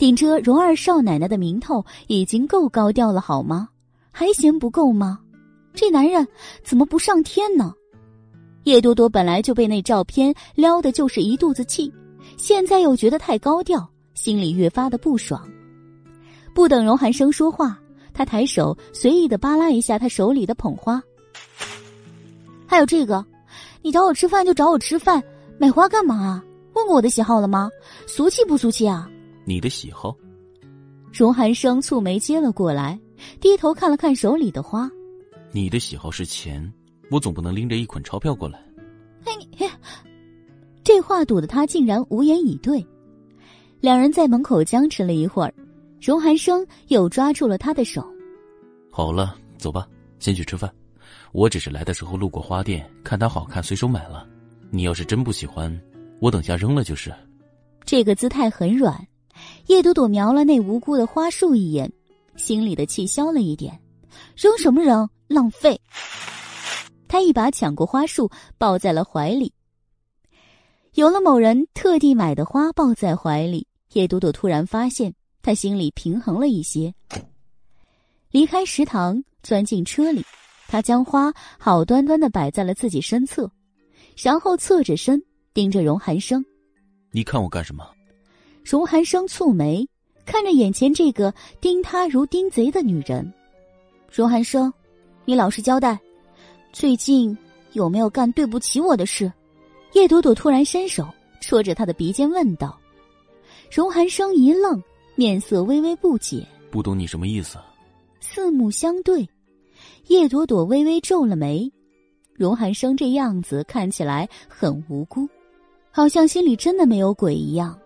[0.00, 3.68] 顶着荣二少奶奶的名头已经够高调了，好吗？
[4.10, 5.18] 还嫌不够吗？
[5.74, 6.26] 这男人
[6.64, 7.74] 怎么不上天呢？
[8.64, 11.92] 叶朵朵本来就被那照片撩的就是一肚子气，
[12.38, 13.86] 现在又觉得太高调。
[14.14, 15.46] 心里越发的不爽，
[16.54, 17.78] 不等荣寒生说话，
[18.14, 21.02] 他抬手随意的扒拉一下他手里的捧花。
[22.66, 23.22] 还有这个，
[23.82, 25.22] 你找我吃饭就找我吃饭，
[25.58, 26.42] 买花干嘛？
[26.72, 27.70] 问问过我的喜好了吗？
[28.06, 29.06] 俗气不俗气啊？
[29.50, 30.16] 你的喜好？
[31.12, 32.96] 荣寒生蹙眉接了过来，
[33.40, 34.88] 低头看了看手里的花。
[35.50, 36.72] 你的喜好是钱，
[37.10, 38.64] 我总不能拎着一捆钞票过来。
[39.24, 39.68] 哎，你
[40.84, 42.86] 这话堵得他竟然无言以对。
[43.80, 45.52] 两人在门口僵持了一会儿，
[46.00, 48.08] 荣寒生又抓住了他的手。
[48.88, 49.84] 好了，走吧，
[50.20, 50.72] 先去吃饭。
[51.32, 54.28] 我只是来的时候路过花店，看它好看，随手买了。
[54.70, 55.76] 你要是真不喜欢，
[56.20, 57.12] 我等下扔了就是。
[57.84, 59.04] 这个姿态很软。
[59.70, 61.88] 叶朵朵瞄了那无辜的花束一眼，
[62.34, 63.80] 心里的气消了一点。
[64.36, 65.08] 扔什么扔？
[65.28, 65.80] 浪费！
[67.06, 69.52] 他一把抢过花束，抱在了怀里。
[70.94, 76.92] 有了某人特地买的花抱在怀里，叶朵朵突然发现，他心里平衡了一些。
[78.32, 80.26] 离开食堂，钻进车里，
[80.66, 83.48] 他将花好端端的摆在了自己身侧，
[84.16, 85.22] 然后侧着身
[85.54, 86.44] 盯着荣寒生。
[87.12, 87.88] 你看我干什么？
[88.70, 89.84] 荣寒生蹙眉，
[90.24, 93.28] 看着眼前这个盯他如盯贼的女人。
[94.08, 94.72] 荣寒生，
[95.24, 95.98] 你老实交代，
[96.72, 97.36] 最近
[97.72, 99.32] 有没有干对不起我的事？
[99.94, 101.04] 叶朵朵突然伸手
[101.40, 102.78] 戳着他的鼻尖问道。
[103.72, 104.80] 荣寒生一愣，
[105.16, 107.58] 面色微微不解，不懂你什么意思。
[108.20, 109.28] 四目相对，
[110.06, 111.68] 叶朵朵微微皱了眉。
[112.34, 115.28] 荣寒生这样子看起来很无辜，
[115.90, 117.76] 好像心里真的没有鬼一样。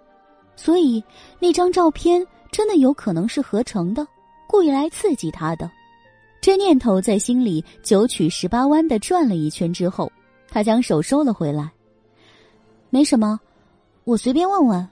[0.56, 1.02] 所以，
[1.38, 4.06] 那张照片真的有可能是合成的，
[4.46, 5.70] 故意来刺激他的。
[6.40, 10.10] 这念头在心里九曲十八弯的转了一圈之后，
[10.48, 11.72] 他将手收了回来。
[12.90, 13.40] 没什么，
[14.04, 14.88] 我随便问问。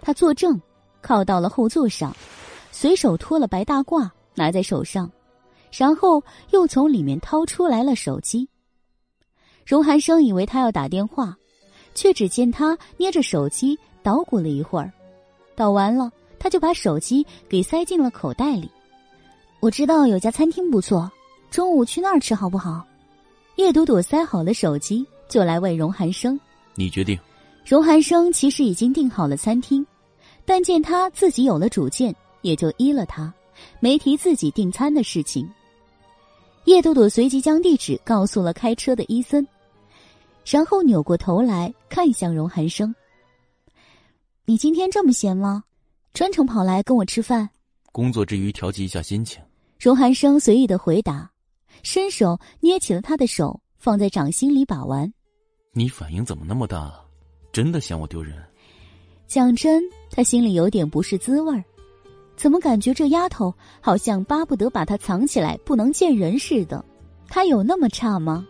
[0.00, 0.60] 他坐正，
[1.00, 2.14] 靠到了后座上，
[2.72, 5.10] 随手脱了白大褂拿在手上，
[5.70, 8.48] 然后又从里面掏出来了手机。
[9.64, 11.36] 荣寒生以为他要打电话，
[11.94, 13.78] 却只见他捏着手机。
[14.04, 14.92] 捣鼓了一会儿，
[15.56, 18.70] 捣完了，他就把手机给塞进了口袋里。
[19.60, 21.10] 我知道有家餐厅不错，
[21.50, 22.86] 中午去那儿吃好不好？
[23.56, 26.38] 叶朵朵塞好了手机，就来问荣寒生
[26.76, 27.18] ：“你决定。”
[27.64, 29.86] 荣寒生其实已经订好了餐厅，
[30.44, 33.32] 但见他自己有了主见，也就依了他，
[33.80, 35.48] 没提自己订餐的事情。
[36.66, 39.46] 叶朵朵随即将地址告诉了开车的伊森，
[40.44, 42.94] 然后扭过头来看向荣寒生。
[44.46, 45.64] 你今天这么闲吗？
[46.12, 47.48] 专程跑来跟我吃饭？
[47.92, 49.42] 工作之余调剂一下心情。
[49.80, 51.30] 荣寒生随意的回答，
[51.82, 55.10] 伸手捏起了他的手，放在掌心里把玩。
[55.72, 56.92] 你反应怎么那么大？
[57.52, 58.36] 真的嫌我丢人？
[59.26, 61.64] 讲真，他心里有点不是滋味儿。
[62.36, 66.84] 怎么感觉这丫头好像巴不得把他藏起来，不能见人似的？
[67.28, 68.46] 她有那么差吗？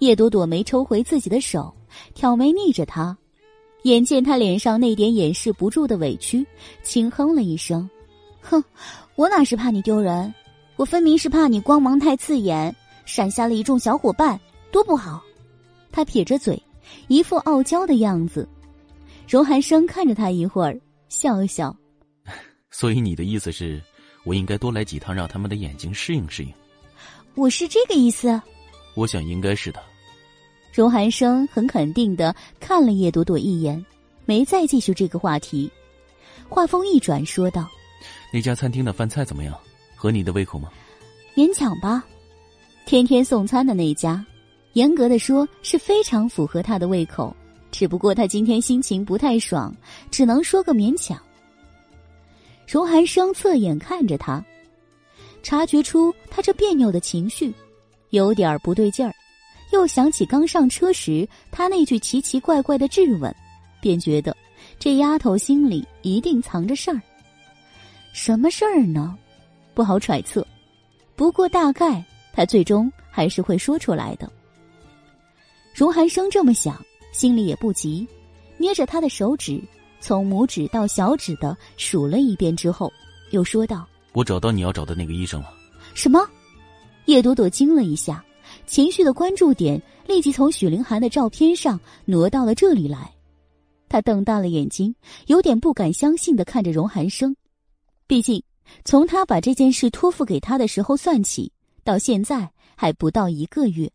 [0.00, 1.72] 叶朵朵没抽回自己的手，
[2.12, 3.16] 挑眉睨着他。
[3.82, 6.46] 眼见他脸上那点掩饰不住的委屈，
[6.82, 7.88] 轻哼了一声
[8.40, 8.62] ：“哼，
[9.14, 10.32] 我哪是怕你丢人，
[10.76, 12.74] 我分明是怕你光芒太刺眼，
[13.04, 14.38] 闪瞎了一众小伙伴，
[14.70, 15.22] 多不好。”
[15.90, 16.60] 他撇着嘴，
[17.06, 18.48] 一副傲娇的样子。
[19.28, 21.74] 荣寒生看着他一会儿，笑了笑：
[22.70, 23.80] “所以你的意思是，
[24.24, 26.52] 我应该多来几趟，让他们的眼睛适应适应？”
[27.34, 28.40] 我是这个意思。
[28.94, 29.80] 我想应该是的。
[30.78, 33.84] 荣寒生很肯定的看了叶朵朵一眼，
[34.26, 35.68] 没再继续这个话题。
[36.48, 37.68] 话锋一转，说道
[38.32, 39.52] ：“那家餐厅的饭菜怎么样？
[39.96, 40.70] 合你的胃口吗
[41.34, 42.04] ？”“勉强吧。”
[42.86, 44.24] 天天送餐的那家，
[44.74, 47.34] 严格的说是非常符合他的胃口。
[47.72, 49.74] 只不过他今天心情不太爽，
[50.12, 51.20] 只能说个勉强。
[52.68, 54.40] 荣寒生侧眼看着他，
[55.42, 57.52] 察觉出他这别扭的情绪，
[58.10, 59.12] 有点不对劲儿。
[59.70, 63.34] 又想起刚上车时他那句奇奇怪怪的质问，
[63.80, 64.36] 便觉得
[64.78, 67.00] 这丫头心里一定藏着事儿。
[68.12, 69.16] 什么事儿呢？
[69.74, 70.46] 不好揣测。
[71.14, 74.30] 不过大概他最终还是会说出来的。
[75.74, 76.80] 荣寒生这么想，
[77.12, 78.06] 心里也不急，
[78.56, 79.60] 捏着他的手指，
[80.00, 82.92] 从拇指到小指的数了一遍之后，
[83.30, 85.52] 又说道：“我找到你要找的那个医生了。”
[85.94, 86.26] 什么？
[87.06, 88.24] 叶朵朵惊了一下。
[88.68, 93.10] 情绪的关注点立即从许凌寒的照片上挪到了这里来，
[93.88, 94.94] 他瞪大了眼睛，
[95.26, 97.34] 有点不敢相信的看着荣寒生。
[98.06, 98.42] 毕竟，
[98.84, 101.50] 从他把这件事托付给他的时候算起，
[101.82, 103.90] 到现在还不到一个月。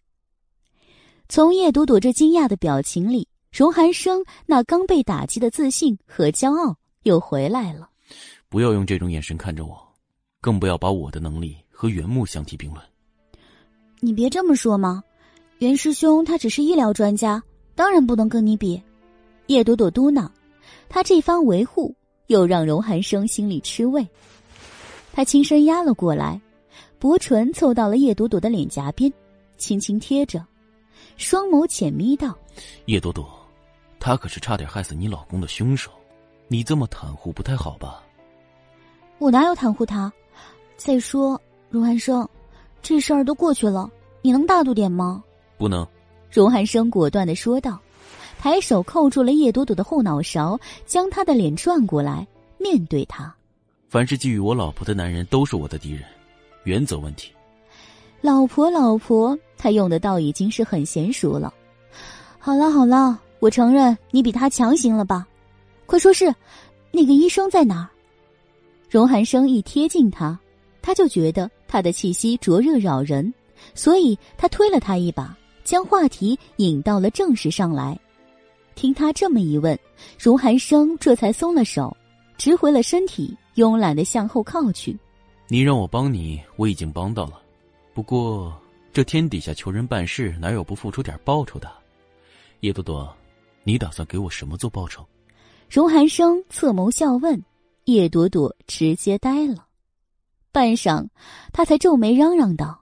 [1.30, 7.90] 从叶朵朵这惊讶的表情里，荣寒生那刚被打击的自信和骄傲又回来了。
[8.50, 9.80] 不要用这种眼神看着我，
[10.42, 12.84] 更不要把我的能力和原木相提并论。
[14.04, 15.02] 你别这么说嘛，
[15.60, 17.42] 袁师兄他只是医疗专家，
[17.74, 18.84] 当然不能跟你比。
[19.48, 20.28] 叶朵朵嘟囔
[20.90, 21.96] ：“他这番维护
[22.28, 24.06] 又让荣寒生心里吃味。”
[25.14, 26.42] 他轻声压了过来，
[27.00, 29.10] 薄唇凑到了叶朵朵的脸颊边，
[29.58, 30.46] 轻轻贴着，
[31.16, 32.38] 双眸浅眯道
[32.88, 33.26] ：“叶朵朵，
[34.02, 35.90] 他可是差点害死你老公的凶手，
[36.50, 38.04] 你这么袒护不太好吧？”
[39.18, 40.12] 我哪有袒护他？
[40.76, 42.28] 再说，荣寒生，
[42.84, 43.90] 这事儿都过去了，
[44.22, 45.24] 你能大度点吗？
[45.58, 45.88] 不能。
[46.30, 47.80] 荣寒生果断的说道，
[48.38, 53.34] 抬手扣住了叶朵朵的后脑勺，将她的脸转过来，面对她。
[53.88, 56.04] 凡是觊觎我老婆的男人都是我的敌人，
[56.66, 57.32] 原则问题。
[58.20, 61.54] 老婆，老婆，他用的倒已经是很娴熟了。
[62.40, 65.26] 好了好了，我承认你比他强行了吧？
[65.86, 66.34] 快说是，
[66.92, 67.88] 那个医生在哪儿？
[68.90, 70.38] 荣寒生一贴近他，
[70.82, 73.34] 他就觉得他的气息灼热扰人，
[73.74, 78.00] 所以他推了他一把，将话题引到了正事上来。
[78.76, 79.78] 听他这么一问，
[80.20, 81.98] 荣寒生这才松了手，
[82.38, 83.36] 直回了身体。
[83.56, 84.96] 慵懒的向后靠去。
[85.48, 87.42] 你让我帮你，我已经帮到了。
[87.92, 88.56] 不过，
[88.92, 91.68] 这天底下求人办事，哪有不付出点报酬的？
[92.60, 93.12] 叶朵朵，
[93.64, 95.04] 你打算给我什么做报酬？
[95.72, 97.44] 荣寒生侧眸笑问，
[97.86, 99.63] 叶朵朵直接呆了。
[100.54, 101.10] 半晌，
[101.52, 102.80] 他才皱眉嚷嚷道：“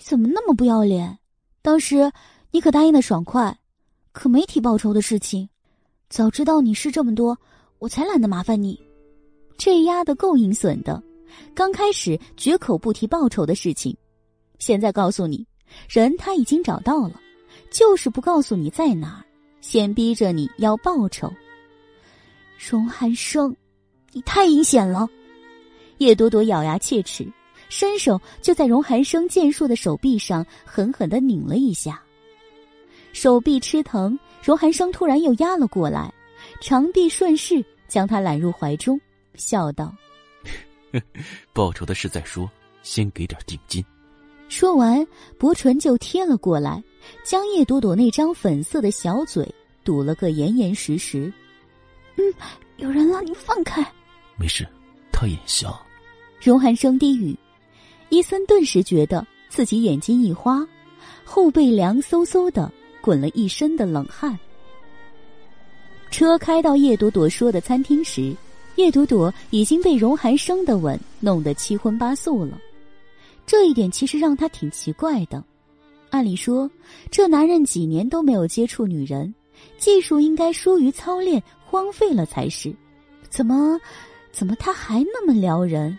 [0.00, 1.18] 怎么那么不要脸？
[1.60, 2.10] 当时
[2.50, 3.56] 你可答应的爽快，
[4.10, 5.46] 可没提报酬的事情。
[6.08, 7.38] 早知道你事这么多，
[7.78, 8.80] 我才懒得麻烦你。”
[9.58, 11.00] 这丫的够阴损的，
[11.54, 13.94] 刚开始绝口不提报酬的事情，
[14.58, 15.46] 现在告诉你，
[15.90, 17.20] 人他已经找到了，
[17.70, 19.24] 就是不告诉你在哪儿，
[19.60, 21.30] 先逼着你要报酬。
[22.58, 23.54] 荣寒生，
[24.12, 25.06] 你太阴险了！
[26.02, 27.24] 叶朵朵咬牙切齿，
[27.68, 32.02] 伸手就在荣寒生健硕的手臂上狠狠的拧了一下，
[33.12, 36.12] 手臂吃疼，荣寒生突然又压了过来，
[36.60, 39.00] 长臂顺势将他揽入怀中。
[39.36, 39.94] 笑道
[41.54, 42.50] ：“报仇的事再说，
[42.82, 43.82] 先给点定金。”
[44.50, 45.06] 说完，
[45.38, 46.82] 薄唇就贴了过来，
[47.24, 49.48] 将叶朵朵那张粉色的小嘴
[49.84, 51.32] 堵了个严严实实。
[52.18, 52.34] “嗯，
[52.76, 53.86] 有人了，你放开。
[54.36, 54.68] ”“没事，
[55.12, 55.72] 他眼瞎。”
[56.42, 57.36] 荣寒生低语。
[58.08, 60.66] 伊森顿时觉得自己眼睛一花，
[61.22, 62.68] 后背凉飕飕的，
[63.00, 64.36] 滚了一身的冷汗。
[66.10, 68.34] 车开到叶朵朵说的餐厅时。
[68.76, 72.58] 叶朵朵已经被荣寒生的吻弄得七荤八素了，
[73.46, 75.44] 这一点其实让他挺奇怪的。
[76.08, 76.68] 按理说，
[77.10, 79.32] 这男人几年都没有接触女人，
[79.76, 82.74] 技术应该疏于操练，荒废了才是。
[83.28, 83.78] 怎么，
[84.32, 85.96] 怎么他还那么撩人？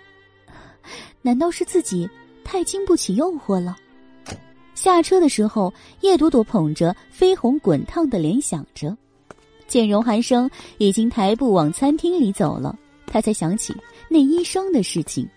[1.24, 2.08] 难道是自己
[2.44, 3.76] 太经不起诱惑了？
[4.76, 8.96] 下车的时候，叶朵朵捧着绯红滚烫的脸想着。
[9.68, 12.78] 见荣寒生已经抬步往餐厅里走了，
[13.08, 13.74] 她才想起
[14.10, 15.28] 那医生的事情，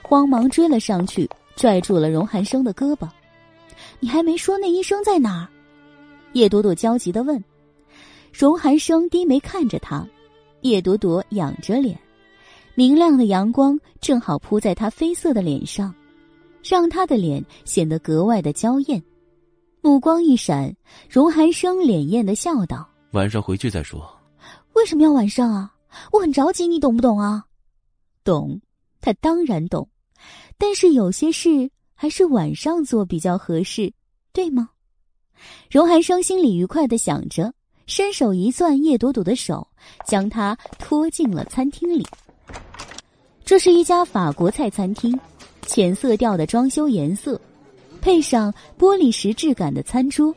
[0.00, 3.08] 慌忙追了上去，拽住了荣寒生的胳膊。
[3.98, 5.48] “你还没说那医生在哪儿？”
[6.34, 7.42] 叶朵朵焦急的问。
[8.32, 10.06] 荣寒生低眉看着他，
[10.60, 11.98] 叶朵朵仰着脸，
[12.74, 15.94] 明亮的阳光正好铺在他绯色的脸上，
[16.62, 19.02] 让他的脸显得格外的娇艳。
[19.82, 20.74] 目光一闪，
[21.08, 22.88] 荣寒生脸艳的笑道。
[23.10, 24.08] 晚上回去再说。
[24.72, 25.74] 为什么要晚上啊？
[26.12, 27.44] 我很着急，你懂不懂啊？
[28.24, 28.60] 懂，
[29.02, 29.88] 他当然懂。
[30.56, 33.92] 但是有些事还是晚上做比较合适，
[34.32, 34.70] 对吗？
[35.70, 37.52] 荣寒生心里愉快的想着，
[37.86, 39.66] 伸手一攥叶朵朵的手，
[40.06, 42.06] 将她拖进了餐厅里。
[43.44, 45.18] 这是一家法国菜餐厅，
[45.66, 47.40] 浅色调的装修颜色，
[48.00, 50.34] 配上玻璃石质感的餐桌。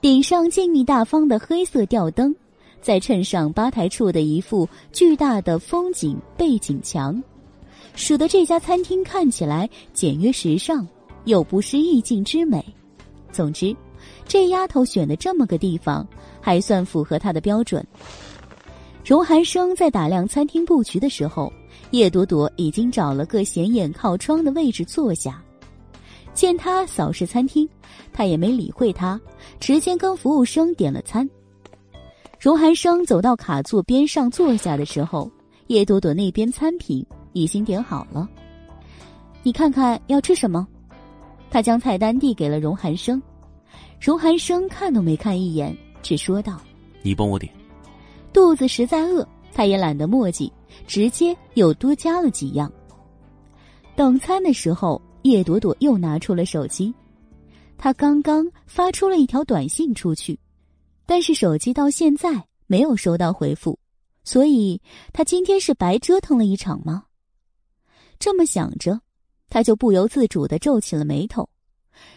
[0.00, 2.34] 顶上静谧大方的黑色吊灯，
[2.80, 7.22] 再衬上吧台处的一副巨大的风景背景墙，
[7.94, 10.84] 使得这家餐厅看起来简约时尚，
[11.24, 12.62] 又不失意境之美。
[13.30, 13.74] 总之，
[14.26, 16.04] 这丫头选的这么个地方，
[16.40, 17.86] 还算符合她的标准。
[19.04, 21.52] 荣寒生在打量餐厅布局的时候，
[21.92, 25.42] 叶朵朵已经找了个显眼靠窗的位置坐下。
[26.32, 27.68] 见他扫视餐厅，
[28.14, 29.20] 他也没理会他，
[29.60, 31.28] 直接跟服务生点了餐。
[32.40, 35.30] 荣寒生走到卡座边上坐下的时候，
[35.66, 37.04] 叶朵朵那边餐品
[37.34, 38.26] 已经点好了。
[39.42, 40.66] 你看看要吃什么？
[41.50, 43.22] 他将菜单递给了荣寒生。
[44.00, 46.58] 荣寒生看都没看一眼，只说道
[47.04, 47.52] ：“你帮我点。”
[48.32, 50.52] 肚子实在饿，他也懒得墨迹，
[50.86, 52.72] 直接又多加了几样。
[53.94, 55.00] 等餐的时候。
[55.22, 56.92] 叶朵朵又拿出了手机，
[57.78, 60.36] 她刚刚发出了一条短信出去，
[61.06, 63.78] 但是手机到现在没有收到回复，
[64.24, 64.82] 所以
[65.12, 67.04] 她今天是白折腾了一场吗？
[68.18, 69.00] 这么想着，
[69.48, 71.48] 她就不由自主的皱起了眉头。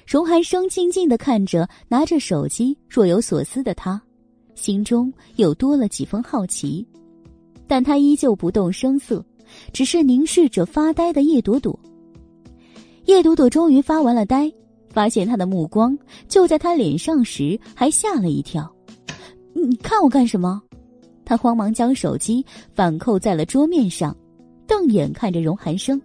[0.07, 4.01] 荣寒生静静的看着拿着手机若有所思的他，
[4.55, 6.83] 心中又多了几分好奇，
[7.67, 9.23] 但他依旧不动声色，
[9.73, 11.77] 只是凝视着发呆的叶朵朵。
[13.05, 14.51] 叶朵朵终于发完了呆，
[14.89, 18.69] 发现他的目光就在他脸上时，还吓了一跳。
[19.53, 20.61] 你看我干什么？
[21.23, 24.15] 他慌忙将手机反扣在了桌面上，
[24.67, 25.99] 瞪眼看着荣寒生。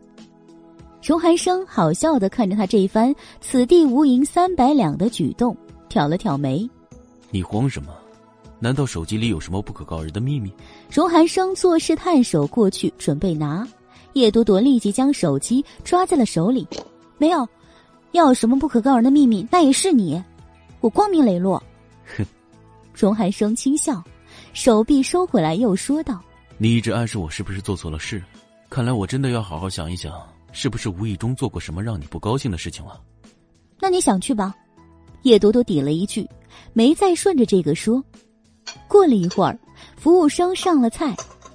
[1.02, 5.56] 荣寒生好笑的看着他这一番“此地无银三百两”的举动，
[5.89, 6.68] 挑了挑眉
[7.30, 7.89] ：“你慌什么？
[8.60, 10.52] 难道手机里有什么不可告人的秘密？”
[10.89, 13.66] 荣寒生作势探手过去准备拿，
[14.12, 16.66] 叶朵朵立即将手机抓在了手里
[17.18, 17.48] ：“没有，
[18.12, 20.22] 要有什么不可告人的秘密，那也是你，
[20.80, 21.60] 我光明磊落。”
[22.16, 22.24] 哼，
[22.94, 24.02] 荣寒生轻笑，
[24.52, 26.20] 手臂收回来，又说道
[26.58, 28.22] ：“你一直暗示我是不是做错了事？
[28.68, 30.12] 看来我真的要好好想一想。”
[30.52, 33.00] 是不是无意中做过什么让你不高兴的事情了？
[33.78, 34.52] 那你想去吧。
[35.22, 36.28] 叶朵朵抵了一句，
[36.72, 38.02] 没再顺着这个说。
[38.89, 39.58] 过了一会儿，
[39.97, 41.15] 服务生上了菜，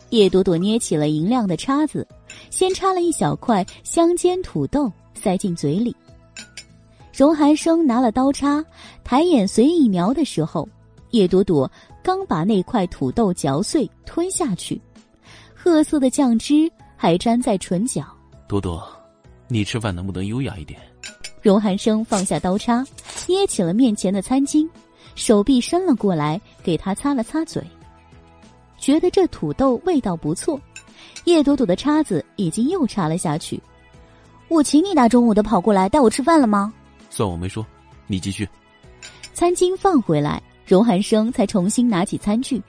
[0.09, 2.07] 叶朵朵捏起了银亮的叉子，
[2.49, 5.95] 先插了一小块香煎土豆塞进嘴里。
[7.13, 8.63] 荣寒生拿了刀叉，
[9.03, 10.67] 抬眼随意瞄的时候，
[11.11, 11.69] 叶朵朵
[12.03, 14.81] 刚把那块土豆嚼碎吞下去，
[15.53, 18.03] 褐色的酱汁还粘在唇角。
[18.47, 18.85] 朵朵，
[19.47, 20.79] 你吃饭能不能优雅一点？
[21.41, 22.85] 荣寒生放下刀叉，
[23.27, 24.67] 捏起了面前的餐巾，
[25.15, 27.63] 手臂伸了过来，给他擦了擦嘴。
[28.77, 30.59] 觉得这土豆味道不错，
[31.23, 33.59] 叶朵朵的叉子已经又插了下去。
[34.47, 36.71] 我请你大中午的跑过来带我吃饭了吗？
[37.09, 37.65] 算我没说，
[38.05, 38.47] 你继续。
[39.33, 42.61] 餐巾放回来，荣寒生才重新拿起餐具。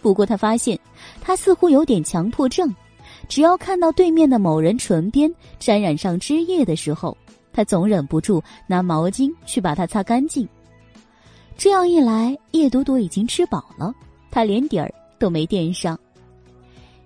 [0.00, 0.78] 不过他发现，
[1.20, 2.72] 他似乎有点强迫症。
[3.28, 7.16] 只要看到对面的某人唇边沾染上汁液的时候，
[7.52, 10.46] 他总忍不住拿毛巾去把它擦干净。
[11.56, 13.94] 这样一来，叶朵朵已经吃饱了，
[14.30, 15.98] 她连底儿都没垫上。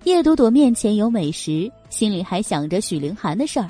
[0.05, 3.69] 叶朵朵面前有美食，心里还想着许凌寒的事儿，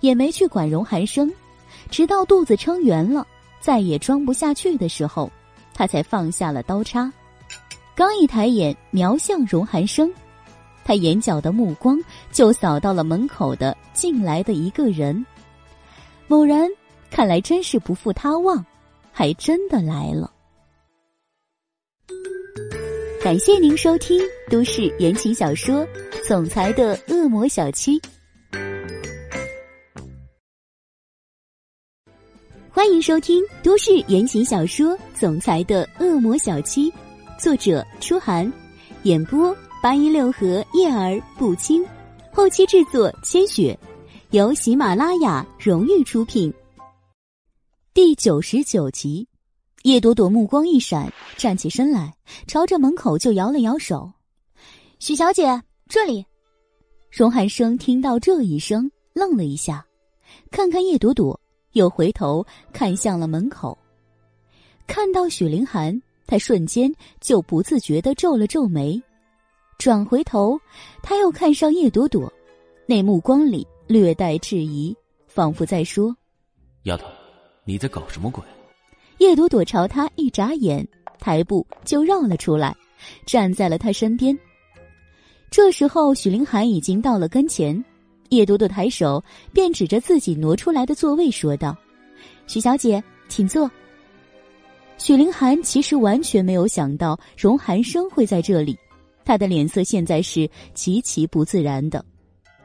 [0.00, 1.32] 也没去管荣寒生。
[1.90, 3.24] 直到肚子撑圆了，
[3.60, 5.30] 再也装不下去的时候，
[5.72, 7.12] 他才放下了刀叉，
[7.94, 10.12] 刚一抬眼瞄向荣寒生。
[10.84, 12.00] 他眼角的目光
[12.32, 15.24] 就扫到了门口的进来的一个人，
[16.26, 16.68] 某人
[17.10, 18.64] 看来真是不负他望，
[19.18, 20.30] 还真的来了。
[23.24, 24.20] 感谢您收听
[24.50, 25.76] 都市言情小说
[26.28, 27.98] 《总裁的恶魔小七》，
[32.70, 34.88] 欢迎收听都市言情小说
[35.18, 36.90] 《总裁的恶魔小七》，
[37.40, 38.52] 作者：初寒，
[39.04, 39.56] 演播。
[39.82, 41.82] 八一六和叶儿不清，
[42.32, 43.78] 后期制作千雪，
[44.30, 46.52] 由喜马拉雅荣誉出品。
[47.96, 49.26] 第九十九集，
[49.84, 52.14] 叶朵朵目光一闪，站起身来，
[52.46, 54.12] 朝着门口就摇了摇手
[55.00, 56.22] ：“许小姐，这里。”
[57.10, 59.82] 荣寒生听到这一声，愣了一下，
[60.50, 61.40] 看看叶朵朵，
[61.72, 63.78] 又回头看向了门口，
[64.86, 69.02] 看到许凌寒，他瞬间就不自觉的皱了皱眉。
[69.78, 70.60] 转回头，
[71.02, 72.30] 他又看上叶朵朵，
[72.84, 74.94] 那目光里略带质疑，
[75.26, 76.14] 仿佛在说
[76.84, 77.06] ：“丫头，
[77.66, 78.42] 你在搞什么鬼？”
[79.18, 80.86] 叶朵朵朝他一眨眼，
[81.18, 82.74] 抬步就绕了出来，
[83.26, 84.36] 站在了他身边。
[85.50, 87.82] 这时候，许凌寒已经到了跟前，
[88.30, 89.22] 叶朵朵抬手
[89.52, 91.76] 便指着自己挪出来的座位说道
[92.46, 93.70] ：“许小姐，请坐。”
[94.98, 98.76] 许凌寒其实完全没有想到荣寒生会在这里。
[99.24, 102.04] 他的脸色现在是极其不自然的，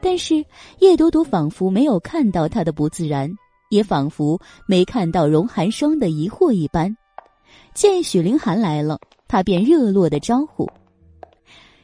[0.00, 0.44] 但是
[0.78, 3.28] 叶朵朵仿佛没有看到他的不自然，
[3.72, 6.94] 也仿佛没看到荣寒生的疑惑一般。
[7.72, 10.68] 见许凌寒来了，他便热络的招呼：“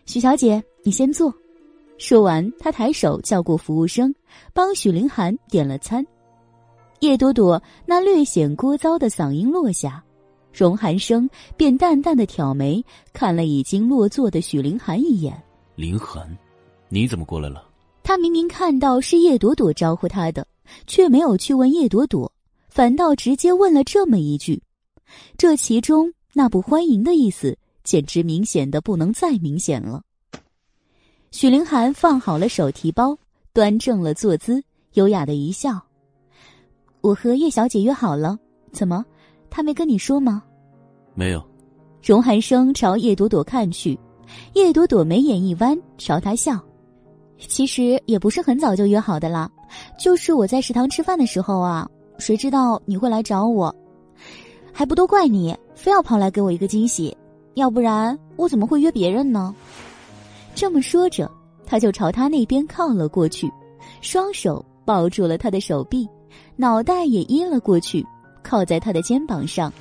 [0.05, 1.33] 许小姐，你先坐。”
[1.97, 4.15] 说完，他抬手叫过服务生，
[4.53, 6.07] 帮许凌寒点了餐。
[7.01, 10.05] 叶朵朵那略显聒噪的嗓音落下。
[10.53, 12.85] 荣寒生便淡淡的挑眉，
[13.15, 15.43] 看了已经落座的许凌寒一眼。
[15.75, 16.29] 凌寒，
[16.91, 17.65] 你怎么过来了？
[18.03, 20.47] 他明明看到是叶朵朵招呼他的，
[20.87, 22.33] 却没有去问叶朵朵，
[22.69, 24.63] 反倒直接问了这么一句。
[25.37, 30.03] 这其中那不欢迎的意思，简直明显的不能再明显了。
[31.31, 33.19] 许凌寒放好了手提包，
[33.53, 34.63] 端正了坐姿，
[34.95, 35.81] 优雅的一笑
[37.01, 38.39] ：“我和叶小姐约好了，
[38.73, 39.05] 怎么？”
[39.51, 40.43] 他没跟你说吗？
[41.15, 41.43] 没有，
[42.03, 43.99] 荣寒生朝叶朵朵看去，
[44.55, 46.63] 叶朵朵眉眼一弯，朝他笑。
[47.39, 49.51] 其实也不是很早就约好的啦，
[49.99, 51.89] 就是我在食堂吃饭的时候啊，
[52.19, 53.75] 谁知道你会来找我，
[54.73, 57.17] 还不都怪你，非要跑来给我一个惊喜，
[57.55, 59.55] 要不然我怎么会约别人呢？
[60.55, 61.31] 这么说着，
[61.67, 63.51] 他就朝他那边靠了过去，
[64.01, 66.09] 双手抱住了他的手臂，
[66.57, 68.05] 脑袋也依了过去，
[68.43, 69.73] 靠在他的肩膀上。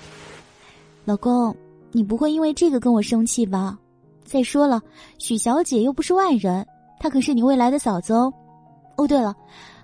[1.06, 1.56] 老公，
[1.92, 3.78] 你不会因为这个跟我生气吧？
[4.24, 4.82] 再说了，
[5.18, 6.66] 许小姐又不是外人。
[7.00, 8.34] 她可是你未来的嫂子哦，
[8.98, 9.34] 哦对了，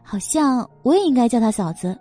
[0.04, 1.98] 好像我也应该叫她嫂子。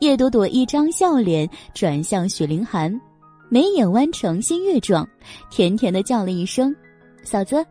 [0.00, 3.00] 叶朵朵一张笑脸转向许凌寒，
[3.48, 5.06] 眉眼弯成新月状，
[5.50, 6.74] 甜甜的叫了一声
[7.22, 7.64] “嫂子”。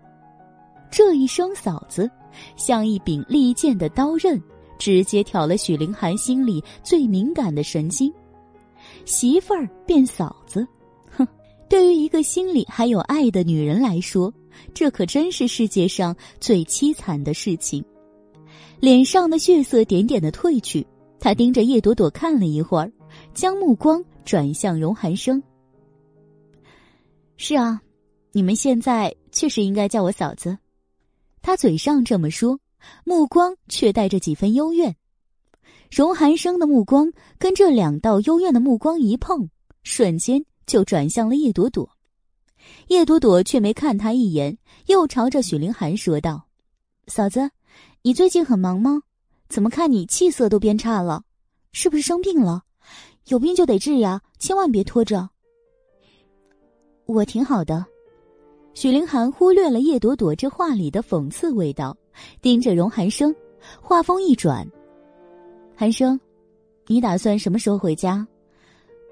[0.91, 2.09] 这一声“嫂子”，
[2.55, 4.41] 像一柄利剑的刀刃，
[4.77, 8.13] 直接挑了许凌寒心里最敏感的神经。
[9.05, 10.67] 媳妇儿变嫂子，
[11.15, 11.27] 哼，
[11.69, 14.33] 对于一个心里还有爱的女人来说。
[14.73, 17.83] 这可真是世界上最凄惨的事情。
[18.83, 20.85] 脸上的血色点点的褪去，
[21.17, 22.91] 他盯着叶朵朵看了一会儿，
[23.33, 25.41] 将目光转向荣寒生。
[27.37, 27.81] 是啊，
[28.33, 30.57] 你们现在确实应该叫我嫂子。
[31.41, 32.59] 他嘴上这么说，
[33.05, 34.93] 目光却带着几分幽怨。
[35.89, 39.47] 荣寒生的目光跟这两道幽怨的目光一碰，
[39.83, 41.89] 瞬间就转向了叶朵朵。
[42.89, 46.49] 叶朵朵却没看他一眼，又朝着许凌寒说道
[47.07, 47.49] ：“嫂子，
[48.05, 49.01] 你最近很忙吗？
[49.47, 51.23] 怎么看你气色都变差了？
[51.71, 52.61] 是不是生病了？
[53.29, 55.29] 有病就得治呀，千万别拖着。”
[57.07, 57.85] 我挺好的。
[58.73, 61.95] 许凌寒忽略了叶朵朵这话里的讽刺味道，
[62.41, 63.33] 盯着荣寒生，
[63.81, 64.67] 话锋一转
[65.73, 66.19] ：“寒生，
[66.87, 68.27] 你打算什么时候回家？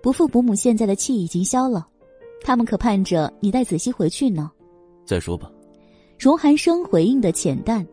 [0.04, 1.88] 伯父伯母现在的气已经消了。”
[2.44, 4.52] 他们可盼着你带子熙回去呢。
[5.06, 5.50] 再说吧。
[6.20, 7.88] 荣寒生回应的浅淡，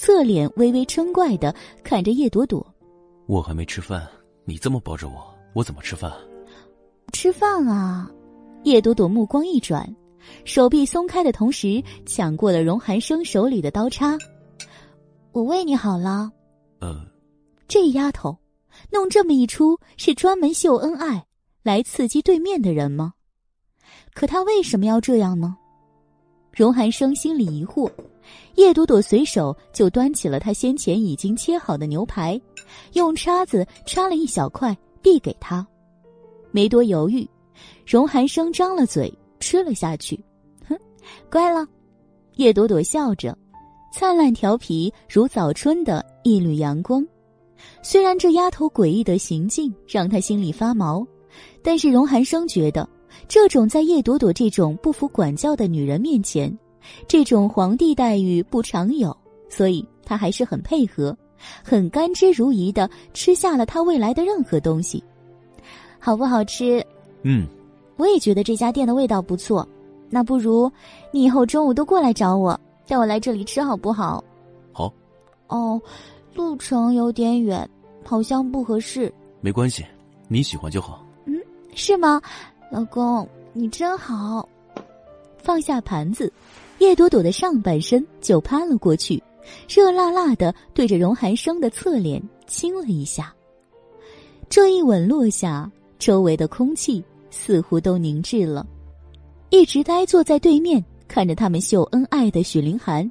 [0.00, 1.54] 侧脸微微嗔怪的
[1.84, 2.66] 看着叶朵朵。
[3.26, 4.08] 我还没吃饭，
[4.46, 5.22] 你这么抱着我，
[5.52, 6.10] 我怎么吃饭？
[7.12, 8.10] 吃饭啊！
[8.64, 9.94] 叶朵朵目光一转，
[10.46, 14.16] 手臂松开的同时，抢过了荣寒生手里的刀叉。
[15.32, 16.32] 我喂你好了。
[16.80, 17.04] 呃，
[17.68, 18.34] 这丫头，
[18.90, 21.26] 弄这么一出，是专门秀恩爱，
[21.62, 23.12] 来刺激对面的人吗？
[24.14, 25.58] 可她为什么要这样呢？
[26.52, 27.90] 荣寒生心里疑惑。
[28.56, 32.40] 叶朵朵随手就端起了他先前已经切好的牛排，
[32.92, 35.66] 用叉子插了一小块递给他。
[36.50, 37.28] 没多犹豫，
[37.86, 40.18] 荣寒生张了嘴吃了下去。
[40.68, 40.76] 哼，
[41.30, 41.66] 乖了。
[42.36, 43.36] 叶朵朵笑着，
[43.92, 47.06] 灿烂调皮如早春的一缕阳光。
[47.82, 51.06] 虽然这丫头诡异的行径让他心里发毛，
[51.62, 52.88] 但是荣寒生觉得。
[53.28, 56.56] 这种在叶朵朵这种不服管教的女人面前，
[57.06, 59.16] 这种皇帝待遇不常有，
[59.48, 61.16] 所以他还是很配合，
[61.62, 65.02] 很甘之如饴的吃下了他未来的任何东西，
[65.98, 66.84] 好不好吃？
[67.22, 67.46] 嗯，
[67.96, 69.66] 我也觉得这家店的味道不错。
[70.08, 70.70] 那不如
[71.12, 74.22] 你以后中午都过来找我，带我来这里吃好不好？
[74.72, 74.92] 好。
[75.48, 75.80] 哦，
[76.34, 77.68] 路程有点远，
[78.04, 79.12] 好像不合适。
[79.40, 79.84] 没关系，
[80.28, 81.04] 你喜欢就好。
[81.26, 81.34] 嗯，
[81.74, 82.20] 是吗？
[82.70, 84.48] 老公，你真好。
[85.38, 86.32] 放下盘子，
[86.80, 89.22] 叶朵朵的上半身就趴了过去，
[89.68, 93.32] 热辣辣的对着荣寒生的侧脸亲了一下。
[94.48, 98.66] 这一吻落下，周围的空气似乎都凝滞了。
[99.50, 103.08] 一直呆坐在对面看着他们秀恩爱的许凌寒，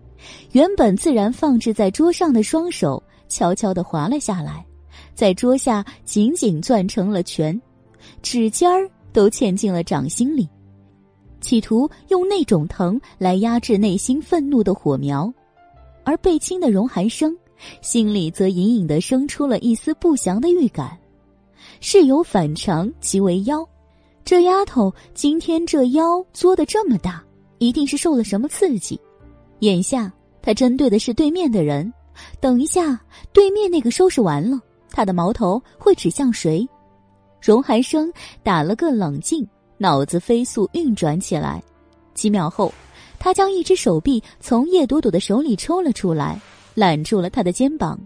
[0.52, 4.66] 原本自然放置在桌上的双手悄悄的滑了下来，
[5.14, 7.62] 在桌下紧紧攥成了拳，
[8.22, 8.90] 指尖儿。
[9.12, 10.48] 都嵌进了掌心里，
[11.42, 15.32] 企图用那种疼来压制内心愤怒的火苗，
[16.04, 17.36] 而被亲的荣寒生
[17.82, 20.98] 心里则隐隐的生出了一丝不祥的预感，
[21.80, 23.68] 事有反常即为妖。
[24.24, 27.24] 这丫头今天这腰作的这么大，
[27.58, 29.00] 一定是受了什么刺激。
[29.60, 30.12] 眼下
[30.42, 31.92] 她针对的是对面的人，
[32.40, 33.00] 等一下
[33.34, 34.60] 对面那个收拾完了，
[34.92, 36.68] 他的矛头会指向谁？
[37.42, 38.12] 荣寒生
[38.44, 39.48] 打了个冷静，
[39.80, 41.64] 脑子飞速运转起来。
[42.14, 42.72] 几秒后，
[43.18, 46.40] 他将一只手臂从叶朵朵的手里抽了出来，
[46.76, 48.00] 揽住了她的肩膀，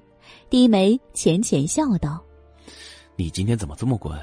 [0.50, 2.24] 低眉浅浅笑道
[3.18, 4.18] ：“你今天怎么这么乖？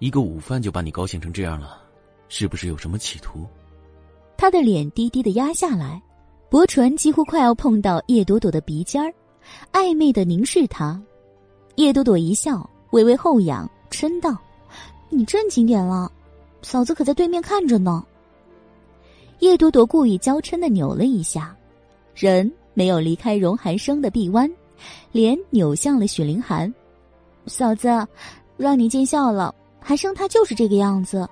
[0.00, 1.80] 一个午饭就把你高兴成这样了，
[2.28, 3.46] 是不是有什么企图？”
[4.36, 6.00] 他的脸低低的压下来，
[6.50, 9.12] 薄唇几乎快要碰到叶朵朵的鼻尖儿，
[9.72, 11.00] 暧昧的凝视她。
[11.76, 14.36] 叶朵朵一笑，微微后仰，嗔道。
[15.10, 16.10] 你正经点了，
[16.62, 18.04] 嫂子可在对面看着呢。
[19.40, 21.56] 叶朵朵故意娇嗔的扭了一下，
[22.14, 24.50] 人没有离开荣寒生的臂弯，
[25.12, 26.72] 脸扭向了许凌寒。
[27.46, 27.88] 嫂子，
[28.56, 29.54] 让你见笑了。
[29.80, 31.26] 寒生他就是这个样子，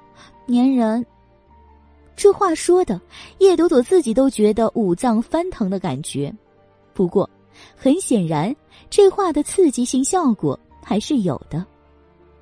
[0.49, 1.05] 粘人。
[2.15, 2.99] 这话说的，
[3.39, 6.33] 叶朵朵自己都觉得五脏翻腾的感觉。
[6.95, 7.29] 不过，
[7.77, 8.55] 很显然，
[8.89, 11.67] 这话的刺激性效果还是有的。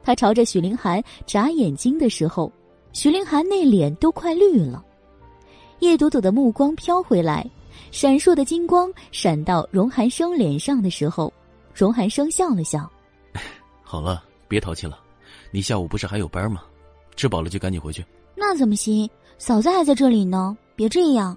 [0.05, 2.53] 他朝着许凌寒眨眼睛的时候，
[2.95, 4.83] 许凌寒那脸都快绿了。
[5.81, 7.45] 叶朵朵的目光飘回来，
[7.91, 11.31] 闪烁的金光闪到荣寒生脸上的时候，
[11.75, 12.91] 荣寒生笑了笑
[13.83, 15.01] ：“好了，别淘气了。
[15.51, 16.63] 你下午不是还有班吗？
[17.17, 18.03] 吃饱了就赶紧回去。”
[18.37, 19.11] 那怎么行？
[19.39, 21.37] 嫂子还在这里呢，别这样，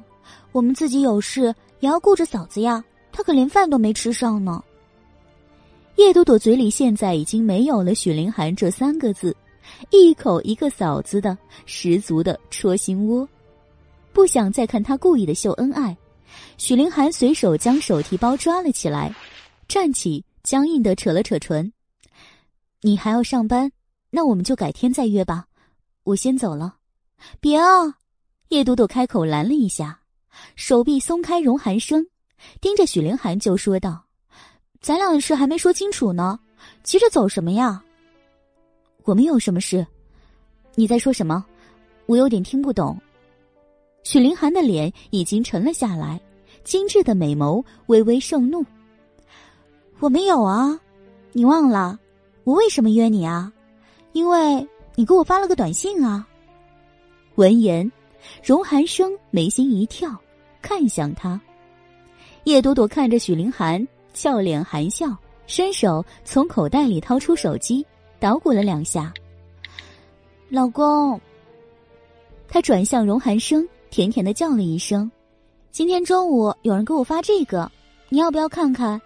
[0.52, 2.84] 我们自己有事也要顾着嫂子呀。
[3.12, 4.64] 她可连饭都没吃上呢。
[5.96, 9.36] 叶朵朵嘴里现在已经没有了许凌寒这三个字，
[9.90, 13.28] 一口一个嫂子的，十足的戳心窝。
[14.14, 15.96] 不想再看他故意的秀恩爱，
[16.58, 19.14] 许凌寒随手将手提包抓了起来，
[19.68, 21.72] 站起，僵硬的扯了扯唇
[22.82, 23.72] ：“你还要上班，
[24.10, 25.46] 那我们就改天再约吧，
[26.04, 26.78] 我先走了。”
[27.40, 27.98] 别啊！
[28.50, 30.00] 叶朵朵开口拦了一下，
[30.56, 32.06] 手臂松开荣寒生，
[32.62, 34.06] 盯着许凌寒就说道
[34.82, 36.40] ：“咱俩的事还没说清楚呢，
[36.84, 37.84] 急着走什么呀？
[39.08, 39.88] 我们有什么事？
[40.76, 41.46] 你在说什么？
[42.08, 43.00] 我有点听不懂。”
[44.04, 46.20] 许凌寒的脸已经沉了下来，
[46.66, 48.66] 精致的美眸微微盛怒
[50.00, 50.78] ：“我没有啊，
[51.32, 51.98] 你忘了
[52.44, 53.50] 我为什么约你啊？
[54.12, 56.28] 因为你给我发了个短信啊。”
[57.36, 57.90] 闻言，
[58.44, 60.14] 荣寒生眉心一跳，
[60.62, 61.40] 看向他。
[62.44, 67.86] 叶朵朵看着许凌寒，俏脸含笑，伸手从口袋里掏出手机，
[68.20, 69.14] 捣鼓了两下。
[70.50, 71.20] 老公，
[72.48, 75.10] 他转向荣寒生，甜甜的叫了一声
[75.72, 77.70] ：“今天中午有人给我发这个，
[78.10, 79.02] 你要不要看看？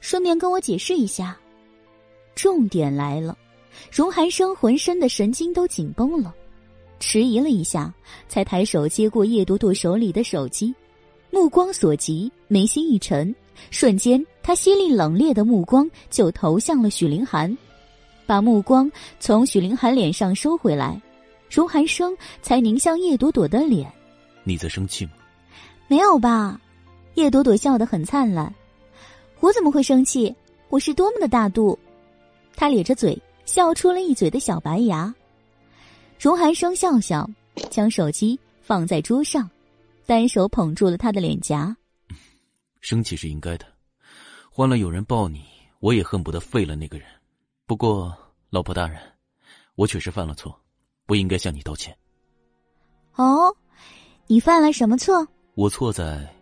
[0.00, 1.36] 顺便跟我解释一下。”
[2.36, 3.36] 重点来了，
[3.90, 6.34] 荣寒生浑身的神经都紧绷了。
[7.00, 7.92] 迟疑了一下，
[8.28, 10.74] 才抬手接过叶朵朵手里的手机，
[11.30, 13.34] 目光所及，眉心一沉，
[13.70, 17.54] 瞬间，他犀利冷冽的目光就投向了许凌寒，
[18.26, 18.90] 把目光
[19.20, 21.00] 从许凌寒脸上收回来，
[21.48, 23.90] 荣寒生才凝向叶朵朵的脸
[24.44, 25.12] ：“你在生气吗
[25.88, 26.60] ？”“没有吧？”
[27.14, 28.52] 叶朵朵笑得很灿烂
[29.40, 30.34] ，“我怎么会生气？
[30.68, 31.78] 我是多么的大度！”
[32.56, 35.14] 他咧着嘴，笑出了一嘴的小白牙。
[36.18, 37.28] 荣寒生笑笑，
[37.70, 39.48] 将手机放在桌上，
[40.04, 41.76] 单手捧住了她的脸颊。
[42.80, 43.64] 生气是应该的，
[44.50, 45.44] 换了有人抱你，
[45.80, 47.06] 我也恨不得废了那个人。
[47.68, 48.16] 不过，
[48.48, 48.96] 老婆大人，
[49.74, 50.56] 我确实犯了错，
[51.04, 51.92] 不应该向你道歉。
[53.16, 53.52] 哦，
[54.28, 55.26] 你犯了什么错？
[55.56, 56.32] 我错在……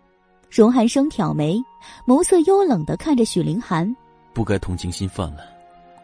[0.50, 1.58] 荣寒生挑眉，
[2.06, 3.90] 眸色幽冷的看着许凌寒。
[4.34, 5.46] 不该同情心泛滥，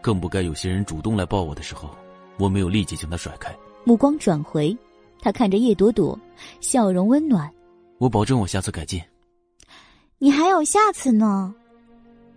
[0.00, 1.94] 更不该有些人主动来抱我的时候。
[2.39, 4.74] 我没有立即将他甩开，目光转回，
[5.20, 6.18] 他看着叶朵朵，
[6.62, 7.52] 笑容温暖。
[7.99, 8.99] 我保证，我下次改进。
[10.16, 11.55] 你还有下次呢？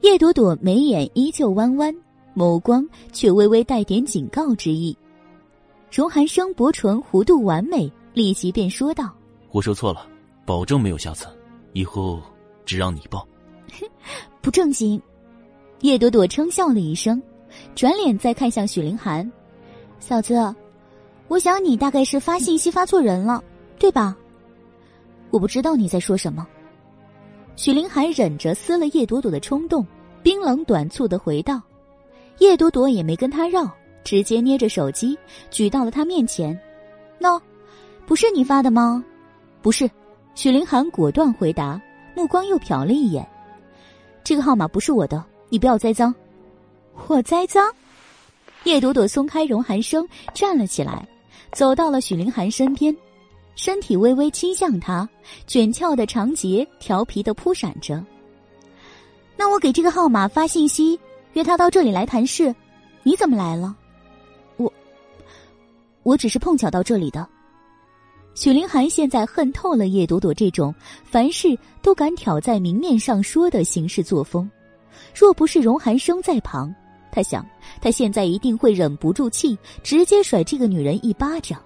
[0.02, 1.96] 叶朵朵眉眼依旧弯弯，
[2.36, 4.96] 眸光却微微带点警告之意。
[5.92, 9.14] 荣寒生薄唇弧度完美，立即便说道
[9.52, 10.08] ：“我说错了，
[10.46, 11.28] 保证没有下次，
[11.74, 12.20] 以后
[12.66, 13.26] 只让你抱。
[14.42, 15.02] ”不正经。
[15.82, 17.22] 叶朵朵称笑了一声，
[17.76, 19.30] 转脸再看向许凌寒。
[20.00, 20.34] 嫂子，
[21.28, 23.44] 我想你大概是发信息发错人了，
[23.78, 24.16] 对吧？
[25.30, 26.48] 我不知道你在说什么。
[27.56, 29.86] 许凌寒忍着撕了叶朵朵的冲动，
[30.24, 31.62] 冰冷短促的回道
[32.40, 33.70] ：“叶朵朵也没跟他绕，
[34.04, 35.18] 直接捏着手机
[35.52, 36.60] 举到了他面前。
[37.20, 37.40] 喏，
[38.06, 39.04] 不是你发的吗？
[39.62, 39.90] 不是。”
[40.36, 41.80] 许凌寒果断回答，
[42.16, 43.24] 目光又瞟了一眼
[44.26, 46.14] ：“这个号码不是我的，你不要栽赃。”
[47.06, 47.72] 我栽赃？
[48.64, 51.08] 叶朵朵松开荣寒生，站了起来，
[51.52, 52.96] 走到了许凌寒身边，
[53.56, 55.08] 身体微微倾向他，
[55.46, 58.04] 卷翘的长睫调皮的扑闪着。
[59.38, 61.00] 那我给这个号码发信息，
[61.34, 62.54] 约他到这里来谈事，
[63.04, 63.76] 你怎么来了？
[64.58, 64.72] 我，
[66.04, 67.28] 我只是碰巧到这里的。
[68.36, 74.50] 许凌寒现在恨透了叶朵朵这种凡事都敢挑在明面上说的行事作风，
[75.14, 76.74] 若不是荣寒生在旁。
[77.12, 77.46] 他想，
[77.80, 81.62] 他现在一定会忍不住气，直接甩这个女人一巴掌。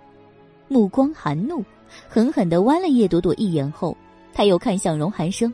[0.68, 1.64] 目光含怒，
[2.10, 3.96] 狠狠的剜了叶朵朵一眼后，
[4.34, 5.54] 他又看向荣寒生。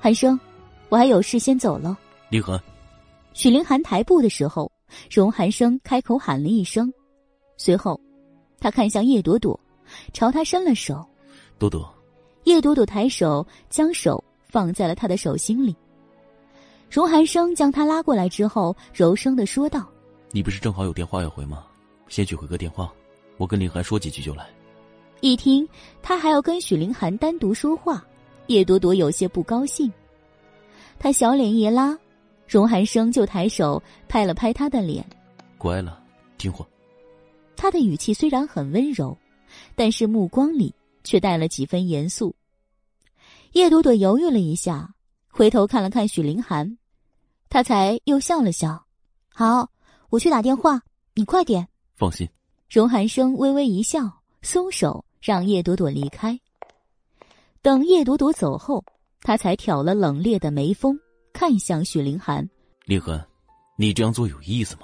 [0.00, 0.38] 寒生，
[0.88, 1.96] 我还有事先走了。
[2.28, 2.60] 凌寒，
[3.34, 4.70] 许凌寒抬步的时候，
[5.10, 6.92] 荣寒生开口喊了一声，
[7.56, 7.98] 随后，
[8.60, 9.58] 他看向叶朵朵，
[10.12, 11.04] 朝她伸了手。
[11.58, 11.92] 朵朵，
[12.44, 15.74] 叶朵朵抬手将手放在了他的手心里。
[16.90, 19.88] 荣寒生将他拉过来之后，柔声的说道
[20.30, 21.64] ：“你不是正好有电话要回吗？
[22.08, 22.92] 先去回个电话，
[23.38, 24.46] 我跟林寒说几句就来。”
[25.22, 25.66] 一听
[26.02, 28.04] 他还要跟许凌寒单独说话，
[28.48, 29.90] 叶朵朵有些不高兴。
[30.98, 31.96] 她小脸一拉，
[32.46, 35.04] 荣寒生就抬手拍了拍他的脸
[35.58, 36.02] ：“乖了，
[36.36, 36.66] 听话。”
[37.56, 39.16] 他的语气虽然很温柔，
[39.74, 42.34] 但是目光里却带了几分严肃。
[43.52, 44.94] 叶朵朵犹豫了一下，
[45.28, 46.78] 回头看了看许凌寒。
[47.48, 48.84] 他才又笑了笑，
[49.28, 49.70] 好，
[50.08, 50.80] 我去打电话，
[51.14, 51.68] 你快点。
[51.94, 52.28] 放心。
[52.70, 54.00] 荣寒生微微一笑，
[54.40, 56.40] 松手让叶朵朵离开。
[57.60, 58.82] 等叶朵朵走后，
[59.20, 60.98] 他才挑了冷冽的眉峰，
[61.32, 62.48] 看向许凌寒。
[62.84, 63.24] 凌寒，
[63.76, 64.82] 你这样做有意思吗？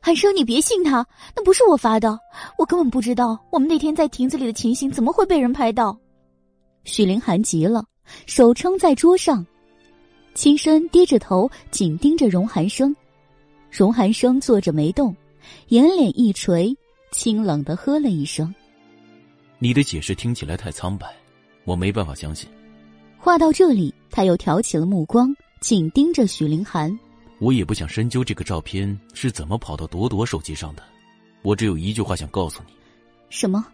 [0.00, 2.18] 寒生，你别信他，那不是我发的，
[2.58, 5.98] 我根本不知道我们那天在亭子里的情形怎么会被人拍到。
[6.84, 7.84] 许凌寒急了，
[8.26, 9.44] 手撑在桌上。
[10.34, 12.94] 轻身低着头，紧盯着荣寒生。
[13.70, 15.14] 荣寒生坐着没动，
[15.68, 16.76] 眼脸一垂，
[17.12, 18.54] 清冷的喝了一声
[19.58, 21.06] ：“你的解释听起来太苍白，
[21.64, 22.48] 我没办法相信。”
[23.16, 25.34] 话到这里，他又挑起了目光，
[25.64, 26.94] 紧盯着许凌寒。
[27.38, 30.82] 我也不想深究这个照片是怎么跑到朵朵手机上的，
[31.40, 32.74] 我只有一句话想告诉你：
[33.30, 33.64] 什么？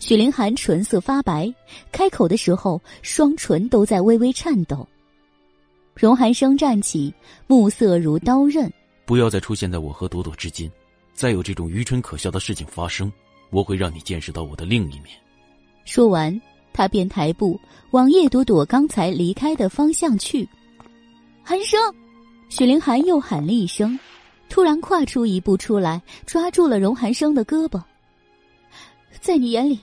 [0.00, 1.50] 许凌寒唇色发白，
[1.90, 4.86] 开口的时候双唇都在微微颤抖。
[5.94, 7.10] 荣寒生站起，
[7.46, 8.70] 目色如刀刃。
[9.06, 10.70] 不要再出现在我和朵朵之间，
[11.14, 13.10] 再有这种愚蠢可笑的事情发生，
[13.48, 15.06] 我会让你见识到我的另一面。
[15.86, 16.38] 说完，
[16.70, 17.58] 他便抬步
[17.92, 20.46] 往叶朵朵刚才离开的方向去。
[21.44, 21.94] 寒生，
[22.48, 23.98] 许凌寒又喊了一声，
[24.48, 27.82] 突然跨出一步出来，抓住了荣寒生的胳膊。
[29.20, 29.78] 在你眼里，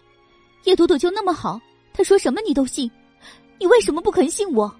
[0.63, 1.59] 叶朵朵就那么好？
[1.93, 2.89] 他说什么你都信？
[3.59, 4.73] 你为什么不肯信我？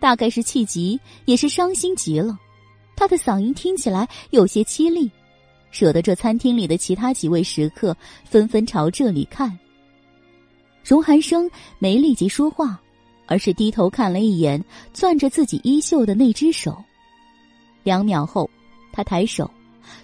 [0.00, 2.36] 大概是气急，也是伤心极了，
[2.96, 5.08] 他的嗓音听起来有些凄厉，
[5.70, 9.56] 惹得这餐厅里的其他几位食客纷纷朝这里看。
[10.82, 12.80] 荣寒生没立即说话，
[13.30, 16.76] 而是低头看了一眼攥着自己衣袖的那只手。
[17.84, 18.50] 两秒后，
[18.92, 19.48] 他抬手，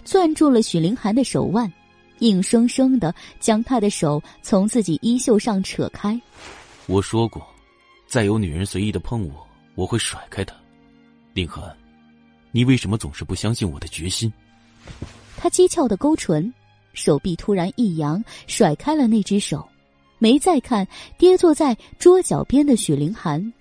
[0.05, 1.71] 攥住了许凌寒的手腕，
[2.19, 6.19] 硬生生的将他的手从自己衣袖上扯开。
[6.87, 7.45] 我说过，
[8.07, 9.45] 再有女人随意的碰我。
[9.75, 10.55] 我会甩开她。
[11.33, 11.63] 凌寒，
[12.51, 14.31] 你为什么总是不相信我的决心？
[15.37, 16.51] 他讥诮的勾唇，
[16.93, 19.67] 手臂突然一扬，甩开了那只手，
[20.19, 20.87] 没再看
[21.17, 23.53] 跌坐在桌角边的许凌寒，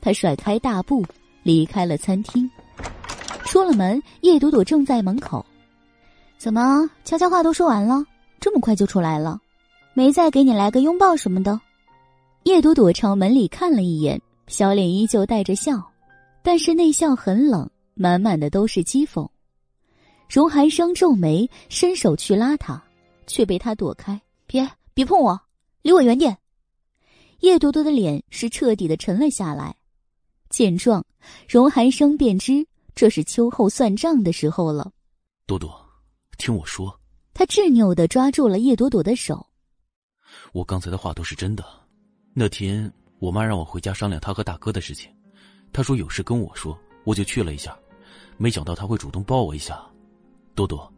[0.00, 1.04] 他甩开大步
[1.42, 2.48] 离开了餐厅。
[3.44, 5.44] 出了门，叶朵朵正在门口。
[6.38, 8.04] 怎么，悄悄话都说完了，
[8.40, 9.40] 这么快就出来了？
[9.94, 11.60] 没再给你来个拥抱什么的？
[12.44, 14.20] 叶朵朵朝门里看了一眼。
[14.48, 15.80] 小脸依旧带着笑，
[16.42, 19.26] 但是那笑很冷，满满的都是讥讽。
[20.28, 22.82] 荣寒生皱眉，伸手去拉他，
[23.26, 24.20] 却被他躲开。
[24.46, 25.40] 别别碰我，
[25.82, 26.38] 离我远点！
[27.40, 29.76] 叶朵朵的脸是彻底的沉了下来。
[30.48, 31.04] 见状，
[31.48, 34.92] 荣寒生便知这是秋后算账的时候了。
[35.46, 35.86] 朵朵，
[36.38, 36.98] 听我说。
[37.34, 39.46] 他执拗的抓住了叶朵朵的手。
[40.52, 41.64] 我刚才的话都是真的。
[42.32, 42.92] 那天。
[43.18, 45.08] 我妈让我回家商量她和大哥的事情，
[45.72, 47.78] 她说有事跟我说，我就去了一下，
[48.36, 49.80] 没想到他会主动抱我一下。
[50.56, 50.92] 多多，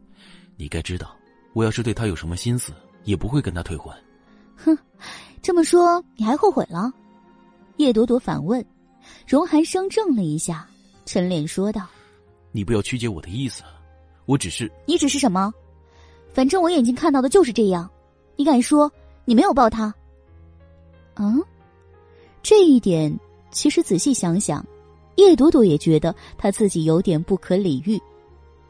[0.57, 1.15] 你该知道，
[1.53, 2.73] 我要是对他有什么心思，
[3.03, 3.95] 也不会跟他退婚。
[4.55, 4.77] 哼，
[5.41, 6.91] 这么说你还后悔了？
[7.77, 8.63] 叶朵朵反问。
[9.27, 10.67] 荣寒生怔了一下，
[11.05, 11.87] 沉脸说道
[12.51, 13.63] ：“你不要曲解我的意思，
[14.25, 14.71] 我只是……
[14.85, 15.53] 你只是什么？
[16.33, 17.89] 反正我眼睛看到的就是这样。
[18.35, 18.91] 你敢说
[19.25, 19.93] 你没有抱他？
[21.15, 21.41] 嗯？”
[22.41, 23.15] 这一点，
[23.51, 24.65] 其实仔细想想，
[25.15, 27.99] 叶朵朵也觉得她自己有点不可理喻。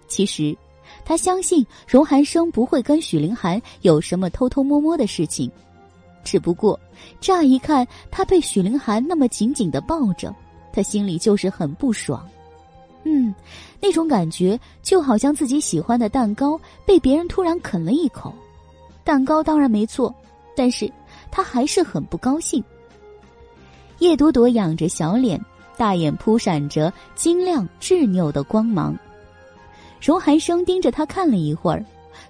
[0.08, 0.58] 其实，
[1.04, 5.52] 她相信荣寒生不会跟许凌寒有什么偷偷摸摸的事情，
[6.26, 6.78] 只不过
[7.22, 10.36] 乍一看他被许凌寒那么紧紧的抱着，
[10.74, 12.28] 他心里就是很不爽。
[13.04, 13.34] 嗯，
[13.80, 18.34] 那种感觉就好像自己喜欢的蛋糕被别人突然啃了一口，
[19.04, 20.14] 蛋糕当然没错，
[20.56, 20.92] 但是
[21.30, 22.62] 他还是很不高兴。
[24.00, 25.40] 叶朵朵仰着小脸，
[25.78, 28.98] 大眼扑闪着晶亮执拗的光芒。
[30.02, 31.86] 荣寒生盯着他看了一会儿，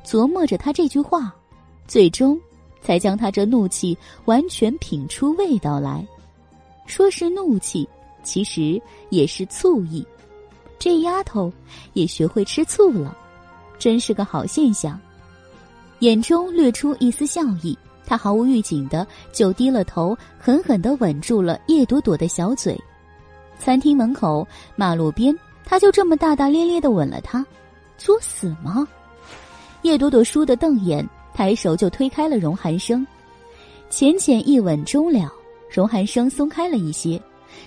[0.06, 1.34] 琢磨着他这句话，
[1.88, 2.38] 最终
[2.86, 6.06] 才将他这怒气完全品出味道来。
[6.86, 7.90] 说是怒气，
[8.22, 10.06] 其实也是醋意。
[10.78, 11.52] 这丫头
[11.94, 13.18] 也学会吃醋了，
[13.80, 15.00] 真是个好现象。
[16.00, 17.76] 眼中掠出一丝笑意。
[18.08, 22.80] 他毫无预警的就低了头，狠狠的吻住了叶朵朵的小嘴。
[23.58, 27.44] 餐厅门口、马路边，他就这么大大咧咧的吻了她，
[27.98, 28.88] 作死吗？
[29.82, 31.04] 叶朵朵倏地瞪眼，
[31.36, 33.06] 抬手就推开了荣寒生。
[33.90, 35.32] 浅浅一吻终了，
[35.70, 37.22] 荣寒生松开了一些，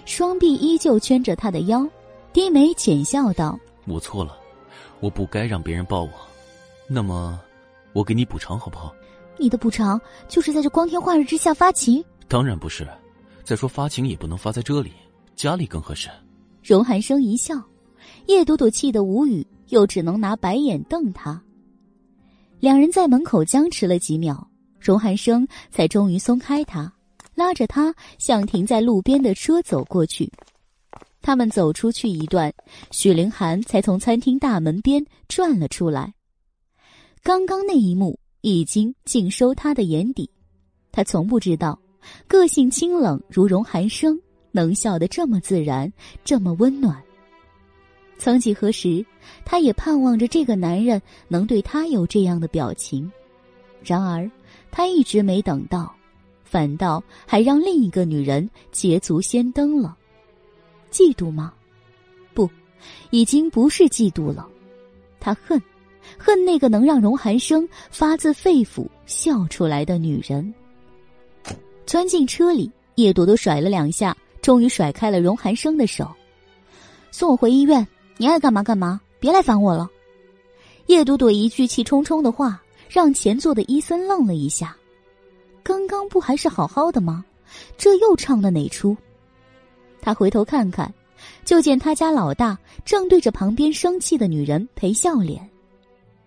[0.07, 1.87] 双臂依旧圈着他的腰，
[2.33, 4.37] 低眉浅笑道：“我错了，
[5.01, 6.11] 我不该让别人抱我。
[6.89, 7.39] 那么，
[7.93, 8.93] 我给你补偿好不好？”
[9.39, 12.05] 你的补偿就是在这光天化日之下发情？
[12.27, 12.89] 当然不是。
[13.45, 14.93] 再说发情也不能发在这里，
[15.37, 16.11] 家里更合适。
[16.63, 17.55] 荣寒生一笑，
[18.27, 21.41] 叶朵朵气得无语，又只能拿白眼瞪他。
[22.61, 24.49] 两人在门口僵持了几秒，
[24.81, 26.93] 荣寒生才终于松开他，
[27.35, 30.31] 拉着他向停在路边的车走过去。
[31.21, 32.53] 他们走出去一段，
[32.91, 36.15] 许凌寒才从餐厅大门边转了出来。
[37.23, 38.19] 刚刚那一幕。
[38.41, 40.31] 已经尽收他的眼底，
[40.93, 41.77] 他从不知道，
[42.29, 44.17] 个性清冷如荣寒生
[44.53, 45.93] 能笑得这么自然，
[46.25, 47.03] 这么温暖。
[48.17, 49.05] 曾几何时，
[49.45, 53.11] 他也盼望着这个男人能对他有这样的表情，
[53.83, 54.31] 然而
[54.71, 55.95] 他一直没等到，
[56.45, 59.97] 反倒还让另一个女人捷足先登了。
[60.91, 61.53] 嫉妒吗？
[62.35, 62.49] 不，
[63.11, 64.49] 已经不是嫉妒了，
[65.21, 65.61] 他恨。
[66.17, 70.55] 恨那个能让荣寒生发自肺腑笑出来的女人。
[71.85, 76.11] 钻进车里，叶朵朵甩了两下，终于甩开了荣寒生的手，
[77.11, 77.87] 送我回医院。
[78.17, 79.89] 你爱干嘛干嘛，别来烦我了。
[80.87, 84.77] 叶朵朵一句气冲冲的话，让前座的伊森愣了一下。
[85.63, 87.25] 刚刚不还是好好的吗？
[87.77, 88.97] 这又唱的哪出？
[90.01, 90.93] 他回头看看，
[91.45, 95.49] 就见他家老大正对着旁边生气的女人陪笑脸。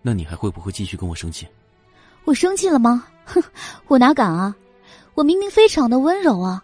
[0.01, 1.47] 那你还会不会继续跟我生气？
[2.25, 3.07] 我生气了吗？
[3.25, 3.41] 哼，
[3.87, 4.55] 我哪敢啊！
[5.15, 6.61] 我明明非常的温柔啊。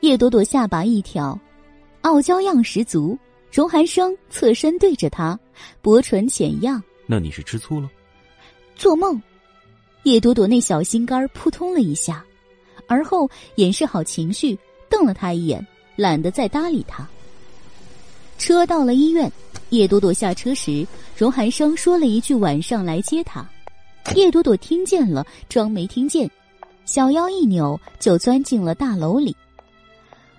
[0.00, 1.38] 叶朵朵下巴一挑，
[2.02, 3.18] 傲娇样十足。
[3.50, 5.38] 荣寒生侧身对着他，
[5.82, 6.82] 薄唇浅漾。
[7.06, 7.90] 那你是吃醋了？
[8.76, 9.20] 做梦！
[10.04, 12.24] 叶朵朵那小心肝扑通了一下，
[12.86, 17.06] 而后掩饰好情绪，瞪了他一眼，懒得再搭理他。
[18.38, 19.30] 车到了医院。
[19.70, 20.84] 叶朵朵下车时，
[21.16, 23.48] 荣寒生说了一句：“晚上来接她。”
[24.16, 26.28] 叶朵朵听见了，装没听见，
[26.86, 29.36] 小腰一扭，就钻进了大楼里。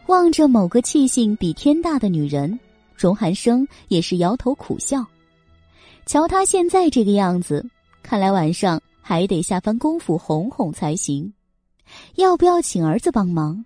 [0.07, 2.59] 望着某个气性比天大的女人，
[3.01, 5.03] 荣寒生也是摇头苦笑。
[6.05, 7.65] 瞧他现在这个样子，
[8.03, 11.33] 看来晚上还得下番功夫哄哄才行。
[12.15, 13.63] 要不要请儿子帮忙？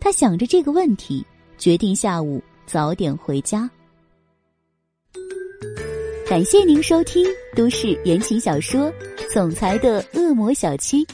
[0.00, 1.24] 他想着这个问题，
[1.58, 3.68] 决定下午早点回家。
[6.28, 8.90] 感谢您收听都市言情小说
[9.32, 11.04] 《总裁的恶魔小七》，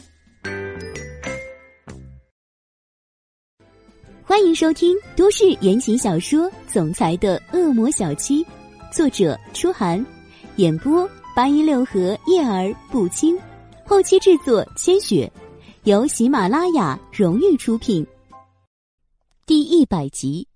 [4.32, 8.42] 欢迎收听都市言情小说《总裁的恶魔小七》，
[8.90, 10.02] 作者：初寒，
[10.56, 13.38] 演播：八一六和叶儿不轻，
[13.84, 15.30] 后期制作：千雪，
[15.82, 18.06] 由喜马拉雅荣誉出品。
[19.44, 20.48] 第一百集，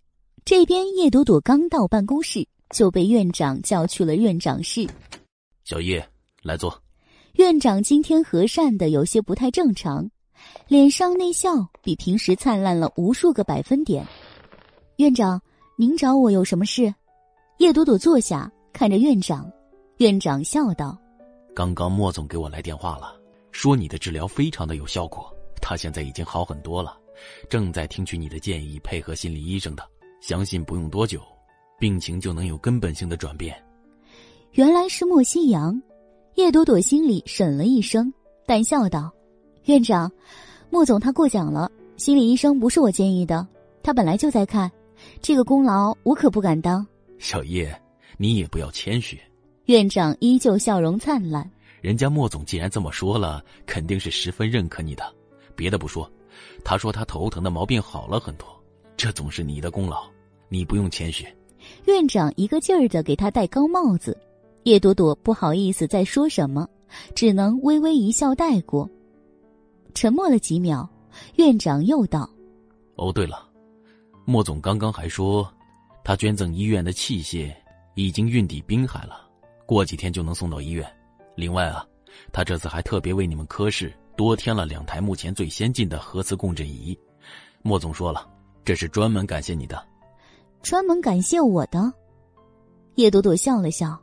[0.42, 2.46] 这边叶朵朵刚到办公室。
[2.74, 4.88] 就被院长叫去了院长室。
[5.66, 6.02] 小叶，
[6.42, 6.82] 来坐。
[7.34, 10.08] 院长今天和善的有些不太正常，
[10.68, 14.06] 脸上那笑比平时灿烂了无数个百分点。
[14.96, 15.40] 院长，
[15.76, 16.94] 您找我有什么事？
[17.58, 19.50] 叶朵朵坐下，看着院长。
[19.98, 20.98] 院长笑道
[21.54, 23.14] ：“刚刚莫总给我来电话了，
[23.52, 26.96] 说你的治疗非常的有效果，他现在已经好很多了，
[27.48, 29.82] 正在听取你的建议，配合心理医生的，
[30.20, 31.20] 相信不用多久。”
[31.78, 33.54] 病情就能有根本性的转变。
[34.52, 35.78] 原来是莫西阳，
[36.36, 38.10] 叶朵朵心里审了一声，
[38.46, 39.12] 淡笑道
[39.66, 40.10] ：“院长，
[40.70, 41.70] 莫总他过奖了。
[41.96, 43.44] 心理医生不是我建议的，
[43.82, 44.70] 他本来就在看，
[45.20, 46.86] 这个功劳我可不敢当。”
[47.18, 47.76] 小叶，
[48.16, 49.18] 你也不要谦虚。
[49.64, 51.50] 院长依旧笑容灿烂。
[51.80, 55.02] 人家莫总既然这么说了，肯定是十分认可你的。
[55.56, 56.08] 别的不说，
[56.62, 58.46] 他说他头疼的毛病好了很多，
[58.96, 60.04] 这总是你的功劳，
[60.48, 61.26] 你不用谦虚。
[61.86, 64.16] 院长一个劲儿的给他戴高帽子，
[64.62, 66.68] 叶朵朵不好意思再说什么，
[67.16, 68.88] 只能微微一笑带过。
[69.96, 70.86] 沉默了几秒，
[71.36, 72.28] 院长又道
[72.96, 73.48] ：“哦，对了，
[74.26, 75.50] 莫总刚刚还说，
[76.04, 77.50] 他捐赠医院的器械
[77.94, 79.26] 已经运抵滨海了，
[79.64, 80.86] 过几天就能送到医院。
[81.34, 81.82] 另外啊，
[82.30, 86.96] 他这次还特别为你们科室多添了两台目前最先进的核磁共振仪。
[87.62, 88.28] 莫总说了，
[88.66, 89.82] 这是专门感谢你的。”
[90.60, 91.90] 专门感谢我的，
[92.96, 93.98] 叶朵朵笑了笑，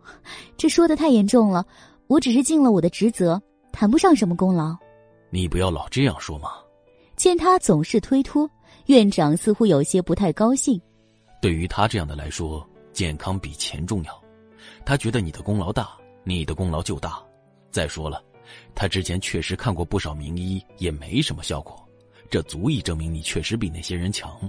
[0.57, 1.63] 这说的太严重了。
[2.07, 3.39] 我只是尽了我的职责，
[3.71, 4.75] 谈不上什么功劳。
[5.33, 6.51] 你不要老这样说嘛。
[7.15, 8.47] 见他总是推脱，
[8.85, 10.79] 院长似乎有些不太高兴。
[11.41, 14.23] 对于他这样的来说，健康比钱重要。
[14.85, 15.89] 他觉得你的功劳大，
[16.23, 17.19] 你的功劳就大。
[17.71, 18.23] 再说了，
[18.75, 21.83] 他之前确实看过不少名医，也没什么效果，
[22.29, 24.39] 这足以证明你确实比那些人强。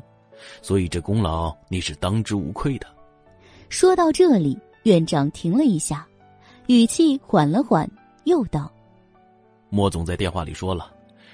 [0.60, 2.86] 所以这功劳你是当之无愧的。
[3.70, 6.06] 说到这里，院长停了一下，
[6.66, 7.90] 语气缓了缓，
[8.24, 8.70] 又道
[9.74, 10.88] ：“莫总在电话里说了，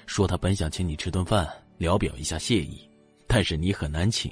[0.07, 1.47] 说他本想请你吃顿饭，
[1.77, 2.89] 聊表一下谢意，
[3.27, 4.31] 但是你很难请，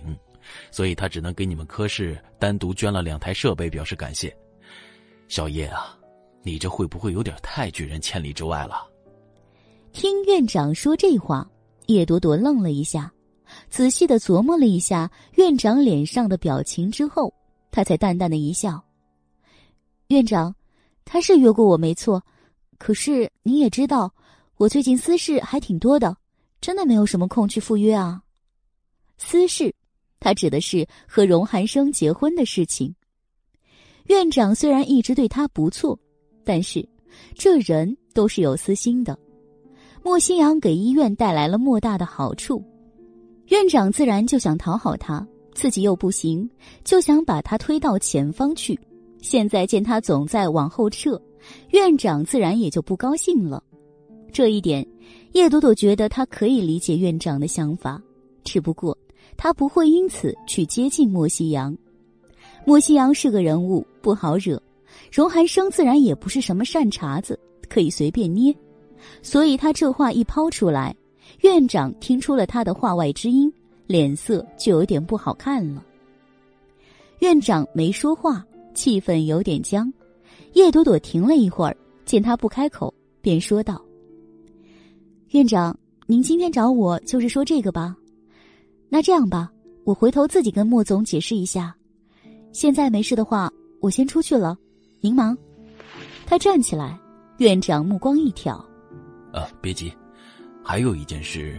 [0.72, 4.36] 所以他只能给你们科室单独捐了两台设备表示感谢。
[5.28, 5.96] 小叶啊，
[6.42, 8.84] 你这会不会有点太拒人千里之外了？”
[9.94, 11.48] 听院长说这话，
[11.86, 13.14] 叶朵朵愣了一下。
[13.70, 17.32] 仔细的琢磨了一下院长脸上的表情之后，
[17.70, 18.84] 他才淡淡的一笑。
[20.08, 20.56] 院长，
[21.06, 22.24] 他是约过我没错，
[22.80, 24.12] 可是你也知道，
[24.58, 26.18] 我最近私事还挺多的，
[26.60, 28.24] 真的没有什么空去赴约啊。
[29.18, 29.76] 私事，
[30.20, 32.96] 他指的是和荣寒生结婚的事情。
[34.06, 36.00] 院长虽然一直对他不错，
[36.44, 36.88] 但是
[37.36, 39.16] 这人都是有私心的。
[40.02, 42.64] 莫新阳给医院带来了莫大的好处。
[43.48, 46.50] 院长自然就想讨好他，自己又不行，
[46.86, 48.80] 就想把他推到前方去。
[49.22, 51.22] 现在见他总在往后撤，
[51.70, 53.64] 院长自然也就不高兴了。
[54.32, 54.86] 这一点，
[55.34, 58.02] 叶朵朵觉得他可以理解院长的想法，
[58.44, 58.98] 只不过
[59.36, 61.76] 他不会因此去接近莫西阳。
[62.66, 64.62] 莫西阳是个人物，不好惹。
[65.12, 68.56] 荣寒生自然也不是什么善茬子，可以随便捏，
[69.22, 70.96] 所以他这话一抛出来。
[71.42, 73.52] 院长听出了他的话外之音，
[73.88, 75.84] 脸色就有点不好看了。
[77.20, 79.92] 院长没说话，气氛有点僵。
[80.54, 83.82] 叶朵朵停了一会儿，见他不开口，便说道
[85.32, 87.96] ：“院长，您今天找我就是说这个吧？
[88.90, 89.52] 那这样吧，
[89.84, 91.76] 我回头自己跟莫总解释一下。
[92.52, 94.58] 现在没事的话，我先出去了，
[95.02, 95.38] 您忙。”
[96.26, 97.00] 他站起来，
[97.38, 98.56] 院长目光一挑
[99.34, 99.92] ：“啊，别急。”
[100.64, 101.58] 还有一件事，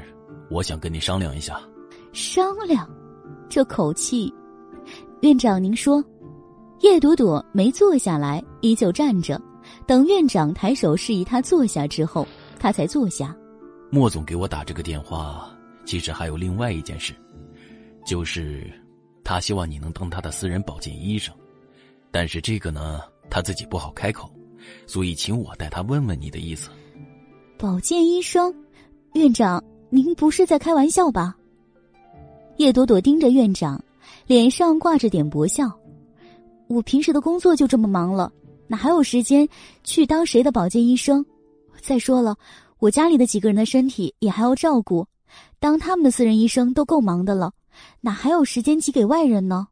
[0.50, 1.60] 我想跟你商量一下。
[2.12, 2.88] 商量，
[3.48, 4.32] 这口气，
[5.22, 6.04] 院长您说。
[6.80, 9.40] 叶朵朵没坐下来，依旧站着，
[9.86, 12.26] 等院长抬手示意他坐下之后，
[12.58, 13.36] 他才坐下。
[13.90, 15.50] 莫总给我打这个电话，
[15.84, 17.12] 其实还有另外一件事，
[18.04, 18.70] 就是
[19.24, 21.34] 他希望你能当他的私人保健医生，
[22.10, 24.30] 但是这个呢，他自己不好开口，
[24.86, 26.70] 所以请我代他问问你的意思。
[27.58, 28.54] 保健医生。
[29.14, 31.36] 院长，您不是在开玩笑吧？
[32.58, 33.82] 叶朵朵盯着院长，
[34.24, 35.68] 脸上挂着点薄笑。
[36.68, 38.32] 我平时的工作就这么忙了，
[38.70, 39.48] 哪还有时间
[39.82, 41.26] 去当谁的保健医生？
[41.80, 42.36] 再说了，
[42.78, 45.04] 我家里的几个人的身体也还要照顾，
[45.58, 47.52] 当他们的私人医生都够忙的了，
[48.00, 49.66] 哪还有时间挤给外人呢？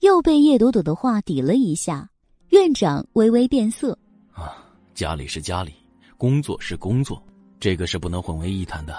[0.00, 2.08] 又被叶朵朵的话抵了一下，
[2.48, 3.92] 院长微微变色。
[4.32, 4.56] 啊，
[4.94, 5.74] 家里是家里，
[6.16, 7.22] 工作是工作。
[7.60, 8.96] 这个是不能混为一谈的，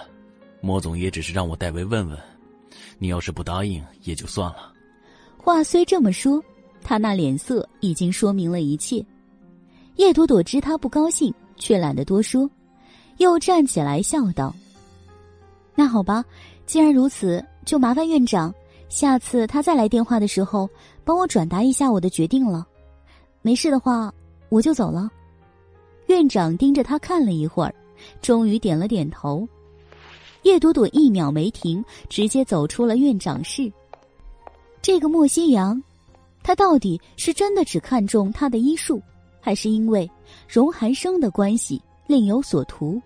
[0.61, 2.15] 莫总也只是让我代为问问，
[2.99, 4.71] 你要是不答应也就算了。
[5.37, 6.39] 话虽这么说，
[6.83, 9.03] 他那脸色已经说明了一切。
[9.99, 12.49] 叶朵朵知他不高兴，却懒得多说，
[13.17, 14.55] 又站起来笑道
[15.75, 16.23] ：“那好吧，
[16.65, 18.53] 既然如此，就麻烦院长，
[18.87, 20.69] 下次他再来电话的时候，
[21.03, 22.65] 帮我转达一下我的决定了。
[23.41, 24.09] 没事的话，
[24.47, 25.11] 我就走了。”
[26.07, 27.75] 院长盯着他看了一会儿。
[28.21, 29.45] 终于点了点头，
[30.43, 33.69] 叶朵朵一秒没停，直接走出了院长室。
[34.81, 35.83] 这个莫西阳，
[36.41, 39.01] 他到底是真的只看中他的医术，
[39.39, 40.09] 还是因为
[40.47, 43.01] 荣寒生的关系另有所图？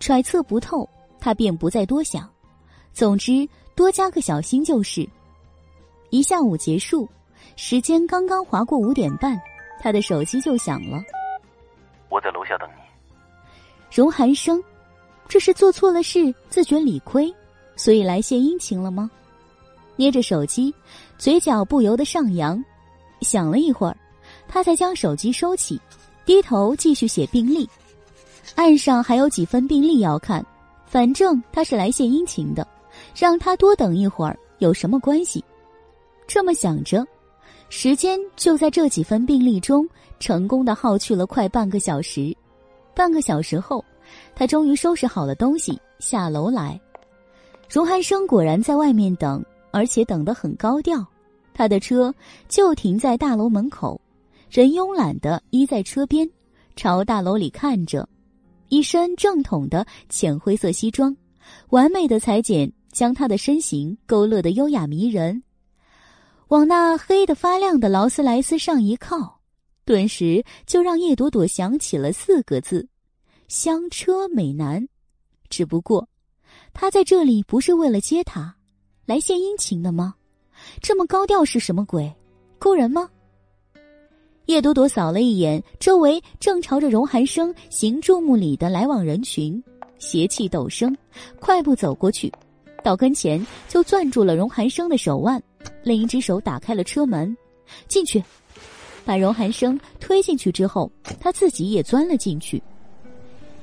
[0.00, 0.88] 揣测不透，
[1.18, 2.28] 他便不再多想。
[2.92, 5.08] 总之，多加个小心就是。
[6.10, 7.08] 一下午结束，
[7.56, 9.40] 时间刚刚划过五点半，
[9.80, 11.02] 他的手机就响了。
[12.08, 12.82] 我在楼下等你。
[13.94, 14.62] 荣寒生，
[15.28, 17.32] 这是做错了事，自觉理亏，
[17.76, 19.10] 所以来献殷勤了吗？
[19.96, 20.72] 捏着手机，
[21.18, 22.62] 嘴角不由得上扬。
[23.20, 23.96] 想了一会儿，
[24.48, 25.80] 他才将手机收起，
[26.24, 27.68] 低头继续写病历。
[28.54, 30.44] 案上还有几份病历要看，
[30.86, 32.66] 反正他是来献殷勤的，
[33.14, 35.44] 让他多等一会儿有什么关系？
[36.26, 37.06] 这么想着，
[37.68, 39.86] 时间就在这几份病历中
[40.18, 42.34] 成功的耗去了快半个小时。
[42.94, 43.84] 半个小时后，
[44.34, 46.80] 他终于收拾好了东西下楼来。
[47.68, 51.06] 荣寒生果然在外面等，而且等得很高调。
[51.54, 52.12] 他的车
[52.48, 54.00] 就停在大楼门口，
[54.50, 56.28] 人慵懒的依在车边，
[56.74, 58.08] 朝大楼里看着。
[58.68, 61.14] 一身正统的浅灰色西装，
[61.70, 65.42] 完美的裁剪将他的身形勾勒得优雅迷人。
[66.48, 69.40] 往那黑的发亮的劳斯莱斯上一靠，
[69.84, 72.88] 顿时就让叶朵朵想起了四个字：
[73.48, 74.86] 香车美男。
[75.50, 76.08] 只不过，
[76.72, 78.54] 他在这里不是为了接她，
[79.04, 80.14] 来献殷勤的吗？
[80.80, 82.10] 这么高调是什么鬼？
[82.58, 83.08] 勾人吗？
[84.48, 89.62] 叶朵朵扫了一眼周围正朝着荣寒生行注目礼的来往人群，
[89.98, 90.96] 邪气陡升，
[91.38, 92.32] 快步走过去，
[92.82, 95.40] 到跟前就攥住了荣寒生的手腕，
[95.82, 97.36] 另一只手打开了车门，
[97.88, 98.24] 进去，
[99.04, 102.62] 把荣寒生推进去之后，他自己也钻了进去。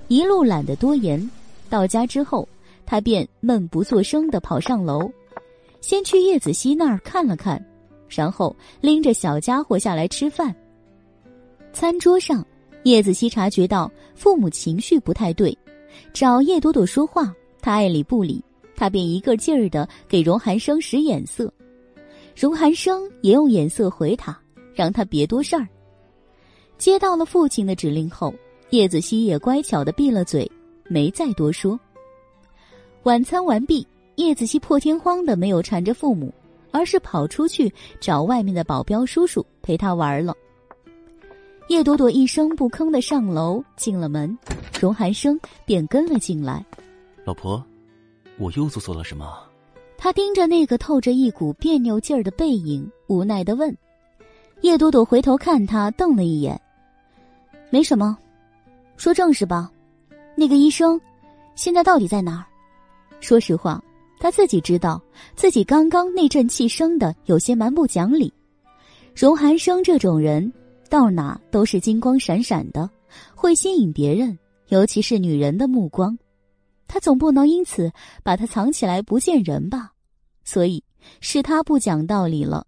[0.07, 1.27] 一路懒得多言，
[1.67, 2.47] 到家之后，
[2.85, 5.09] 他便闷不作声的跑上楼，
[5.81, 7.59] 先去叶子熙那儿看了看，
[8.07, 10.55] 然后拎着小家伙下来吃饭。
[11.75, 12.41] 餐桌上，
[12.83, 15.55] 叶子熙察觉到父母情绪不太对，
[16.13, 18.41] 找叶朵朵说话，他爱理不理，
[18.77, 21.53] 他便一个劲儿的给荣寒生使眼色，
[22.33, 24.39] 荣寒生也用眼色回他，
[24.73, 25.67] 让他别多事儿。
[26.77, 28.33] 接到了父亲的指令后，
[28.69, 30.49] 叶子熙也乖巧的闭了嘴，
[30.85, 31.77] 没再多说。
[33.03, 36.33] 晚餐完毕，叶子熙破天荒的没有缠着父母，
[36.71, 40.33] 而是跑出去找外面的保镖叔叔陪他玩了。
[41.67, 44.37] 叶朵朵一声不吭的上楼，进了门，
[44.79, 46.63] 荣寒生便跟了进来。
[47.23, 47.63] 老婆，
[48.37, 49.35] 我又做错了什么？
[49.97, 53.75] 他盯着那个透着一股别扭劲儿的背影，无奈的问。
[54.61, 56.59] 叶朵朵回头看他，瞪了一眼。
[57.71, 58.15] 没什么，
[58.95, 59.71] 说正事吧。
[60.35, 61.01] 那个医生，
[61.55, 62.45] 现在到底在哪儿？
[63.21, 63.83] 说实话，
[64.19, 65.01] 他自己知道
[65.35, 68.31] 自己刚刚那阵气生的有些蛮不讲理。
[69.15, 70.53] 荣寒生这种人。
[70.89, 72.89] 到哪都是金光闪闪的，
[73.33, 74.37] 会吸引别人，
[74.69, 76.17] 尤其是女人的目光。
[76.87, 77.91] 他总不能因此
[78.23, 79.91] 把他藏起来不见人吧？
[80.43, 80.83] 所以
[81.19, 82.65] 是他不讲道理了。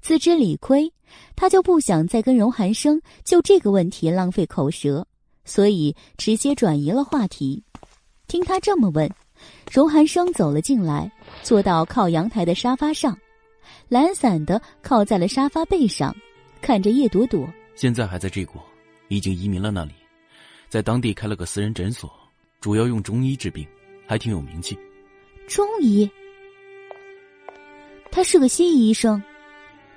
[0.00, 0.92] 自知理亏，
[1.36, 5.06] 他就不想再跟荣寒生就这个问题浪费口舌，
[5.44, 7.62] 所以直接转移了话题。
[8.28, 9.10] 听他这么问，
[9.70, 11.10] 荣寒生走了进来，
[11.42, 13.16] 坐到靠阳台的沙发上，
[13.88, 16.14] 懒散的靠在了沙发背上。
[16.62, 18.62] 看着叶朵朵，现在还在这国，
[19.08, 19.90] 已经移民了那里，
[20.68, 22.08] 在当地开了个私人诊所，
[22.60, 23.66] 主要用中医治病，
[24.06, 24.78] 还挺有名气。
[25.48, 26.08] 中医？
[28.12, 29.20] 他是个西医医生。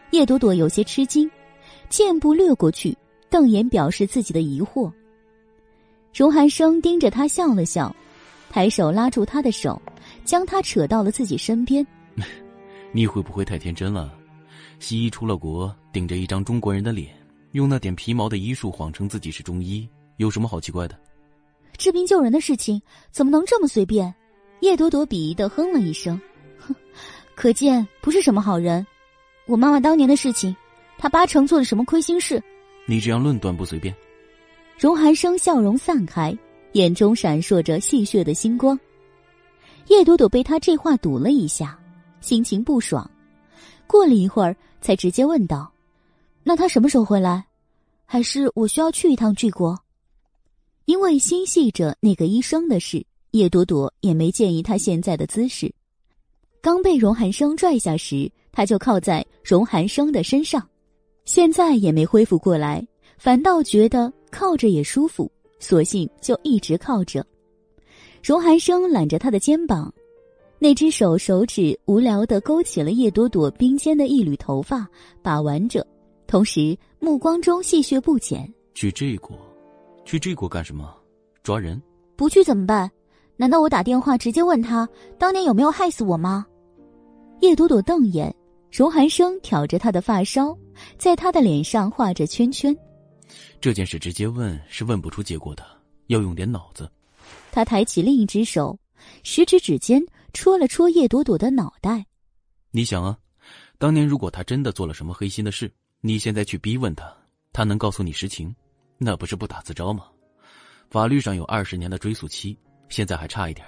[0.09, 1.29] 叶朵朵有些吃惊，
[1.87, 2.97] 箭步掠过去，
[3.29, 4.91] 瞪眼表示自己的疑惑。
[6.15, 7.95] 荣寒生盯着他笑了笑，
[8.49, 9.79] 抬手拉住他的手，
[10.23, 11.85] 将他扯到了自己身边。
[12.91, 14.17] 你会不会太天真了？
[14.79, 17.15] 西医出了国，顶着一张中国人的脸，
[17.51, 19.87] 用那点皮毛的医术谎称自己是中医，
[20.17, 20.97] 有什么好奇怪的？
[21.77, 22.81] 治病救人的事情
[23.11, 24.13] 怎么能这么随便？
[24.61, 26.19] 叶朵朵鄙夷的哼了一声，
[26.57, 26.73] 哼，
[27.35, 28.85] 可见不是什么好人。
[29.47, 30.55] 我妈妈当年的事情，
[30.97, 32.41] 她八成做了什么亏心事。
[32.85, 33.93] 你这样论断不随便。
[34.77, 36.35] 荣寒生笑容散开，
[36.73, 38.79] 眼中闪烁着戏谑的星光。
[39.87, 41.77] 叶朵朵被他这话堵了一下，
[42.21, 43.09] 心情不爽。
[43.87, 45.71] 过了一会儿，才直接问道
[46.43, 47.45] ：“那他什么时候回来？
[48.05, 49.79] 还是我需要去一趟巨国？”
[50.85, 55.73] 因为心系着那个医生的事，叶朵朵也没建议他现在的姿势。
[56.61, 60.67] 刚被荣寒生拽下时，他就靠在荣寒生的身上，
[61.25, 62.85] 现在也没恢复过来，
[63.17, 67.25] 反倒觉得靠着也舒服，索性就一直靠着。
[68.23, 69.91] 荣寒生揽着他的肩膀。
[70.57, 74.87] 那只手手指无聊的勾起了叶朵朵冰肩的一缕头发，
[75.21, 75.85] 把玩着，
[76.27, 78.51] 同时目光中戏谑不减。
[78.73, 79.37] 去这国，
[80.05, 80.95] 去这国干什么？
[81.43, 81.81] 抓人？
[82.15, 82.89] 不去怎么办？
[83.35, 84.87] 难道我打电话直接问他
[85.19, 86.45] 当年有没有害死我吗？
[87.41, 88.33] 叶朵朵瞪眼，
[88.71, 90.57] 荣寒生挑着她的发梢，
[90.97, 92.75] 在她的脸上画着圈圈。
[93.59, 95.63] 这件事直接问是问不出结果的，
[96.07, 96.89] 要用点脑子。
[97.51, 98.77] 他抬起另一只手，
[99.23, 100.01] 食指指尖。
[100.35, 102.05] 戳了戳叶朵朵的脑袋，
[102.69, 103.17] 你想啊，
[103.77, 107.09] 当年如果他真的做了什么黑心的事，你现在去逼问他，
[107.53, 108.53] 他能告诉你实情，
[108.97, 110.03] 那不是不打自招吗？
[110.89, 112.55] 法律上有二十年的追诉期，
[112.89, 113.65] 现在还差一点，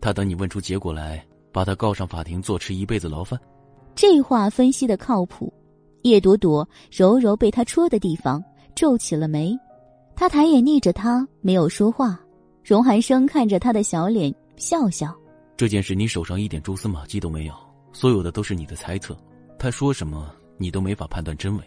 [0.00, 3.40] 他等你问出结果来，把他告上法庭，坐吃一辈子牢饭。
[3.94, 5.52] 这话分析的靠谱。
[6.02, 8.42] 叶朵朵揉揉被他戳的地方，
[8.74, 9.56] 皱起了眉。
[10.16, 12.20] 他抬眼睨着他，没有说话。
[12.64, 15.14] 荣寒生看着他的小脸，笑笑。
[15.58, 17.52] 这件事你手上一点蛛丝马迹都没有，
[17.92, 19.18] 所有的都是你的猜测。
[19.58, 21.64] 他说什么你都没法判断真伪。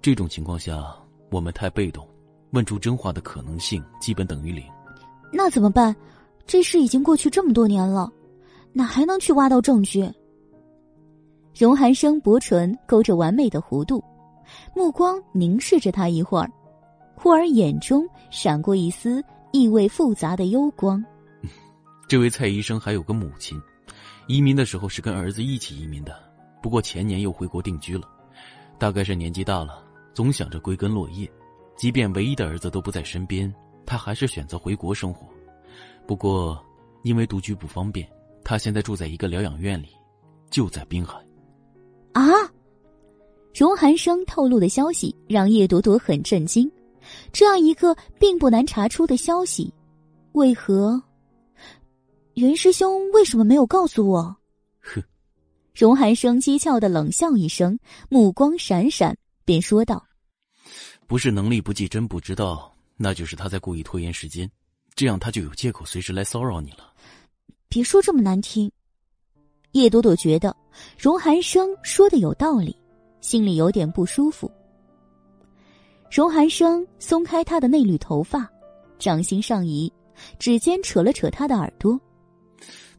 [0.00, 0.80] 这种情况下，
[1.28, 2.06] 我们太被动，
[2.52, 4.64] 问出真话的可能性基本等于零。
[5.32, 5.92] 那怎么办？
[6.46, 8.08] 这事已经过去这么多年了，
[8.72, 10.08] 哪还能去挖到证据？
[11.58, 14.00] 荣寒生薄唇勾着完美的弧度，
[14.76, 16.48] 目光凝视着他一会儿，
[17.16, 21.04] 忽而眼中闪过一丝意味复杂的幽光。
[22.12, 23.58] 这位蔡医生还有个母亲，
[24.26, 26.14] 移民的时候是跟儿子一起移民的，
[26.60, 28.06] 不过前年又回国定居了，
[28.78, 29.82] 大概是年纪大了，
[30.12, 31.26] 总想着归根落叶。
[31.74, 33.50] 即便唯一的儿子都不在身边，
[33.86, 35.26] 他还是选择回国生活。
[36.06, 36.62] 不过，
[37.02, 38.06] 因为独居不方便，
[38.44, 39.88] 他现在住在一个疗养院里，
[40.50, 41.18] 就在滨海。
[42.12, 42.22] 啊！
[43.54, 46.70] 荣寒生透露的消息让叶朵朵很震惊。
[47.32, 49.72] 这样一个并不难查出的消息，
[50.32, 51.02] 为何
[52.34, 54.34] 袁师兄为什么没有告诉我？
[54.80, 55.02] 哼！
[55.74, 57.78] 荣寒生讥诮的冷笑一声，
[58.08, 60.02] 目光闪闪，便说道
[61.06, 64.50] ：“不是能力不济，真不知道，那就是他在故意拖延时间。”
[64.94, 66.92] 这样他就有借口随时来骚扰你了。
[67.68, 68.70] 别说这么难听。
[69.72, 70.54] 叶朵朵觉得
[70.98, 72.74] 荣寒生说的有道理，
[73.20, 74.50] 心里有点不舒服。
[76.10, 78.50] 荣寒生松开他的那缕头发，
[78.98, 79.90] 掌心上移，
[80.38, 81.98] 指尖扯了扯他的耳朵。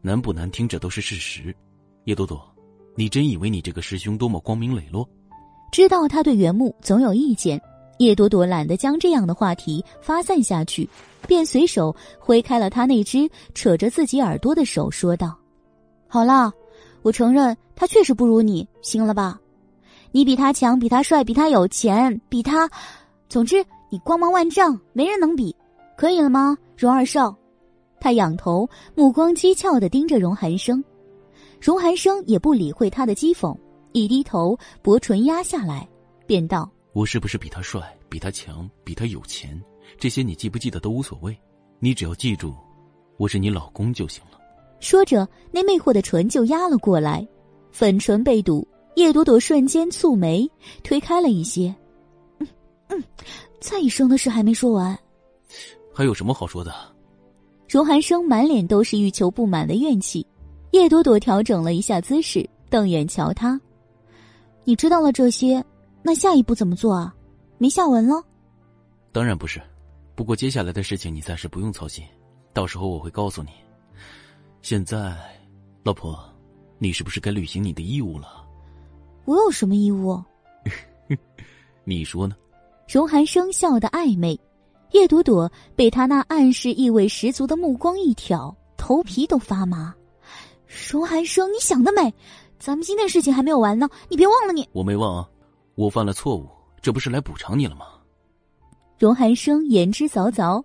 [0.06, 1.56] 难不难听，这都是事实。
[2.04, 2.46] 叶朵朵，
[2.94, 5.08] 你真以为你这个师兄多么光明磊落？
[5.72, 7.60] 知道他对原木总有意见。
[8.00, 10.90] 叶朵朵懒得将这样的话题发散下去，
[11.26, 15.34] 便随手挥开了他那只扯着自己耳朵的手，说道
[16.06, 16.52] ：“好了，
[17.02, 19.40] 我承认他确实不如你，行了吧？
[20.12, 22.70] 你比他强，比他帅，比他有钱，比他……
[23.30, 25.56] 总之，你光芒万丈，没人能比，
[25.96, 27.34] 可以了吗，荣二少？”
[28.04, 30.84] 他仰头，目光讥诮的盯着荣寒生，
[31.62, 33.58] 荣寒生也不理会他的讥讽，
[33.94, 35.88] 一低头，薄唇压下来，
[36.28, 36.70] 便道。
[36.92, 39.58] 我是不是比他帅、比他强、比他有钱？
[39.98, 41.34] 这些你记不记得都无所谓，
[41.80, 42.54] 你只要记住，
[43.16, 44.38] 我是你老公就行了。
[44.82, 47.26] 说着，那魅惑的唇就压了过来，
[47.72, 48.68] 粉唇被堵，
[48.98, 50.46] 叶朵朵瞬间蹙眉，
[50.84, 51.74] 推开了一些。
[52.40, 52.48] 嗯
[52.90, 53.02] 嗯，
[53.62, 55.00] 蔡医生的事还没说完，
[55.94, 56.93] 还有什么好说的？
[57.74, 60.24] 荣寒生满脸都是欲求不满的怨气，
[60.74, 63.60] 叶朵朵调整了一下姿势，瞪眼瞧他。
[64.64, 65.66] 你知道了这些。
[66.04, 67.16] 那下一步怎么做啊？
[67.58, 68.24] 没下文了？
[69.12, 69.60] 当然不是，
[70.14, 72.06] 不过接下来的事情你暂时不用操心，
[72.54, 73.50] 到时候我会告诉你。
[74.62, 75.18] 现在，
[75.82, 76.16] 老婆，
[76.78, 78.46] 你是不是该履行你的义务了？
[79.26, 80.22] 我有什么义务？
[81.86, 82.36] 你说呢？
[82.88, 84.40] 荣寒生笑得暧昧，
[84.94, 89.94] 叶朵朵被他那暗示意味十足的目光一挑，头皮都发麻。
[90.92, 92.14] 荣寒生，你想得美！
[92.60, 94.70] 咱们今天事情还没有完呢，你别忘了你。
[94.72, 95.28] 我没忘啊。
[95.74, 96.48] 我犯了错误，
[96.80, 97.88] 这不是来补偿你了吗？
[99.00, 100.64] 荣寒生言之凿凿，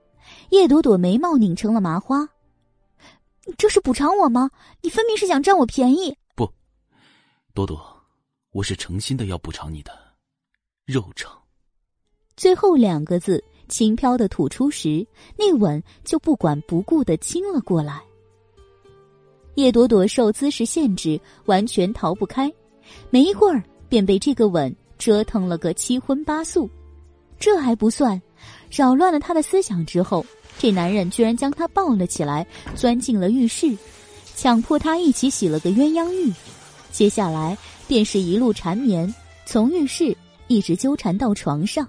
[0.50, 2.20] 叶朵朵眉毛拧成了麻花。
[3.46, 4.50] 你这是补偿我吗？
[4.82, 6.14] 你分明是想占我便宜。
[6.36, 6.46] 不，
[7.54, 7.82] 朵朵，
[8.52, 9.90] 我是诚心的要补偿你的
[10.84, 11.32] 肉偿。
[12.36, 15.06] 最后两个字轻飘的吐出时，
[15.36, 18.02] 那吻就不管不顾的亲了过来。
[19.54, 22.52] 叶朵朵受姿势限制，完全逃不开，
[23.10, 24.74] 没一会儿便被这个吻。
[24.98, 26.68] 折腾了个七荤八素，
[27.38, 28.20] 这还不算，
[28.68, 30.26] 扰乱了他的思想之后，
[30.58, 33.78] 这男人居然将他抱了起来，钻进了浴室，
[34.34, 36.32] 强迫他一起洗了个鸳鸯浴。
[36.90, 37.56] 接下来
[37.86, 39.14] 便是一路缠绵，
[39.46, 40.16] 从浴室
[40.48, 41.86] 一直纠缠到床上。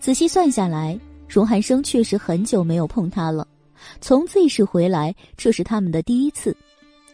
[0.00, 3.46] 仔细算下来，荣寒生确实很久没有碰他了，
[4.00, 6.56] 从 Z 市回来，这是他们的第一次，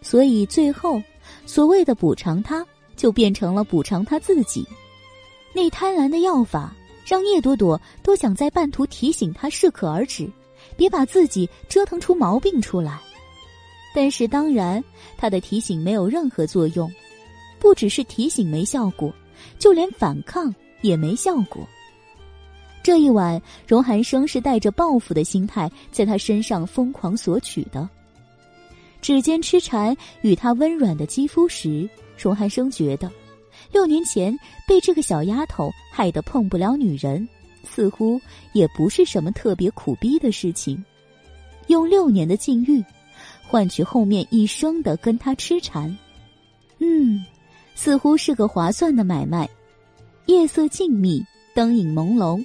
[0.01, 1.02] 所以最后
[1.47, 2.67] 所谓的补偿他。
[2.94, 4.65] 就变成了补偿他自己，
[5.52, 6.73] 那贪婪的药法
[7.05, 10.31] 让叶朵朵都想在半途提醒他适可而止，
[10.77, 13.01] 别把自己折腾出毛病出来。
[13.94, 14.85] 但是当然，
[15.17, 16.89] 他的提醒没有任何作用，
[17.59, 19.12] 不只是提醒没效果，
[19.59, 21.67] 就连反抗也没效果。
[22.83, 27.89] 这一晚，荣寒生是带着报复的心态在他身上疯狂索取的，
[29.01, 31.89] 指尖痴缠与他温软的肌肤时。
[32.19, 33.11] 荣寒生觉得，
[33.73, 34.36] 六年前
[34.67, 37.27] 被这个小丫头害得碰不了女人，
[37.65, 38.20] 似乎
[38.52, 40.85] 也不是什么特别苦逼的事情。
[41.69, 42.85] 用六年的禁欲，
[43.43, 45.97] 换取后面一生的跟他痴缠，
[46.78, 47.25] 嗯，
[47.75, 49.49] 似乎是个划算的买卖。
[50.27, 52.44] 夜色静谧，灯影朦胧，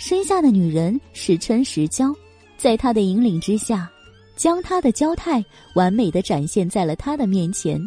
[0.00, 2.10] 身下的女人时嗔时娇，
[2.56, 3.86] 在他的引领之下，
[4.34, 7.78] 将她的娇态完美的展现在了他的面前。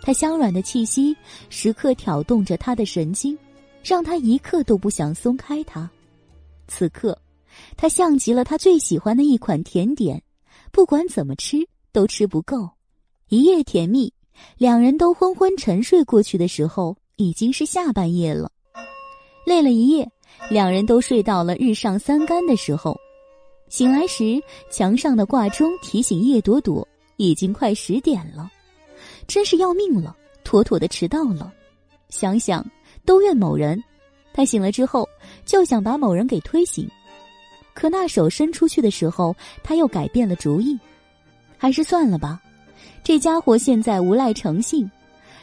[0.00, 1.14] 他香软的气息
[1.50, 3.36] 时刻挑动着他的神经，
[3.82, 5.90] 让他一刻都不想松开他。
[6.68, 7.20] 此刻，
[7.76, 10.22] 他像极了他最喜欢的一款甜点，
[10.70, 11.58] 不管怎么吃
[11.90, 12.70] 都吃不够。
[13.28, 14.12] 一夜甜蜜，
[14.56, 18.52] 两人都昏昏沉睡过去的时候，已经是下半夜了。
[19.44, 20.08] 累了一夜，
[20.50, 22.98] 两人都睡到了日上三竿的时候。
[23.68, 24.40] 醒来时，
[24.70, 28.48] 墙上的挂钟提醒叶朵朵已经快十点了，
[29.26, 30.14] 真是要命了，
[30.44, 31.52] 妥妥的迟到了。
[32.08, 32.64] 想想
[33.04, 33.82] 都怨某人。
[34.32, 35.08] 他醒了之后
[35.44, 36.88] 就想把某人给推醒，
[37.72, 40.78] 可那手伸出去的时候，他又改变了主意，
[41.56, 42.40] 还是算了吧。
[43.02, 44.88] 这家伙现在无赖成性，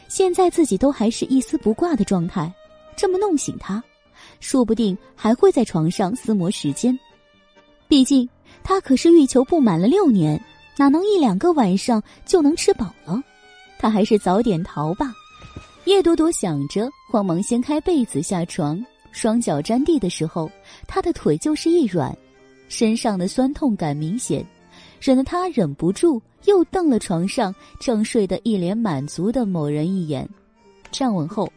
[0.08, 2.50] 现在自己都还是一丝不挂的状态，
[2.96, 3.82] 这么弄醒他，
[4.42, 6.98] 说不定还会在床上厮磨时间。
[7.88, 8.28] 毕竟
[8.64, 10.38] 他可是欲求不满了六年，
[10.76, 13.22] 哪能一两个晚上就能吃饱了？
[13.78, 15.14] 他还是早点逃吧。
[15.84, 20.50] 叶朵朵想着，慌忙掀开被子下床，双脚沾地的时候，
[20.86, 22.16] 他的腿就是一软，
[22.68, 24.44] 身上的酸痛感明显，
[25.00, 30.28] 惹得他忍不住又瞪了床上正睡得一脸满足的某人一眼。
[30.90, 31.52] 站稳后，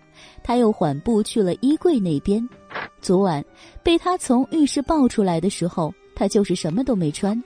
[0.46, 2.48] 他又缓步去了衣柜那边。
[3.02, 3.44] 昨晚
[3.82, 7.44] 被他从浴室抱出来的时候，他就是什么都没穿，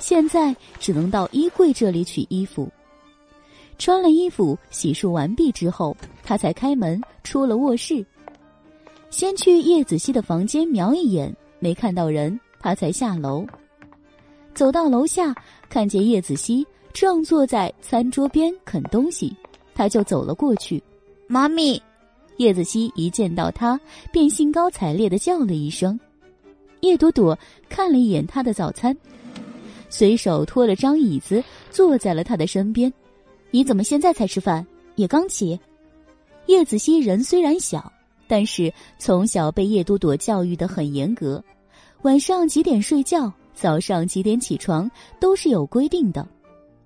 [0.00, 2.68] 现在只能到衣柜这里取衣服。
[3.78, 8.04] 穿了衣服，洗漱完毕之后，他才开门出了卧室。
[9.10, 13.46] 先去叶子熙的房间瞄一眼，没看到人，他才下楼。
[14.54, 15.32] 走到楼下，
[15.68, 19.32] 看见叶子熙正坐在餐桌边啃东西，
[19.72, 20.82] 他就走了过去。
[21.28, 21.80] 妈咪，
[22.40, 23.78] 叶子熙一见到他，
[24.10, 26.00] 便兴高采烈的叫了一声。
[26.80, 27.38] 叶朵朵
[27.68, 28.96] 看了一眼他的早餐，
[29.90, 32.90] 随手拖了张椅子坐在了他的身边。
[33.50, 34.66] 你怎么现在才吃饭？
[34.94, 35.60] 也刚起。
[36.46, 37.92] 叶子熙人虽然小，
[38.26, 41.44] 但是从小被叶朵朵教育的很严格，
[42.04, 46.26] 晚上几点睡觉，早上几点起床都是有规定的。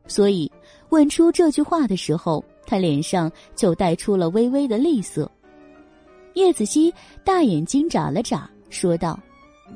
[0.09, 0.51] 所以
[0.89, 5.31] 问出这句话的时候，他脸上就带出了微微的厉色。
[6.35, 6.93] 叶子熙
[7.25, 9.19] 大眼睛眨了眨，说道：“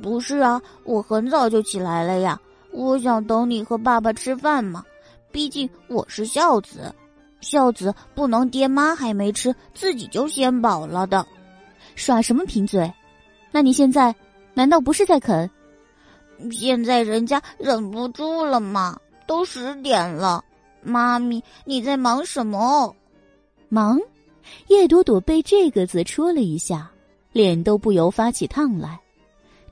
[0.02, 2.40] 不是啊，我很早就起来了呀，
[2.72, 4.84] 我想等你和爸爸吃饭嘛。”
[5.30, 6.94] 毕竟我是孝子，
[7.40, 11.24] 孝子不能爹妈还没吃，自己就先饱了的。
[11.94, 12.90] 耍什么贫嘴？
[13.50, 14.14] 那你现在
[14.54, 15.48] 难道不是在啃？
[16.50, 20.44] 现在人家忍不住了嘛，都十点了。
[20.82, 22.94] 妈咪，你在忙什么？
[23.68, 24.00] 忙？
[24.68, 26.90] 叶朵朵被这个字戳了一下，
[27.32, 29.00] 脸都不由发起烫来。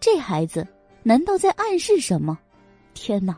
[0.01, 0.67] 这孩子
[1.03, 2.39] 难道在暗示什么？
[2.95, 3.37] 天哪！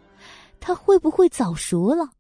[0.61, 2.11] 他会不会早熟了？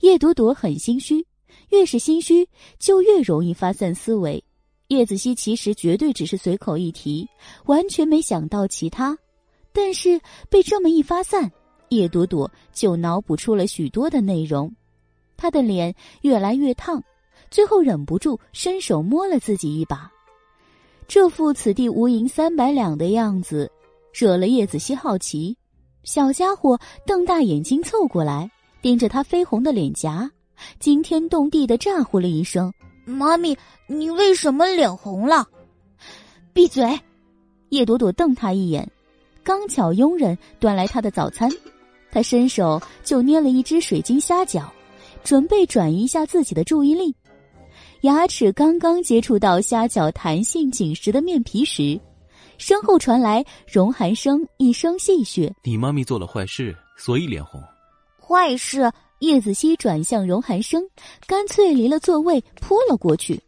[0.00, 1.26] 叶朵朵很心虚，
[1.70, 2.46] 越是心虚
[2.78, 4.42] 就越容易发散思维。
[4.88, 7.26] 叶子熙其实绝对只是随口一提，
[7.64, 9.16] 完全没想到其他，
[9.72, 10.20] 但是
[10.50, 11.50] 被这么一发散，
[11.88, 14.70] 叶朵朵就脑补出了许多的内容。
[15.34, 17.02] 她的脸越来越烫，
[17.52, 20.10] 最后忍不住伸手摸了自己一把，
[21.06, 23.70] 这副此地无银三百两的样子，
[24.10, 25.54] 惹了叶子熙好奇。
[26.02, 28.50] 小家伙瞪大眼睛凑过来，
[28.80, 30.30] 盯着他绯红的脸颊，
[30.80, 32.72] 惊天动地的咋呼了一声
[33.04, 33.54] ：“妈咪，
[33.86, 35.46] 你为什么脸红了？”
[36.54, 36.98] 闭嘴！
[37.68, 38.90] 叶朵朵瞪他一眼。
[39.44, 41.50] 刚巧佣人端来他的早餐，
[42.10, 44.64] 他伸手就捏了一只水晶虾饺，
[45.22, 47.14] 准备转移一下自己的注意力。
[48.02, 52.00] 牙齿刚刚接触到虾饺弹性紧实的面皮时。
[52.58, 57.62] 身后传来荣寒生一声戏谑：“你妈咪做了坏事，所以脸红。”
[58.20, 58.90] 坏事！
[59.20, 60.82] 叶子熙转向荣寒生，
[61.28, 63.40] 干脆离了座位扑了过去。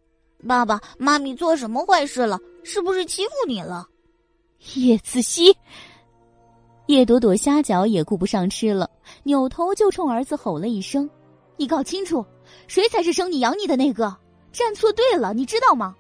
[0.47, 2.39] 爸爸妈咪做什么坏事了？
[2.63, 3.89] 是不是欺负你了？
[4.77, 5.53] 叶子熙，
[6.87, 8.89] 叶朵朵虾饺也顾不上吃了，
[9.25, 11.11] 扭头就冲儿子吼了一声
[11.59, 12.25] ：“你搞清楚，
[12.69, 14.17] 谁才是生你养你的那个？
[14.55, 15.95] 站错队了，你知道吗？”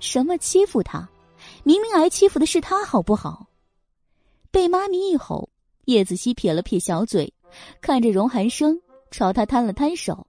[0.00, 1.08] 什么欺负他？
[1.62, 3.46] 明明挨欺负的是他，好不好？
[4.50, 5.48] 被妈咪一吼，
[5.84, 7.32] 叶子熙撇了撇小嘴，
[7.80, 10.26] 看着荣寒生，朝他摊了摊手：“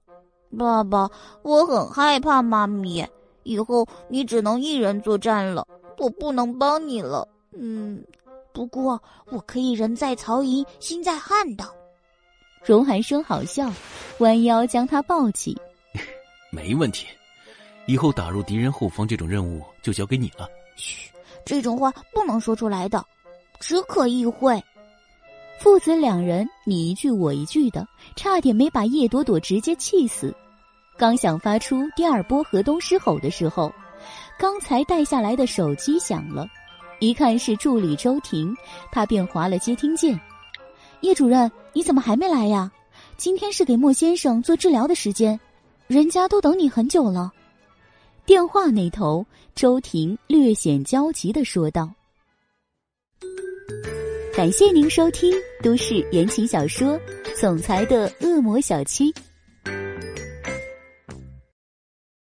[0.56, 1.10] 爸爸，
[1.42, 3.04] 我很害怕妈咪，
[3.42, 5.66] 以后你只能一人作战了，
[5.98, 7.26] 我不能帮你了。
[7.52, 8.04] 嗯，
[8.52, 11.64] 不过我可以人在曹营心在汉的。”
[12.64, 13.72] 荣寒生好笑，
[14.18, 15.56] 弯腰将他抱起
[16.50, 17.06] ：“没问题，
[17.86, 21.10] 以后打入敌人后方这种任务就交给你了。”嘘。
[21.44, 23.04] 这种话不能说出来的，
[23.58, 24.62] 只可意会。
[25.58, 27.86] 父子两人你一句我一句的，
[28.16, 30.34] 差点没把叶朵朵直接气死。
[30.96, 33.72] 刚想发出第二波河东狮吼的时候，
[34.38, 36.46] 刚才带下来的手机响了，
[37.00, 38.54] 一看是助理周婷，
[38.92, 40.20] 他便划了接听键。
[41.00, 42.70] 叶主任，你怎么还没来呀？
[43.16, 45.38] 今天是给莫先生做治疗的时间，
[45.88, 47.32] 人家都等你很久了。
[48.26, 51.90] 电话那头，周婷略显焦急的说道
[54.36, 56.88] ：“感谢您收听都市言情小说
[57.40, 59.10] 《总裁的恶魔小七》。”